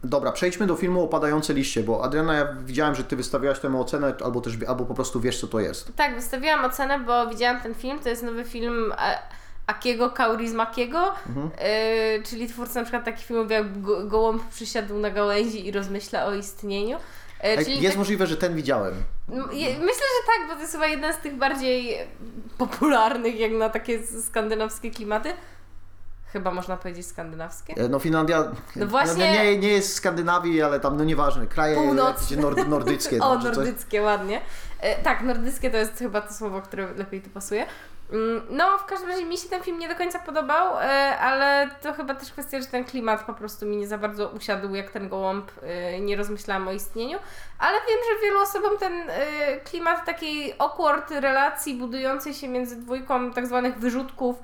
Dobra, 0.03 0.31
przejdźmy 0.31 0.67
do 0.67 0.75
filmu 0.75 1.03
Opadające 1.03 1.53
liście, 1.53 1.83
bo 1.83 2.03
Adriana, 2.03 2.33
ja 2.33 2.47
widziałem, 2.65 2.95
że 2.95 3.03
ty 3.03 3.15
wystawiałaś 3.15 3.59
temu 3.59 3.81
ocenę, 3.81 4.13
albo 4.23 4.41
też, 4.41 4.53
albo 4.67 4.85
po 4.85 4.93
prostu 4.93 5.19
wiesz, 5.21 5.39
co 5.41 5.47
to 5.47 5.59
jest. 5.59 5.95
Tak, 5.95 6.15
wystawiłam 6.15 6.65
ocenę, 6.65 6.99
bo 6.99 7.27
widziałam 7.27 7.61
ten 7.61 7.75
film. 7.75 7.99
To 7.99 8.09
jest 8.09 8.23
nowy 8.23 8.43
film 8.43 8.91
e, 8.97 9.17
Akiego 9.67 10.09
Kaurismakiego, 10.09 11.13
e, 11.57 12.23
czyli 12.23 12.47
twórca 12.47 12.79
na 12.79 12.83
przykład 12.83 13.05
takich 13.05 13.25
filmów 13.25 13.51
jak 13.51 13.81
Go- 13.81 14.05
Gołąb 14.07 14.49
przysiadł 14.49 14.95
na 14.99 15.09
gałęzi 15.09 15.67
i 15.67 15.71
rozmyśla 15.71 16.25
o 16.25 16.33
istnieniu. 16.33 16.97
E, 17.39 17.57
czyli 17.57 17.71
Jest 17.71 17.87
tak- 17.87 17.97
możliwe, 17.97 18.27
że 18.27 18.37
ten 18.37 18.55
widziałem. 18.55 18.93
Myślę, 19.27 19.77
że 19.85 20.27
tak, 20.27 20.47
bo 20.47 20.53
to 20.55 20.59
jest 20.59 20.71
chyba 20.73 20.87
jeden 20.87 21.13
z 21.13 21.17
tych 21.17 21.35
bardziej 21.35 21.97
popularnych, 22.57 23.39
jak 23.39 23.51
na 23.51 23.69
takie 23.69 23.99
skandynawskie 24.07 24.91
klimaty. 24.91 25.33
Chyba 26.33 26.51
można 26.51 26.77
powiedzieć 26.77 27.07
skandynawskie. 27.07 27.73
E, 27.77 27.89
No 27.89 27.99
Finlandia 27.99 28.43
No 28.75 28.85
właśnie- 28.87 29.31
nie, 29.31 29.57
nie 29.57 29.69
jest 29.69 29.93
Skandynawii, 29.95 30.61
ale 30.61 30.79
tam, 30.79 30.97
no 30.97 31.03
nieważne, 31.03 31.47
kraje 31.47 31.75
Północne. 31.75 32.37
nord, 32.37 32.67
nordyckie. 32.67 33.19
O, 33.23 33.35
no, 33.35 33.41
czy 33.41 33.47
coś. 33.47 33.55
nordyckie, 33.57 34.01
ładnie. 34.01 34.41
E, 34.79 34.95
tak, 35.03 35.21
nordyckie 35.21 35.71
to 35.71 35.77
jest 35.77 35.97
chyba 35.99 36.21
to 36.21 36.33
słowo, 36.33 36.61
które 36.61 36.87
lepiej 36.93 37.21
tu 37.21 37.29
pasuje. 37.29 37.65
Mm, 38.11 38.41
No, 38.49 38.77
w 38.77 38.85
każdym 38.85 39.09
razie 39.09 39.25
mi 39.25 39.37
się 39.37 39.49
ten 39.49 39.63
film 39.63 39.79
nie 39.79 39.89
do 39.89 39.95
końca 39.95 40.19
podobał, 40.19 40.77
e, 40.79 41.17
ale 41.17 41.69
to 41.81 41.93
chyba 41.93 42.15
też 42.15 42.31
kwestia, 42.31 42.59
że 42.61 42.65
ten 42.67 42.83
klimat 42.85 43.23
po 43.23 43.33
prostu 43.33 43.65
mi 43.65 43.77
nie 43.77 43.87
za 43.87 43.97
bardzo 43.97 44.29
usiadł 44.29 44.75
jak 44.75 44.91
ten 44.91 45.09
gołąb. 45.09 45.51
Nie 46.01 46.15
rozmyślałam 46.15 46.67
o 46.67 46.71
istnieniu, 46.71 47.17
ale 47.59 47.77
wiem, 47.77 47.99
że 48.13 48.21
wielu 48.27 48.41
osobom 48.41 48.77
ten 48.77 48.93
klimat 49.63 50.05
takiej 50.05 50.55
awkward 50.59 51.11
relacji 51.11 51.73
budującej 51.73 52.33
się 52.33 52.47
między 52.47 52.75
dwójką 52.75 53.31
tak 53.33 53.47
zwanych 53.47 53.77
wyrzutków 53.79 54.35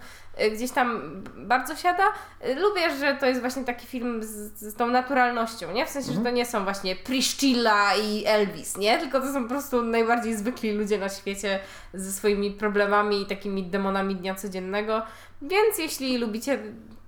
gdzieś 0.54 0.72
tam 0.72 1.02
bardzo 1.38 1.76
siada. 1.76 2.04
E, 2.42 2.56
Lubię, 2.56 2.98
że 3.00 3.16
to 3.16 3.26
jest 3.26 3.42
właśnie 3.42 3.64
taki 3.64 3.88
film 3.88 4.24
z, 4.24 4.60
z 4.60 4.76
tą 4.76 4.88
naturalnością, 4.88 5.72
nie? 5.72 5.86
W 5.86 5.90
sensie, 5.90 6.14
że 6.14 6.20
to 6.20 6.30
nie 6.30 6.46
są 6.46 6.64
właśnie 6.64 6.96
Priscilla 6.96 7.96
i 7.96 8.26
Elvis, 8.26 8.78
nie? 8.78 8.98
Tylko 8.98 9.22
to 9.22 9.34
są 9.34 9.44
po 9.44 9.50
prostu 9.50 9.82
najbardziej 9.82 10.36
zwykli 10.36 10.72
ludzie 10.72 10.98
na 10.98 11.10
świecie 11.10 11.60
ze 11.94 12.12
swoimi 12.12 12.52
problemami 12.52 13.22
i 13.22 13.26
takimi 13.26 13.64
demonami 13.64 14.16
dnia 14.16 14.36
codziennego. 14.36 15.02
Więc 15.42 15.78
jeśli 15.78 16.18
lubicie 16.18 16.60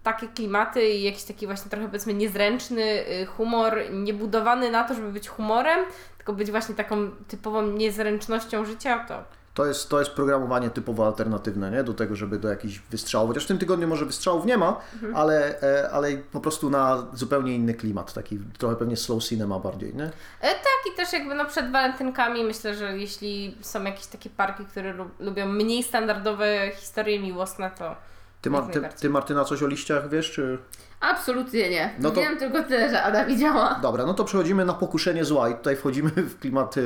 takie 0.04 0.28
klimaty 0.28 0.90
i 0.90 1.04
jakiś 1.04 1.24
taki 1.24 1.46
właśnie 1.46 1.72
trochę 1.72 1.86
powiedzmy 1.86 2.14
niezręczny 2.14 2.84
y, 2.84 3.26
humor, 3.26 3.78
niebudowany 3.92 4.72
na 4.72 4.84
to, 4.84 4.94
żeby 4.94 5.12
być 5.12 5.28
humorem, 5.28 5.80
tylko 6.18 6.34
być 6.34 6.52
właśnie 6.52 6.76
taką 6.76 7.12
typową 7.28 7.62
niezręcznością 7.62 8.66
życia, 8.66 9.06
to 9.08 9.24
To 9.54 9.66
jest, 9.66 9.90
to 9.90 10.00
jest 10.00 10.12
programowanie 10.12 10.70
typowo 10.70 11.06
alternatywne, 11.06 11.72
nie? 11.72 11.84
Do 11.84 11.94
tego, 11.94 12.16
żeby 12.16 12.40
do 12.40 12.50
jakichś 12.50 12.82
wystrzałów, 12.92 13.28
chociaż 13.30 13.44
w 13.44 13.48
tym 13.48 13.58
tygodniu 13.58 13.88
może 13.88 14.06
wystrzałów 14.06 14.46
nie 14.46 14.58
ma, 14.58 14.80
ale, 15.14 15.62
e, 15.62 15.92
ale 15.92 16.18
po 16.18 16.40
prostu 16.40 16.70
na 16.70 17.04
zupełnie 17.14 17.56
inny 17.56 17.74
klimat, 17.74 18.14
taki 18.14 18.40
trochę 18.58 18.76
pewnie 18.76 18.98
slow 18.98 19.24
cinema 19.24 19.60
bardziej, 19.60 19.96
nie? 19.96 20.04
E, 20.42 20.50
Tak, 20.50 20.94
i 20.94 20.98
też 20.98 21.14
jakby 21.14 21.36
no 21.36 21.46
przed 21.46 21.72
walentynkami 21.72 22.44
myślę, 22.44 22.76
że 22.76 22.98
jeśli 22.98 23.58
są 23.62 23.84
jakieś 23.84 24.06
takie 24.06 24.30
parki, 24.30 24.66
które 24.66 24.94
lu- 24.94 25.10
lubią 25.20 25.46
mniej 25.48 25.84
standardowe 25.84 26.72
historie 26.76 27.20
miłosne, 27.20 27.72
to 27.78 27.96
Ty, 28.42 28.50
ma, 28.50 28.62
ty, 28.62 28.82
ty 29.00 29.10
Martyna 29.10 29.46
coś 29.46 29.64
o 29.64 29.68
liściach 29.68 30.10
wiesz, 30.10 30.32
czy... 30.32 30.58
Absolutnie 31.02 31.70
nie. 31.70 31.94
No 32.00 32.12
to- 32.12 32.22
Wiem 32.22 32.38
tylko 32.38 32.64
tyle, 32.64 32.90
że 32.90 33.04
Ada 33.04 33.26
widziała. 33.26 33.80
Dobra, 33.82 34.06
no 34.06 34.14
to 34.14 34.24
przechodzimy 34.24 34.66
na 34.66 34.74
pokuszenie 34.74 35.26
zła 35.26 35.50
i 35.50 35.56
tutaj 35.56 35.76
wchodzimy 35.76 36.10
w 36.10 36.40
klimat 36.40 36.78
y, 36.78 36.82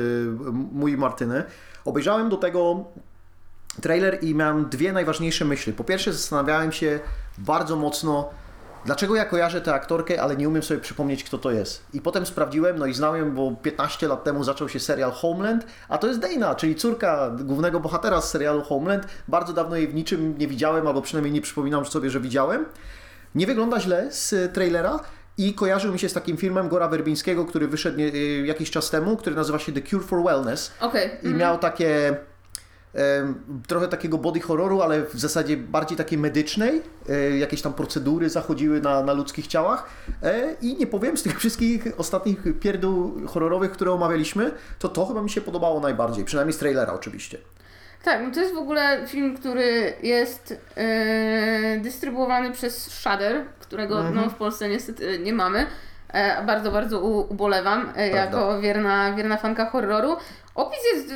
mój 0.72 0.96
Martyny. 0.96 1.44
Obejrzałem 1.84 2.28
do 2.28 2.36
tego 2.36 2.84
trailer 3.82 4.24
i 4.24 4.34
miałem 4.34 4.68
dwie 4.68 4.92
najważniejsze 4.92 5.44
myśli. 5.44 5.72
Po 5.72 5.84
pierwsze 5.84 6.12
zastanawiałem 6.12 6.72
się 6.72 7.00
bardzo 7.38 7.76
mocno, 7.76 8.30
dlaczego 8.84 9.16
ja 9.16 9.24
kojarzę 9.24 9.60
tę 9.60 9.74
aktorkę, 9.74 10.22
ale 10.22 10.36
nie 10.36 10.48
umiem 10.48 10.62
sobie 10.62 10.80
przypomnieć, 10.80 11.24
kto 11.24 11.38
to 11.38 11.50
jest. 11.50 11.82
I 11.94 12.00
potem 12.00 12.26
sprawdziłem, 12.26 12.78
no 12.78 12.86
i 12.86 12.94
znałem, 12.94 13.34
bo 13.34 13.52
15 13.62 14.08
lat 14.08 14.24
temu 14.24 14.44
zaczął 14.44 14.68
się 14.68 14.80
serial 14.80 15.12
Homeland, 15.12 15.66
a 15.88 15.98
to 15.98 16.06
jest 16.06 16.20
Dana, 16.20 16.54
czyli 16.54 16.74
córka 16.74 17.30
głównego 17.30 17.80
bohatera 17.80 18.20
z 18.20 18.30
serialu 18.30 18.62
Homeland. 18.62 19.06
Bardzo 19.28 19.52
dawno 19.52 19.76
jej 19.76 19.88
w 19.88 19.94
niczym 19.94 20.38
nie 20.38 20.48
widziałem, 20.48 20.86
albo 20.86 21.02
przynajmniej 21.02 21.32
nie 21.32 21.40
przypominam 21.40 21.86
sobie, 21.86 22.10
że 22.10 22.20
widziałem. 22.20 22.66
Nie 23.34 23.46
wygląda 23.46 23.80
źle 23.80 24.12
z 24.12 24.54
trailera 24.54 25.00
i 25.38 25.54
kojarzył 25.54 25.92
mi 25.92 25.98
się 25.98 26.08
z 26.08 26.12
takim 26.12 26.36
filmem 26.36 26.68
Gora 26.68 26.88
Werbińskiego, 26.88 27.44
który 27.44 27.68
wyszedł 27.68 28.00
y, 28.00 28.44
jakiś 28.46 28.70
czas 28.70 28.90
temu, 28.90 29.16
który 29.16 29.36
nazywa 29.36 29.58
się 29.58 29.72
The 29.72 29.82
Cure 29.82 30.04
for 30.04 30.24
Wellness 30.24 30.72
Okej. 30.80 31.10
i 31.22 31.28
miał 31.28 31.58
takie 31.58 32.16
trochę 33.66 33.88
takiego 33.88 34.18
body 34.18 34.40
horroru, 34.40 34.82
ale 34.82 35.02
w 35.02 35.18
zasadzie 35.18 35.56
bardziej 35.56 35.98
takiej 35.98 36.18
medycznej. 36.18 36.82
E, 37.08 37.38
jakieś 37.38 37.62
tam 37.62 37.74
procedury 37.74 38.30
zachodziły 38.30 38.80
na, 38.80 39.02
na 39.02 39.12
ludzkich 39.12 39.46
ciałach 39.46 39.88
e, 40.22 40.56
i 40.62 40.76
nie 40.76 40.86
powiem, 40.86 41.16
z 41.16 41.22
tych 41.22 41.38
wszystkich 41.40 41.86
ostatnich 41.96 42.38
pierdół 42.60 43.26
horrorowych, 43.26 43.70
które 43.70 43.92
omawialiśmy, 43.92 44.50
to 44.78 44.88
to 44.88 45.06
chyba 45.06 45.22
mi 45.22 45.30
się 45.30 45.40
podobało 45.40 45.80
najbardziej, 45.80 46.24
przynajmniej 46.24 46.52
z 46.52 46.58
trailera 46.58 46.92
oczywiście. 46.92 47.38
Tak, 48.08 48.20
no 48.22 48.30
to 48.30 48.40
jest 48.40 48.54
w 48.54 48.58
ogóle 48.58 49.06
film, 49.06 49.36
który 49.36 49.92
jest 50.02 50.60
e, 50.76 51.78
dystrybuowany 51.78 52.52
przez 52.52 52.90
Shudder, 52.90 53.44
którego 53.60 53.96
Mhm. 53.96 54.14
no, 54.14 54.30
w 54.30 54.34
Polsce 54.34 54.68
niestety 54.68 55.18
nie 55.18 55.32
mamy. 55.32 55.66
E, 56.12 56.42
bardzo, 56.42 56.70
bardzo 56.70 57.00
u, 57.00 57.32
ubolewam 57.32 57.92
e, 57.96 58.08
jako 58.08 58.60
wierna, 58.60 59.12
wierna 59.12 59.36
fanka 59.36 59.70
horroru. 59.70 60.16
Opis 60.54 60.78
jest, 60.94 61.14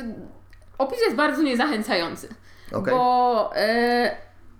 opis 0.77 0.99
jest 1.01 1.15
bardzo 1.15 1.41
niezachęcający, 1.41 2.29
Okej. 2.71 2.93
bo 2.93 3.51
e, 3.55 4.15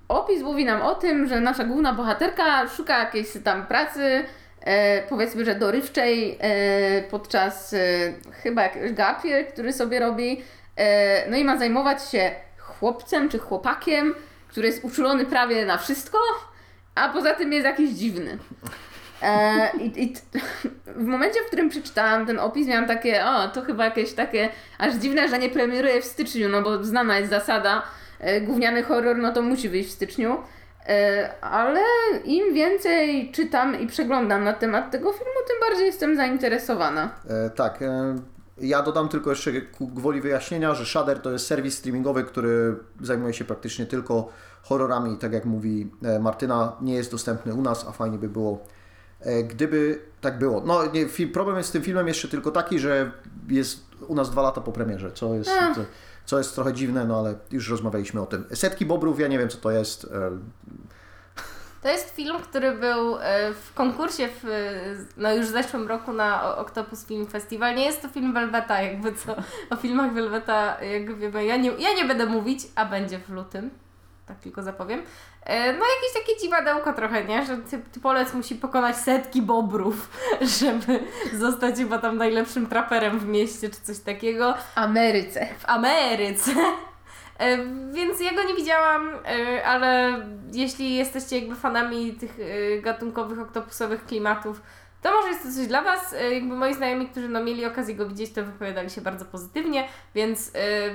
opis 0.07 0.41
mówi 0.41 0.65
nam 0.65 0.81
o 0.81 0.95
tym, 0.95 1.27
że 1.27 1.39
nasza 1.39 1.63
główna 1.63 1.93
bohaterka 1.93 2.67
szuka 2.67 2.99
jakiejś 2.99 3.27
tam 3.43 3.65
pracy, 3.65 4.25
e, 4.61 5.01
powiedzmy, 5.07 5.45
że 5.45 5.55
dorywczej 5.55 6.37
e, 6.41 7.01
podczas 7.01 7.73
e, 7.73 7.77
chyba 8.31 8.63
jakiegoś 8.63 8.93
gapier, 8.93 9.47
który 9.47 9.73
sobie 9.73 9.99
robi. 9.99 10.43
E, 10.77 11.29
no 11.29 11.37
i 11.37 11.43
ma 11.43 11.57
zajmować 11.57 12.09
się 12.09 12.31
chłopcem 12.57 13.29
czy 13.29 13.39
chłopakiem, 13.39 14.15
który 14.47 14.67
jest 14.67 14.83
uczulony 14.83 15.25
prawie 15.25 15.65
na 15.65 15.77
wszystko, 15.77 16.17
a 16.95 17.09
poza 17.09 17.33
tym 17.33 17.53
jest 17.53 17.65
jakiś 17.65 17.89
dziwny. 17.89 18.37
E, 19.21 19.69
i, 19.77 20.13
w 20.85 21.05
momencie, 21.05 21.39
w 21.43 21.47
którym 21.47 21.69
przeczytałam 21.69 22.25
ten 22.25 22.39
opis, 22.39 22.67
miałam 22.67 22.87
takie, 22.87 23.25
o, 23.25 23.47
to 23.47 23.61
chyba 23.61 23.85
jakieś 23.85 24.13
takie 24.13 24.49
aż 24.77 24.93
dziwne, 24.93 25.29
że 25.29 25.39
nie 25.39 25.49
premieruje 25.49 26.01
w 26.01 26.05
styczniu, 26.05 26.49
no 26.49 26.61
bo 26.61 26.83
znana 26.83 27.17
jest 27.17 27.29
zasada, 27.29 27.81
e, 28.19 28.41
gówniany 28.41 28.83
horror, 28.83 29.17
no 29.17 29.33
to 29.33 29.41
musi 29.41 29.69
wyjść 29.69 29.89
w 29.89 29.93
styczniu. 29.93 30.37
E, 30.87 31.29
ale 31.41 31.81
im 32.25 32.53
więcej 32.53 33.31
czytam 33.31 33.79
i 33.79 33.87
przeglądam 33.87 34.43
na 34.43 34.53
temat 34.53 34.91
tego 34.91 35.13
filmu, 35.13 35.39
tym 35.47 35.69
bardziej 35.69 35.85
jestem 35.85 36.15
zainteresowana. 36.15 37.09
Tak. 37.55 37.79
E, 38.61 38.65
ja 38.65 38.81
dodam 38.81 39.09
tylko 39.09 39.29
jeszcze 39.29 39.51
gwoli 39.79 40.21
wyjaśnienia, 40.21 40.75
że 40.75 40.85
Shudder 40.85 41.19
to 41.19 41.31
jest 41.31 41.47
serwis 41.47 41.77
streamingowy, 41.77 42.23
który 42.23 42.75
zajmuje 43.01 43.33
się 43.33 43.45
praktycznie 43.45 43.85
tylko 43.85 44.29
horrorami. 44.63 45.17
Tak 45.17 45.33
jak 45.33 45.45
mówi 45.45 45.91
e, 46.03 46.19
Martyna, 46.19 46.75
nie 46.81 46.93
jest 46.93 47.11
dostępny 47.11 47.53
u 47.53 47.61
nas, 47.61 47.85
a 47.87 47.91
fajnie 47.91 48.17
by 48.17 48.29
było, 48.29 48.63
e, 49.19 49.43
gdyby 49.43 49.99
tak 50.21 50.37
było. 50.39 50.61
No, 50.65 50.85
nie, 50.85 51.27
problem 51.27 51.57
jest 51.57 51.69
z 51.69 51.71
tym 51.71 51.81
filmem 51.81 52.07
jeszcze 52.07 52.27
tylko 52.27 52.51
taki, 52.51 52.79
że 52.79 53.11
jest 53.47 53.79
u 54.07 54.15
nas 54.15 54.31
dwa 54.31 54.41
lata 54.41 54.61
po 54.61 54.71
premierze, 54.71 55.11
co 55.11 55.35
jest, 55.35 55.49
co, 55.75 55.81
co 56.25 56.37
jest 56.37 56.55
trochę 56.55 56.73
dziwne, 56.73 57.05
no 57.05 57.19
ale 57.19 57.35
już 57.51 57.69
rozmawialiśmy 57.69 58.21
o 58.21 58.25
tym. 58.25 58.45
Setki 58.53 58.85
Bobrów, 58.85 59.19
ja 59.19 59.27
nie 59.27 59.39
wiem 59.39 59.49
co 59.49 59.57
to 59.57 59.71
jest. 59.71 60.07
To 61.83 61.89
jest 61.89 62.15
film, 62.15 62.37
który 62.43 62.71
był 62.71 63.17
e, 63.17 63.53
w 63.53 63.73
konkursie 63.73 64.29
w, 64.43 64.47
no 65.17 65.33
już 65.33 65.45
w 65.45 65.49
zeszłym 65.49 65.87
roku 65.87 66.13
na 66.13 66.55
Octopus 66.57 67.05
Film 67.05 67.27
Festival. 67.27 67.75
Nie 67.75 67.85
jest 67.85 68.01
to 68.01 68.07
film 68.09 68.33
Velveta, 68.33 68.81
jakby 68.81 69.13
co. 69.15 69.35
O 69.69 69.75
filmach 69.75 70.13
Velveta, 70.13 70.77
jak 70.81 71.17
wiemy, 71.17 71.45
ja 71.45 71.57
nie, 71.57 71.71
ja 71.71 71.93
nie 71.93 72.05
będę 72.05 72.25
mówić, 72.25 72.59
a 72.75 72.85
będzie 72.85 73.19
w 73.19 73.29
lutym. 73.29 73.69
Tak 74.25 74.39
tylko 74.39 74.63
zapowiem. 74.63 75.01
E, 75.43 75.73
No 75.73 75.85
jakieś 75.95 76.21
takie 76.21 76.39
dziwadełko 76.41 76.93
trochę, 76.93 77.23
nie? 77.25 77.45
Że 77.45 77.57
ty, 77.57 77.81
typolec 77.91 78.33
musi 78.33 78.55
pokonać 78.55 78.95
setki 78.97 79.41
bobrów, 79.41 80.09
żeby 80.59 80.99
zostać 81.33 81.75
chyba 81.75 81.97
tam 81.97 82.17
najlepszym 82.17 82.67
traperem 82.67 83.19
w 83.19 83.27
mieście, 83.27 83.69
czy 83.69 83.81
coś 83.81 83.99
takiego 83.99 84.53
W 84.53 84.77
Ameryce. 84.77 85.47
w 85.59 85.69
Ameryce. 85.69 86.51
E, 87.39 87.57
Więc 87.93 88.19
ja 88.21 88.33
go 88.33 88.43
nie 88.43 88.55
widziałam, 88.55 89.09
e, 89.25 89.65
ale 89.65 90.19
jeśli 90.51 90.95
jesteście 90.95 91.39
jakby 91.39 91.55
fanami 91.55 92.13
tych 92.13 92.37
e, 92.39 92.81
gatunkowych, 92.81 93.39
oktopusowych 93.39 94.05
klimatów, 94.05 94.61
to 95.01 95.11
może 95.11 95.27
jest 95.27 95.43
to 95.43 95.49
coś 95.51 95.67
dla 95.67 95.81
Was. 95.81 96.15
Jakby 96.31 96.55
moi 96.55 96.73
znajomi, 96.73 97.07
którzy 97.07 97.29
no, 97.29 97.43
mieli 97.43 97.65
okazję 97.65 97.95
go 97.95 98.07
widzieć, 98.09 98.31
to 98.31 98.43
wypowiadali 98.43 98.89
się 98.89 99.01
bardzo 99.01 99.25
pozytywnie, 99.25 99.87
więc 100.15 100.51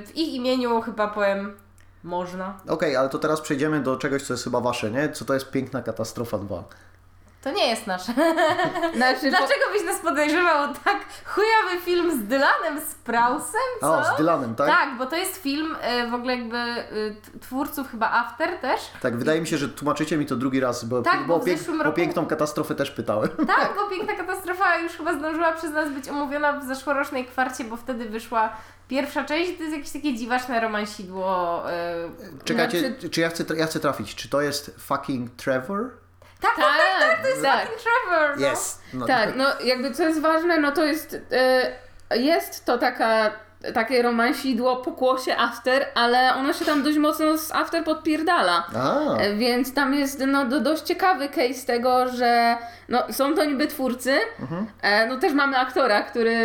w 0.07 0.11
ich 0.14 0.34
imieniu 0.34 0.80
chyba 0.80 1.09
powiem 1.09 1.57
można. 2.05 2.61
Okej, 2.68 2.97
ale 2.97 3.09
to 3.09 3.18
teraz 3.18 3.41
przejdziemy 3.41 3.80
do 3.80 3.97
czegoś, 3.97 4.22
co 4.22 4.34
jest 4.34 4.45
chyba 4.45 4.61
wasze, 4.61 4.91
nie? 4.91 5.09
Co 5.09 5.24
to 5.24 5.34
jest 5.34 5.51
Piękna 5.51 5.82
Katastrofa 5.82 6.39
2? 6.39 6.64
To 7.43 7.51
nie 7.51 7.66
jest 7.68 7.86
nasze. 7.86 8.12
Znaczy, 8.97 9.20
po, 9.20 9.28
Dlaczego 9.30 9.61
byś 9.72 9.84
nas 9.86 9.99
podejrzewał 10.01 10.74
tak 10.84 10.97
chujowy 11.24 11.84
film 11.84 12.20
z 12.24 12.28
Dylanem 12.28 12.80
Sprousem, 12.91 13.61
co? 13.80 13.99
O, 13.99 14.05
z 14.05 14.16
Dylanem, 14.16 14.55
tak? 14.55 14.66
Tak, 14.68 14.99
bo 14.99 15.07
to 15.07 15.16
jest 15.16 15.36
film 15.36 15.76
e, 15.80 16.07
w 16.11 16.14
ogóle 16.14 16.36
jakby 16.36 16.57
t- 17.22 17.39
twórców 17.41 17.91
chyba 17.91 18.11
After 18.11 18.59
też. 18.59 18.80
Tak, 19.03 19.16
wydaje 19.16 19.41
mi 19.41 19.47
się, 19.47 19.59
że 19.59 19.68
tłumaczycie 19.68 20.16
mi 20.16 20.26
to 20.26 20.36
drugi 20.36 20.61
raz, 20.61 20.84
bo, 20.84 21.03
Tak, 21.03 21.26
bo 21.26 21.39
bo 21.39 21.45
zeszłym 21.45 21.80
o 21.80 21.84
roku- 21.84 21.97
piękną 21.97 22.26
katastrofę 22.26 22.74
też 22.74 22.91
pytałem. 22.91 23.28
Tak, 23.57 23.72
bo 23.76 23.86
Piękna 23.97 24.14
Katastrofa 24.14 24.78
już 24.78 24.93
chyba 24.93 25.14
zdążyła 25.18 25.53
przez 25.53 25.70
nas 25.70 25.91
być 25.93 26.09
omówiona 26.09 26.53
w 26.53 26.64
zeszłorocznej 26.64 27.24
kwarcie, 27.24 27.64
bo 27.64 27.76
wtedy 27.76 28.09
wyszła 28.09 28.53
pierwsza 28.89 29.24
część. 29.24 29.57
To 29.57 29.62
jest 29.62 29.76
jakieś 29.76 29.91
takie 29.93 30.14
dziwaczne 30.14 30.61
romansidło. 30.61 31.62
e, 31.72 31.95
Czekajcie, 32.45 32.80
Znaczy- 32.80 33.11
czy 33.11 33.20
ja 33.20 33.28
chcę, 33.28 33.45
ja 33.57 33.66
chcę 33.66 33.80
trafić, 33.80 34.14
czy 34.14 34.28
to 34.28 34.41
jest 34.41 34.76
fucking 34.78 35.30
Trevor? 35.36 35.91
Tak, 36.41 36.51
tak, 36.57 36.64
tak, 36.66 37.09
tak, 37.11 37.22
to 37.22 37.28
jest 37.28 37.43
tak. 37.43 37.61
fucking 37.61 37.80
Trevor. 37.82 38.39
No. 38.41 38.53
Yes! 38.53 38.80
No, 38.95 39.07
Tak, 39.07 39.36
no 39.36 39.45
jakby 39.64 39.91
co 39.95 40.03
jest 40.03 40.20
ważne, 40.20 40.59
no 40.61 40.72
to 40.72 40.84
jest, 40.84 41.16
e, 42.11 42.16
jest 42.18 42.64
to 42.64 42.78
taka, 42.78 43.30
takie 43.74 44.03
romansidło 44.03 44.76
pokłosie 44.76 45.36
After, 45.36 45.86
ale 45.95 46.34
ono 46.34 46.53
się 46.53 46.64
tam 46.64 46.82
dość 46.82 46.99
mocno 46.99 47.39
z 47.39 47.53
After 47.53 47.84
podpierdala. 47.84 48.66
A, 48.76 49.16
E, 49.16 49.34
Więc 49.34 49.74
tam 49.74 49.95
jest 49.95 50.20
no, 50.26 50.45
do, 50.45 50.61
dość 50.61 50.82
ciekawy 50.82 51.28
case 51.28 51.66
tego, 51.66 52.09
że 52.09 52.57
no, 52.89 53.03
są 53.12 53.34
to 53.34 53.45
niby 53.45 53.66
twórcy, 53.66 54.18
e, 54.82 55.07
no 55.07 55.16
też 55.16 55.32
mamy 55.32 55.59
aktora, 55.59 56.03
który, 56.03 56.36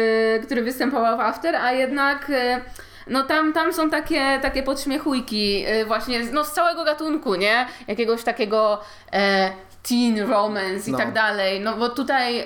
który 0.45 0.61
występował 0.63 1.17
w 1.17 1.21
After, 1.21 1.55
a 1.55 1.71
jednak 1.71 2.29
e, 2.29 2.61
no 3.07 3.23
tam, 3.23 3.53
tam 3.53 3.73
są 3.73 3.89
takie, 3.89 4.39
takie 4.41 4.63
podśmiechujki 4.63 5.65
y, 5.81 5.85
właśnie 5.85 6.23
z- 6.25 6.31
no, 6.31 6.43
z 6.43 6.51
całego 6.53 6.83
gatunku, 6.83 7.35
nie? 7.35 7.67
Jakiegoś 7.87 8.23
takiego 8.23 8.81
e, 9.13 9.51
teen 9.89 10.19
romance 10.29 10.89
i 10.89 10.91
No. 10.91 10.97
tak 10.97 11.13
dalej. 11.13 11.59
No 11.61 11.77
bo 11.77 11.89
tutaj 11.89 12.39
e, 12.39 12.45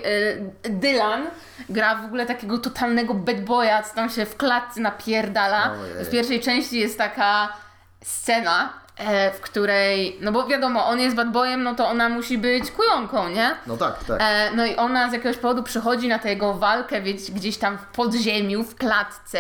Dylan 0.70 1.28
gra 1.70 1.96
w 1.96 2.06
ogóle 2.06 2.26
takiego 2.26 2.58
totalnego 2.58 3.14
bad 3.14 3.42
boya, 3.42 3.84
co 3.84 3.96
tam 3.96 4.10
się 4.10 4.26
w 4.26 4.38
klatce 4.38 4.82
napierdala. 4.82 5.72
Ojej. 5.82 6.06
W 6.06 6.10
pierwszej 6.10 6.40
części 6.40 6.80
jest 6.80 6.98
taka 6.98 7.54
scena, 8.04 8.74
e, 8.98 9.32
w 9.32 9.42
której, 9.42 10.18
no 10.22 10.32
bo 10.32 10.48
wiadomo, 10.48 10.88
on 10.88 11.00
jest 11.00 11.16
bad 11.16 11.32
boyem, 11.32 11.64
no 11.64 11.76
to 11.76 11.88
ona 11.88 12.10
musi 12.10 12.38
być 12.38 12.72
kujonką, 12.72 13.30
nie? 13.30 13.56
No 13.68 13.78
tak, 13.78 14.04
tak. 14.04 14.22
E, 14.22 14.52
no 14.56 14.66
i 14.66 14.76
ona 14.76 15.10
z 15.10 15.14
jakiegoś 15.14 15.38
powodu 15.38 15.64
przychodzi 15.64 16.08
na 16.08 16.20
tę 16.20 16.30
jego 16.30 16.54
walkę 16.54 17.02
gdzieś 17.30 17.58
tam 17.58 17.78
w 17.78 17.86
podziemiu, 17.86 18.64
w 18.64 18.76
klatce. 18.76 19.40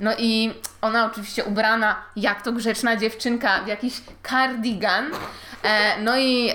No 0.00 0.10
i 0.18 0.54
ona 0.80 1.06
oczywiście 1.06 1.44
ubrana 1.44 1.96
jak 2.16 2.42
to 2.42 2.52
grzeczna 2.52 2.96
dziewczynka 2.96 3.60
w 3.64 3.66
jakiś 3.66 3.94
cardigan. 4.30 5.10
E, 5.64 6.00
no 6.02 6.18
i 6.18 6.52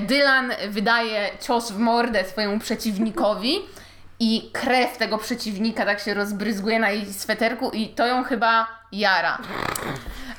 Dylan 0.00 0.52
wydaje 0.68 1.30
cios 1.40 1.70
w 1.70 1.78
mordę 1.78 2.24
swojemu 2.24 2.58
przeciwnikowi. 2.58 3.58
I 4.22 4.50
krew 4.52 4.98
tego 4.98 5.18
przeciwnika 5.18 5.84
tak 5.84 6.00
się 6.00 6.14
rozbryzguje 6.14 6.78
na 6.78 6.90
jej 6.90 7.12
sweterku 7.12 7.70
i 7.70 7.88
to 7.88 8.06
ją 8.06 8.24
chyba 8.24 8.66
jara. 8.92 9.38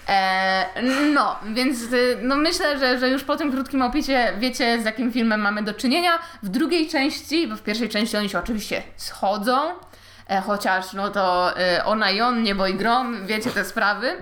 E, 0.09 0.65
no, 1.13 1.35
więc 1.53 1.81
y, 1.81 2.17
no 2.21 2.35
myślę, 2.35 2.79
że, 2.79 2.99
że 2.99 3.09
już 3.09 3.23
po 3.23 3.37
tym 3.37 3.51
krótkim 3.51 3.81
opisie 3.81 4.33
wiecie 4.39 4.81
z 4.81 4.85
jakim 4.85 5.11
filmem 5.11 5.41
mamy 5.41 5.63
do 5.63 5.73
czynienia. 5.73 6.19
W 6.43 6.49
drugiej 6.49 6.89
części, 6.89 7.47
bo 7.47 7.55
w 7.55 7.61
pierwszej 7.61 7.89
części 7.89 8.17
oni 8.17 8.29
się 8.29 8.39
oczywiście 8.39 8.83
schodzą, 8.97 9.57
e, 10.27 10.41
chociaż 10.41 10.93
no 10.93 11.09
to 11.09 11.57
e, 11.57 11.85
ona 11.85 12.11
i 12.11 12.21
on, 12.21 12.43
niebo 12.43 12.67
i 12.67 12.73
grom, 12.73 13.27
wiecie 13.27 13.49
te 13.49 13.65
sprawy. 13.65 14.17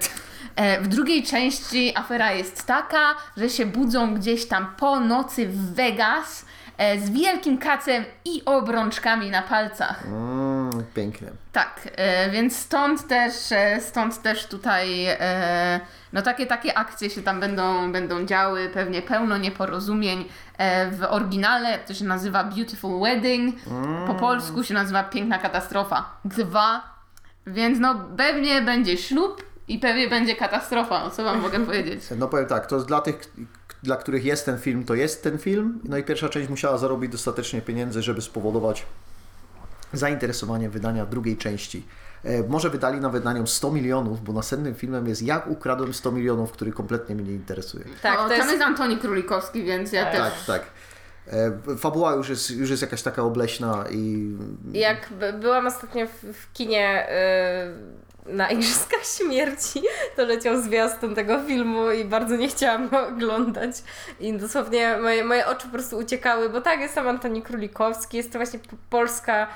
E, 0.56 0.82
w 0.82 0.88
drugiej 0.88 1.24
części 1.24 1.98
afera 1.98 2.32
jest 2.32 2.66
taka, 2.66 3.16
że 3.38 3.50
się 3.50 3.66
budzą 3.66 4.14
gdzieś 4.14 4.48
tam 4.48 4.76
po 4.78 5.00
nocy 5.00 5.48
w 5.48 5.74
Vegas 5.74 6.46
e, 6.78 7.00
z 7.00 7.10
wielkim 7.10 7.58
kacem 7.58 8.06
i 8.26 8.46
obrączkami 8.46 9.30
na 9.30 9.42
palcach. 9.42 10.06
Mm, 10.06 10.84
pięknie. 10.96 11.28
Tak, 11.52 11.90
e, 11.96 12.30
więc 12.30 12.56
stąd 12.56 13.08
też, 13.08 13.34
stąd 13.80 14.22
też 14.22 14.48
tutaj 14.48 15.08
no 16.14 16.22
takie, 16.22 16.46
takie 16.46 16.78
akcje 16.78 17.10
się 17.10 17.22
tam 17.22 17.40
będą, 17.40 17.92
będą 17.92 18.26
działy, 18.26 18.70
pewnie 18.74 19.02
pełno 19.02 19.38
nieporozumień. 19.38 20.26
W 20.92 21.06
oryginale 21.10 21.80
to 21.80 21.94
się 21.94 22.06
nazywa 22.06 22.44
Beautiful 22.44 23.02
Wedding, 23.02 23.56
po 24.08 24.16
polsku 24.16 24.64
się 24.64 24.74
nazywa 24.74 25.04
Piękna 25.04 25.38
Katastrofa 25.38 26.20
2, 26.26 27.00
więc 27.48 27.80
no 27.80 27.96
pewnie 28.18 28.62
będzie 28.62 28.98
ślub 28.98 29.49
i 29.70 29.80
pewnie 29.80 30.08
będzie 30.08 30.36
katastrofa, 30.36 31.04
o 31.04 31.10
co 31.10 31.24
wam 31.24 31.42
mogę 31.42 31.66
powiedzieć. 31.66 32.04
No 32.18 32.28
powiem 32.28 32.46
tak, 32.46 32.66
to 32.66 32.76
jest 32.76 32.88
dla 32.88 33.02
tych, 33.02 33.32
dla 33.84 33.96
których 33.96 34.26
jest 34.26 34.46
ten 34.46 34.60
film, 34.60 34.84
to 34.84 34.96
jest 34.96 35.24
ten 35.24 35.38
film. 35.38 35.80
No 35.84 35.98
i 35.98 36.04
pierwsza 36.04 36.30
część 36.30 36.50
musiała 36.50 36.78
zarobić 36.78 37.12
dostatecznie 37.12 37.62
pieniędzy, 37.62 38.02
żeby 38.02 38.22
spowodować 38.22 38.86
zainteresowanie 39.94 40.70
wydania 40.70 41.06
drugiej 41.06 41.38
części. 41.38 41.86
E, 42.24 42.44
może 42.44 42.70
wydali 42.70 43.00
nawet 43.00 43.24
na 43.24 43.34
nią 43.34 43.48
100 43.48 43.72
milionów, 43.72 44.24
bo 44.24 44.34
następnym 44.34 44.76
filmem 44.76 45.08
jest 45.08 45.22
Jak 45.22 45.48
ukradłem 45.48 45.94
100 45.94 46.12
milionów, 46.12 46.52
który 46.52 46.72
kompletnie 46.72 47.16
mnie 47.16 47.24
nie 47.24 47.34
interesuje. 47.36 47.86
Tak, 48.02 48.20
o, 48.20 48.24
to 48.24 48.30
tam 48.30 48.38
jest 48.38 48.52
jest 48.52 48.64
Antoni 48.64 48.98
Królikowski, 48.98 49.64
więc 49.64 49.92
ja 49.92 50.12
też... 50.12 50.20
Tak, 50.20 50.34
tak. 50.48 50.62
E, 51.28 51.78
Fabuła 51.78 52.14
już 52.14 52.30
jest, 52.30 52.52
już 52.52 52.70
jest 52.70 52.82
jakaś 52.82 53.02
taka 53.02 53.24
obleśna 53.24 53.86
i 53.92 54.32
Jak 54.74 55.10
by- 55.20 55.34
byłam 55.34 55.68
ostatnio 55.68 56.08
w, 56.08 56.34
w 56.34 56.54
kinie 56.54 57.08
y, 57.10 58.09
na 58.26 58.50
Igrzyskach 58.50 59.06
Śmierci, 59.18 59.82
to 60.16 60.26
leciał 60.26 60.62
zwiastun 60.62 61.16
tego 61.16 61.40
filmu 61.44 61.92
i 61.92 62.06
bardzo 62.06 62.36
nie 62.36 62.48
chciałam 62.48 62.90
go 62.90 63.08
oglądać. 63.08 63.72
I 64.20 64.34
dosłownie 64.38 64.98
moje, 65.02 65.24
moje 65.24 65.48
oczy 65.48 65.66
po 65.68 65.72
prostu 65.74 65.98
uciekały, 65.98 66.50
bo 66.50 66.62
tak, 66.62 66.80
jest 66.80 66.96
tam 66.96 67.08
Antoni 67.08 67.42
Królikowski, 67.42 68.18
jest 68.18 68.32
to 68.34 68.40
właśnie 68.40 68.60
polska, 68.90 69.48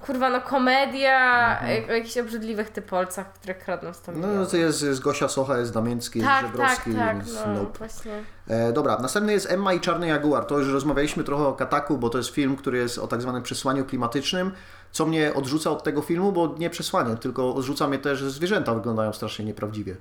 kurwa 0.00 0.30
no 0.30 0.40
komedia 0.40 1.42
Mhm. 1.60 1.90
o 1.90 1.92
jakichś 1.92 2.18
obrzydliwych 2.18 2.70
typolcach, 2.70 3.32
które 3.32 3.54
kradną 3.54 3.92
100 3.92 4.12
no, 4.12 4.18
milionów. 4.18 4.50
to 4.50 4.56
jest, 4.56 4.82
jest 4.82 5.00
Gosia 5.00 5.28
Socha, 5.28 5.58
jest 5.58 5.72
Damięcki, 5.74 6.18
jest 6.18 6.30
tak, 6.30 6.42
tak, 6.42 6.50
Żebrowski, 6.50 6.94
tak, 6.94 7.16
więc 7.16 7.34
no 7.46 7.52
nope. 7.52 7.78
właśnie. 7.78 8.12
E, 8.48 8.72
dobra, 8.72 8.98
następny 8.98 9.32
jest 9.32 9.50
Emma 9.50 9.72
i 9.72 9.80
Czarny 9.80 10.06
Jaguar. 10.06 10.44
To 10.44 10.58
już 10.58 10.68
rozmawialiśmy 10.72 11.24
trochę 11.24 11.46
o 11.46 11.52
Kataku, 11.52 11.98
bo 11.98 12.10
to 12.10 12.18
jest 12.18 12.30
film, 12.30 12.56
który 12.56 12.78
jest 12.78 12.98
o 12.98 13.06
tak 13.06 13.22
zwanym 13.22 13.42
przesłaniu 13.42 13.84
klimatycznym. 13.84 14.52
Co 14.92 15.06
mnie 15.06 15.34
odrzuca 15.34 15.70
od 15.70 15.82
tego 15.82 16.02
filmu, 16.02 16.32
bo 16.32 16.54
nie 16.58 16.70
przesłanie, 16.70 17.16
tylko 17.16 17.54
odrzuca 17.54 17.88
mnie 17.88 17.98
też, 17.98 18.18
że 18.18 18.30
zwierzęta 18.30 18.74
wyglądają 18.74 19.12
strasznie 19.12 19.44
nieprawdziwie. 19.44 19.96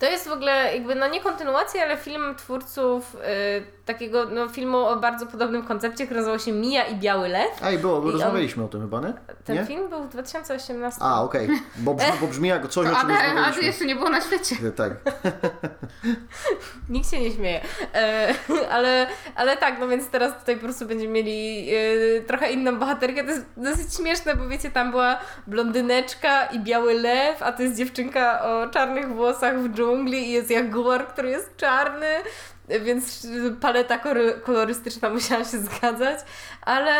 To 0.00 0.06
jest 0.06 0.28
w 0.28 0.32
ogóle 0.32 0.74
jakby, 0.74 0.94
no 0.94 1.08
nie 1.08 1.20
kontynuacja, 1.20 1.82
ale 1.82 1.96
film 1.96 2.34
twórców 2.36 3.14
y, 3.14 3.80
takiego 3.84 4.24
no, 4.24 4.48
filmu 4.48 4.78
o 4.78 4.96
bardzo 4.96 5.26
podobnym 5.26 5.62
koncepcie, 5.62 6.04
który 6.04 6.20
nazywał 6.20 6.38
się 6.38 6.52
Mija 6.52 6.84
i 6.84 6.94
Biały 6.94 7.28
Lew. 7.28 7.62
A 7.62 7.70
i 7.70 7.78
było, 7.78 7.96
I 7.96 8.04
on- 8.04 8.10
rozmawialiśmy 8.10 8.64
o 8.64 8.68
tym 8.68 8.80
chyba, 8.80 9.00
nie? 9.00 9.12
Ten 9.44 9.56
nie? 9.56 9.64
film 9.64 9.88
był 9.88 10.02
w 10.02 10.08
2018. 10.08 11.00
A, 11.02 11.22
okej, 11.22 11.48
bo, 11.76 11.94
brzmi, 11.94 12.12
bo 12.20 12.26
brzmi 12.26 12.48
jak 12.48 12.68
coś, 12.68 12.86
To 12.86 12.92
o 12.92 13.00
czym 13.00 13.10
Ady 13.10 13.22
rozmawialiśmy. 13.24 13.62
jeszcze 13.62 13.84
nie 13.84 13.96
było 13.96 14.10
na 14.10 14.20
świecie. 14.20 14.56
Tak. 14.76 14.92
Nikt 16.88 17.10
się 17.10 17.20
nie 17.20 17.30
śmieje. 17.30 17.60
E, 17.94 18.34
ale, 18.74 19.06
ale 19.36 19.56
tak, 19.56 19.80
no 19.80 19.88
więc 19.88 20.08
teraz 20.08 20.38
tutaj 20.38 20.56
po 20.56 20.62
prostu 20.62 20.86
będziemy 20.86 21.12
mieli 21.12 21.70
e, 21.74 22.20
trochę 22.20 22.52
inną 22.52 22.78
bohaterkę. 22.78 23.24
To 23.24 23.30
jest 23.30 23.46
dosyć 23.56 23.94
śmieszne, 23.94 24.36
bo 24.36 24.48
wiecie, 24.48 24.70
tam 24.70 24.90
była 24.90 25.18
blondyneczka 25.46 26.46
i 26.46 26.60
biały 26.60 26.94
lew, 26.94 27.42
a 27.42 27.52
to 27.52 27.62
jest 27.62 27.76
dziewczynka 27.76 28.42
o 28.44 28.68
czarnych 28.70 29.08
włosach 29.14 29.58
w 29.58 29.74
dżungli 29.74 29.89
i 29.98 30.30
jest 30.32 30.50
jaguar, 30.50 31.06
który 31.08 31.30
jest 31.30 31.56
czarny. 31.56 32.06
Więc 32.84 33.26
paleta 33.60 33.98
kolorystyczna 34.44 35.10
musiała 35.10 35.44
się 35.44 35.58
zgadzać, 35.58 36.18
ale 36.62 36.92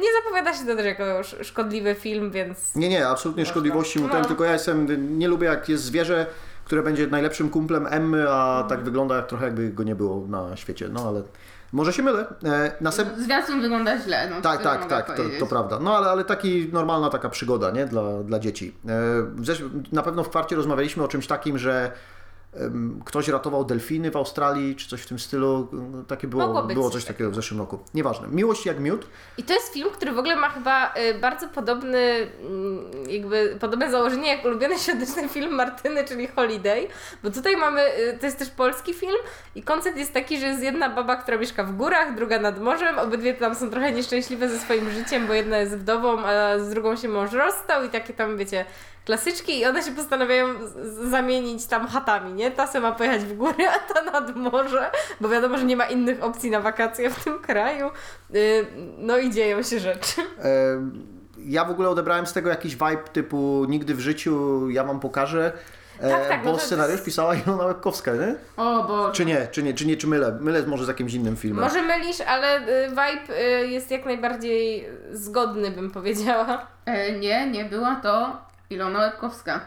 nie 0.00 0.08
zapowiada 0.22 0.54
się 0.54 0.66
to 0.66 0.76
też 0.76 0.84
jako 0.86 1.04
sz- 1.20 1.46
szkodliwy 1.46 1.94
film, 1.94 2.30
więc 2.30 2.74
Nie, 2.76 2.88
nie, 2.88 3.08
absolutnie 3.08 3.46
szkodliwości 3.46 4.00
mu 4.00 4.08
ten, 4.08 4.22
No. 4.22 4.28
tylko 4.28 4.44
ja 4.44 4.52
jestem, 4.52 5.18
nie 5.18 5.28
lubię 5.28 5.46
jak 5.46 5.68
jest 5.68 5.84
zwierzę, 5.84 6.26
które 6.64 6.82
będzie 6.82 7.06
najlepszym 7.06 7.50
kumplem 7.50 7.86
Emmy, 7.90 8.26
a 8.30 8.64
tak 8.68 8.82
wygląda 8.84 9.16
jak 9.16 9.26
trochę 9.26 9.44
jakby 9.44 9.70
go 9.70 9.82
nie 9.82 9.94
było 9.94 10.26
na 10.26 10.56
świecie, 10.56 10.88
no 10.88 11.08
ale 11.08 11.22
może 11.72 11.92
się 11.92 12.02
mylę. 12.02 12.26
E, 12.44 12.72
następ... 12.80 13.08
Zwiastun 13.18 13.60
wygląda 13.60 13.98
źle. 13.98 14.30
No, 14.30 14.40
Tak, 14.40 14.62
tak, 14.62 14.86
tak, 14.86 15.16
to, 15.16 15.22
to 15.40 15.46
prawda. 15.46 15.78
No 15.78 15.96
ale, 15.96 16.06
ale 16.10 16.24
taki 16.24 16.68
normalna 16.72 17.10
taka 17.10 17.28
przygoda, 17.28 17.70
nie? 17.70 17.86
Dla, 17.86 18.02
dla 18.22 18.38
dzieci. 18.38 18.74
E, 18.88 18.92
na 19.92 20.02
pewno 20.02 20.24
w 20.24 20.28
kwarcie 20.28 20.56
rozmawialiśmy 20.56 21.04
o 21.04 21.08
czymś 21.08 21.26
takim, 21.26 21.58
że 21.58 21.92
ktoś 23.04 23.28
ratował 23.28 23.64
delfiny 23.64 24.10
w 24.10 24.16
Australii, 24.16 24.76
czy 24.76 24.88
coś 24.88 25.02
w 25.02 25.06
tym 25.06 25.18
stylu. 25.18 25.68
No, 25.72 26.02
Takie 26.02 26.28
było, 26.28 26.62
było 26.62 26.90
coś 26.90 27.00
coś 27.00 27.08
takiego 27.08 27.30
w 27.30 27.34
zeszłym 27.34 27.60
roku. 27.60 27.78
Nieważne. 27.94 28.28
Miłość 28.28 28.66
jak 28.66 28.80
miód. 28.80 29.06
I 29.38 29.42
to 29.42 29.54
jest 29.54 29.72
film, 29.72 29.90
który 29.92 30.12
w 30.12 30.18
ogóle 30.18 30.36
ma 30.36 30.48
chyba 30.48 30.94
y, 30.94 31.14
bardzo 31.14 31.48
podobny, 31.48 32.30
mm, 32.40 32.90
jakby 33.08 33.56
podobne 33.60 33.90
założenie 33.90 34.28
jak 34.28 34.44
ulubiony 34.44 34.78
świąteczny 34.78 35.28
film 35.28 35.54
Martyny, 35.54 36.04
czyli 36.04 36.26
Holiday, 36.26 36.88
bo 37.22 37.30
tutaj 37.30 37.56
mamy, 37.56 37.80
y, 37.80 38.18
to 38.20 38.26
jest 38.26 38.38
też 38.38 38.50
polski 38.50 38.94
film 38.94 39.16
i 39.54 39.62
koncept 39.62 39.98
jest 39.98 40.12
taki, 40.12 40.40
że 40.40 40.46
jest 40.46 40.62
jedna 40.62 40.88
baba, 40.90 41.16
która 41.16 41.38
mieszka 41.38 41.64
w 41.64 41.76
górach, 41.76 42.14
druga 42.14 42.38
nad 42.38 42.60
morzem, 42.60 42.98
obydwie 42.98 43.34
tam 43.34 43.54
są 43.54 43.70
trochę 43.70 43.92
nieszczęśliwe 43.92 44.48
ze 44.48 44.58
swoim 44.58 44.90
życiem, 44.90 45.26
bo 45.26 45.34
jedna 45.34 45.58
jest 45.58 45.76
wdową, 45.76 46.24
a 46.24 46.58
z 46.58 46.70
drugą 46.70 46.96
się 46.96 47.08
mąż 47.08 47.32
rozstał 47.32 47.84
i 47.84 47.88
takie 47.88 48.14
tam, 48.14 48.36
wiecie, 48.36 48.64
klasyczki 49.04 49.58
i 49.58 49.66
one 49.66 49.82
się 49.82 49.92
postanawiają 49.92 50.46
zamienić 51.10 51.66
tam 51.66 51.86
chatami, 51.86 52.32
nie? 52.32 52.50
Ta 52.50 52.66
se 52.66 52.80
ma 52.80 52.92
pojechać 52.92 53.20
w 53.24 53.36
góry, 53.36 53.68
a 53.68 53.94
ta 53.94 54.02
nad 54.02 54.36
morze, 54.36 54.90
bo 55.20 55.28
wiadomo, 55.28 55.58
że 55.58 55.64
nie 55.64 55.76
ma 55.76 55.84
innych 55.84 56.22
opcji 56.24 56.50
na 56.50 56.60
wakacje 56.60 57.10
w 57.10 57.24
tym 57.24 57.38
kraju. 57.38 57.90
Y, 58.34 58.66
No 58.98 59.18
i 59.18 59.30
dzieją 59.30 59.62
się 59.62 59.78
rzeczy. 59.80 60.20
Ja 61.44 61.64
w 61.64 61.70
ogóle 61.70 61.88
odebrałem 61.88 62.26
z 62.26 62.32
tego 62.32 62.50
jakiś 62.50 62.72
vibe 62.72 63.04
typu 63.12 63.66
nigdy 63.68 63.94
w 63.94 64.00
życiu 64.00 64.70
ja 64.70 64.84
wam 64.84 65.00
pokażę. 65.00 65.52
E, 66.00 66.10
Tak, 66.10 66.28
tak, 66.28 66.42
bo 66.44 66.50
no 66.52 66.56
to- 66.58 66.62
scenariusz 66.64 67.00
pisała 67.02 67.34
Ilona 67.34 67.64
Łebkowska, 67.64 68.12
nie? 68.14 68.34
O 68.56 68.84
Boże. 68.84 69.12
Czy 69.12 69.24
nie, 69.24 69.48
czy 69.50 69.62
nie, 69.62 69.74
czy 69.74 69.86
nie, 69.86 69.96
czy 69.96 70.06
mylę? 70.06 70.38
Mylę 70.40 70.62
może 70.66 70.84
z 70.84 70.88
jakimś 70.88 71.14
innym 71.14 71.36
filmem. 71.36 71.64
Może 71.64 71.82
mylisz, 71.82 72.20
ale 72.20 72.58
y, 72.58 72.88
vibe 72.88 73.38
y, 73.62 73.66
jest 73.68 73.90
jak 73.90 74.04
najbardziej 74.04 74.88
zgodny, 75.12 75.70
bym 75.70 75.90
powiedziała. 75.90 76.66
E, 76.86 77.12
nie, 77.18 77.50
nie 77.50 77.64
była 77.64 77.96
to 77.96 78.36
Ilona 78.70 78.98
Łebkowska. 78.98 79.60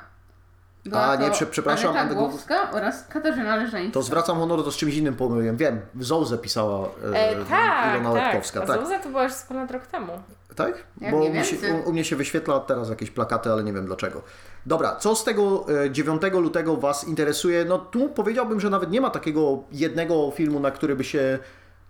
Była 0.85 1.01
A, 1.01 1.15
nie, 1.15 1.31
prze- 1.31 1.45
przepraszam, 1.45 1.97
Aneta 1.97 2.15
Głowska 2.15 2.71
oraz 2.71 3.07
Katarzyna 3.07 3.55
Leżeńska. 3.55 3.93
To 3.93 4.01
zwracam 4.01 4.37
honor, 4.37 4.63
to 4.63 4.71
z 4.71 4.77
czymś 4.77 4.95
innym 4.95 5.15
pomyliłem. 5.15 5.57
Wiem, 5.57 5.81
w 5.95 6.03
Zołze 6.03 6.37
pisała 6.37 6.87
e, 7.13 7.29
E, 7.29 7.45
tak, 7.45 7.95
Ilona 8.01 8.13
tak. 8.13 8.23
Łebkowska. 8.23 8.61
A 8.63 8.65
Tak, 8.65 9.03
to 9.03 9.09
była 9.09 9.23
już 9.23 9.33
z 9.33 9.43
ponad 9.43 9.71
rok 9.71 9.87
temu. 9.87 10.13
tak? 10.55 10.83
Jak 11.01 11.11
Bo 11.11 11.17
u 11.17 11.29
mnie, 11.29 11.43
się, 11.43 11.55
u, 11.85 11.89
u 11.89 11.93
mnie 11.93 12.03
się 12.05 12.15
wyświetla 12.15 12.59
teraz 12.59 12.89
jakieś 12.89 13.11
plakaty, 13.11 13.51
ale 13.51 13.63
nie 13.63 13.73
wiem 13.73 13.85
dlaczego. 13.85 14.21
Dobra, 14.65 14.95
co 14.95 15.15
z 15.15 15.23
tego 15.23 15.65
e, 15.85 15.91
9 15.91 16.21
lutego 16.33 16.77
Was 16.77 17.07
interesuje? 17.07 17.65
No 17.65 17.77
tu 17.79 18.09
powiedziałbym, 18.09 18.59
że 18.59 18.69
nawet 18.69 18.91
nie 18.91 19.01
ma 19.01 19.09
takiego 19.09 19.63
jednego 19.71 20.31
filmu, 20.31 20.59
na 20.59 20.71
który 20.71 20.95
by 20.95 21.03
się... 21.03 21.39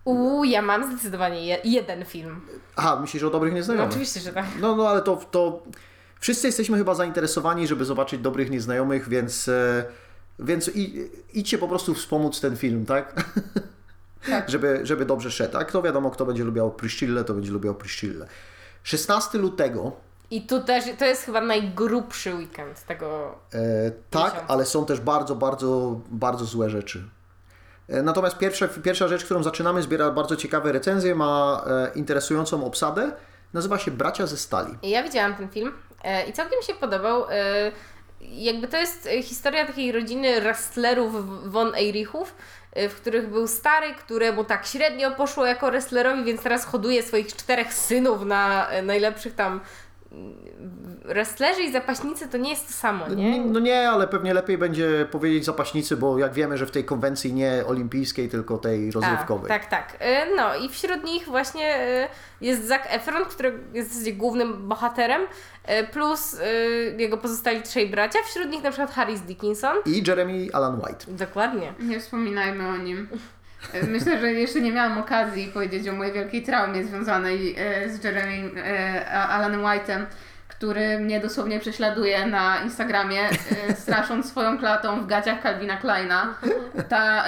Uuu, 0.06 0.44
ja 0.44 0.62
mam 0.62 0.92
zdecydowanie 0.92 1.46
je, 1.46 1.58
jeden 1.64 2.06
film. 2.06 2.42
Aha, 2.76 2.98
myślisz 3.02 3.24
o 3.24 3.30
dobrych 3.30 3.54
No 3.54 3.58
nieznajomych? 3.58 3.90
oczywiście, 3.90 4.20
że 4.20 4.34
tak. 4.34 4.46
No, 4.62 4.76
no 4.76 4.88
ale 4.88 5.02
to, 5.02 5.16
to 5.32 5.64
Wszyscy 6.24 6.48
jesteśmy 6.48 6.78
chyba 6.78 6.96
zainteresowani, 6.96 7.68
żeby 7.68 7.86
zobaczyć 7.86 8.22
dobrych 8.22 8.50
nieznajomych, 8.50 9.10
więc, 9.10 9.48
e, 9.48 9.86
więc 10.40 10.68
i, 10.76 11.10
idźcie 11.34 11.58
po 11.58 11.68
prostu 11.68 11.94
wspomóc 11.94 12.42
ten 12.42 12.58
film, 12.58 12.86
tak? 12.86 13.24
Tak. 14.30 14.50
żeby, 14.54 14.80
żeby 14.84 15.06
dobrze 15.06 15.32
szedł. 15.32 15.58
A 15.58 15.64
kto 15.66 15.82
wiadomo, 15.82 16.12
kto 16.12 16.26
będzie 16.26 16.44
lubiał 16.44 16.72
Priscillę, 16.72 17.24
to 17.24 17.34
będzie 17.34 17.52
lubiał 17.52 17.76
Priscillę. 17.76 18.28
16 18.84 19.38
lutego, 19.38 19.92
I 20.32 20.42
tu 20.48 20.64
też, 20.64 20.86
to 21.00 21.06
jest 21.06 21.24
chyba 21.24 21.42
najgrubszy 21.42 22.36
weekend 22.36 22.86
tego. 22.86 23.36
e, 23.54 23.92
tak, 24.10 24.34
Miesiąc. 24.34 24.52
ale 24.52 24.66
są 24.66 24.86
też 24.86 25.00
bardzo, 25.00 25.36
bardzo, 25.36 26.00
bardzo 26.12 26.46
złe 26.46 26.70
rzeczy. 26.70 27.04
E, 27.88 28.04
Natomiast 28.04 28.38
pierwsza, 28.38 28.68
pierwsza 28.68 29.08
rzecz, 29.08 29.26
którą 29.26 29.44
zaczynamy, 29.44 29.82
zbiera 29.84 30.12
bardzo 30.12 30.36
ciekawe 30.36 30.72
recenzje, 30.72 31.16
ma 31.16 31.64
e, 31.68 31.92
interesującą 31.96 32.66
obsadę. 32.66 33.12
Nazywa 33.54 33.78
się 33.78 33.92
Bracia 33.92 34.28
ze 34.28 34.38
Stali. 34.38 34.78
Ja 34.84 35.04
widziałam 35.04 35.36
ten 35.36 35.50
film 35.50 35.72
i 36.30 36.34
całkiem 36.34 36.62
się 36.62 36.74
podobał. 36.74 37.26
E, 37.30 37.72
jakby 38.32 38.68
to 38.68 38.78
jest 38.78 39.08
e, 39.08 39.24
historia 39.24 39.66
takiej 39.66 39.92
rodziny 39.92 40.42
wrestlerów 40.42 41.14
von 41.52 41.76
Eirichów, 41.76 42.36
e, 42.72 42.90
w 42.90 42.96
których 42.96 43.30
był 43.30 43.48
stary, 43.48 43.94
któremu 43.94 44.44
tak 44.44 44.66
średnio 44.66 45.12
poszło 45.12 45.46
jako 45.46 45.72
wrestlerowi, 45.72 46.24
więc 46.24 46.44
teraz 46.44 46.66
hoduje 46.66 47.04
swoich 47.04 47.36
czterech 47.36 47.74
synów 47.74 48.26
na 48.26 48.70
e, 48.70 48.82
najlepszych 48.82 49.36
tam 49.36 49.62
wrestlerzy 51.06 51.62
i 51.62 51.72
zapaśnicy 51.72 52.28
to 52.28 52.38
nie 52.38 52.50
jest 52.50 52.68
to 52.68 52.74
samo, 52.74 53.08
nie? 53.08 53.42
No 53.42 53.60
nie, 53.60 53.90
ale 53.90 54.08
pewnie 54.08 54.34
lepiej 54.34 54.58
będzie 54.58 55.08
powiedzieć 55.12 55.46
zapaśnicy, 55.46 55.98
bo 55.98 56.20
jak 56.20 56.34
wiemy, 56.34 56.58
że 56.58 56.66
w 56.66 56.72
tej 56.72 56.84
konwencji 56.84 57.34
nie 57.34 57.64
olimpijskiej, 57.68 58.30
tylko 58.30 58.58
tej 58.58 58.92
rozrywkowej. 58.92 59.48
Tak, 59.48 59.66
tak, 59.66 59.92
tak. 59.92 60.08
No 60.36 60.56
i 60.56 60.70
wśród 60.70 61.04
nich 61.04 61.26
właśnie 61.26 61.76
e, 61.76 62.10
jest 62.42 62.68
Zac 62.68 62.82
Efron, 62.90 63.26
który 63.26 63.60
jest 63.74 63.90
w 63.90 63.94
zasadzie 63.94 64.14
głównym 64.14 64.68
bohaterem, 64.68 65.22
e, 65.64 65.84
plus 65.88 66.38
jego 66.98 67.18
pozostali 67.18 67.62
trzej 67.62 67.90
bracia, 67.90 68.20
wśród 68.26 68.50
nich 68.50 68.64
na 68.64 68.72
przykład 68.72 68.92
Harris 68.92 69.22
Dickinson. 69.22 69.78
I 69.86 70.04
Jeremy 70.08 70.48
Allen 70.54 70.76
White. 70.76 71.06
Dokładnie. 71.08 71.74
Nie 71.80 72.00
wspominajmy 72.00 72.68
o 72.68 72.78
nim. 72.78 73.08
Myślę, 73.88 74.20
że 74.20 74.34
jeszcze 74.34 74.62
nie 74.62 74.72
miałam 74.72 74.98
okazji 74.98 75.48
powiedzieć 75.48 75.88
o 75.88 75.94
mojej 75.94 76.14
wielkiej 76.14 76.44
traumie 76.44 76.84
związanej 76.84 77.56
e, 77.58 77.90
z 77.90 78.04
Jeremy 78.04 78.62
e, 78.62 79.08
Alanem 79.10 79.62
White'em, 79.62 80.06
który 80.48 81.00
mnie 81.00 81.20
dosłownie 81.20 81.60
prześladuje 81.60 82.26
na 82.28 82.62
Instagramie, 82.64 83.22
e, 83.70 83.76
strasząc 83.76 84.30
swoją 84.30 84.58
klatą 84.58 85.02
w 85.02 85.08
gaciach 85.08 85.42
Calvina 85.44 85.78
Kleina. 85.78 86.36
Ta 86.90 87.24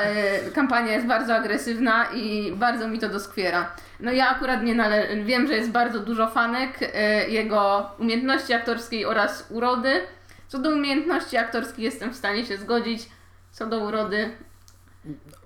kampania 0.56 0.92
jest 0.92 1.08
bardzo 1.08 1.36
agresywna 1.36 2.06
i 2.14 2.52
bardzo 2.56 2.88
mi 2.88 3.00
to 3.00 3.10
doskwiera. 3.10 3.72
No 4.00 4.12
ja 4.12 4.30
akurat 4.30 4.64
nie 4.64 4.76
nale- 4.76 5.24
wiem, 5.24 5.48
że 5.48 5.54
jest 5.54 5.70
bardzo 5.72 6.00
dużo 6.00 6.30
fanek 6.30 6.80
jego 7.28 7.90
umiejętności 8.00 8.54
aktorskiej 8.54 9.06
oraz 9.06 9.48
urody. 9.50 10.02
Co 10.48 10.60
do 10.60 10.70
umiejętności 10.70 11.38
aktorskiej 11.38 11.86
jestem 11.86 12.12
w 12.14 12.16
stanie 12.16 12.46
się 12.46 12.58
zgodzić. 12.58 13.10
Co 13.52 13.66
do 13.66 13.80
urody, 13.80 14.30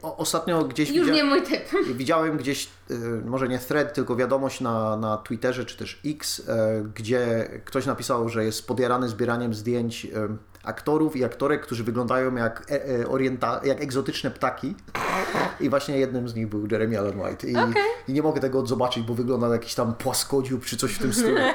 O, 0.02 0.18
ostatnio 0.18 0.64
gdzieś 0.64 0.90
już 0.90 1.12
nie 1.12 1.24
mój 1.24 1.42
typ. 1.42 1.64
widziałem 1.94 2.38
gdzieś, 2.38 2.70
y, 2.92 2.96
może 3.26 3.48
nie 3.48 3.60
thread, 3.60 3.94
tylko 3.94 4.16
wiadomość 4.16 4.62
na, 4.62 4.98
na 4.98 5.18
Twitterze 5.18 5.66
czy 5.66 5.78
też 5.78 6.00
X, 6.06 6.40
y, 6.40 6.44
gdzie 6.96 7.50
ktoś 7.66 7.86
napisał, 7.86 8.30
że 8.30 8.46
jest 8.46 8.68
podjarany 8.68 9.10
zbieraniem 9.10 9.54
zdjęć 9.54 10.06
y, 10.06 10.10
aktorów 10.64 11.16
i 11.16 11.24
aktorek, 11.24 11.62
którzy 11.62 11.84
wyglądają 11.84 12.36
jak, 12.36 12.72
e, 12.72 12.86
e, 12.86 13.04
orienta- 13.04 13.66
jak 13.66 13.82
egzotyczne 13.82 14.32
ptaki. 14.32 14.76
I 15.60 15.70
właśnie 15.70 15.98
jednym 15.98 16.30
z 16.30 16.36
nich 16.36 16.48
był 16.48 16.68
Jeremy 16.72 17.00
Allen 17.00 17.20
White. 17.20 17.48
I, 17.48 17.54
I 18.08 18.14
nie 18.14 18.22
mogę 18.22 18.42
tego 18.42 18.66
zobaczyć, 18.66 19.04
bo 19.04 19.14
wygląda 19.14 19.48
na 19.48 19.54
jakiś 19.54 19.76
tam 19.76 19.94
płaskodziób 19.96 20.66
czy 20.66 20.78
coś 20.78 20.94
w 20.94 21.00
tym 21.00 21.14
stylu. 21.14 21.38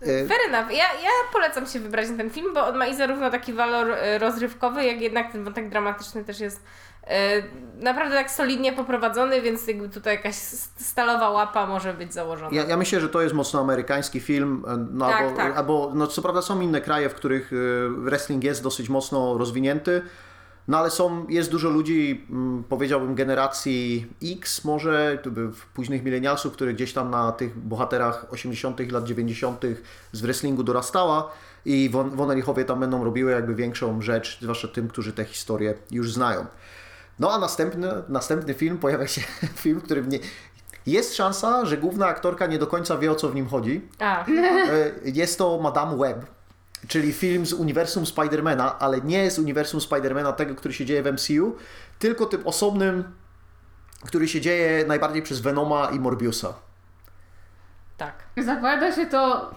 Fair 0.00 0.40
enough. 0.48 0.70
Ja, 0.70 0.84
ja 1.02 1.10
polecam 1.32 1.66
się 1.66 1.80
wybrać 1.80 2.10
na 2.10 2.16
ten 2.16 2.30
film, 2.30 2.54
bo 2.54 2.66
on 2.66 2.76
ma 2.76 2.86
i 2.86 2.96
zarówno 2.96 3.30
taki 3.30 3.52
walor 3.52 3.86
rozrywkowy, 4.18 4.84
jak 4.84 5.00
jednak 5.00 5.32
ten 5.32 5.44
wątek 5.44 5.68
dramatyczny 5.68 6.24
też 6.24 6.40
jest 6.40 6.60
naprawdę 7.80 8.14
tak 8.14 8.30
solidnie 8.30 8.72
poprowadzony, 8.72 9.42
więc 9.42 9.66
jakby 9.66 9.88
tutaj 9.88 10.16
jakaś 10.16 10.34
stalowa 10.76 11.30
łapa 11.30 11.66
może 11.66 11.94
być 11.94 12.14
założona. 12.14 12.56
Ja, 12.56 12.64
ja 12.64 12.76
myślę, 12.76 13.00
że 13.00 13.08
to 13.08 13.22
jest 13.22 13.34
mocno 13.34 13.60
amerykański 13.60 14.20
film, 14.20 14.64
e, 14.68 14.86
no, 14.90 15.08
Tak, 15.08 15.22
albo, 15.22 15.36
tak. 15.36 15.56
albo 15.56 15.92
no, 15.94 16.06
co 16.06 16.22
prawda 16.22 16.42
są 16.42 16.60
inne 16.60 16.80
kraje, 16.80 17.08
w 17.08 17.14
których 17.14 17.52
e, 17.52 17.56
wrestling 17.88 18.44
jest 18.44 18.62
dosyć 18.62 18.88
mocno 18.88 19.38
rozwinięty, 19.38 20.02
no 20.68 20.78
ale 20.78 20.90
są, 20.90 21.26
jest 21.28 21.50
dużo 21.50 21.70
ludzi, 21.70 22.26
mm, 22.30 22.64
powiedziałbym 22.68 23.14
generacji 23.14 24.06
X 24.22 24.64
może, 24.64 25.18
późnych 25.74 26.04
milenialsów, 26.04 26.52
które 26.52 26.74
gdzieś 26.74 26.92
tam 26.92 27.10
na 27.10 27.32
tych 27.32 27.58
bohaterach 27.58 28.26
80 28.30 28.92
lat 28.92 29.04
90 29.04 29.62
z 30.12 30.20
wrestlingu 30.20 30.62
dorastała 30.62 31.32
i 31.64 31.88
Von, 31.90 32.10
Von 32.10 32.30
Erichowie 32.30 32.64
tam 32.64 32.80
będą 32.80 33.04
robiły 33.04 33.32
jakby 33.32 33.54
większą 33.54 34.02
rzecz, 34.02 34.38
zwłaszcza 34.42 34.68
tym, 34.68 34.88
którzy 34.88 35.12
te 35.12 35.24
historie 35.24 35.74
już 35.90 36.12
znają. 36.12 36.46
No 37.18 37.32
a 37.32 37.38
następny, 37.38 37.88
następny 38.08 38.54
film 38.54 38.78
pojawia 38.78 39.06
się 39.06 39.20
film, 39.62 39.80
który 39.80 40.02
mnie... 40.02 40.18
Jest 40.86 41.16
szansa, 41.16 41.66
że 41.66 41.76
główna 41.76 42.06
aktorka 42.06 42.46
nie 42.46 42.58
do 42.58 42.66
końca 42.66 42.98
wie 42.98 43.10
o 43.12 43.14
co 43.14 43.28
w 43.28 43.34
nim 43.34 43.48
chodzi. 43.48 43.88
A, 43.98 44.24
E, 44.26 44.90
Jest 45.04 45.38
to 45.38 45.58
Madame 45.58 45.96
Web, 45.96 46.26
czyli 46.88 47.12
film 47.12 47.46
z 47.46 47.52
uniwersum 47.52 48.06
Spidermana, 48.06 48.78
ale 48.78 49.00
nie 49.00 49.30
z 49.30 49.38
uniwersum 49.38 49.80
Spidermana 49.80 50.32
tego, 50.32 50.54
który 50.54 50.74
się 50.74 50.84
dzieje 50.84 51.02
w 51.02 51.12
MCU, 51.12 51.56
tylko 51.98 52.26
tym 52.26 52.46
osobnym, 52.46 53.04
który 54.06 54.28
się 54.28 54.40
dzieje 54.40 54.84
najbardziej 54.86 55.22
przez 55.22 55.40
Venoma 55.40 55.90
i 55.90 56.00
Morbiusa. 56.00 56.54
tak. 57.96 58.14
Zapowiada 58.36 58.92
się 58.92 59.06
to 59.06 59.50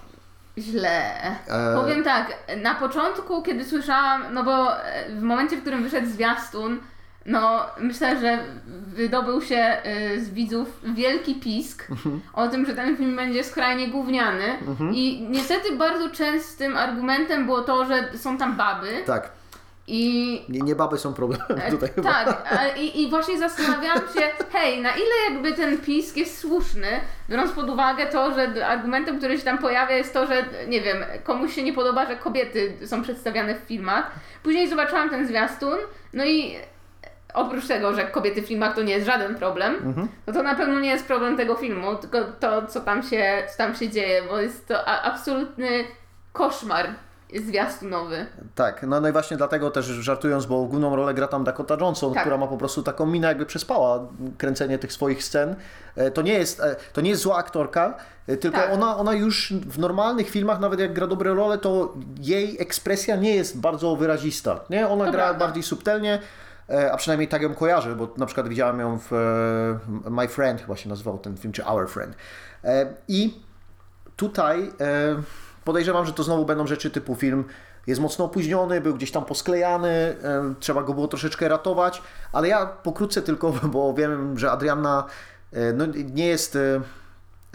źle. 0.57 1.21
E. 1.47 1.75
Powiem 1.75 2.03
tak, 2.03 2.33
na 2.57 2.75
początku, 2.75 3.43
kiedy 3.43 3.65
słyszałam, 3.65 4.33
no 4.33 4.43
bo 4.43 4.83
e, 4.83 5.09
w 5.15 5.21
momencie, 5.21 5.57
w 5.57 5.61
którym 5.61 5.83
wyszedł 5.83 6.07
zwiastun, 6.07 6.79
no 7.25 7.65
myślę, 7.79 8.19
że 8.19 8.39
wydobył 8.87 9.41
się 9.41 9.55
e, 9.55 10.19
z 10.19 10.29
widzów 10.29 10.79
wielki 10.83 11.35
pisk 11.35 11.87
Mhm. 11.91 12.21
o 12.33 12.47
tym, 12.47 12.65
że 12.65 12.75
ten 12.75 12.97
film 12.97 13.15
będzie 13.15 13.43
skrajnie 13.43 13.87
gówniany 13.87 14.45
i 14.93 15.27
niestety 15.29 15.75
bardzo 15.75 16.09
częstym 16.09 16.77
argumentem 16.77 17.45
było 17.45 17.61
to, 17.61 17.85
że 17.85 18.09
są 18.17 18.37
tam 18.37 18.55
baby 18.57 18.87
Tak, 19.05 19.29
i 19.87 20.41
nie, 20.49 20.59
nie 20.59 20.75
baby 20.75 20.97
są 20.97 21.13
problemem 21.13 21.47
E, 21.61 21.71
tutaj. 21.71 21.89
Tak, 22.03 22.43
i, 22.77 23.01
i 23.03 23.09
właśnie 23.09 23.37
zastanawiałam 23.39 23.99
się, 23.99 24.21
hej, 24.51 24.81
na 24.81 24.89
ile 24.91 25.33
jakby 25.33 25.53
ten 25.53 25.77
pisk 25.77 26.17
jest 26.17 26.37
słuszny, 26.37 26.87
biorąc 27.29 27.51
pod 27.51 27.69
uwagę 27.69 28.05
to, 28.05 28.33
że 28.33 28.67
argumentem, 28.67 29.17
który 29.17 29.37
się 29.37 29.43
tam 29.43 29.57
pojawia 29.57 29.97
jest 29.97 30.13
to, 30.13 30.27
że 30.27 30.45
nie 30.67 30.81
wiem, 30.81 30.97
komuś 31.23 31.53
się 31.55 31.63
nie 31.63 31.73
podoba, 31.73 32.05
że 32.05 32.15
kobiety 32.15 32.73
są 32.87 33.01
przedstawiane 33.01 33.55
w 33.55 33.59
filmach. 33.59 34.11
Później 34.43 34.69
zobaczyłam 34.69 35.09
ten 35.09 35.27
zwiastun, 35.27 35.77
no 36.13 36.25
i 36.25 36.55
oprócz 37.33 37.67
tego, 37.67 37.93
że 37.95 38.03
kobiety 38.03 38.41
w 38.41 38.45
filmach 38.47 38.75
to 38.75 38.81
nie 38.81 38.93
jest 38.93 39.05
żaden 39.05 39.35
problem, 39.35 39.93
no 40.27 40.33
to 40.33 40.43
na 40.43 40.55
pewno 40.55 40.79
nie 40.79 40.89
jest 40.89 41.05
problem 41.05 41.37
tego 41.37 41.55
filmu, 41.55 41.95
tylko 41.95 42.17
to, 42.39 42.67
co 42.67 42.81
tam 42.81 43.03
się, 43.03 43.43
co 43.51 43.57
tam 43.57 43.75
się 43.75 43.89
dzieje, 43.89 44.21
bo 44.29 44.39
jest 44.41 44.67
to 44.67 44.85
absolutny 44.85 45.67
koszmar 46.33 46.87
zwiastunowy. 47.45 48.25
Tak, 48.55 48.83
no, 48.83 49.01
no 49.01 49.09
i 49.09 49.11
właśnie 49.11 49.37
dlatego 49.37 49.71
też 49.71 49.85
żartując, 49.85 50.45
bo 50.45 50.63
główną 50.65 50.95
rolę 50.95 51.13
gra 51.13 51.27
tam 51.27 51.43
Dakota 51.43 51.77
Johnson, 51.81 52.13
Tak. 52.13 52.23
która 52.23 52.37
ma 52.37 52.47
po 52.47 52.57
prostu 52.57 52.83
taką 52.83 53.05
minę 53.05 53.27
jakby 53.27 53.45
przespała 53.45 53.99
kręcenie 54.37 54.77
tych 54.79 54.93
swoich 54.93 55.23
scen. 55.23 55.55
E, 55.95 56.11
To 56.11 56.21
nie 56.21 56.33
jest, 56.33 56.59
e, 56.59 56.75
to 56.93 57.01
nie 57.01 57.09
jest 57.09 57.21
zła 57.21 57.35
aktorka, 57.37 57.97
e, 58.27 58.37
tylko 58.37 58.57
Tak. 58.57 58.73
ona, 58.73 58.97
ona 58.97 59.13
już 59.13 59.53
w 59.53 59.79
normalnych 59.79 60.29
filmach, 60.29 60.59
nawet 60.59 60.79
jak 60.79 60.93
gra 60.93 61.07
dobre 61.07 61.33
role, 61.33 61.57
to 61.57 61.93
jej 62.19 62.61
ekspresja 62.61 63.15
nie 63.15 63.35
jest 63.35 63.59
bardzo 63.59 63.95
wyrazista. 63.95 64.59
Nie? 64.69 64.87
Ona 64.87 65.05
To 65.05 65.11
gra 65.11 65.23
prawda. 65.23 65.45
bardziej 65.45 65.63
subtelnie, 65.63 66.19
a 66.91 66.97
przynajmniej 66.97 67.27
tak 67.27 67.41
ją 67.41 67.53
kojarzę, 67.55 67.95
bo 67.95 68.13
na 68.17 68.25
przykład 68.25 68.47
widziałem 68.47 68.79
ją 68.79 68.99
w 68.99 69.13
e, 69.13 70.09
My 70.09 70.27
Friend, 70.27 70.61
chyba 70.61 70.75
się 70.75 70.89
nazywał 70.89 71.17
ten 71.17 71.37
film, 71.37 71.53
czy 71.53 71.65
Our 71.65 71.89
Friend. 71.89 72.15
E, 72.63 72.93
I 73.07 73.41
tutaj 74.15 74.71
e, 74.79 75.15
podejrzewam, 75.63 76.05
że 76.05 76.13
to 76.13 76.23
znowu 76.23 76.45
będą 76.45 76.67
rzeczy 76.67 76.91
typu 76.91 77.15
film 77.15 77.45
jest 77.87 78.01
mocno 78.01 78.25
opóźniony, 78.25 78.81
był 78.81 78.95
gdzieś 78.95 79.11
tam 79.11 79.25
posklejany, 79.25 79.89
e, 79.89 80.53
trzeba 80.59 80.83
go 80.83 80.93
było 80.93 81.07
troszeczkę 81.07 81.47
ratować, 81.47 82.01
ale 82.33 82.47
ja 82.47 82.65
pokrótce 82.65 83.21
tylko, 83.21 83.51
bo 83.73 83.93
wiem, 83.93 84.37
że 84.37 84.51
Adrianna 84.51 85.05
e, 85.53 85.73
no, 85.73 85.85
nie 86.13 86.27
jest... 86.27 86.55
e, 86.55 86.81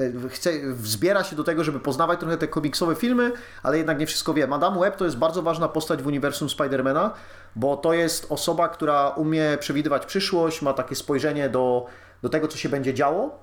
e, 0.01 0.29
Chce, 0.29 0.51
wzbiera 0.73 1.25
się 1.25 1.37
do 1.37 1.45
tego, 1.45 1.65
żeby 1.65 1.81
poznawać 1.81 2.21
trochę 2.21 2.37
te 2.37 2.49
komiksowe 2.49 2.95
filmy, 2.95 3.33
ale 3.63 3.79
jednak 3.79 3.99
nie 3.99 4.07
wszystko 4.07 4.35
wie. 4.35 4.47
Madame 4.47 4.81
Web 4.81 4.97
to 4.97 5.05
jest 5.05 5.17
bardzo 5.17 5.43
ważna 5.43 5.69
postać 5.69 6.03
w 6.03 6.07
uniwersum 6.07 6.51
Spidermana, 6.51 7.15
bo 7.57 7.77
to 7.77 7.93
jest 7.93 8.27
osoba, 8.33 8.69
która 8.69 9.09
umie 9.09 9.57
przewidywać 9.61 10.07
przyszłość, 10.07 10.63
ma 10.63 10.73
takie 10.73 10.95
spojrzenie 10.95 11.49
do, 11.49 11.87
do 12.23 12.29
tego, 12.29 12.49
co 12.49 12.59
się 12.59 12.69
będzie 12.69 12.95
działo. 12.95 13.39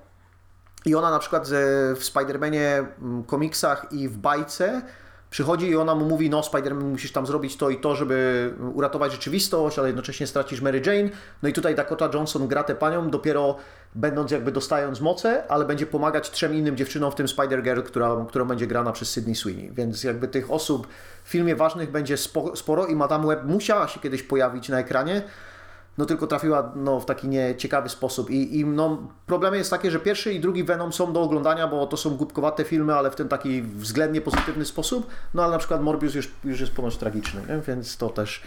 I 0.86 0.94
ona 0.94 1.10
na 1.10 1.18
przykład 1.18 1.46
ze- 1.46 1.94
w 1.96 2.00
Spider-Manie 2.04 2.86
mm, 3.02 3.24
komiksach 3.24 3.86
i 3.92 4.08
w 4.08 4.16
bajce 4.18 4.82
przychodzi 5.30 5.68
i 5.68 5.76
ona 5.76 5.94
mu 5.94 6.04
mówi, 6.04 6.30
no 6.30 6.40
Spider-Man 6.40 6.84
musisz 6.84 7.12
tam 7.12 7.26
zrobić 7.26 7.56
to 7.56 7.70
i 7.70 7.80
to, 7.80 7.96
żeby 7.96 8.54
uratować 8.74 9.12
rzeczywistość, 9.12 9.78
ale 9.78 9.88
jednocześnie 9.88 10.26
stracisz 10.26 10.60
Mary 10.60 10.82
Jane. 10.86 11.10
No 11.42 11.48
i 11.48 11.52
tutaj 11.52 11.74
Dakota 11.74 12.10
Johnson 12.14 12.48
gra 12.48 12.64
tę 12.64 12.74
panią 12.74 13.10
dopiero 13.10 13.56
będąc 13.94 14.30
jakby 14.30 14.52
dostając 14.52 15.00
moce, 15.00 15.44
ale 15.48 15.64
będzie 15.64 15.86
pomagać 15.86 16.30
trzem 16.30 16.54
innym 16.54 16.76
dziewczynom, 16.76 17.12
w 17.12 17.14
tym 17.14 17.26
Spider-Girl, 17.26 17.82
która, 17.82 18.24
którą 18.28 18.44
będzie 18.44 18.66
grana 18.66 18.92
przez 18.92 19.10
Sydney 19.10 19.34
Sweeney. 19.34 19.70
Więc 19.72 20.04
jakby 20.04 20.28
tych 20.28 20.50
osób 20.50 20.86
w 21.24 21.28
filmie 21.28 21.56
ważnych 21.56 21.90
będzie 21.90 22.16
spo, 22.16 22.56
sporo 22.56 22.86
i 22.86 22.96
Madame 22.96 23.26
Web 23.26 23.44
musiała 23.44 23.88
się 23.88 24.00
kiedyś 24.00 24.22
pojawić 24.22 24.68
na 24.68 24.78
ekranie, 24.78 25.22
no 25.98 26.06
tylko 26.06 26.26
trafiła 26.26 26.72
no, 26.76 27.00
w 27.00 27.04
taki 27.04 27.28
nieciekawy 27.28 27.88
sposób. 27.88 28.30
I, 28.30 28.60
i 28.60 28.64
no, 28.64 28.98
problem 29.26 29.54
jest 29.54 29.70
taki, 29.70 29.90
że 29.90 29.98
pierwszy 29.98 30.32
i 30.32 30.40
drugi 30.40 30.64
Venom 30.64 30.92
są 30.92 31.12
do 31.12 31.22
oglądania, 31.22 31.68
bo 31.68 31.86
to 31.86 31.96
są 31.96 32.16
głupkowate 32.16 32.64
filmy, 32.64 32.94
ale 32.94 33.10
w 33.10 33.14
ten 33.16 33.28
taki 33.28 33.62
względnie 33.62 34.20
pozytywny 34.20 34.64
sposób. 34.64 35.06
No 35.34 35.42
ale 35.42 35.52
na 35.52 35.58
przykład 35.58 35.82
Morbius 35.82 36.14
już, 36.14 36.30
już 36.44 36.60
jest 36.60 36.72
ponoć 36.72 36.96
tragiczny, 36.96 37.40
nie? 37.48 37.60
więc 37.60 37.96
to 37.96 38.08
też 38.08 38.42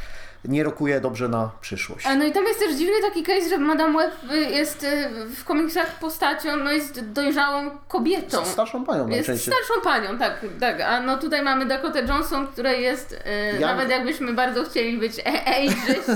nie 0.46 0.64
rokuje 0.64 1.02
dobrze 1.02 1.28
na 1.28 1.52
przyszłość. 1.62 2.06
A 2.06 2.16
no 2.16 2.26
i 2.26 2.32
tam 2.32 2.44
jest 2.46 2.60
też 2.60 2.76
dziwny 2.76 3.02
taki 3.02 3.24
case, 3.24 3.50
że 3.50 3.58
Madame 3.58 3.98
Web 4.00 4.12
jest 4.52 4.84
y, 4.84 5.10
w 5.36 5.44
komiksach 5.44 6.00
postacią, 6.00 6.58
no 6.58 6.72
jest 6.72 7.06
dojrzałą 7.12 7.70
kobietą. 7.88 8.46
Starszą 8.46 8.86
panią 8.86 9.00
Jest 9.08 9.10
najczęściej. 9.28 9.54
starszą 9.54 9.82
panią, 9.84 10.20
tak, 10.20 10.46
tak. 10.60 10.82
A 10.82 11.00
no 11.02 11.18
tutaj 11.18 11.42
mamy 11.44 11.66
Dakota 11.66 12.00
Johnson, 12.00 12.48
która 12.48 12.72
jest, 12.72 13.20
Ja- 13.60 13.68
nawet 13.68 13.90
jakbyśmy 13.90 14.34
bardzo 14.34 14.64
chcieli 14.64 14.98
być 14.98 15.20
e- 15.20 15.46
ageist, 15.46 16.12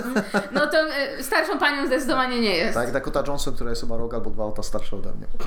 no 0.52 0.68
to 0.68 0.78
starszą 1.22 1.60
panią 1.60 1.88
zdecydowanie 1.88 2.42
nie 2.42 2.56
jest. 2.58 2.74
Tak, 2.74 2.92
Dakota 2.92 3.24
Johnson, 3.28 3.56
która 3.56 3.70
jest 3.70 3.82
chyba 3.82 3.98
rok 3.98 4.14
albo 4.14 4.30
dwa 4.30 4.46
lata 4.46 4.64
starsza 4.64 4.96
ode 4.98 5.10
mnie. 5.14 5.28
No. 5.40 5.46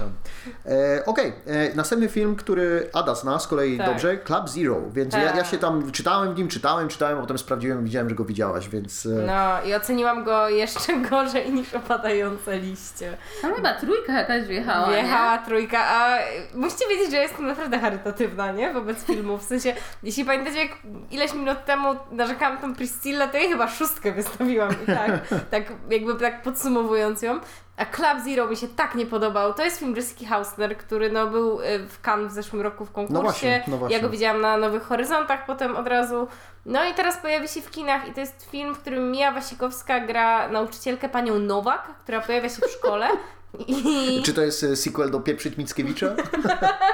E, 0.72 1.04
Okej, 1.06 1.32
e, 1.46 1.74
następny 1.74 2.08
film, 2.08 2.36
który 2.36 2.90
Ada 2.92 3.14
zna 3.14 3.38
z 3.38 3.46
kolei 3.48 3.78
Tak. 3.78 3.86
dobrze, 3.86 4.18
Club 4.18 4.48
Zero, 4.48 4.76
więc 4.92 5.14
ja, 5.14 5.22
ja 5.22 5.32
Tak. 5.32 5.46
się 5.46 5.58
tam 5.58 5.92
czytałem 5.92 6.34
w 6.34 6.38
nim, 6.38 6.48
czytałem, 6.48 6.88
czytałem, 6.88 7.20
potem 7.20 7.38
sprawdziłem 7.38 7.84
widziałem, 7.84 8.08
że 8.08 8.14
go 8.14 8.24
widziałaś, 8.24 8.63
więc... 8.68 9.06
E, 9.06 9.08
No 9.08 9.62
i 9.70 9.74
oceniłam 9.74 10.24
go 10.24 10.48
jeszcze 10.48 10.96
gorzej 11.10 11.52
niż 11.52 11.74
opadające 11.74 12.58
liście. 12.58 13.16
Tam 13.42 13.54
chyba 13.54 13.74
trójka 13.74 14.12
jakaś 14.12 14.42
wjechała, 14.42 14.90
Wjechała 14.90 15.38
trójka, 15.38 15.78
a 15.84 16.18
musicie 16.54 16.84
wiedzieć, 16.88 17.10
że 17.10 17.16
jestem 17.16 17.46
naprawdę 17.46 17.78
charytatywna, 17.78 18.52
nie? 18.52 18.72
Wobec 18.72 19.04
filmów. 19.04 19.40
W 19.42 19.44
sensie, 19.44 19.74
jeśli 20.02 20.24
pamiętacie, 20.24 20.58
jak 20.58 20.72
ileś 21.10 21.34
minut 21.34 21.64
temu 21.64 21.96
narzekałam 22.10 22.58
tą 22.58 22.74
Priscillę, 22.74 23.28
to 23.28 23.36
jej 23.36 23.48
chyba 23.48 23.68
szóstkę 23.68 24.12
wystawiłam 24.12 24.70
i 24.82 24.86
tak, 24.86 25.10
tak 25.50 25.62
jakby 25.90 26.14
tak 26.14 26.42
podsumowując 26.42 27.22
ją. 27.22 27.40
A 27.76 27.86
Club 27.86 28.24
Zero 28.24 28.46
mi 28.46 28.56
się 28.56 28.68
tak 28.68 28.94
nie 28.94 29.06
podobał. 29.06 29.54
To 29.54 29.64
jest 29.64 29.78
film 29.78 29.96
Jessica 29.96 30.28
Hausner, 30.28 30.76
który 30.76 31.12
no, 31.12 31.26
był 31.26 31.60
y, 31.60 31.88
w 31.88 32.00
Cannes 32.00 32.32
w 32.32 32.34
zeszłym 32.34 32.62
roku 32.62 32.84
w 32.84 32.92
konkursie. 32.92 33.14
No 33.14 33.22
właśnie, 33.22 33.64
no 33.68 33.76
właśnie. 33.76 33.96
Ja 33.96 34.02
go 34.02 34.10
widziałam 34.10 34.40
na 34.40 34.56
Nowych 34.56 34.82
Horyzontach 34.82 35.46
potem 35.46 35.76
od 35.76 35.86
razu. 35.86 36.28
No 36.66 36.84
i 36.84 36.94
teraz 36.94 37.16
pojawi 37.16 37.48
się 37.48 37.62
w 37.62 37.70
kinach 37.70 38.08
i 38.08 38.12
to 38.12 38.20
jest 38.20 38.50
film, 38.50 38.74
w 38.74 38.78
którym 38.78 39.10
Mia 39.10 39.32
Wasikowska 39.32 40.00
gra 40.00 40.48
nauczycielkę 40.48 41.08
panią 41.08 41.38
Nowak, 41.38 41.82
która 42.02 42.20
pojawia 42.20 42.48
się 42.48 42.62
w 42.66 42.70
szkole. 42.70 43.08
I 43.68 44.22
Czy 44.24 44.34
to 44.34 44.42
jest 44.42 44.64
e, 44.64 44.76
sequel 44.76 45.10
do 45.10 45.20
Pieprzyć 45.20 45.56
Mickiewicza? 45.56 46.14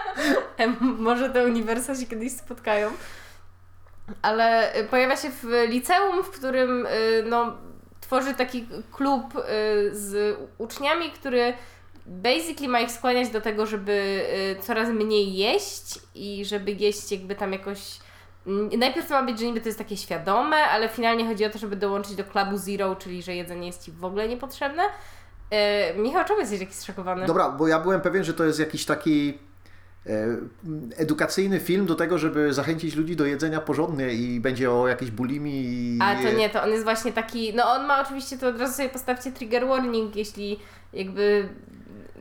Może 0.80 1.30
te 1.30 1.44
uniwersa 1.44 1.94
się 1.94 2.06
kiedyś 2.06 2.32
spotkają. 2.32 2.90
Ale 4.22 4.76
y, 4.76 4.84
pojawia 4.84 5.16
się 5.16 5.30
w 5.30 5.66
liceum, 5.68 6.24
w 6.24 6.30
którym 6.30 6.86
y, 6.86 7.24
no, 7.26 7.56
tworzy 8.11 8.34
taki 8.34 8.66
klub 8.92 9.34
y, 9.36 9.40
z 9.92 10.38
uczniami, 10.58 11.11
który 11.11 11.52
basically 12.06 12.68
ma 12.68 12.80
ich 12.80 12.90
skłaniać 12.90 13.28
do 13.28 13.40
tego, 13.40 13.66
żeby 13.66 14.22
y, 14.58 14.62
coraz 14.62 14.88
mniej 14.88 15.36
jeść 15.36 15.98
i 16.14 16.44
żeby 16.44 16.72
jeść 16.72 17.12
jakby 17.12 17.34
tam 17.34 17.52
jakoś. 17.52 17.98
Najpierw 18.78 19.08
to 19.08 19.14
ma 19.14 19.22
być, 19.22 19.40
że 19.40 19.46
niby 19.46 19.61
to 19.61 19.68
jest 19.68 19.78
takie 19.78 19.96
świadome, 19.96 20.56
ale 20.56 20.88
finalnie 20.88 21.26
chodzi 21.26 21.44
o 21.44 21.50
to, 21.50 21.58
żeby 21.58 21.76
dołączyć 21.76 22.14
do 22.14 22.24
klubu 22.24 22.56
Zero, 22.56 22.96
czyli 22.96 23.22
że 23.22 23.34
jedzenie 23.34 23.66
jest 23.66 23.84
ci 23.84 23.92
w 23.92 24.04
ogóle 24.04 24.28
niepotrzebne. 24.28 24.82
E, 25.50 25.94
Michał, 25.94 26.24
czemu 26.24 26.40
jesteś 26.40 26.58
taki 26.58 26.74
zszokowany? 26.74 27.26
Dobra, 27.26 27.50
bo 27.50 27.68
ja 27.68 27.80
byłem 27.80 28.00
pewien, 28.00 28.24
że 28.24 28.34
to 28.34 28.44
jest 28.44 28.58
jakiś 28.58 28.84
taki 28.84 29.38
edukacyjny 30.96 31.61
film 31.61 31.86
do 31.86 31.94
tego, 31.94 32.18
żeby 32.18 32.55
zachęcić 32.55 32.96
ludzi 32.96 33.16
do 33.16 33.24
jedzenia 33.24 33.61
porządnie 33.61 34.12
i 34.12 34.40
będzie 34.40 34.70
o 34.70 34.88
jakiejś 34.88 35.11
bulimi 35.11 35.53
i... 35.64 35.98
A 36.03 36.14
to 36.22 36.32
nie, 36.32 36.51
to 36.51 36.62
on 36.62 36.70
jest 36.70 36.84
właśnie 36.84 37.12
taki, 37.12 37.55
no 37.55 37.64
on 37.72 37.86
ma 37.86 38.03
oczywiście, 38.03 38.38
to 38.38 38.48
od 38.48 38.61
razu 38.61 38.74
sobie 38.74 38.88
postawcie 38.88 39.32
trigger 39.32 39.66
warning, 39.66 40.16
jeśli 40.16 40.59
jakby 40.92 41.48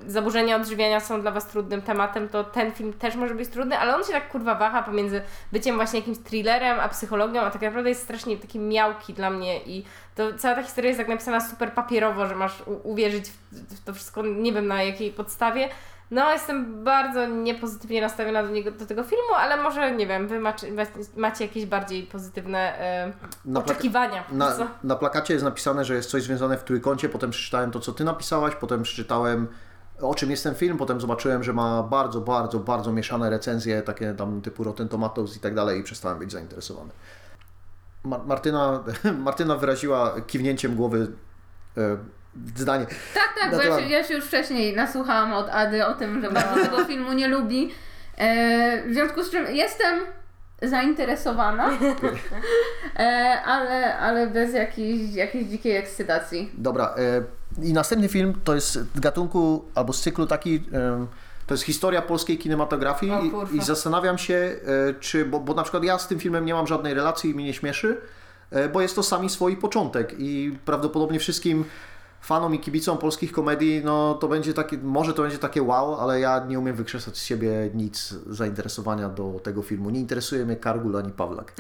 zaburzenia 0.08 0.56
odżywiania 0.56 1.00
są 1.00 1.22
dla 1.22 1.32
Was 1.32 1.48
trudnym 1.48 1.82
tematem, 1.82 2.30
to 2.30 2.44
ten 2.44 2.72
film 2.72 2.94
też 2.94 3.16
może 3.16 3.36
być 3.36 3.50
trudny, 3.50 3.78
ale 3.78 3.96
on 3.96 4.04
się 4.04 4.12
tak 4.12 4.30
kurwa 4.30 4.56
waha 4.56 4.84
pomiędzy 4.84 5.22
byciem 5.52 5.76
właśnie 5.76 6.00
jakimś 6.00 6.18
thrillerem, 6.18 6.80
a 6.80 6.90
psychologią, 6.90 7.42
a 7.42 7.52
tak 7.52 7.62
naprawdę 7.62 7.90
jest 7.90 8.04
strasznie 8.04 8.38
taki 8.38 8.60
miałki 8.60 9.14
dla 9.14 9.30
mnie 9.30 9.60
i 9.66 9.84
to 10.16 10.34
cała 10.34 10.56
ta 10.56 10.64
historia 10.64 10.88
jest 10.88 11.00
tak 11.00 11.08
napisana 11.08 11.42
super 11.50 11.74
papierowo, 11.74 12.28
że 12.28 12.36
masz 12.36 12.64
uwierzyć 12.84 13.26
w 13.52 13.84
to 13.86 13.94
wszystko, 13.94 14.26
nie 14.26 14.54
wiem 14.54 14.68
na 14.68 14.84
jakiej 14.84 15.12
podstawie. 15.12 15.70
No, 16.12 16.32
jestem 16.32 16.84
bardzo 16.84 17.28
niepozytywnie 17.28 18.01
nastawiona 18.01 18.43
do, 18.43 18.49
niego, 18.49 18.72
do 18.72 18.86
tego 18.86 19.03
filmu, 19.03 19.34
ale 19.38 19.64
może, 19.64 19.95
nie 19.95 20.07
wiem, 20.07 20.28
Wy 20.28 20.39
macie, 20.39 20.68
macie 21.16 21.45
jakieś 21.45 21.66
bardziej 21.66 22.03
pozytywne 22.03 22.80
e, 22.80 23.14
Na 23.45 23.60
oczekiwania. 23.60 24.24
Na, 24.32 24.57
na 24.84 24.95
plakacie 24.95 25.34
jest 25.34 25.45
napisane, 25.45 25.86
że 25.86 25.95
jest 25.95 26.10
coś 26.10 26.24
związane 26.24 26.57
w 26.57 26.64
trójkącie, 26.64 27.10
potem 27.10 27.32
przeczytałem 27.32 27.72
to, 27.72 27.80
co 27.80 27.91
ty 27.91 28.03
napisałaś, 28.03 28.55
potem 28.55 28.84
przeczytałem 28.84 29.47
o 30.01 30.16
czym 30.16 30.32
jest 30.32 30.43
ten 30.43 30.55
film, 30.55 30.78
potem 30.78 31.01
zobaczyłem, 31.01 31.43
że 31.43 31.53
ma 31.53 31.84
bardzo, 31.84 32.22
bardzo, 32.22 32.60
bardzo 32.60 32.91
mieszane 32.91 33.30
recenzje, 33.30 33.82
takie 33.82 34.14
tam 34.14 34.41
typu 34.41 34.64
Rotten 34.64 34.89
Tomatoes 34.89 35.38
i 35.38 35.39
tak 35.39 35.55
dalej 35.55 35.80
i 35.80 35.84
przestałem 35.84 36.20
być 36.20 36.32
zainteresowany. 36.32 36.91
Mar- 38.03 38.26
Martyna, 38.26 38.84
Martyna 39.18 39.55
wyraziła 39.55 40.22
kiwnięciem 40.22 40.76
głowy 40.76 41.07
e, 41.78 41.97
zdanie. 42.56 42.86
Tak, 43.14 43.30
tak, 43.40 43.52
bo 43.52 43.62
ja 43.62 43.80
się, 43.80 43.90
ja 43.90 44.04
się 44.04 44.14
już 44.14 44.26
wcześniej 44.26 44.76
nasłuchałam 44.76 45.34
od 45.34 45.50
Ady 45.50 45.86
o 45.86 45.94
tym, 45.94 46.22
że 46.22 46.32
bardzo 46.32 46.62
tego 46.66 46.86
filmu 46.86 47.14
nie 47.14 47.28
lubi. 47.28 47.72
E, 48.18 48.90
w 48.90 48.94
związku 48.94 49.24
z 49.24 49.32
czym 49.32 49.56
jestem 49.56 50.00
zainteresowana, 50.62 51.70
e, 53.00 53.42
ale, 53.46 53.98
ale 53.98 54.28
bez 54.28 54.54
jakiejś, 54.54 55.14
jakiejś 55.14 55.48
dzikiej 55.48 55.78
ekscytacji. 55.78 56.52
Dobra, 56.54 56.96
e, 56.98 57.24
i 57.64 57.74
następny 57.74 58.08
film 58.08 58.34
to 58.44 58.56
jest 58.56 58.74
z 58.74 59.00
gatunku 59.00 59.66
albo 59.76 59.94
z 59.94 60.02
cyklu 60.02 60.26
taki, 60.26 60.64
to 61.50 61.54
jest 61.54 61.64
historia 61.64 62.02
polskiej 62.02 62.38
kinematografii 62.38 63.12
i, 63.54 63.58
i 63.58 63.62
zastanawiam 63.62 64.18
się, 64.18 64.34
e, 64.34 64.94
czy, 65.00 65.26
bo, 65.26 65.40
bo 65.40 65.54
na 65.54 65.64
przykład 65.64 65.84
ja 65.84 66.00
z 66.00 66.08
tym 66.08 66.20
filmem 66.20 66.46
nie 66.46 66.54
mam 66.54 66.68
żadnej 66.68 66.94
relacji 66.94 67.32
i 67.32 67.34
mnie 67.34 67.46
nie 67.46 67.54
śmieszy, 67.54 68.02
e, 68.52 68.70
bo 68.70 68.82
jest 68.82 68.96
to 68.96 69.04
sami 69.04 69.30
swój 69.30 69.58
początek 69.58 70.16
i 70.18 70.58
prawdopodobnie 70.66 71.20
wszystkim 71.20 71.66
fanom 72.22 72.56
i 72.56 72.60
kibicom 72.60 72.98
polskich 72.98 73.32
komedii, 73.32 73.82
no 73.84 74.14
to 74.14 74.28
będzie 74.28 74.54
takie, 74.54 74.78
może 74.78 75.14
to 75.14 75.22
będzie 75.22 75.38
takie 75.38 75.62
wow, 75.62 76.00
ale 76.00 76.20
ja 76.20 76.46
nie 76.48 76.60
umiem 76.60 76.76
wykrzesać 76.76 77.18
z 77.18 77.26
siebie 77.26 77.50
nic 77.74 78.10
zainteresowania 78.28 79.10
do 79.10 79.40
tego 79.44 79.62
filmu. 79.62 79.90
Nie 79.90 80.00
interesuje 80.00 80.46
mnie 80.46 80.56
Kargul 80.56 80.98
ani 80.98 81.12
Pawlak. 81.12 81.54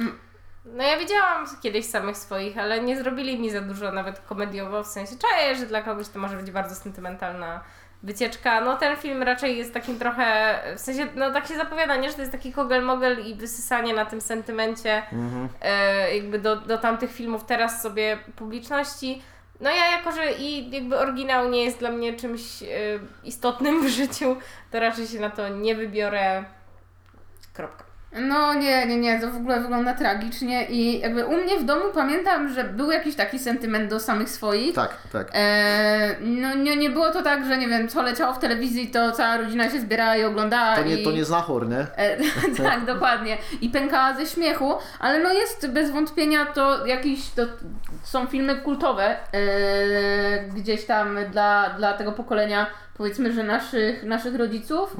No 0.65 0.83
ja 0.83 0.99
widziałam 0.99 1.45
kiedyś 1.61 1.85
samych 1.85 2.17
swoich, 2.17 2.57
ale 2.57 2.81
nie 2.81 2.97
zrobili 2.97 3.39
mi 3.39 3.51
za 3.51 3.61
dużo 3.61 3.91
nawet 3.91 4.19
komediowo, 4.19 4.83
w 4.83 4.87
sensie 4.87 5.15
czaję, 5.17 5.55
że 5.55 5.65
dla 5.65 5.81
kogoś 5.81 6.09
to 6.09 6.19
może 6.19 6.37
być 6.37 6.51
bardzo 6.51 6.75
sentymentalna 6.75 7.63
wycieczka. 8.03 8.61
No 8.61 8.77
ten 8.77 8.97
film 8.97 9.23
raczej 9.23 9.57
jest 9.57 9.73
takim 9.73 9.99
trochę, 9.99 10.59
w 10.77 10.79
sensie, 10.79 11.07
no 11.15 11.31
tak 11.31 11.47
się 11.47 11.55
zapowiada, 11.55 11.95
nie, 11.95 12.09
że 12.09 12.15
to 12.15 12.21
jest 12.21 12.31
taki 12.31 12.53
kogel-mogel 12.53 13.25
i 13.25 13.35
wysysanie 13.35 13.93
na 13.93 14.05
tym 14.05 14.21
sentymencie 14.21 15.03
e, 15.61 16.15
jakby 16.15 16.39
do, 16.39 16.55
do 16.55 16.77
tamtych 16.77 17.11
filmów 17.11 17.45
teraz 17.45 17.81
sobie 17.81 18.17
publiczności. 18.35 19.21
No 19.59 19.69
ja 19.69 19.91
jako, 19.91 20.11
że 20.11 20.33
i 20.33 20.71
jakby 20.71 20.97
oryginał 20.97 21.49
nie 21.49 21.63
jest 21.63 21.79
dla 21.79 21.91
mnie 21.91 22.13
czymś 22.13 22.63
e, 22.63 22.67
istotnym 23.23 23.83
w 23.85 23.87
życiu, 23.89 24.35
to 24.71 24.79
raczej 24.79 25.07
się 25.07 25.19
na 25.19 25.29
to 25.29 25.49
nie 25.49 25.75
wybiorę. 25.75 26.43
Kropka. 27.53 27.88
No 28.11 28.53
nie, 28.53 28.85
nie, 28.85 28.97
nie, 28.97 29.19
to 29.19 29.31
w 29.31 29.35
ogóle 29.35 29.59
wygląda 29.59 29.93
tragicznie 29.93 30.65
i 30.65 30.99
jakby 30.99 31.25
u 31.25 31.37
mnie 31.37 31.59
w 31.59 31.63
domu 31.63 31.81
pamiętam, 31.93 32.53
że 32.53 32.63
był 32.63 32.91
jakiś 32.91 33.15
taki 33.15 33.39
sentyment 33.39 33.89
do 33.89 33.99
samych 33.99 34.29
swoich. 34.29 34.75
Tak, 34.75 34.97
tak. 35.13 35.27
E, 35.33 36.15
no 36.21 36.55
nie, 36.55 36.75
nie 36.77 36.89
było 36.89 37.11
to 37.11 37.21
tak, 37.21 37.45
że 37.45 37.57
nie 37.57 37.67
wiem, 37.67 37.87
co 37.87 38.01
leciało 38.01 38.33
w 38.33 38.39
telewizji, 38.39 38.87
to 38.87 39.11
cała 39.11 39.37
rodzina 39.37 39.69
się 39.69 39.79
zbierała 39.79 40.15
i 40.15 40.23
oglądała. 40.23 40.75
To 40.75 40.83
nie, 40.83 41.01
i... 41.01 41.03
to 41.03 41.11
nie 41.11 41.25
znachor, 41.25 41.69
nie? 41.69 41.87
E, 41.95 42.17
tak, 42.63 42.85
dokładnie. 42.85 43.37
I 43.61 43.69
pękała 43.69 44.13
ze 44.13 44.25
śmiechu, 44.25 44.73
ale 44.99 45.19
no 45.19 45.33
jest 45.33 45.67
bez 45.67 45.91
wątpienia 45.91 46.45
to 46.45 46.85
jakieś, 46.85 47.29
to 47.29 47.41
są 48.03 48.27
filmy 48.27 48.55
kultowe 48.55 49.03
e, 49.03 50.43
gdzieś 50.55 50.85
tam 50.85 51.17
dla, 51.31 51.69
dla 51.69 51.93
tego 51.93 52.11
pokolenia, 52.11 52.67
powiedzmy, 52.99 53.31
że 53.31 53.43
naszych, 53.43 54.03
naszych 54.03 54.35
rodziców. 54.35 54.95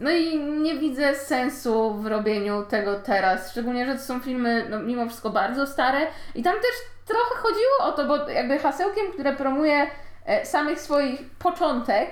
No 0.00 0.10
i 0.10 0.38
nie 0.38 0.78
widzę 0.78 1.14
sensu 1.14 1.94
w 1.94 2.06
robieniu 2.06 2.64
tego 2.64 3.00
teraz, 3.00 3.50
szczególnie, 3.50 3.86
że 3.86 3.94
to 3.94 4.00
są 4.00 4.20
filmy 4.20 4.66
no, 4.70 4.78
mimo 4.80 5.06
wszystko 5.06 5.30
bardzo 5.30 5.66
stare. 5.66 6.06
I 6.34 6.42
tam 6.42 6.54
też 6.54 6.72
trochę 7.06 7.34
chodziło 7.34 7.78
o 7.80 7.92
to, 7.92 8.04
bo 8.04 8.28
jakby 8.30 8.58
hasełkiem, 8.58 9.12
które 9.12 9.32
promuje 9.32 9.86
e, 10.26 10.46
samych 10.46 10.80
swoich 10.80 11.30
początek, 11.38 12.10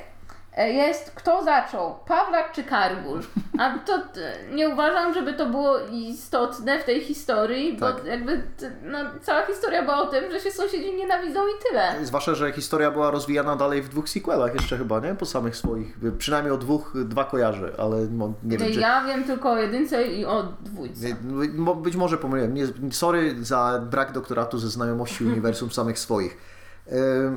jest 0.58 1.10
kto 1.14 1.44
zaczął, 1.44 1.94
Pawlak 2.06 2.52
czy 2.52 2.64
Kargul. 2.64 3.20
A 3.58 3.78
to 3.78 3.98
t- 3.98 4.34
nie 4.54 4.68
uważam, 4.68 5.14
żeby 5.14 5.32
to 5.32 5.46
było 5.46 5.78
istotne 5.90 6.78
w 6.78 6.84
tej 6.84 7.00
historii, 7.00 7.76
bo 7.80 7.92
Tak. 7.92 8.04
jakby 8.04 8.42
no, 8.84 8.98
cała 9.22 9.46
historia 9.46 9.82
była 9.82 9.98
o 10.02 10.06
tym, 10.06 10.30
że 10.30 10.40
się 10.40 10.50
sąsiedzi 10.50 10.94
nienawidzą 10.94 11.40
i 11.46 11.50
tyle. 11.70 12.04
Zwłaszcza, 12.06 12.34
że 12.34 12.52
historia 12.52 12.90
była 12.90 13.10
rozwijana 13.10 13.56
dalej 13.56 13.82
w 13.82 13.88
dwóch 13.88 14.08
sequelach 14.08 14.54
jeszcze 14.54 14.78
chyba, 14.78 15.00
nie? 15.00 15.14
Po 15.14 15.26
samych 15.26 15.56
swoich. 15.56 15.96
Przynajmniej 16.18 16.52
o 16.54 16.56
dwóch, 16.56 16.92
dwa 17.04 17.24
kojarzy, 17.24 17.72
ale 17.78 17.96
nie 18.42 18.58
wiem, 18.58 18.72
czy... 18.72 18.80
Ja 18.80 19.04
wiem 19.04 19.24
tylko 19.24 19.50
o 19.50 19.56
jedynce 19.56 20.06
i 20.06 20.24
o 20.24 20.42
dwójce. 20.60 21.06
Mo- 21.54 21.74
Być 21.74 21.96
może 21.96 22.18
pomyliłem. 22.18 22.54
Nie, 22.54 22.64
sorry 22.90 23.44
za 23.44 23.80
brak 23.90 24.12
doktoratu 24.12 24.58
ze 24.58 24.68
znajomości 24.70 25.24
uniwersum 25.24 25.70
samych 25.70 25.98
swoich. 25.98 26.49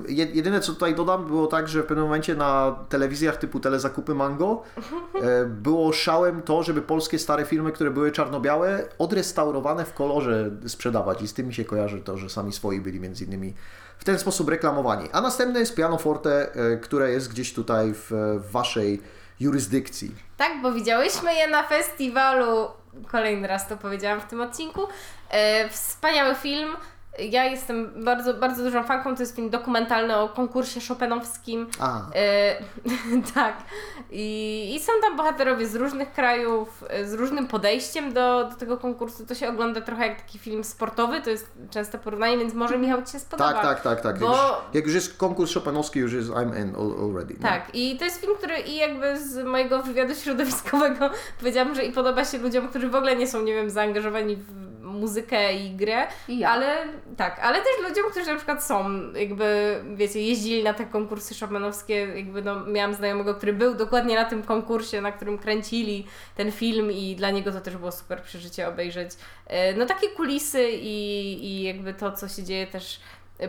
Jedyne 0.08 0.60
co 0.60 0.74
tutaj 0.74 0.96
dodam 0.96 1.28
było 1.28 1.48
tak, 1.48 1.68
że 1.68 1.84
w 1.84 1.86
pewnym 1.86 2.06
momencie 2.06 2.36
na 2.36 2.76
telewizjach 2.90 3.38
typu 3.38 3.60
Telezakupy 3.60 4.16
Mango 4.16 4.64
e, 5.22 5.46
było 5.46 5.94
szałem 5.94 6.42
to, 6.42 6.64
żeby 6.64 6.82
polskie 6.82 7.20
stare 7.20 7.46
filmy, 7.46 7.72
które 7.72 7.92
były 7.92 8.12
czarno-białe, 8.12 8.86
odrestaurowane 8.98 9.86
w 9.86 9.94
kolorze 9.94 10.52
sprzedawać 10.68 11.22
i 11.22 11.28
z 11.28 11.34
tym 11.34 11.48
mi 11.48 11.54
się 11.54 11.66
kojarzy 11.66 12.02
to, 12.02 12.18
że 12.18 12.30
sami 12.30 12.54
swoi 12.54 12.82
byli 12.82 13.00
między 13.00 13.26
innymi 13.26 13.54
w 13.98 14.04
ten 14.04 14.20
sposób 14.20 14.50
reklamowani. 14.50 15.10
A 15.12 15.22
następne 15.22 15.60
jest 15.60 15.76
pianoforte, 15.76 16.56
e, 16.56 16.78
które 16.78 17.12
jest 17.12 17.32
gdzieś 17.32 17.54
tutaj 17.54 17.94
w, 17.94 18.12
w 18.40 18.52
waszej 18.52 19.02
jurysdykcji. 19.40 20.16
Tak, 20.38 20.62
bo 20.62 20.72
widziałyśmy 20.72 21.36
je 21.36 21.48
na 21.48 21.64
festiwalu. 21.64 22.68
Kolejny 23.12 23.48
raz 23.48 23.68
to 23.68 23.78
powiedziałam 23.78 24.22
w 24.22 24.26
tym 24.26 24.42
odcinku. 24.42 24.82
E, 25.30 25.70
wspaniały 25.70 26.36
film. 26.36 26.70
Ja 27.20 27.46
jestem 27.46 28.04
bardzo, 28.04 28.34
bardzo 28.34 28.64
dużą 28.64 28.84
fanką. 28.84 29.16
To 29.16 29.22
jest 29.22 29.36
film 29.36 29.50
dokumentalny 29.50 30.18
o 30.18 30.30
konkursie 30.30 30.80
chopinowskim. 30.88 31.68
A, 31.80 32.02
E, 32.16 32.56
tak. 33.36 33.54
I, 34.12 34.72
I 34.76 34.80
są 34.80 34.92
tam 35.02 35.18
bohaterowie 35.18 35.68
z 35.68 35.76
różnych 35.76 36.12
krajów, 36.14 36.84
e, 36.90 37.06
z 37.08 37.14
różnym 37.14 37.48
podejściem 37.48 38.14
do, 38.14 38.48
do 38.50 38.56
tego 38.56 38.78
konkursu. 38.78 39.26
To 39.26 39.36
się 39.36 39.50
ogląda 39.50 39.82
trochę 39.82 40.08
jak 40.08 40.22
taki 40.22 40.40
film 40.40 40.64
sportowy, 40.64 41.22
to 41.22 41.30
jest 41.30 41.52
częste 41.72 41.98
porównanie, 41.98 42.38
więc 42.38 42.54
może 42.54 42.78
Michał 42.78 43.04
Ci 43.04 43.12
się 43.12 43.20
spodoba. 43.20 43.54
Tak, 43.54 43.62
tak, 43.64 43.82
tak, 43.82 44.02
tak. 44.02 44.20
Bo- 44.20 44.32
Jak, 44.32 44.36
już, 44.42 44.74
jak 44.76 44.86
już 44.86 44.94
jest 44.96 45.18
konkurs 45.18 45.54
Chopinowski, 45.54 46.00
już 46.00 46.14
jest 46.14 46.30
I'm 46.30 46.62
in 46.62 46.76
al- 46.76 47.06
already. 47.10 47.36
no. 47.40 47.48
Tak, 47.50 47.68
i 47.74 47.98
to 47.98 48.06
jest 48.06 48.22
film, 48.22 48.34
który 48.38 48.58
i 48.60 48.76
jakby 48.76 49.20
z 49.20 49.46
mojego 49.46 49.84
wywiadu 49.84 50.16
środowiskowego 50.16 51.10
powiedziałam, 51.40 51.76
że 51.76 51.84
i 51.86 51.92
podoba 51.92 52.26
się 52.26 52.38
ludziom, 52.38 52.68
którzy 52.68 52.90
w 52.90 52.96
ogóle 52.96 53.16
nie 53.16 53.28
są, 53.28 53.42
nie 53.42 53.54
wiem, 53.54 53.70
zaangażowani 53.70 54.36
w 54.36 54.73
muzykę 54.84 55.54
i 55.54 55.70
grę, 55.76 56.08
I 56.28 56.40
ja. 56.40 56.50
ale 56.50 56.76
tak, 57.18 57.40
ale 57.40 57.58
też 57.60 57.90
ludziom, 57.90 58.12
którzy 58.12 58.26
na 58.26 58.36
przykład 58.36 58.64
są, 58.64 58.86
jakby, 59.14 59.80
wiecie, 59.96 60.22
jeździli 60.22 60.64
na 60.64 60.74
te 60.74 60.86
konkursy 60.86 61.36
Chopinowskie, 61.40 61.94
jakby 61.94 62.42
no, 62.42 62.66
miałam 62.66 62.94
znajomego, 62.94 63.36
który 63.36 63.54
był 63.54 63.76
dokładnie 63.76 64.16
na 64.16 64.26
tym 64.26 64.44
konkursie, 64.44 65.02
na 65.02 65.12
którym 65.12 65.38
kręcili 65.38 66.08
ten 66.36 66.52
film 66.52 66.92
i 66.92 67.16
dla 67.16 67.32
niego 67.32 67.52
to 67.52 67.62
też 67.62 67.78
było 67.78 67.92
super 67.92 68.22
przeżycie 68.22 68.68
obejrzeć. 68.68 69.12
E, 69.48 69.74
No 69.74 69.86
takie 69.86 70.10
kulisy 70.10 70.70
i, 70.72 71.46
i 71.46 71.64
jakby 71.64 71.94
to, 71.94 72.12
co 72.12 72.28
się 72.28 72.44
dzieje 72.44 72.68
też 72.68 73.00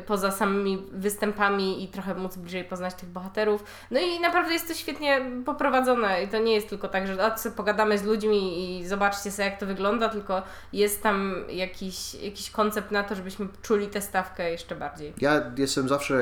poza 0.06 0.30
samymi 0.30 0.86
występami 0.92 1.84
i 1.84 1.88
trochę 1.88 2.14
móc 2.14 2.36
bliżej 2.36 2.64
poznać 2.64 2.94
tych 2.94 3.08
bohaterów. 3.08 3.64
No 3.90 4.00
i 4.00 4.20
naprawdę 4.20 4.52
jest 4.52 4.68
to 4.68 4.74
świetnie 4.74 5.30
poprowadzone 5.44 6.22
i 6.22 6.28
to 6.28 6.38
nie 6.38 6.54
jest 6.54 6.68
tylko 6.68 6.88
tak, 6.88 7.06
że 7.06 7.30
co 7.36 7.50
pogadamy 7.50 7.98
z 7.98 8.04
ludźmi 8.04 8.78
i 8.78 8.86
zobaczcie 8.86 9.30
sobie 9.30 9.48
jak 9.48 9.60
to 9.60 9.66
wygląda, 9.66 10.08
tylko 10.08 10.42
jest 10.72 11.02
tam 11.02 11.34
jakiś, 11.48 12.14
jakiś 12.14 12.50
koncept 12.50 12.90
na 12.90 13.02
to, 13.02 13.14
żebyśmy 13.14 13.48
czuli 13.62 13.86
tę 13.86 14.00
stawkę 14.00 14.50
jeszcze 14.50 14.76
bardziej. 14.76 15.12
Ja 15.20 15.52
jestem 15.56 15.88
zawsze 15.88 16.14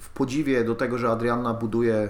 w 0.00 0.10
podziwie 0.10 0.64
do 0.64 0.74
tego, 0.74 0.98
że 0.98 1.08
Adrianna 1.08 1.54
buduje 1.54 2.08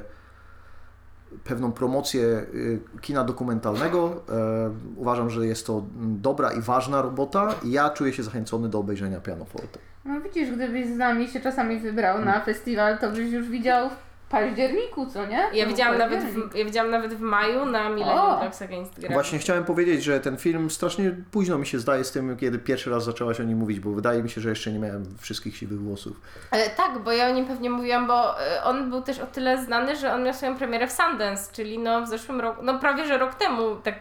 pewną 1.45 1.73
promocję 1.73 2.25
y, 2.55 2.81
kina 3.01 3.25
dokumentalnego. 3.25 4.23
E, 4.29 4.71
Uważam, 4.97 5.31
że 5.31 5.47
jest 5.47 5.67
to 5.67 5.85
dobra 5.97 6.53
i 6.53 6.61
ważna 6.61 7.03
robota 7.03 7.55
i 7.65 7.71
ja 7.71 7.91
czuję 7.91 8.13
się 8.13 8.23
zachęcony 8.23 8.69
do 8.69 8.79
obejrzenia 8.79 9.21
Pianoforte. 9.21 9.79
No 10.09 10.21
widzisz, 10.21 10.51
gdybyś 10.51 10.87
z 10.87 10.97
nami 10.97 11.29
się 11.29 11.41
czasami 11.41 11.79
wybrał 11.79 12.25
na 12.25 12.41
festiwal, 12.41 12.99
to 12.99 13.11
byś 13.11 13.33
już 13.33 13.49
widział 13.49 13.91
w 13.91 13.97
październiku, 14.31 15.07
co 15.07 15.27
nie? 15.27 15.49
Ja 15.53 15.65
To 15.65 15.71
widziałam, 15.71 15.99
nawet 15.99 16.25
w, 16.25 16.55
ja 16.55 16.65
widziałam 16.65 16.91
nawet 16.91 17.15
w 17.15 17.21
maju 17.21 17.65
na 17.65 17.89
Millennium! 17.89 18.41
Dogs 18.41 18.63
Against 18.63 18.93
Gravity. 18.93 19.15
Właśnie 19.15 19.39
chciałem 19.39 19.65
powiedzieć, 19.65 20.05
że 20.05 20.21
ten 20.21 20.37
film 20.37 20.71
strasznie 20.71 21.17
późno 21.31 21.59
mi 21.59 21.67
się 21.67 21.79
zdaje 21.79 22.05
z 22.05 22.13
tym, 22.13 22.37
kiedy 22.37 22.59
pierwszy 22.59 22.91
raz 22.91 23.05
zaczęłaś 23.05 23.41
o 23.41 23.43
nim 23.43 23.59
mówić, 23.59 23.81
bo 23.81 23.91
wydaje 23.91 24.23
mi 24.23 24.31
się, 24.31 24.41
że 24.41 24.49
jeszcze 24.49 24.73
nie 24.73 24.79
miałem 24.79 25.05
wszystkich 25.19 25.57
siwych 25.57 25.81
włosów. 25.81 26.21
E, 26.51 26.71
tak, 26.71 26.99
bo 26.99 27.13
ja 27.13 27.29
o 27.29 27.33
nim 27.33 27.47
pewnie 27.47 27.71
mówiłam, 27.71 28.07
bo 28.07 28.41
e, 28.41 28.65
on 28.65 28.91
był 28.91 29.03
też 29.03 29.19
o 29.19 29.27
tyle 29.27 29.65
znany, 29.65 29.97
że 29.97 30.15
on 30.15 30.25
miał 30.25 30.35
swoją 30.35 30.57
premierę 30.57 30.87
w 30.87 30.93
Sundance, 30.93 31.53
czyli 31.53 31.79
no 31.79 32.03
w 32.03 32.09
zeszłym 32.09 32.41
roku, 32.41 32.63
no 32.63 32.79
prawie 32.79 33.07
że 33.07 33.19
rok 33.19 33.35
temu, 33.35 33.77
tak 33.77 33.95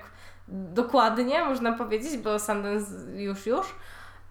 dokładnie 0.47 1.45
można 1.45 1.73
powiedzieć, 1.73 2.17
bo 2.17 2.39
Sundance 2.39 2.91
już 3.15 3.45
już. 3.45 3.75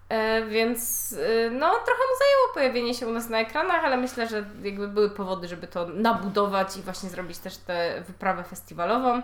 E, 0.09 0.45
więc 0.45 1.13
e, 1.13 1.49
no 1.49 1.67
trochę 1.67 2.01
mu 2.11 2.17
zajęło 2.19 2.53
pojawienie 2.53 2.93
się 2.93 3.07
u 3.07 3.11
nas 3.11 3.29
na 3.29 3.39
ekranach, 3.39 3.83
ale 3.83 3.97
myślę, 3.97 4.27
że 4.27 4.45
jakby 4.63 4.87
były 4.87 5.09
powody, 5.09 5.47
żeby 5.47 5.67
to 5.67 5.87
nabudować 5.87 6.77
i 6.77 6.81
właśnie 6.81 7.09
zrobić 7.09 7.37
też 7.37 7.57
tę 7.57 8.03
wyprawę 8.07 8.43
festiwalową. 8.43 9.21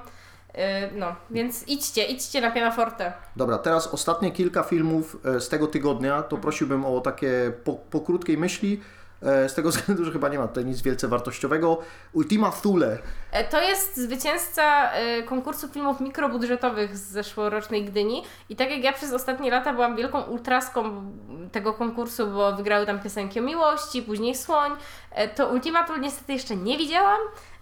E, 0.54 0.92
no, 0.92 1.16
więc 1.30 1.68
idźcie, 1.68 2.06
idźcie 2.06 2.42
na 2.42 2.52
Pianoforte. 2.52 3.14
Dobra, 3.36 3.58
teraz 3.58 3.88
ostatnie 3.88 4.32
kilka 4.32 4.64
filmów 4.64 5.18
z 5.40 5.50
tego 5.50 5.68
tygodnia, 5.68 6.24
to 6.24 6.38
prosiłbym 6.38 6.86
o 6.86 7.02
takie 7.02 7.52
po, 7.64 7.74
po 7.74 8.02
krótkiej 8.02 8.38
myśli, 8.38 8.82
z 9.24 9.54
tego 9.54 9.70
względu, 9.72 10.06
że 10.06 10.12
chyba 10.12 10.30
nie 10.30 10.40
ma 10.40 10.48
tutaj 10.48 10.66
nic 10.66 10.82
wielce 10.82 11.08
wartościowego. 11.08 11.80
Ultima 12.14 12.52
Thule. 12.52 12.98
E, 13.32 13.44
To 13.44 13.62
jest 13.62 13.98
zwycięzca 13.98 14.92
e, 14.92 15.24
konkursu 15.24 15.68
filmów 15.68 16.00
mikrobudżetowych 16.02 16.98
z 16.98 17.02
zeszłorocznej 17.02 17.86
Gdyni 17.86 18.24
i 18.50 18.56
tak 18.56 18.70
jak 18.72 18.84
ja 18.84 18.94
przez 18.94 19.14
ostatnie 19.14 19.52
lata 19.52 19.74
byłam 19.74 19.96
wielką 19.96 20.22
ultraską 20.22 21.12
tego 21.52 21.74
konkursu, 21.74 22.28
bo 22.28 22.56
wygrały 22.56 22.86
tam 22.86 23.00
piosenki 23.00 23.40
o 23.40 23.44
miłości, 23.44 24.02
później 24.02 24.36
Słoń, 24.36 24.72
e, 25.12 25.28
to 25.28 25.48
Ultima 25.48 25.84
Thule 25.84 26.00
niestety 26.00 26.34
jeszcze 26.34 26.56
nie 26.56 26.78
widziałam, 26.78 27.20
e, 27.22 27.53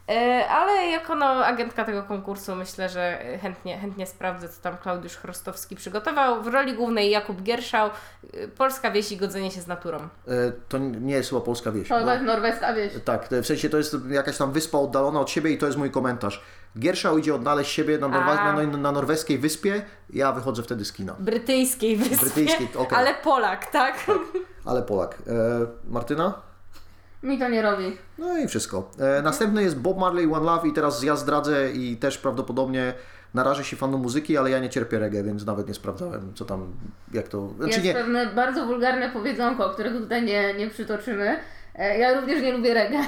ale 0.50 0.86
jako 0.88 1.16
no, 1.16 1.26
agentka 1.26 1.86
tego 1.86 2.04
konkursu 2.04 2.56
myślę, 2.56 2.90
że 2.90 3.20
chętnie, 3.42 3.78
chętnie 3.80 4.08
sprawdzę, 4.08 4.50
co 4.50 4.62
tam 4.62 4.78
Klaudiusz 4.78 5.16
Chrostowski 5.18 5.76
przygotował. 5.76 6.44
W 6.44 6.48
roli 6.48 6.74
głównej 6.74 7.10
Jakub 7.12 7.42
Gierszał, 7.42 7.90
e, 8.34 8.48
Polska 8.48 8.92
wieś 8.92 9.12
i 9.12 9.18
godzenie 9.18 9.52
się 9.52 9.62
z 9.62 9.68
naturą. 9.68 9.98
E, 10.00 10.08
To 10.70 10.78
nie 10.78 11.14
jest 11.14 11.30
chyba 11.30 11.42
polska 11.42 11.72
wieś. 11.72 11.88
To 11.90 12.02
bo- 12.06 12.12
jest 12.12 12.24
norweska 12.26 12.74
wieś. 12.74 12.94
Tak, 13.06 13.28
w 13.42 13.46
sensie 13.46 13.70
to 13.70 13.78
jest 13.78 13.96
jakaś 14.10 14.38
tam 14.38 14.52
wyspa 14.52 14.78
oddalona 14.78 15.20
od 15.20 15.30
siebie 15.30 15.52
i 15.52 15.58
to 15.58 15.66
jest 15.66 15.78
mój 15.78 15.92
komentarz. 15.92 16.42
Gierszał 16.80 17.18
idzie 17.18 17.36
odnaleźć 17.36 17.72
siebie 17.72 17.98
na, 17.98 18.08
norwa- 18.08 18.38
A. 18.40 18.54
na, 18.54 18.78
na 18.78 18.92
norweskiej 18.92 19.38
wyspie, 19.38 19.82
ja 20.10 20.32
wychodzę 20.32 20.64
wtedy 20.64 20.86
z 20.86 20.94
kina. 20.94 21.16
Brytyjskiej 21.20 21.98
wyspie, 21.98 22.18
Brytyjskiej, 22.18 22.68
okej. 22.78 22.98
ale 22.98 23.14
Polak, 23.14 23.66
tak? 23.72 23.96
Ale 24.66 24.82
Polak. 24.82 25.16
E, 25.16 25.32
Martyna? 25.92 26.42
Mi 27.24 27.40
to 27.40 27.50
nie 27.50 27.62
robi. 27.62 27.98
No 28.18 28.38
i 28.38 28.48
wszystko. 28.48 28.92
E, 29.00 29.22
następny 29.22 29.64
jest 29.64 29.80
Bob 29.80 29.98
Marley 29.98 30.26
One 30.34 30.46
Love 30.46 30.68
i 30.68 30.74
teraz 30.74 31.04
ja 31.04 31.16
zdradzę 31.16 31.72
i 31.72 31.98
też 31.98 32.18
prawdopodobnie 32.18 32.94
narażę 33.34 33.64
się 33.64 33.76
fanom 33.78 34.02
muzyki, 34.02 34.38
ale 34.38 34.50
ja 34.50 34.60
nie 34.60 34.70
cierpię 34.70 35.00
reggae, 35.00 35.24
więc 35.24 35.46
nawet 35.46 35.68
nie 35.68 35.74
sprawdzałem, 35.74 36.32
co 36.36 36.46
tam, 36.46 36.74
jak 37.14 37.28
to... 37.28 37.50
Znaczy 37.58 37.72
Jest 37.72 37.84
nie, 37.84 37.94
pewne 37.94 38.28
bardzo 38.28 38.66
wulgarne 38.66 39.10
powiedzonko, 39.10 39.70
którego 39.70 40.00
tutaj 40.00 40.24
nie, 40.26 40.54
nie 40.54 40.70
przytoczymy. 40.70 41.40
E, 41.76 41.98
Ja 42.00 42.20
również 42.22 42.42
nie 42.42 42.52
lubię 42.54 42.74
reggae. 42.74 43.00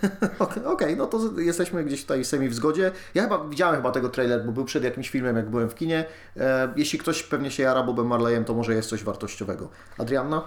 Okej, 0.38 0.64
okej, 0.64 0.96
no 0.96 1.06
to 1.06 1.18
jesteśmy 1.40 1.84
gdzieś 1.84 2.02
tutaj 2.02 2.24
semi 2.24 2.48
w 2.48 2.54
zgodzie. 2.54 2.90
Ja 3.14 3.22
chyba 3.22 3.44
widziałem 3.44 3.76
chyba 3.76 3.90
tego 3.90 4.08
trailer, 4.08 4.44
bo 4.46 4.52
był 4.52 4.64
przed 4.64 4.84
jakimś 4.84 5.10
filmem, 5.10 5.36
jak 5.36 5.50
byłem 5.50 5.70
w 5.70 5.74
kinie. 5.74 6.04
E, 6.36 6.72
jeśli 6.76 6.98
ktoś 6.98 7.22
pewnie 7.22 7.50
się 7.50 7.62
jara 7.62 7.82
Bobem 7.82 8.06
Marleyem, 8.06 8.44
to 8.44 8.54
może 8.54 8.74
jest 8.74 8.88
coś 8.88 9.04
wartościowego. 9.04 9.68
Adrianna? 9.98 10.42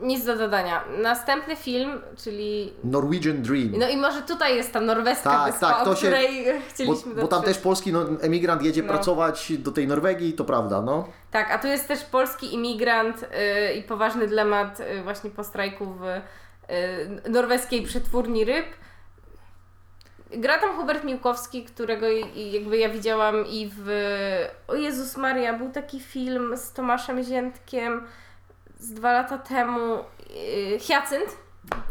Nic 0.00 0.24
do 0.24 0.36
dodania. 0.36 0.84
Następny 1.02 1.56
film, 1.56 2.00
czyli. 2.16 2.72
Norwegian 2.84 3.42
Dream. 3.42 3.70
No 3.78 3.88
i 3.88 3.96
może 3.96 4.22
tutaj 4.22 4.56
jest 4.56 4.72
ta 4.72 4.80
norweska 4.80 5.30
Tak, 5.30 5.52
wyspa, 5.52 5.70
tak, 5.70 5.84
to 5.84 5.90
o 5.90 5.94
się- 5.96 6.06
której 6.06 6.44
Bo, 6.44 6.60
chcieliśmy 6.68 7.14
bo 7.14 7.20
tam 7.20 7.28
dotrzeć. 7.28 7.54
też 7.54 7.62
polski 7.62 7.92
no, 7.92 8.00
emigrant 8.20 8.62
jedzie 8.62 8.82
No. 8.82 8.88
pracować 8.88 9.52
do 9.58 9.72
tej 9.72 9.86
Norwegii, 9.88 10.32
to 10.32 10.44
prawda, 10.44 10.82
no. 10.82 11.08
Tak, 11.30 11.50
a 11.50 11.58
tu 11.58 11.66
jest 11.66 11.88
też 11.88 12.04
polski 12.04 12.54
imigrant 12.54 13.22
y, 13.22 13.74
i 13.74 13.82
poważny 13.82 14.26
dylemat 14.28 14.80
y, 14.80 15.02
właśnie 15.02 15.30
po 15.30 15.44
strajku 15.44 15.86
w 15.86 16.04
y, 16.04 17.30
norweskiej 17.30 17.82
przetwórni 17.82 18.44
ryb. 18.44 18.66
Gra 20.36 20.58
tam 20.58 20.76
Hubert 20.76 21.04
Miłkowski, 21.04 21.64
którego 21.64 22.06
jakby 22.36 22.78
ja 22.78 22.88
widziałam 22.88 23.46
i 23.46 23.70
w... 23.76 23.88
O 24.68 24.74
Jezus 24.74 25.16
Maria, 25.16 25.52
był 25.52 25.70
taki 25.70 26.00
film 26.00 26.56
z 26.56 26.72
Tomaszem 26.72 27.22
Ziętkiem 27.22 28.06
z 28.84 28.92
dwa 28.92 29.12
lata 29.12 29.38
temu. 29.38 29.98
y, 30.74 30.78
Hyacynt. 30.86 31.36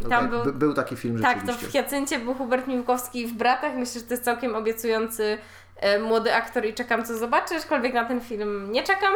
I 0.01 0.05
tam 0.05 0.25
Okej, 0.25 0.29
był 0.29 0.43
by, 0.43 0.59
był 0.59 0.73
taki 0.73 0.95
film 0.95 1.21
Tak, 1.21 1.45
to 1.45 1.53
w 1.53 1.61
Hiacyncie 1.61 2.19
był 2.19 2.33
Hubert 2.33 2.67
Miłkowski 2.67 3.27
w 3.27 3.33
Bratach. 3.33 3.75
Myślę, 3.75 4.01
że 4.01 4.07
to 4.07 4.13
jest 4.13 4.23
całkiem 4.23 4.55
obiecujący 4.55 5.37
e, 5.75 5.99
młody 5.99 6.35
aktor 6.35 6.65
i 6.65 6.73
czekam 6.73 7.05
co 7.05 7.17
zobaczy, 7.17 7.55
aczkolwiek 7.55 7.93
na 7.93 8.05
ten 8.05 8.21
film 8.21 8.71
nie 8.71 8.83
czekam. 8.83 9.13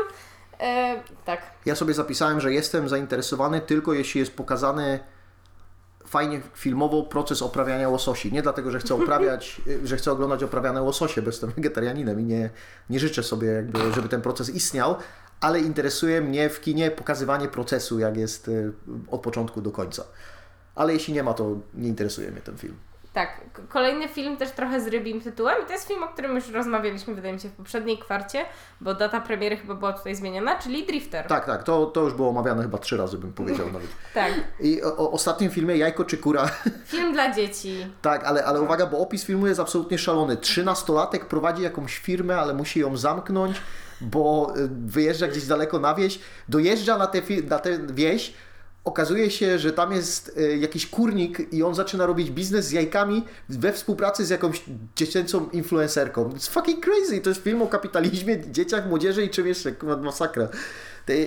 E, 0.60 0.96
tak. 1.26 1.42
Ja 1.66 1.76
sobie 1.76 1.94
zapisałem, 1.94 2.42
że 2.42 2.54
jestem 2.54 2.90
zainteresowany 2.90 3.62
tylko 3.62 3.94
jeśli 3.94 4.20
jest 4.20 4.36
pokazany 4.36 5.00
fajnie 6.08 6.42
filmowo 6.54 7.04
proces 7.04 7.42
oprawiania 7.42 7.90
łososi. 7.90 8.32
Nie 8.32 8.42
dlatego, 8.42 8.72
że 8.72 8.80
chcę 8.80 8.96
oprawiać, 9.04 9.62
że 9.84 9.98
chcę 9.98 10.12
oglądać 10.12 10.44
oprawiane 10.44 10.82
łososie, 10.82 11.22
bo 11.22 11.28
jestem 11.28 11.52
wegetarianinem 11.52 12.20
i 12.20 12.24
nie, 12.24 12.50
nie 12.90 13.00
życzę 13.00 13.24
sobie, 13.24 13.48
jakby, 13.48 13.94
żeby 13.94 14.10
ten 14.10 14.22
proces 14.22 14.50
istniał, 14.50 14.96
ale 15.42 15.60
interesuje 15.60 16.22
mnie 16.22 16.50
w 16.50 16.62
kinie 16.62 16.92
pokazywanie 16.92 17.48
procesu, 17.48 18.00
jak 18.00 18.18
jest 18.18 18.48
y, 18.48 18.74
od 19.08 19.22
początku 19.22 19.62
do 19.62 19.72
końca. 19.72 20.04
Ale 20.76 20.94
jeśli 20.94 21.14
nie 21.14 21.24
ma, 21.24 21.34
to 21.34 21.56
nie 21.74 21.88
interesuje 21.88 22.32
mnie 22.32 22.42
ten 22.42 22.58
film. 22.58 22.76
Tak, 23.18 23.42
kolejny 23.70 24.08
film 24.08 24.38
też 24.38 24.52
trochę 24.52 24.82
z 24.82 24.88
rybim 24.88 25.22
tytułem 25.22 25.56
i 25.64 25.66
to 25.66 25.74
jest 25.74 25.88
film, 25.88 26.04
o 26.04 26.08
którym 26.08 26.36
już 26.36 26.50
rozmawialiśmy, 26.50 27.16
wydaje 27.16 27.34
mi 27.34 27.40
się, 27.40 27.50
w 27.50 27.52
poprzedniej 27.52 27.98
kwarcie, 27.98 28.46
bo 28.82 28.94
data 28.94 29.22
premiery 29.22 29.58
chyba 29.58 29.76
była 29.76 29.94
tutaj 29.94 30.16
zmieniona, 30.16 30.60
czyli 30.60 30.86
Drifter. 30.86 31.28
Tak, 31.28 31.46
tak, 31.46 31.64
to, 31.64 31.86
to 31.86 32.02
już 32.02 32.14
było 32.14 32.30
omawiane 32.30 32.62
chyba 32.62 32.78
trzy 32.78 32.98
razy, 32.98 33.18
bym 33.18 33.34
powiedział 33.34 33.68
nawet. 33.72 33.88
Tak, 34.14 34.34
I 34.60 34.84
o, 34.84 34.98
o 34.98 35.12
ostatnim 35.12 35.52
filmie 35.52 35.78
Jajko 35.78 36.06
czy 36.06 36.18
Kura 36.18 36.50
film 36.86 37.14
dla 37.14 37.34
dzieci. 37.34 37.88
Tak, 38.02 38.24
ale, 38.24 38.46
ale 38.46 38.62
uwaga, 38.62 38.86
bo 38.86 39.00
opis 39.00 39.26
filmu 39.26 39.48
jest 39.48 39.60
absolutnie 39.60 39.98
szalony. 39.98 40.38
Trzynastolatek 40.38 41.26
prowadzi 41.26 41.64
jakąś 41.64 41.98
firmę, 41.98 42.38
ale 42.38 42.54
musi 42.54 42.80
ją 42.80 42.98
zamknąć, 42.98 43.62
bo 44.02 44.54
y, 44.58 44.70
wyjeżdża 44.86 45.28
gdzieś 45.28 45.46
daleko 45.46 45.80
na 45.80 45.96
wieś, 45.96 46.20
dojeżdża 46.50 46.98
na 46.98 47.08
tę 47.08 47.22
fi- 47.22 47.50
na 47.50 47.60
tę 47.60 47.80
wieś, 47.90 48.34
okazuje 48.84 49.32
się, 49.32 49.60
że 49.60 49.74
tam 49.74 49.92
jest 49.92 50.38
y, 50.38 50.58
jakiś 50.58 50.88
kurnik 50.88 51.54
i 51.54 51.64
on 51.64 51.76
zaczyna 51.76 52.06
robić 52.06 52.32
biznes 52.32 52.66
z 52.66 52.72
jajkami 52.72 53.26
we 53.50 53.74
współpracy 53.74 54.26
z 54.26 54.30
jakąś 54.30 54.64
dziecięcą 54.96 55.50
influencerką. 55.50 56.30
It's 56.30 56.50
fucking 56.50 56.86
crazy. 56.86 57.22
To 57.22 57.30
jest 57.30 57.42
film 57.44 57.62
o 57.62 57.68
kapitalizmie, 57.68 58.52
dzieciach, 58.52 58.88
młodzieży 58.88 59.24
i 59.24 59.30
czym 59.30 59.48
jeszcze, 59.48 59.72
masakra. 60.02 60.48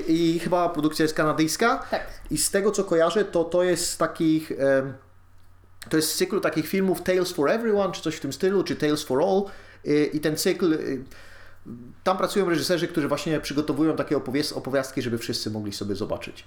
I 0.09 0.41
chyba 0.45 0.69
produkcja 0.69 1.03
jest 1.03 1.15
kanadyjska. 1.15 1.87
Tak. 1.91 2.07
I 2.31 2.39
z 2.39 2.51
tego 2.51 2.71
co 2.71 2.85
kojarzę, 2.85 3.25
to 3.25 3.45
to 3.45 3.63
jest 3.63 3.91
z 3.91 3.97
takich. 3.97 4.53
to 5.89 5.97
jest 5.97 6.11
z 6.13 6.17
cyklu 6.17 6.41
takich 6.41 6.69
filmów 6.69 7.03
Tales 7.03 7.33
for 7.33 7.51
Everyone, 7.51 7.93
czy 7.93 8.03
coś 8.03 8.15
w 8.17 8.21
tym 8.21 8.33
stylu, 8.33 8.65
czy 8.65 8.77
Tales 8.77 9.03
for 9.03 9.23
All. 9.23 9.43
Y, 9.87 10.11
I 10.13 10.21
ten 10.21 10.37
cykl. 10.37 10.73
y, 10.73 11.05
Tam 12.05 12.17
pracują 12.19 12.49
reżyserzy, 12.49 12.89
którzy 12.89 13.09
właśnie 13.09 13.41
przygotowują 13.41 13.97
takie 13.97 14.17
opowias- 14.17 14.53
opowiastki, 14.57 15.03
żeby 15.03 15.19
wszyscy 15.19 15.51
mogli 15.51 15.73
sobie 15.73 15.95
zobaczyć. 15.95 16.45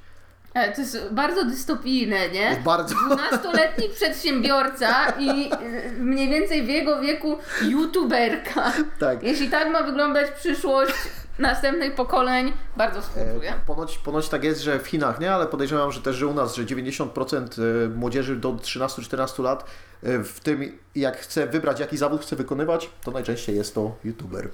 E, 0.54 0.72
To 0.76 0.82
jest 0.82 0.98
bardzo 1.12 1.46
dystopijne, 1.46 2.30
nie? 2.30 2.62
Bardzo. 2.66 2.96
12-letni 2.96 3.90
przedsiębiorca 3.96 5.10
i 5.20 5.52
e, 5.52 5.92
mniej 5.92 6.30
więcej 6.30 6.64
w 6.64 6.70
jego 6.70 7.02
wieku 7.02 7.38
youtuberka. 7.62 8.72
Tak. 9.00 9.24
Jeśli 9.24 9.50
tak 9.50 9.70
ma 9.72 9.84
wyglądać 9.84 10.32
przyszłość 10.32 10.94
następnych 11.40 11.96
pokoleń, 11.96 12.54
bardzo 12.78 13.02
współczuję. 13.02 13.50
E, 13.50 13.60
Ponoć, 13.68 13.98
ponoć 13.98 14.30
tak 14.30 14.44
jest, 14.44 14.62
że 14.62 14.80
w 14.80 14.88
Chinach 14.88 15.20
nie, 15.20 15.34
ale 15.34 15.46
podejrzewam, 15.46 15.92
że 15.92 16.02
też 16.02 16.16
że 16.16 16.28
u 16.28 16.34
nas, 16.34 16.56
że 16.56 16.64
90% 16.64 17.48
e, 17.86 17.90
młodzieży 17.90 18.36
do 18.36 18.52
13-14 18.54 19.44
lat, 19.44 19.66
w 20.06 20.40
tym 20.44 20.78
jak 20.96 21.18
chce 21.18 21.48
wybrać, 21.48 21.80
jaki 21.80 21.98
zawód 21.98 22.22
chce 22.22 22.36
wykonywać, 22.36 22.90
to 23.04 23.12
najczęściej 23.12 23.56
jest 23.56 23.76
to 23.76 23.96
youtuber. 24.04 24.50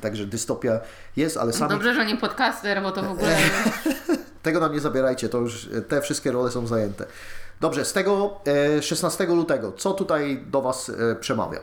Także 0.00 0.26
dystopia 0.26 0.80
jest, 1.16 1.36
ale 1.36 1.52
sami 1.52 1.70
Dobrze, 1.70 1.94
że 1.94 2.06
nie 2.06 2.16
podcaster, 2.16 2.82
bo 2.82 2.92
to 2.92 3.02
w 3.02 3.10
ogóle... 3.10 3.36
Tego 4.42 4.60
nam 4.60 4.72
nie 4.72 4.80
zabierajcie, 4.80 5.28
to 5.28 5.38
już 5.38 5.64
e, 5.78 5.82
te 5.82 6.00
wszystkie 6.02 6.32
role 6.32 6.50
są 6.50 6.66
zajęte. 6.66 7.06
Dobrze, 7.60 7.84
z 7.84 7.92
tego 7.92 8.40
e, 8.78 8.82
16 8.82 9.26
lutego, 9.26 9.72
co 9.72 9.92
tutaj 9.94 10.42
do 10.46 10.62
Was 10.62 10.88
e, 10.88 11.16
przemawia? 11.16 11.58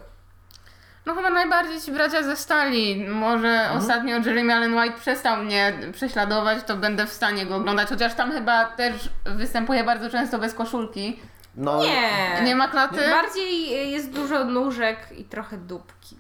No 1.06 1.16
chyba 1.16 1.30
najbardziej 1.30 1.82
ci 1.82 1.92
bracia 1.92 2.24
ze 2.24 2.36
stali. 2.38 3.06
Może 3.10 3.48
Mhm. 3.48 3.78
ostatnio 3.78 4.18
Jeremy 4.18 4.54
Allen 4.56 4.78
White 4.78 4.98
przestał 5.00 5.44
mnie 5.44 5.74
prześladować, 5.94 6.64
to 6.64 6.76
będę 6.78 7.06
w 7.08 7.14
stanie 7.14 7.46
go 7.46 7.56
oglądać, 7.56 7.90
chociaż 7.90 8.14
tam 8.16 8.32
chyba 8.32 8.66
też 8.66 9.10
występuje 9.26 9.84
bardzo 9.84 10.10
często 10.10 10.40
bez 10.40 10.54
koszulki. 10.54 11.20
No, 11.56 11.84
Nie. 11.84 12.42
Nie 12.44 12.56
ma 12.56 12.68
klaty? 12.68 12.96
Bardziej 13.10 13.70
jest 13.92 14.10
dużo 14.12 14.44
nóżek 14.46 14.98
i 15.18 15.24
trochę 15.26 15.58
dupki. 15.58 16.18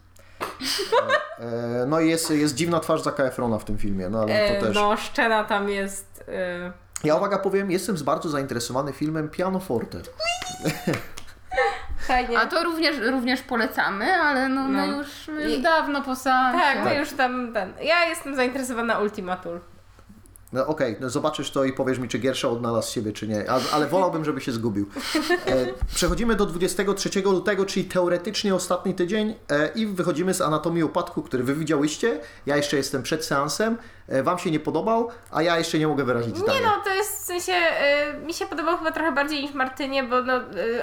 e, 1.39 1.85
no 1.87 1.99
i 1.99 2.09
jest, 2.09 2.29
jest 2.31 2.55
dziwna 2.55 2.79
twarz 2.79 3.01
Zaka 3.01 3.23
Efrona 3.23 3.59
w 3.59 3.65
tym 3.65 3.77
filmie, 3.77 4.09
no 4.09 4.21
ale 4.21 4.33
E, 4.33 4.55
to 4.59 4.65
też. 4.65 4.75
No, 4.75 4.97
szczena 4.97 5.43
tam 5.43 5.69
jest... 5.69 6.18
y, 6.29 6.71
Ja 7.03 7.15
uwaga 7.15 7.37
powiem, 7.39 7.71
jestem 7.71 7.95
bardzo 7.97 8.29
zainteresowany 8.29 8.93
filmem 8.93 9.29
Pianoforte. 9.29 9.97
Fajnie. 11.99 12.39
A 12.39 12.45
to 12.45 12.63
również, 12.63 12.95
również 13.11 13.41
polecamy, 13.41 14.13
ale 14.13 14.49
no, 14.49 14.67
no. 14.67 14.87
No. 14.87 14.97
już, 14.97 15.27
my 15.27 15.43
już 15.43 15.53
I- 15.53 15.61
dawno 15.61 16.01
po 16.01 16.15
seansie. 16.15 16.59
Tak, 16.59 16.77
my 16.77 16.83
Tak. 16.89 16.97
już 16.99 17.11
tam 17.13 17.53
ten. 17.53 17.73
Ja 17.81 18.05
jestem 18.05 18.35
zainteresowana 18.35 18.99
Ultimatul. 18.99 19.59
No 20.53 20.67
okej, 20.67 20.95
no 20.99 21.09
zobaczysz 21.09 21.51
to 21.51 21.63
i 21.63 21.73
powiesz 21.73 21.99
mi, 21.99 22.07
czy 22.07 22.19
Giersza 22.19 22.49
odnalazł 22.49 22.93
siebie, 22.93 23.13
czy 23.13 23.27
nie, 23.27 23.51
ale, 23.51 23.63
ale 23.73 23.87
wolałbym, 23.87 24.25
żeby 24.25 24.41
się 24.41 24.51
zgubił. 24.51 24.89
E, 25.45 25.67
przechodzimy 25.95 26.35
do 26.35 26.45
23 26.45 27.21
lutego, 27.21 27.65
czyli 27.65 27.85
teoretycznie 27.85 28.55
ostatni 28.55 28.93
tydzień 28.93 29.35
e, 29.49 29.69
i 29.75 29.85
wychodzimy 29.85 30.33
z 30.33 30.41
Anatomii 30.41 30.83
Upadku, 30.83 31.21
który 31.21 31.43
Wy 31.43 31.55
widziałyście. 31.55 32.19
Ja 32.45 32.57
jeszcze 32.57 32.77
jestem 32.77 33.03
przed 33.03 33.25
seansem. 33.25 33.77
E, 34.07 34.23
wam 34.23 34.39
się 34.39 34.51
nie 34.51 34.59
podobał, 34.59 35.09
a 35.31 35.41
ja 35.41 35.57
jeszcze 35.57 35.79
nie 35.79 35.87
mogę 35.87 36.03
wyrazić 36.03 36.37
zdania. 36.37 36.59
Nie 36.59 36.65
no, 36.65 36.71
to 36.83 36.89
jest 36.89 37.11
w 37.11 37.25
sensie, 37.25 37.53
mi 38.25 38.33
się 38.33 38.45
podobał 38.45 38.77
chyba 38.77 38.91
trochę 38.91 39.11
bardziej 39.11 39.41
niż 39.41 39.53
Martynie, 39.53 40.03
bo 40.03 40.21
no, 40.21 40.33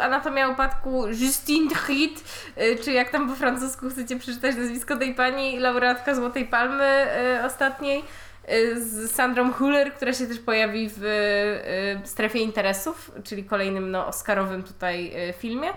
Anatomia 0.00 0.48
Upadku 0.48 1.06
Justine 1.06 1.70
Triet, 1.70 2.24
y, 2.58 2.78
czy 2.84 2.92
jak 2.92 3.10
tam 3.10 3.28
po 3.28 3.36
francusku 3.36 3.90
chcecie 3.90 4.18
przeczytać 4.18 4.56
nazwisko 4.56 4.96
tej 4.96 5.14
pani, 5.14 5.58
laureatka 5.58 6.14
Złotej 6.14 6.44
Palmy 6.44 7.06
ostatniej, 7.46 8.04
z 8.76 9.10
Sandrą 9.12 9.52
Huller, 9.52 9.94
która 9.94 10.12
się 10.12 10.26
też 10.26 10.38
pojawi 10.38 10.90
w 10.96 11.04
y, 12.04 12.08
Strefie 12.08 12.38
Interesów, 12.38 13.10
czyli 13.24 13.44
kolejnym 13.44 13.90
no, 13.90 14.06
oscarowym 14.06 14.62
tutaj 14.62 15.28
y, 15.30 15.32
filmie. 15.32 15.68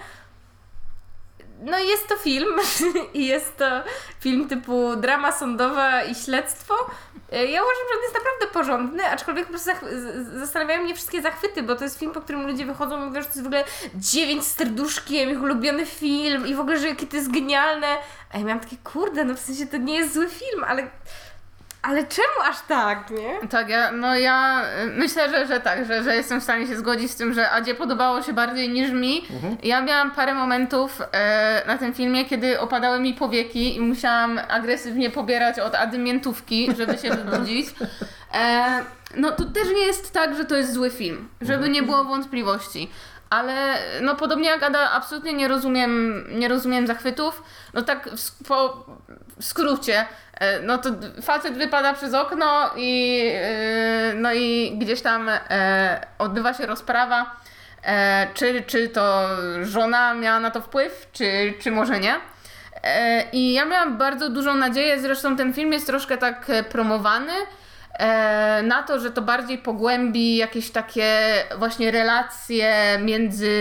No 1.62 1.80
jest 1.80 2.08
to 2.08 2.18
film 2.18 2.50
i 3.14 3.28
jest 3.28 3.58
to 3.58 3.66
film 4.20 4.48
typu 4.48 4.96
drama 4.96 5.32
sądowa 5.32 6.04
i 6.04 6.16
śledztwo. 6.16 6.74
Ja 7.32 7.62
uważam, 7.62 7.86
że 7.90 7.98
on 7.98 8.04
jest 8.04 8.14
naprawdę 8.14 8.54
porządny, 8.54 9.06
aczkolwiek 9.06 9.46
po 9.46 9.50
prostu 9.50 9.72
zastanawiają 10.40 10.84
mnie 10.84 10.96
wszystkie 10.96 11.22
zachwyty, 11.22 11.64
bo 11.64 11.76
to 11.76 11.84
jest 11.84 12.00
film, 12.00 12.12
po 12.12 12.22
którym 12.22 12.48
ludzie 12.48 12.66
wychodzą 12.66 12.98
i 12.98 13.06
mówią, 13.06 13.22
że 13.22 13.28
to 13.28 13.34
jest 13.34 13.44
w 13.44 13.48
ogóle 13.48 13.64
dziewięć 13.96 14.44
z 14.44 14.56
serduszkiem, 14.56 15.30
ich 15.30 15.42
ulubiony 15.42 15.86
film 15.86 16.48
i 16.48 16.56
w 16.56 16.60
ogóle, 16.60 16.80
że 16.80 16.88
jakie 16.88 17.08
to 17.08 17.16
jest 17.16 17.32
genialne. 17.32 17.88
A 18.32 18.38
ja 18.38 18.44
miałam 18.44 18.60
takie, 18.60 18.78
kurde, 18.84 19.26
no 19.26 19.36
w 19.36 19.40
sensie 19.40 19.68
to 19.68 19.78
nie 19.78 19.96
jest 19.96 20.14
zły 20.14 20.30
film, 20.30 20.64
ale, 20.64 20.90
ale 21.82 22.04
czemu 22.04 22.50
aż 22.50 22.62
tak, 22.68 23.12
nie? 23.12 23.48
Tak, 23.48 23.70
ja, 23.70 23.92
no 23.92 24.16
ja 24.16 24.62
y, 24.84 24.88
myślę, 24.88 25.30
że, 25.30 25.48
że 25.48 25.60
tak, 25.60 25.86
że, 25.86 26.04
że 26.04 26.16
jestem 26.16 26.40
w 26.40 26.44
stanie 26.44 26.68
się 26.68 26.78
zgodzić 26.78 27.12
z 27.12 27.16
tym, 27.16 27.34
że 27.34 27.52
Adzie 27.52 27.76
podobało 27.76 28.22
się 28.22 28.34
bardziej 28.34 28.70
niż 28.70 28.92
mi. 28.92 29.26
Ja 29.64 29.82
miałam 29.82 30.12
parę 30.12 30.34
momentów 30.34 31.02
e, 31.12 31.64
na 31.68 31.78
tym 31.78 31.94
filmie, 31.94 32.26
kiedy 32.26 32.60
opadały 32.60 33.00
mi 33.00 33.14
powieki 33.14 33.76
i 33.76 33.80
musiałam 33.80 34.40
agresywnie 34.50 35.10
pobierać 35.10 35.60
od 35.60 35.76
Ady 35.76 35.98
miętówki, 35.98 36.76
żeby 36.78 36.98
się 36.98 37.10
wybudzić. 37.10 37.68
E, 38.34 38.84
no 39.16 39.32
to 39.32 39.46
też 39.46 39.68
nie 39.76 39.86
jest 39.86 40.14
tak, 40.14 40.36
że 40.36 40.46
to 40.46 40.56
jest 40.56 40.74
zły 40.74 40.90
film, 40.90 41.30
żeby 41.42 41.70
nie 41.70 41.84
było 41.84 42.04
wątpliwości. 42.04 42.90
Ale 43.30 43.78
no 44.02 44.16
podobnie 44.16 44.50
jak 44.50 44.64
Ada, 44.64 44.92
absolutnie 44.92 45.34
nie 45.34 45.48
rozumiem, 45.48 46.26
nie 46.40 46.48
rozumiem 46.48 46.88
zachwytów. 46.88 47.44
No 47.74 47.82
tak 47.82 48.10
w, 48.10 48.48
po, 48.48 48.86
w 49.40 49.46
skrócie, 49.46 50.06
e, 50.34 50.60
no 50.62 50.78
to 50.78 50.90
facet 51.22 51.58
wypada 51.58 51.94
przez 51.94 52.14
okno 52.14 52.70
i, 52.76 53.22
e, 53.34 54.14
no 54.16 54.34
i 54.34 54.78
gdzieś 54.78 55.02
tam 55.02 55.30
e, 55.30 56.08
odbywa 56.18 56.54
się 56.54 56.66
rozprawa, 56.66 57.36
czy, 58.34 58.64
czy 58.68 58.90
to 58.90 59.28
żona 59.64 60.14
miała 60.14 60.40
na 60.40 60.52
to 60.52 60.62
wpływ, 60.62 61.08
czy, 61.14 61.54
czy 61.60 61.72
może 61.72 62.00
nie. 62.00 62.16
I 63.32 63.54
ja 63.54 63.66
miałam 63.66 63.98
bardzo 63.98 64.30
dużą 64.30 64.56
nadzieję, 64.56 65.00
zresztą 65.00 65.38
ten 65.38 65.54
film 65.54 65.74
jest 65.74 65.88
troszkę 65.88 66.18
tak 66.18 66.48
promowany, 66.70 67.34
na 68.64 68.84
to, 68.84 69.00
że 69.00 69.12
to 69.12 69.22
bardziej 69.22 69.58
pogłębi 69.58 70.36
jakieś 70.36 70.72
takie 70.72 71.22
właśnie 71.58 71.92
relacje 71.92 73.00
między 73.02 73.52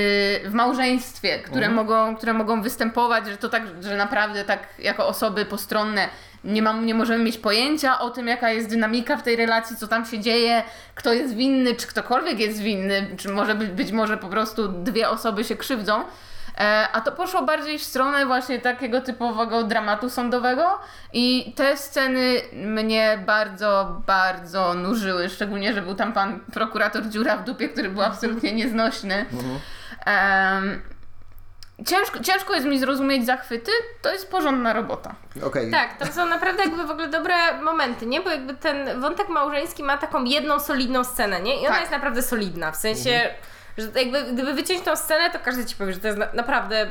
w 0.45 0.53
małżeństwie, 0.53 1.39
które, 1.39 1.68
mogą, 1.68 2.16
które 2.16 2.32
mogą 2.32 2.62
występować, 2.62 3.26
że 3.26 3.36
to 3.36 3.49
tak, 3.49 3.62
że 3.80 3.97
naprawdę 3.97 4.45
tak 4.45 4.61
jako 4.78 5.07
osoby 5.07 5.45
postronne 5.45 6.09
nie, 6.45 6.62
mam, 6.62 6.86
nie 6.86 6.95
możemy 6.95 7.24
mieć 7.24 7.39
pojęcia 7.39 8.01
o 8.01 8.11
tym, 8.11 8.28
jaka 8.28 8.51
jest 8.51 8.68
dynamika 8.68 9.16
w 9.16 9.22
tej 9.22 9.36
relacji, 9.36 9.76
co 9.76 9.89
tam 9.89 10.07
się 10.07 10.18
dzieje, 10.18 10.62
kto 10.95 11.12
jest 11.12 11.34
winny, 11.34 11.74
czy 11.74 11.86
ktokolwiek 11.86 12.41
jest 12.41 12.61
winny, 12.61 13.07
czy 13.16 13.28
może 13.28 13.55
być, 13.55 13.68
być 13.68 13.93
może 13.93 14.16
po 14.16 14.28
prostu 14.28 14.68
dwie 14.68 15.09
osoby 15.09 15.45
się 15.45 15.57
krzywdzą. 15.57 16.05
E, 16.59 16.89
A 16.93 17.01
to 17.01 17.13
poszło 17.13 17.43
bardziej 17.43 17.79
w 17.79 17.83
stronę 17.83 18.27
właśnie 18.27 18.59
takiego 18.59 19.01
typowego 19.01 19.63
dramatu 19.63 20.11
sądowego 20.11 20.79
i 21.13 21.53
te 21.57 21.77
sceny 21.77 22.41
mnie 22.53 23.19
bardzo, 23.27 24.01
bardzo 24.07 24.75
nużyły, 24.75 25.29
szczególnie, 25.29 25.73
że 25.75 25.83
był 25.83 25.95
tam 25.95 26.13
pan 26.13 26.41
prokurator 26.55 27.07
dziura 27.09 27.37
w 27.37 27.45
dupie, 27.45 27.69
który 27.69 27.89
był 27.89 28.03
absolutnie 28.03 28.53
nieznośny. 28.53 29.27
Em, 30.07 30.83
ciężko, 31.87 32.19
ciężko 32.21 32.55
jest 32.55 32.67
mi 32.67 32.79
zrozumieć 32.79 33.27
zachwyty, 33.27 33.71
to 34.03 34.13
jest 34.13 34.31
porządna 34.31 34.73
robota. 34.73 35.15
Okej, 35.43 35.71
Tak, 35.71 35.97
tam 35.97 36.13
są 36.13 36.27
naprawdę 36.27 36.63
jakby 36.63 36.85
w 36.87 36.91
ogóle 36.91 37.09
dobre 37.09 37.35
momenty, 37.63 38.07
nie? 38.07 38.21
Bo 38.21 38.31
jakby 38.31 38.55
ten 38.55 39.01
wątek 39.01 39.29
małżeński 39.29 39.83
ma 39.83 39.99
taką 39.99 40.25
jedną 40.25 40.61
solidną 40.61 41.05
scenę, 41.05 41.41
nie? 41.41 41.55
I 41.57 41.61
ona 41.61 41.69
Tak. 41.69 41.81
jest 41.81 41.93
naprawdę 41.93 42.23
solidna, 42.23 42.73
w 42.73 42.77
sensie 42.77 43.31
Że 43.79 44.01
jakby, 44.01 44.22
gdyby 44.33 44.55
wyciąć 44.55 44.81
tą 44.83 44.97
scenę, 44.97 45.31
to 45.31 45.39
każdy 45.39 45.64
ci 45.64 45.76
powie, 45.76 45.93
że 45.93 46.01
to 46.01 46.07
jest 46.07 46.18
na, 46.18 46.26
naprawdę 46.33 46.87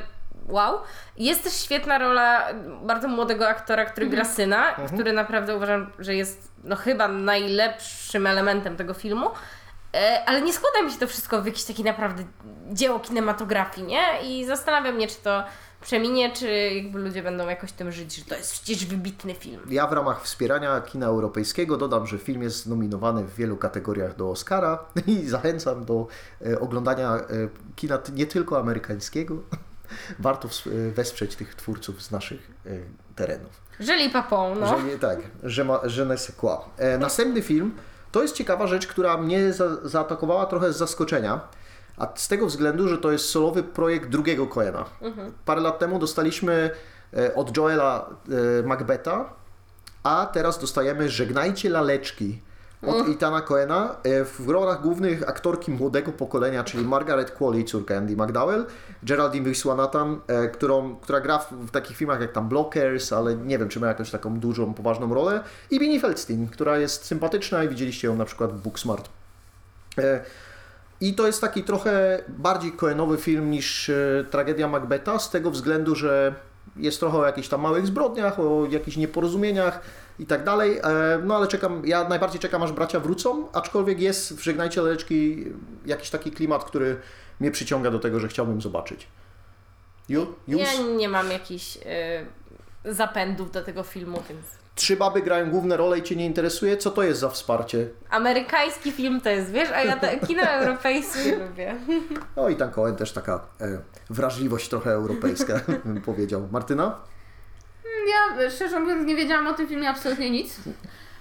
wow. 0.47 0.79
Jest 1.17 1.43
też 1.43 1.53
świetna 1.53 1.97
rola 1.97 2.47
bardzo 2.81 3.07
młodego 3.07 3.47
aktora, 3.49 3.85
który 3.85 4.07
gra 4.07 4.25
syna, 4.25 4.75
który 4.93 5.13
naprawdę 5.13 5.55
uważam, 5.55 5.91
że 5.99 6.15
jest 6.15 6.51
no 6.63 6.75
chyba 6.75 7.07
najlepszym 7.07 8.27
elementem 8.27 8.75
tego 8.75 8.93
filmu. 8.93 9.29
E, 9.95 10.23
Ale 10.25 10.41
nie 10.41 10.53
składa 10.53 10.81
mi 10.81 10.91
się 10.91 10.97
to 10.99 11.07
wszystko 11.07 11.41
w 11.41 11.45
jakieś 11.45 11.63
takie 11.63 11.83
naprawdę 11.83 12.23
dzieło 12.71 12.99
kinematografii, 12.99 13.87
nie? 13.87 14.21
I 14.23 14.45
zastanawiam 14.45 14.95
mnie, 14.95 15.07
czy 15.07 15.15
to 15.15 15.43
przeminie, 15.81 16.31
czy 16.31 16.51
jakby 16.51 16.99
ludzie 16.99 17.23
będą 17.23 17.47
jakoś 17.47 17.71
tym 17.71 17.91
żyć, 17.91 18.15
że 18.15 18.25
to 18.25 18.35
jest 18.35 18.51
przecież 18.51 18.85
wybitny 18.85 19.35
film. 19.35 19.61
Ja 19.69 19.87
w 19.87 19.93
ramach 19.93 20.23
wspierania 20.23 20.81
kina 20.81 21.07
europejskiego 21.07 21.77
dodam, 21.77 22.07
że 22.07 22.17
film 22.17 22.41
jest 22.41 22.67
nominowany 22.67 23.23
w 23.23 23.35
wielu 23.35 23.57
kategoriach 23.57 24.15
do 24.15 24.29
Oscara 24.29 24.79
i 25.07 25.27
zachęcam 25.27 25.85
do 25.85 26.07
e, 26.45 26.59
oglądania 26.59 27.15
e, 27.15 27.23
kina 27.75 27.99
nie 28.13 28.25
tylko 28.25 28.59
amerykańskiego. 28.59 29.35
Warto 30.19 30.47
e, 30.47 30.91
wesprzeć 30.91 31.35
tych 31.35 31.55
twórców 31.55 32.03
z 32.03 32.11
naszych 32.11 32.51
terenów. 33.15 33.67
Żeli 33.79 34.09
papą, 34.09 34.55
no. 34.55 34.67
Że 34.67 34.83
nie, 34.83 34.97
tak, 34.97 35.19
że 35.83 36.05
ne 36.05 36.17
se 36.17 36.33
quoi. 36.33 36.57
Następny 36.99 37.41
film 37.41 37.71
to 38.11 38.21
jest 38.21 38.35
ciekawa 38.35 38.67
rzecz, 38.67 38.87
która 38.87 39.17
mnie 39.17 39.53
za, 39.53 39.87
zaatakowała 39.87 40.45
trochę 40.45 40.73
z 40.73 40.77
zaskoczenia. 40.77 41.39
A 41.97 42.07
z 42.15 42.27
tego 42.27 42.45
względu, 42.45 42.87
że 42.87 42.97
to 42.97 43.11
jest 43.11 43.29
solowy 43.29 43.63
projekt 43.63 44.09
drugiego 44.09 44.47
Coena. 44.47 44.85
Parę 45.45 45.61
lat 45.61 45.79
temu 45.79 45.99
dostaliśmy 45.99 46.69
e, 47.17 47.35
od 47.35 47.57
Joela 47.57 48.09
e, 48.59 48.67
Macbeta, 48.67 49.33
a 50.03 50.25
teraz 50.33 50.59
dostajemy 50.59 51.09
Żegnajcie 51.09 51.69
laleczki 51.69 52.41
od 52.87 53.07
Itana 53.09 53.41
Coena 53.41 53.95
e, 54.03 54.25
w 54.25 54.49
rolach 54.49 54.81
głównych 54.81 55.29
aktorki 55.29 55.71
młodego 55.71 56.11
pokolenia, 56.11 56.63
czyli 56.63 56.85
Margaret 56.85 57.31
Qualley, 57.31 57.63
córka 57.65 57.97
Andy 57.97 58.15
McDowell, 58.15 58.65
Geraldine 59.03 59.45
Wisłanathan, 59.45 60.19
e, 60.27 60.47
którą, 60.47 60.95
która 60.95 61.21
gra 61.21 61.39
w, 61.39 61.51
w 61.51 61.71
takich 61.71 61.97
filmach 61.97 62.21
jak 62.21 62.31
tam 62.31 62.49
Blockers, 62.49 63.13
ale 63.13 63.35
nie 63.35 63.57
wiem, 63.57 63.69
czy 63.69 63.79
ma 63.79 63.87
jakąś 63.87 64.11
taką 64.11 64.39
dużą, 64.39 64.73
poważną 64.73 65.13
rolę, 65.13 65.43
i 65.71 65.79
Winnie 65.79 65.99
Feldstein, 65.99 66.47
która 66.47 66.77
jest 66.77 67.05
sympatyczna 67.05 67.63
i 67.63 67.69
widzieliście 67.69 68.07
ją 68.07 68.15
na 68.15 68.25
przykład 68.25 68.53
w 68.53 68.61
Booksmart. 68.61 69.09
I 71.01 71.13
to 71.13 71.27
jest 71.27 71.41
taki 71.41 71.63
trochę 71.63 72.23
bardziej 72.27 72.71
koenowy 72.71 73.17
film 73.17 73.51
niż 73.51 73.89
e, 73.89 74.25
tragedia 74.31 74.67
Macbeta, 74.67 75.19
z 75.19 75.29
tego 75.29 75.51
względu, 75.51 75.95
że 75.95 76.35
jest 76.75 76.99
trochę 76.99 77.17
o 77.17 77.25
jakichś 77.25 77.47
tam 77.47 77.61
małych 77.61 77.87
zbrodniach, 77.87 78.39
o 78.39 78.67
jakichś 78.69 78.97
nieporozumieniach 78.97 79.81
i 80.19 80.25
tak 80.25 80.43
dalej. 80.43 80.77
E, 80.77 81.21
No 81.23 81.35
ale 81.35 81.47
czekam, 81.47 81.81
ja 81.85 82.09
najbardziej 82.09 82.39
czekam 82.39 82.63
aż 82.63 82.71
bracia 82.71 82.99
wrócą, 82.99 83.51
aczkolwiek 83.53 83.99
jest 83.99 84.35
w 84.35 84.43
Żegnajcie 84.43 84.81
Leleczki 84.81 85.45
jakiś 85.85 86.09
taki 86.09 86.31
klimat, 86.31 86.63
który 86.63 86.97
mnie 87.39 87.51
przyciąga 87.51 87.91
do 87.91 87.99
tego, 87.99 88.19
że 88.19 88.27
chciałbym 88.27 88.61
zobaczyć. 88.61 89.07
Ju? 90.09 90.35
Już? 90.47 90.61
Ja 90.61 90.83
nie 90.97 91.09
mam 91.09 91.31
jakichś 91.31 91.77
y, 92.85 92.93
zapędów 92.93 93.51
do 93.51 93.63
tego 93.63 93.83
filmu, 93.83 94.23
więc... 94.29 94.45
Trzy 94.77 94.95
baby 94.95 95.21
grają 95.21 95.49
główne 95.49 95.77
role 95.77 95.99
i 95.99 96.03
Cię 96.03 96.15
nie 96.15 96.25
interesuje? 96.25 96.77
Co 96.77 96.91
to 96.91 97.03
jest 97.03 97.19
za 97.19 97.29
wsparcie? 97.29 97.87
Amerykański 98.09 98.91
film 98.91 99.21
to 99.21 99.29
jest, 99.29 99.51
wiesz, 99.51 99.69
a 99.71 99.83
ja 99.83 99.97
te, 99.97 100.19
kino 100.19 100.41
europejskie 100.43 101.35
lubię. 101.47 101.75
No 102.35 102.49
i 102.49 102.55
tam 102.55 102.71
Cohen 102.71 102.95
też 102.95 103.11
taka 103.11 103.33
e, 103.61 103.79
wrażliwość 104.09 104.69
trochę 104.69 104.91
europejska, 104.91 105.53
bym 105.85 106.01
powiedział. 106.01 106.47
Martyna? 106.51 106.99
Ja 108.09 108.49
szczerze 108.49 108.79
mówiąc 108.79 109.07
nie 109.07 109.15
wiedziałam 109.15 109.47
o 109.47 109.53
tym 109.53 109.67
filmie 109.67 109.89
absolutnie 109.89 110.29
nic. 110.29 110.55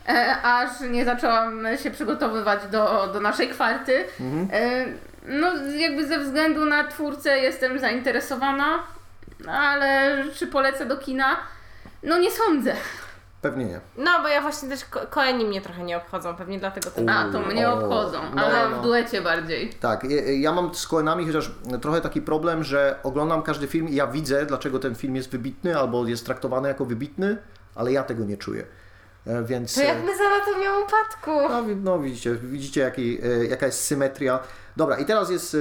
E, 0.08 0.36
aż 0.42 0.80
nie 0.80 1.04
zaczęłam 1.04 1.66
się 1.82 1.90
przygotowywać 1.90 2.60
do, 2.70 3.10
do 3.12 3.20
naszej 3.20 3.48
kwarty. 3.48 4.04
E, 4.52 4.86
no, 5.26 5.52
jakby 5.76 6.06
ze 6.06 6.18
względu 6.18 6.64
na 6.64 6.84
twórcę 6.84 7.38
jestem 7.38 7.78
zainteresowana, 7.78 8.82
ale 9.48 10.24
czy 10.34 10.46
polecę 10.46 10.86
do 10.86 10.96
kina? 10.96 11.36
No 12.02 12.18
nie 12.18 12.30
sądzę. 12.30 12.76
Pewnie 13.46 13.64
nie. 13.64 13.80
No, 13.96 14.10
bo 14.22 14.28
ja 14.28 14.40
właśnie 14.40 14.68
też, 14.68 14.84
ko- 14.84 15.06
koeni 15.10 15.44
mnie 15.44 15.60
trochę 15.60 15.84
nie 15.84 15.96
obchodzą, 15.96 16.36
pewnie 16.36 16.58
dlatego 16.58 16.90
to... 16.90 17.00
A, 17.08 17.32
to 17.32 17.40
mnie 17.40 17.68
O, 17.68 17.72
obchodzą, 17.74 18.18
no, 18.34 18.42
ale 18.42 18.70
no. 18.70 18.78
w 18.78 18.82
duecie 18.82 19.22
bardziej. 19.22 19.70
Tak, 19.80 20.04
ja, 20.04 20.32
ja 20.32 20.52
mam 20.52 20.74
z 20.74 20.86
Coenami 20.86 21.26
chociaż 21.26 21.50
trochę 21.82 22.00
taki 22.00 22.22
problem, 22.22 22.64
że 22.64 22.98
oglądam 23.02 23.42
każdy 23.42 23.66
film 23.66 23.88
i 23.88 23.94
ja 23.94 24.06
widzę, 24.06 24.46
dlaczego 24.46 24.78
ten 24.78 24.94
film 24.94 25.16
jest 25.16 25.30
wybitny 25.30 25.78
albo 25.78 26.06
jest 26.06 26.26
traktowany 26.26 26.68
jako 26.68 26.84
wybitny, 26.84 27.36
ale 27.74 27.92
ja 27.92 28.02
tego 28.02 28.24
nie 28.24 28.36
czuję. 28.36 28.64
E, 29.26 29.44
Więc... 29.44 29.74
To 29.74 29.80
jak 29.82 30.04
my 30.04 30.16
za 30.16 30.24
anatomią 30.24 30.70
upadku. 30.84 31.30
No, 31.48 31.62
no 31.82 31.98
widzicie, 31.98 32.34
widzicie 32.34 32.80
jaki, 32.80 33.18
e, 33.22 33.46
jaka 33.46 33.66
jest 33.66 33.84
symetria. 33.84 34.38
Dobra, 34.76 34.98
i 34.98 35.04
teraz 35.04 35.30
jest 35.30 35.54
e, 35.54 35.58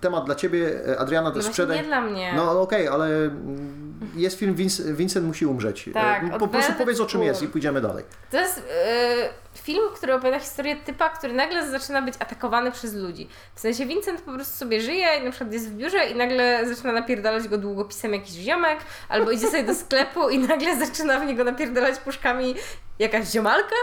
temat 0.00 0.24
dla 0.24 0.34
Ciebie, 0.34 0.80
e, 0.88 0.98
Adriana, 0.98 1.30
to 1.30 1.36
No 1.36 1.42
sprzedaj... 1.42 1.76
nie 1.76 1.84
dla 1.84 2.00
mnie. 2.00 2.32
No 2.36 2.60
okej, 2.60 2.88
ale 2.88 3.06
mm, 3.06 4.00
jest 4.16 4.38
film 4.38 4.54
Vince, 4.54 4.94
Vincent 4.94 5.26
musi 5.26 5.46
umrzeć. 5.46 5.88
E, 5.88 5.92
Tak, 5.92 6.38
po 6.38 6.44
od 6.44 6.50
prostu 6.50 6.72
powiedz 6.78 7.00
o 7.00 7.06
czym 7.06 7.22
jest 7.22 7.42
i 7.42 7.48
pójdziemy 7.48 7.80
dalej. 7.80 8.04
To 8.30 8.36
jest 8.40 8.58
e, 8.58 9.28
film, 9.54 9.82
który 9.94 10.14
opowiada 10.14 10.40
historię 10.40 10.76
typa, 10.76 11.08
który 11.08 11.32
nagle 11.32 11.70
zaczyna 11.70 12.02
być 12.02 12.14
atakowany 12.18 12.72
przez 12.72 12.94
ludzi. 12.94 13.28
W 13.54 13.60
sensie 13.60 13.86
Vincent 13.86 14.20
po 14.22 14.32
prostu 14.32 14.56
sobie 14.56 14.80
żyje 14.80 15.06
i 15.20 15.24
na 15.24 15.30
przykład 15.30 15.52
jest 15.52 15.68
w 15.70 15.76
biurze 15.76 16.06
i 16.06 16.14
nagle 16.14 16.68
zaczyna 16.68 16.92
napierdalać 16.92 17.48
go 17.48 17.58
długopisem 17.58 18.12
jakiś 18.12 18.32
ziomek, 18.32 18.78
albo 19.08 19.30
idzie 19.30 19.46
sobie 19.46 19.62
do 19.64 19.74
sklepu 19.84 20.28
i 20.28 20.38
nagle 20.38 20.86
zaczyna 20.86 21.20
w 21.20 21.26
niego 21.26 21.44
napierdalać 21.44 21.98
puszkami 21.98 22.54
jakaś 22.98 23.28
ziomalka. 23.28 23.74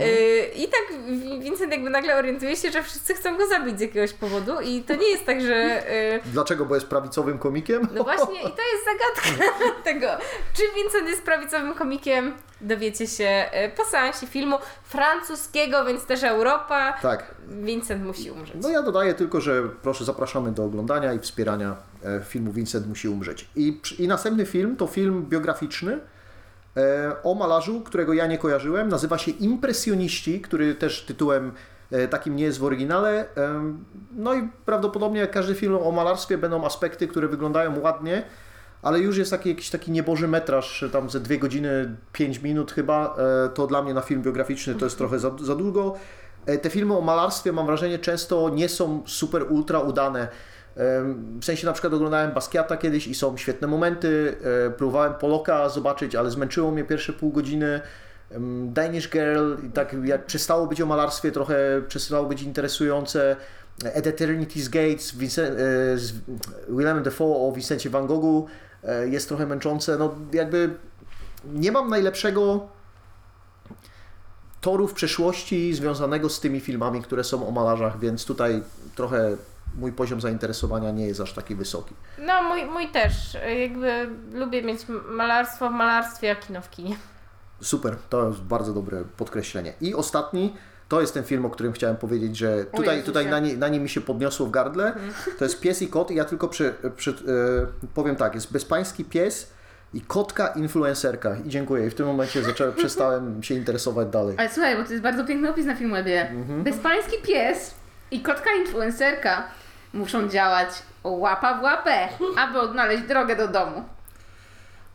E, 0.00 0.08
I 0.48 0.68
tak 0.68 0.98
Vincent 1.40 1.72
jakby 1.72 1.90
nagle 1.90 2.16
orientuje 2.16 2.56
się, 2.56 2.70
że 2.70 2.82
wszyscy 2.82 3.14
chcą 3.14 3.36
go 3.36 3.46
zabić 3.46 3.78
z 3.78 3.80
jakiegoś 3.80 4.12
powodu 4.12 4.27
i 4.64 4.82
to 4.82 4.94
nie 4.94 5.10
jest 5.10 5.26
tak, 5.26 5.42
że... 5.42 5.54
E, 5.90 6.20
Dlaczego? 6.24 6.64
Bo 6.64 6.74
jest 6.74 6.86
prawicowym 6.86 7.38
komikiem? 7.38 7.88
no 7.94 8.04
właśnie, 8.04 8.40
i 8.40 8.42
to 8.42 8.62
jest 8.72 8.84
zagadka 8.84 9.44
tego. 9.84 10.06
Czy 10.54 10.62
Vincent 10.74 11.08
jest 11.08 11.22
prawicowym 11.22 11.74
komikiem? 11.74 12.34
Dowiecie 12.60 13.06
się 13.06 13.24
e, 13.24 13.68
po 13.68 13.84
seansie 13.84 14.26
filmu 14.26 14.56
francuskiego, 14.84 15.84
więc 15.84 16.04
też 16.04 16.22
Europa. 16.22 16.92
Tak. 17.02 17.34
Vincent 17.48 18.04
musi 18.04 18.30
umrzeć. 18.30 18.56
No 18.62 18.68
ja 18.68 18.82
dodaję 18.82 19.14
tylko, 19.14 19.40
że 19.40 19.62
proszę 19.82 20.04
zapraszamy 20.04 20.52
do 20.52 20.64
oglądania 20.64 21.12
i 21.12 21.18
wspierania 21.18 21.76
e, 22.04 22.20
filmu 22.24 22.52
Vincent 22.52 22.86
musi 22.86 23.08
umrzeć. 23.08 23.48
I, 23.56 23.80
I 23.98 24.08
następny 24.08 24.46
film 24.46 24.76
to 24.76 24.86
film 24.86 25.26
biograficzny 25.28 26.00
e, 26.76 27.12
o 27.22 27.34
malarzu, 27.34 27.80
którego 27.80 28.12
ja 28.12 28.26
nie 28.26 28.38
kojarzyłem. 28.38 28.88
Nazywa 28.88 29.18
się 29.18 29.30
Impresjoniści, 29.30 30.40
który 30.40 30.74
też 30.74 31.02
tytułem 31.04 31.52
takim 32.10 32.36
nie 32.36 32.44
jest 32.44 32.58
w 32.58 32.64
oryginale. 32.64 33.26
Em, 33.34 33.84
No 34.16 34.34
i 34.34 34.48
prawdopodobnie 34.64 35.20
jak 35.20 35.30
każdy 35.30 35.54
film 35.54 35.74
o 35.82 35.90
malarstwie 35.92 36.38
będą 36.38 36.64
aspekty, 36.64 37.08
które 37.08 37.28
wyglądają 37.28 37.80
ładnie, 37.80 38.22
ale 38.82 38.98
już 38.98 39.16
jest 39.18 39.30
taki 39.30 39.48
jakiś 39.48 39.70
taki 39.70 39.90
nieboży 39.90 40.28
metraż, 40.28 40.84
tam 40.92 41.10
ze 41.10 41.20
2 41.20 41.36
godziny 41.36 41.96
5 42.12 42.38
minut 42.42 42.72
chyba, 42.72 43.16
e, 43.46 43.48
to 43.48 43.66
dla 43.66 43.82
mnie 43.82 43.94
na 43.94 44.00
film 44.00 44.22
biograficzny 44.22 44.74
to 44.74 44.84
jest 44.84 44.98
trochę 44.98 45.18
za, 45.18 45.30
za 45.42 45.54
długo. 45.54 45.94
E, 46.46 46.58
Te 46.58 46.70
filmy 46.70 46.96
o 46.96 47.00
malarstwie 47.00 47.52
mam 47.52 47.66
wrażenie 47.66 47.98
często 47.98 48.48
nie 48.50 48.68
są 48.68 49.02
super 49.06 49.42
ultra 49.52 49.80
udane. 49.80 50.28
W 51.40 51.44
sensie 51.44 51.66
na 51.66 51.72
przykład 51.72 51.94
oglądałem 51.94 52.32
Basquiata 52.32 52.76
kiedyś 52.76 53.06
i 53.06 53.14
są 53.14 53.36
świetne 53.36 53.68
momenty, 53.68 54.36
e, 54.66 54.70
próbowałem 54.70 55.14
Poloka 55.14 55.68
zobaczyć, 55.68 56.14
ale 56.14 56.30
zmęczyło 56.30 56.70
mnie 56.70 56.84
pierwsze 56.84 57.12
pół 57.12 57.32
godziny. 57.32 57.80
Danish 58.64 59.10
Girl, 59.10 59.54
tak 59.74 59.96
jak 60.04 60.26
przestało 60.26 60.66
być 60.66 60.80
o 60.80 60.86
malarstwie, 60.86 61.32
trochę 61.32 61.82
przestało 61.88 62.26
być 62.26 62.42
interesujące. 62.42 63.36
At 63.98 64.04
Eternity's 64.06 64.68
Gates 64.68 65.16
Vincent, 65.16 65.50
e, 65.50 65.98
z 65.98 66.12
Willemem 66.68 67.02
Defoe 67.02 67.48
o 67.48 67.52
Vincencie 67.52 67.90
Van 67.90 68.06
Goghu 68.06 68.46
e, 68.84 69.08
jest 69.08 69.28
trochę 69.28 69.46
męczące. 69.46 69.98
No 69.98 70.14
jakby 70.32 70.74
nie 71.44 71.72
mam 71.72 71.90
najlepszego 71.90 72.68
toru 74.60 74.88
w 74.88 74.94
przeszłości 74.94 75.74
związanego 75.74 76.28
z 76.28 76.40
tymi 76.40 76.60
filmami, 76.60 77.02
które 77.02 77.24
są 77.24 77.48
o 77.48 77.50
malarzach, 77.50 77.98
więc 77.98 78.24
tutaj 78.24 78.62
trochę 78.94 79.36
mój 79.74 79.92
poziom 79.92 80.20
zainteresowania 80.20 80.90
nie 80.90 81.06
jest 81.06 81.20
aż 81.20 81.32
taki 81.32 81.54
wysoki. 81.54 81.94
No, 82.18 82.42
mój, 82.42 82.66
mój 82.66 82.88
też. 82.88 83.36
Jakby 83.60 84.08
lubię 84.32 84.62
mieć 84.62 84.80
malarstwo 85.08 85.68
w 85.68 85.72
malarstwie, 85.72 86.30
a 86.30 86.34
kino 86.34 86.62
w 86.62 86.70
kinie. 86.70 86.96
Super, 87.60 87.96
to 88.08 88.28
jest 88.28 88.40
bardzo 88.40 88.72
dobre 88.72 89.04
podkreślenie. 89.16 89.72
I 89.80 89.94
ostatni, 89.94 90.54
to 90.88 91.00
jest 91.00 91.14
ten 91.14 91.24
film, 91.24 91.46
o 91.46 91.50
którym 91.50 91.72
chciałem 91.72 91.96
powiedzieć, 91.96 92.36
że 92.36 92.64
tutaj, 92.64 93.02
tutaj 93.02 93.26
na, 93.26 93.38
nie, 93.38 93.56
na 93.56 93.68
nim 93.68 93.82
mi 93.82 93.88
się 93.88 94.00
podniosło 94.00 94.46
w 94.46 94.50
gardle. 94.50 94.94
To 95.38 95.44
jest 95.44 95.60
pies 95.60 95.82
i 95.82 95.88
kot 95.88 96.10
i 96.10 96.14
ja 96.14 96.24
tylko 96.24 96.48
przy, 96.48 96.74
przy, 96.96 97.10
e, 97.10 97.14
powiem 97.94 98.16
tak, 98.16 98.34
jest 98.34 98.52
bezpański 98.52 99.04
pies 99.04 99.52
i 99.94 100.00
kotka 100.00 100.46
influencerka 100.46 101.36
i 101.44 101.48
dziękuję. 101.48 101.86
I 101.86 101.90
w 101.90 101.94
tym 101.94 102.06
momencie 102.06 102.42
zacząłem, 102.42 102.74
przestałem 102.82 103.42
się 103.42 103.54
interesować 103.54 104.08
dalej. 104.08 104.34
Ale 104.38 104.48
słuchaj, 104.48 104.76
bo 104.76 104.84
to 104.84 104.90
jest 104.90 105.02
bardzo 105.02 105.24
piękny 105.24 105.50
opis 105.50 105.66
na 105.66 105.76
Filmwebie. 105.76 106.32
Bezpański 106.64 107.16
pies 107.22 107.74
i 108.10 108.20
kotka 108.20 108.50
influencerka 108.60 109.42
muszą 109.92 110.28
działać 110.28 110.68
łapa 111.04 111.58
w 111.58 111.62
łapę, 111.62 112.08
aby 112.36 112.60
odnaleźć 112.60 113.02
drogę 113.02 113.36
do 113.36 113.48
domu. 113.48 113.84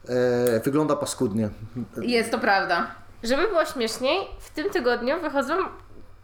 E, 0.09 0.59
wygląda 0.59 0.95
paskudnie. 0.95 1.49
Jest 2.01 2.31
to 2.31 2.39
prawda. 2.39 2.87
Żeby 3.23 3.47
było 3.47 3.65
śmieszniej, 3.65 4.27
w 4.39 4.49
tym 4.49 4.69
tygodniu 4.69 5.21
wychodzą 5.21 5.53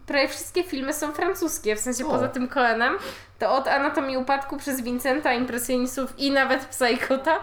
prawie 0.05 0.27
wszystkie 0.27 0.63
filmy 0.63 0.93
są 0.93 1.11
francuskie, 1.13 1.75
w 1.75 1.79
sensie 1.79 2.05
O. 2.05 2.09
poza 2.09 2.27
tym 2.27 2.47
Coenem, 2.47 2.93
to 3.39 3.51
od 3.55 3.67
Anatomii 3.67 4.17
Upadku 4.17 4.57
przez 4.57 4.81
Vincenta, 4.81 5.33
Impresjonistów 5.33 6.13
i 6.17 6.31
nawet 6.31 6.65
Psychota 6.65 7.35
y, 7.35 7.41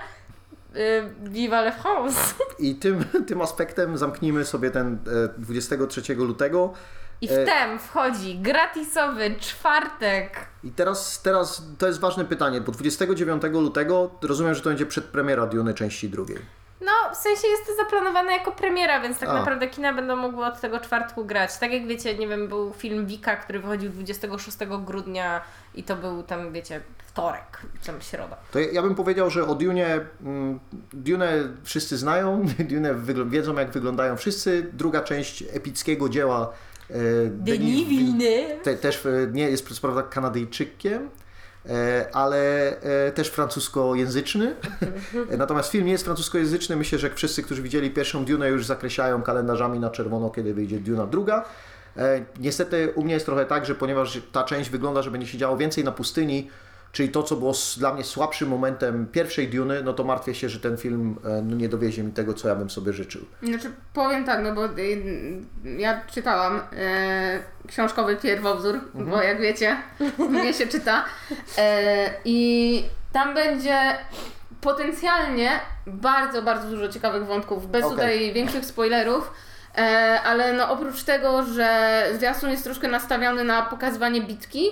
Viva 1.23 1.61
la 1.61 1.73
France. 1.73 2.35
I 2.59 2.75
tym, 2.75 3.05
tym 3.27 3.43
aspektem 3.43 3.99
zamknijmy 3.99 4.45
sobie 4.45 4.71
ten 4.71 4.99
e, 5.27 5.41
23 5.41 6.15
lutego. 6.15 6.73
I 7.21 7.29
E. 7.31 7.43
wtem 7.47 7.79
wchodzi 7.79 8.39
gratisowy 8.39 9.37
czwartek. 9.41 10.47
I 10.65 10.71
teraz, 10.71 11.23
teraz 11.23 11.63
to 11.79 11.87
jest 11.87 12.01
ważne 12.01 12.25
pytanie, 12.25 12.61
bo 12.61 12.73
29 12.73 13.43
lutego 13.53 14.11
rozumiem, 14.23 14.55
że 14.55 14.61
to 14.61 14.69
będzie 14.69 14.87
przedpremiera 14.87 15.47
Dune 15.47 15.75
części 15.75 16.09
drugiej. 16.09 16.39
No, 16.81 17.15
w 17.15 17.17
sensie 17.17 17.49
jest 17.49 17.67
to 17.67 17.75
zaplanowane 17.77 18.33
jako 18.33 18.53
premiera, 18.53 19.01
więc 19.01 19.19
tak 19.19 19.29
A. 19.29 19.35
naprawdę 19.35 19.69
kina 19.69 19.93
będą 19.93 20.17
mogły 20.17 20.47
od 20.47 20.61
tego 20.61 20.81
czwartku 20.81 21.25
grać. 21.25 21.59
Tak 21.59 21.73
jak 21.73 21.87
wiecie, 21.87 22.19
nie 22.19 22.29
wiem, 22.29 22.49
był 22.49 22.73
film 22.73 23.07
Wika, 23.07 23.37
który 23.37 23.61
wychodził 23.61 23.91
26 23.91 24.57
grudnia 24.85 25.41
i 25.75 25.83
to 25.83 25.97
był 25.97 26.23
tam, 26.23 26.53
wiecie, 26.53 26.81
wtorek, 27.07 27.61
tam 27.87 28.01
środa. 28.01 28.37
To 28.53 28.59
ja 28.59 28.67
ja 28.73 28.83
bym 28.83 28.95
powiedział, 28.95 29.31
że 29.31 29.47
o 29.47 29.55
Dune, 29.55 30.01
mm, 30.23 30.61
Dune 30.93 31.33
wszyscy 31.65 31.97
znają, 31.97 32.47
Dune 32.71 32.95
wiedzą 33.27 33.55
jak 33.55 33.71
wyglądają 33.71 34.17
wszyscy. 34.17 34.71
Druga 34.73 35.01
część 35.01 35.43
epickiego 35.53 36.09
dzieła 36.09 36.53
e, 36.53 36.76
Denis 37.31 37.89
Villeneuve. 37.89 38.63
te, 38.63 38.77
też 38.77 39.07
e, 39.07 39.11
nie 39.33 39.51
jest 39.51 39.69
co 39.69 39.81
prawda 39.81 40.03
Kanadyjczykiem, 40.03 41.09
e, 41.69 42.07
ale 42.13 42.71
e, 42.81 43.13
też 43.13 43.29
francuskojęzyczny. 43.29 44.55
E, 45.31 45.37
Natomiast 45.37 45.71
film 45.71 45.87
nie 45.87 45.93
jest 45.93 46.05
francuskojęzyczny. 46.05 46.77
Myślę, 46.77 46.99
że 46.99 47.11
wszyscy, 47.15 47.43
którzy 47.43 47.63
widzieli 47.63 47.91
pierwszą 47.91 48.25
Dune 48.25 48.49
już 48.49 48.67
zakreślają 48.67 49.23
kalendarzami 49.23 49.79
na 49.81 49.91
czerwono, 49.91 50.31
kiedy 50.31 50.55
wyjdzie 50.55 50.79
Duna 50.81 51.07
druga. 51.07 51.45
E, 51.97 52.25
Niestety 52.41 52.93
u 52.95 53.05
mnie 53.05 53.15
jest 53.15 53.27
trochę 53.27 53.45
tak, 53.47 53.67
że 53.67 53.75
ponieważ 53.75 54.21
ta 54.33 54.45
część 54.45 54.71
wygląda, 54.71 55.03
że 55.03 55.11
będzie 55.11 55.27
się 55.27 55.39
działo 55.39 55.57
więcej 55.57 55.85
na 55.85 55.93
pustyni, 55.93 56.51
czyli 56.93 57.09
to, 57.09 57.23
co 57.23 57.37
było 57.37 57.53
dla 57.77 57.95
mnie 57.95 58.05
słabszym 58.05 58.49
momentem 58.49 59.07
pierwszej 59.07 59.49
Duny, 59.49 59.83
no 59.83 59.93
to 59.93 60.05
martwię 60.05 60.35
się, 60.35 60.49
że 60.49 60.61
ten 60.61 60.77
film 60.77 61.17
e, 61.25 61.43
no, 61.43 61.57
nie 61.57 61.69
dowiezie 61.69 62.03
mi 62.03 62.13
tego, 62.13 62.35
co 62.35 62.49
ja 62.49 62.55
bym 62.55 62.71
sobie 62.71 62.93
życzył. 62.93 63.25
Znaczy, 63.43 63.71
powiem 63.95 64.25
tak, 64.25 64.43
no 64.43 64.55
bo 64.55 64.67
y, 64.67 65.03
ja 65.79 66.01
czytałam 66.11 66.61
e, 66.73 67.43
książkowy 67.69 68.17
pierwowzór, 68.17 68.81
bo 68.95 69.23
jak 69.23 69.41
wiecie, 69.41 69.77
mnie 70.31 70.55
się 70.55 70.67
czyta. 70.67 71.05
E, 71.59 72.11
I 72.25 72.85
tam 73.13 73.35
będzie 73.35 73.79
potencjalnie 74.61 75.61
bardzo, 75.87 76.43
bardzo 76.43 76.69
dużo 76.69 76.89
ciekawych 76.89 77.27
wątków, 77.27 77.71
bez 77.71 77.85
Okej. 77.85 77.97
tutaj 77.97 78.33
większych 78.33 78.65
spoilerów. 78.65 79.31
E, 79.77 80.21
ale 80.23 80.53
no 80.53 80.71
oprócz 80.71 81.03
tego, 81.03 81.43
że 81.43 82.03
zwiastun 82.15 82.51
jest 82.51 82.65
troszkę 82.65 82.89
nastawiony 82.89 83.45
na 83.45 83.63
pokazywanie 83.63 84.23
bitki, 84.23 84.71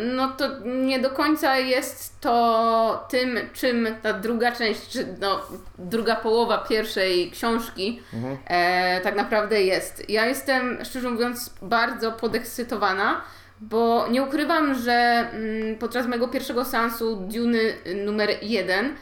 no 0.00 0.28
to 0.28 0.48
nie 0.64 0.98
do 0.98 1.10
końca 1.10 1.58
jest 1.58 2.20
to 2.20 3.06
tym, 3.10 3.38
czym 3.52 3.88
ta 4.02 4.12
druga 4.12 4.52
część, 4.52 4.88
czy 4.88 5.06
no, 5.20 5.40
druga 5.78 6.16
połowa 6.16 6.58
pierwszej 6.58 7.30
książki 7.30 8.02
e, 8.46 9.00
tak 9.00 9.16
naprawdę 9.16 9.62
jest. 9.62 10.10
Ja 10.10 10.26
jestem, 10.26 10.84
szczerze 10.84 11.10
mówiąc, 11.10 11.54
bardzo 11.62 12.12
podekscytowana, 12.12 13.20
bo 13.60 14.06
nie 14.10 14.22
ukrywam, 14.22 14.74
że 14.74 14.92
mm, 14.92 15.78
podczas 15.78 16.06
mojego 16.06 16.28
pierwszego 16.28 16.64
seansu 16.64 17.16
Duny 17.16 17.74
numer 18.04 18.30
jeden 18.42 18.94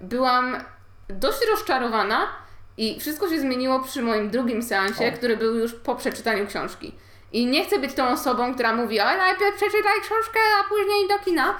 byłam 0.00 0.56
dość 1.08 1.38
rozczarowana 1.50 2.43
i 2.76 3.00
wszystko 3.00 3.28
się 3.28 3.40
zmieniło 3.40 3.80
przy 3.80 4.02
moim 4.02 4.30
drugim 4.30 4.62
seansie, 4.62 5.08
O. 5.08 5.16
który 5.16 5.36
był 5.36 5.54
już 5.54 5.72
po 5.74 5.94
przeczytaniu 5.94 6.46
książki. 6.46 6.94
I 7.32 7.46
nie 7.46 7.64
chcę 7.64 7.78
być 7.78 7.94
tą 7.94 8.08
osobą, 8.08 8.54
która 8.54 8.74
mówi, 8.74 9.00
a 9.00 9.16
najpierw 9.16 9.56
przeczytaj 9.56 10.00
książkę, 10.00 10.40
a 10.60 10.68
później 10.68 11.08
do 11.08 11.24
kina. 11.24 11.58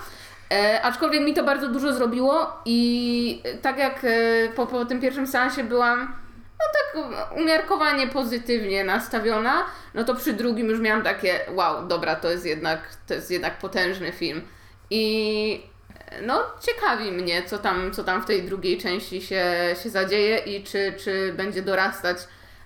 E, 0.53 0.83
aczkolwiek 0.83 1.23
mi 1.23 1.35
to 1.35 1.45
bardzo 1.45 1.69
dużo 1.69 1.93
zrobiło 1.93 2.53
i 2.65 3.43
tak 3.63 3.79
jak 3.79 4.05
e, 4.05 4.49
po, 4.57 4.67
po 4.67 4.85
tym 4.85 5.01
pierwszym 5.01 5.27
seansie 5.27 5.65
byłam 5.65 6.15
no 6.61 6.65
tak 6.73 7.37
umiarkowanie 7.37 8.07
pozytywnie 8.07 8.85
nastawiona, 8.85 9.65
no 9.95 10.05
to 10.05 10.15
przy 10.15 10.33
drugim 10.33 10.69
już 10.69 10.81
miałam 10.81 11.03
takie 11.03 11.41
wow, 11.55 11.87
dobra, 11.87 12.17
to 12.17 12.31
jest 12.31 12.47
jednak, 12.47 12.97
to 13.07 13.15
jest 13.15 13.31
jednak 13.31 13.59
potężny 13.59 14.13
film. 14.13 14.43
I 14.91 15.74
no 16.23 16.43
ciekawi 16.61 17.13
mnie, 17.13 17.43
co 17.47 17.59
tam, 17.59 17.93
co 17.93 18.05
tam 18.05 18.23
w 18.23 18.27
tej 18.27 18.43
drugiej 18.43 18.79
części 18.79 19.23
się, 19.23 19.45
się 19.83 19.91
zadzieje 19.91 20.39
i 20.39 20.65
czy, 20.65 20.95
czy 20.99 21.33
będzie 21.33 21.63
dorastać 21.63 22.17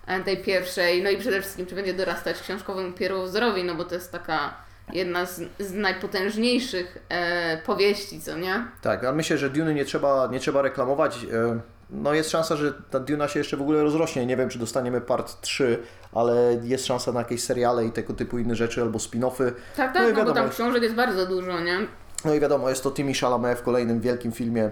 e, 0.07 0.21
tej 0.21 0.37
pierwszej, 0.37 1.03
no 1.03 1.11
i 1.11 1.17
przede 1.17 1.41
wszystkim, 1.41 1.67
czy 1.67 1.75
będzie 1.75 1.95
dorastać 1.95 2.41
książkowemu 2.41 2.93
pierwowzorowi, 2.93 3.65
no 3.65 3.75
bo 3.75 3.85
to 3.85 3.95
jest 3.95 4.13
taka 4.13 4.55
jedna 4.93 5.27
z, 5.27 5.41
z 5.59 5.73
najpotężniejszych 5.73 6.99
e, 7.09 7.59
powieści, 7.67 8.21
co 8.21 8.39
nie? 8.39 8.65
Tak, 8.83 9.05
ale 9.05 9.17
myślę, 9.17 9.39
że 9.39 9.51
Duny 9.51 9.75
nie 9.75 9.85
trzeba, 9.85 10.29
nie 10.33 10.41
trzeba 10.41 10.63
reklamować. 10.63 11.25
E, 11.33 11.61
No 11.91 12.15
jest 12.15 12.31
szansa, 12.31 12.57
że 12.57 12.73
ta 12.91 13.01
Duna 13.01 13.29
się 13.29 13.39
jeszcze 13.39 13.57
w 13.57 13.63
ogóle 13.63 13.83
rozrośnie. 13.83 14.27
Nie 14.27 14.37
wiem, 14.37 14.49
czy 14.49 14.59
dostaniemy 14.59 15.01
part 15.01 15.41
3, 15.41 15.83
ale 16.13 16.61
jest 16.63 16.87
szansa 16.87 17.13
na 17.13 17.21
jakieś 17.21 17.43
seriale 17.43 17.85
i 17.85 17.93
tego 17.93 18.15
typu 18.15 18.39
inne 18.39 18.55
rzeczy 18.55 18.83
albo 18.83 18.99
spin-offy. 18.99 19.53
Tak, 19.77 19.95
No 19.95 19.95
tak, 19.95 19.95
no, 19.95 20.11
bo 20.11 20.17
wiadomo, 20.17 20.35
tam 20.35 20.51
książek 20.51 20.83
jest 20.83 20.95
bardzo 20.95 21.27
dużo, 21.27 21.61
nie? 21.61 21.79
No 22.25 22.35
i 22.35 22.41
wiadomo, 22.41 22.69
jest 22.69 22.83
to 22.83 22.91
Timmy 22.91 23.15
Chalamet 23.15 23.59
w 23.59 23.63
kolejnym 23.63 24.01
wielkim 24.01 24.33
filmie 24.33 24.71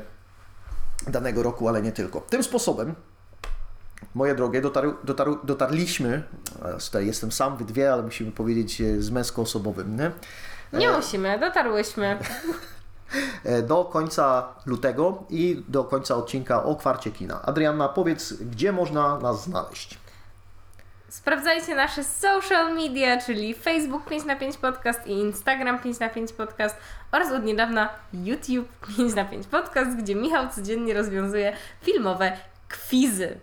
danego 1.08 1.42
roku, 1.42 1.68
ale 1.68 1.82
nie 1.82 1.92
tylko. 1.92 2.20
Tym 2.20 2.42
sposobem, 2.42 2.94
moje 4.14 4.34
drogie, 4.34 4.60
dotarł, 4.60 4.94
dotarł, 5.04 5.38
dotarliśmy, 5.44 6.22
tutaj 6.84 7.06
jestem 7.06 7.32
sam, 7.32 7.56
wy 7.56 7.64
dwie, 7.64 7.92
ale 7.92 8.02
musimy 8.02 8.32
powiedzieć 8.32 8.80
e, 8.80 9.02
z 9.02 9.10
męskoosobowym, 9.10 9.96
nie? 9.96 10.10
Nie 10.72 10.90
musimy, 10.90 11.38
dotarłyśmy. 11.38 12.18
E, 13.44 13.62
do 13.62 13.84
końca 13.84 14.48
lutego 14.66 15.24
i 15.30 15.64
do 15.68 15.84
końca 15.84 16.16
odcinka 16.16 16.64
o 16.64 16.76
kwarcie 16.76 17.10
kina. 17.10 17.42
Adrianna, 17.42 17.88
powiedz, 17.88 18.32
gdzie 18.32 18.72
można 18.72 19.18
nas 19.18 19.44
znaleźć? 19.44 19.98
Sprawdzajcie 21.26 21.74
nasze 21.74 22.04
social 22.04 22.74
media, 22.74 23.20
czyli 23.20 23.54
Facebook 23.54 24.08
5 24.08 24.24
na 24.24 24.36
5 24.36 24.56
podcast 24.56 25.06
i 25.06 25.10
Instagram 25.10 25.78
5 25.78 25.98
na 25.98 26.08
5 26.08 26.32
podcast 26.32 26.76
oraz 27.12 27.32
od 27.32 27.44
niedawna 27.44 27.88
YouTube 28.12 28.68
5 28.96 29.14
na 29.14 29.24
5 29.24 29.46
podcast, 29.46 29.96
gdzie 29.96 30.14
Michał 30.14 30.48
codziennie 30.48 30.94
rozwiązuje 30.94 31.56
filmowe 31.82 32.32
kwizy. 32.68 33.38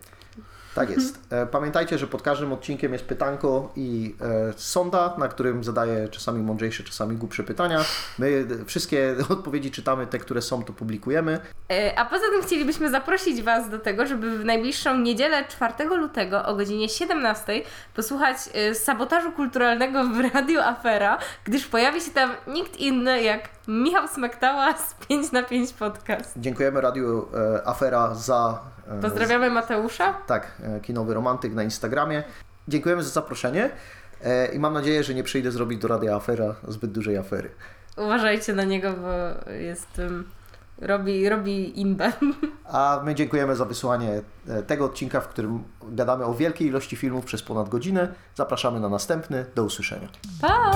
Tak 0.76 0.90
jest. 0.90 1.20
E, 1.30 1.46
Pamiętajcie, 1.46 1.98
że 1.98 2.08
pod 2.08 2.22
każdym 2.22 2.54
odcinkiem 2.54 2.94
jest 2.94 3.06
pytanko 3.06 3.72
i 3.76 4.16
e, 4.22 4.54
sonda, 4.58 5.16
na 5.18 5.28
którym 5.28 5.64
zadaję 5.64 6.08
czasami 6.10 6.44
mądrzejsze, 6.44 6.84
czasami 6.84 7.16
głupsze 7.16 7.44
pytania. 7.44 7.86
My 8.20 8.48
wszystkie 8.66 9.16
odpowiedzi 9.30 9.72
czytamy, 9.72 10.08
te, 10.08 10.20
które 10.20 10.42
są, 10.42 10.64
to 10.64 10.74
publikujemy. 10.74 11.40
E, 11.72 12.00
A 12.00 12.06
poza 12.06 12.26
tym 12.34 12.42
chcielibyśmy 12.44 12.90
zaprosić 12.90 13.42
Was 13.44 13.70
do 13.70 13.80
tego, 13.80 14.06
żeby 14.06 14.38
w 14.38 14.46
najbliższą 14.46 14.98
niedzielę 14.98 15.46
4 15.46 15.74
lutego 15.98 16.46
o 16.46 16.56
godzinie 16.56 16.90
17 16.90 17.62
posłuchać 17.96 18.38
sabotażu 18.74 19.32
kulturalnego 19.32 20.04
w 20.04 20.34
Radio 20.34 20.66
Afera, 20.66 21.18
gdyż 21.44 21.66
pojawi 21.68 22.02
się 22.02 22.12
tam 22.12 22.32
nikt 22.48 22.78
inny 22.78 23.24
jak 23.24 23.50
Michał 23.68 24.08
Smektała 24.08 24.78
z 24.78 24.94
5 25.08 25.32
na 25.32 25.44
5 25.44 25.74
podcast. 25.74 26.34
Dziękujemy 26.38 26.82
Radiu 26.82 27.28
Afera 27.66 28.16
za... 28.16 28.73
e, 28.88 29.02
Pozdrawiamy 29.02 29.50
Mateusza. 29.50 30.14
Tak, 30.14 30.52
e, 30.64 30.80
kinowy 30.80 31.14
romantyk 31.14 31.54
na 31.54 31.64
Instagramie. 31.64 32.24
Dziękujemy 32.68 33.04
za 33.04 33.10
zaproszenie 33.10 33.70
e, 34.24 34.54
i 34.56 34.60
mam 34.60 34.74
nadzieję, 34.74 35.04
że 35.04 35.14
nie 35.14 35.24
przyjdę 35.24 35.52
zrobić 35.52 35.82
do 35.82 35.88
Radia 35.88 36.16
Afera 36.16 36.56
zbyt 36.68 36.92
dużej 36.92 37.18
afery. 37.18 37.50
Uważajcie 37.98 38.54
na 38.54 38.64
niego, 38.64 38.94
bo 38.94 39.52
jest... 39.52 40.02
Robi, 40.82 41.30
robi 41.30 41.82
imbę. 41.82 42.12
A 42.64 43.02
my 43.06 43.16
dziękujemy 43.16 43.56
za 43.56 43.66
wysłanie 43.66 44.22
tego 44.68 44.86
odcinka, 44.86 45.22
w 45.22 45.28
którym 45.28 45.64
gadamy 45.84 46.26
o 46.26 46.34
wielkiej 46.34 46.68
ilości 46.68 46.96
filmów 46.96 47.26
przez 47.26 47.44
ponad 47.44 47.70
godzinę. 47.70 48.14
Zapraszamy 48.36 48.80
na 48.80 48.90
następny. 48.90 49.46
Do 49.56 49.64
usłyszenia. 49.64 50.08
Pa! 50.42 50.72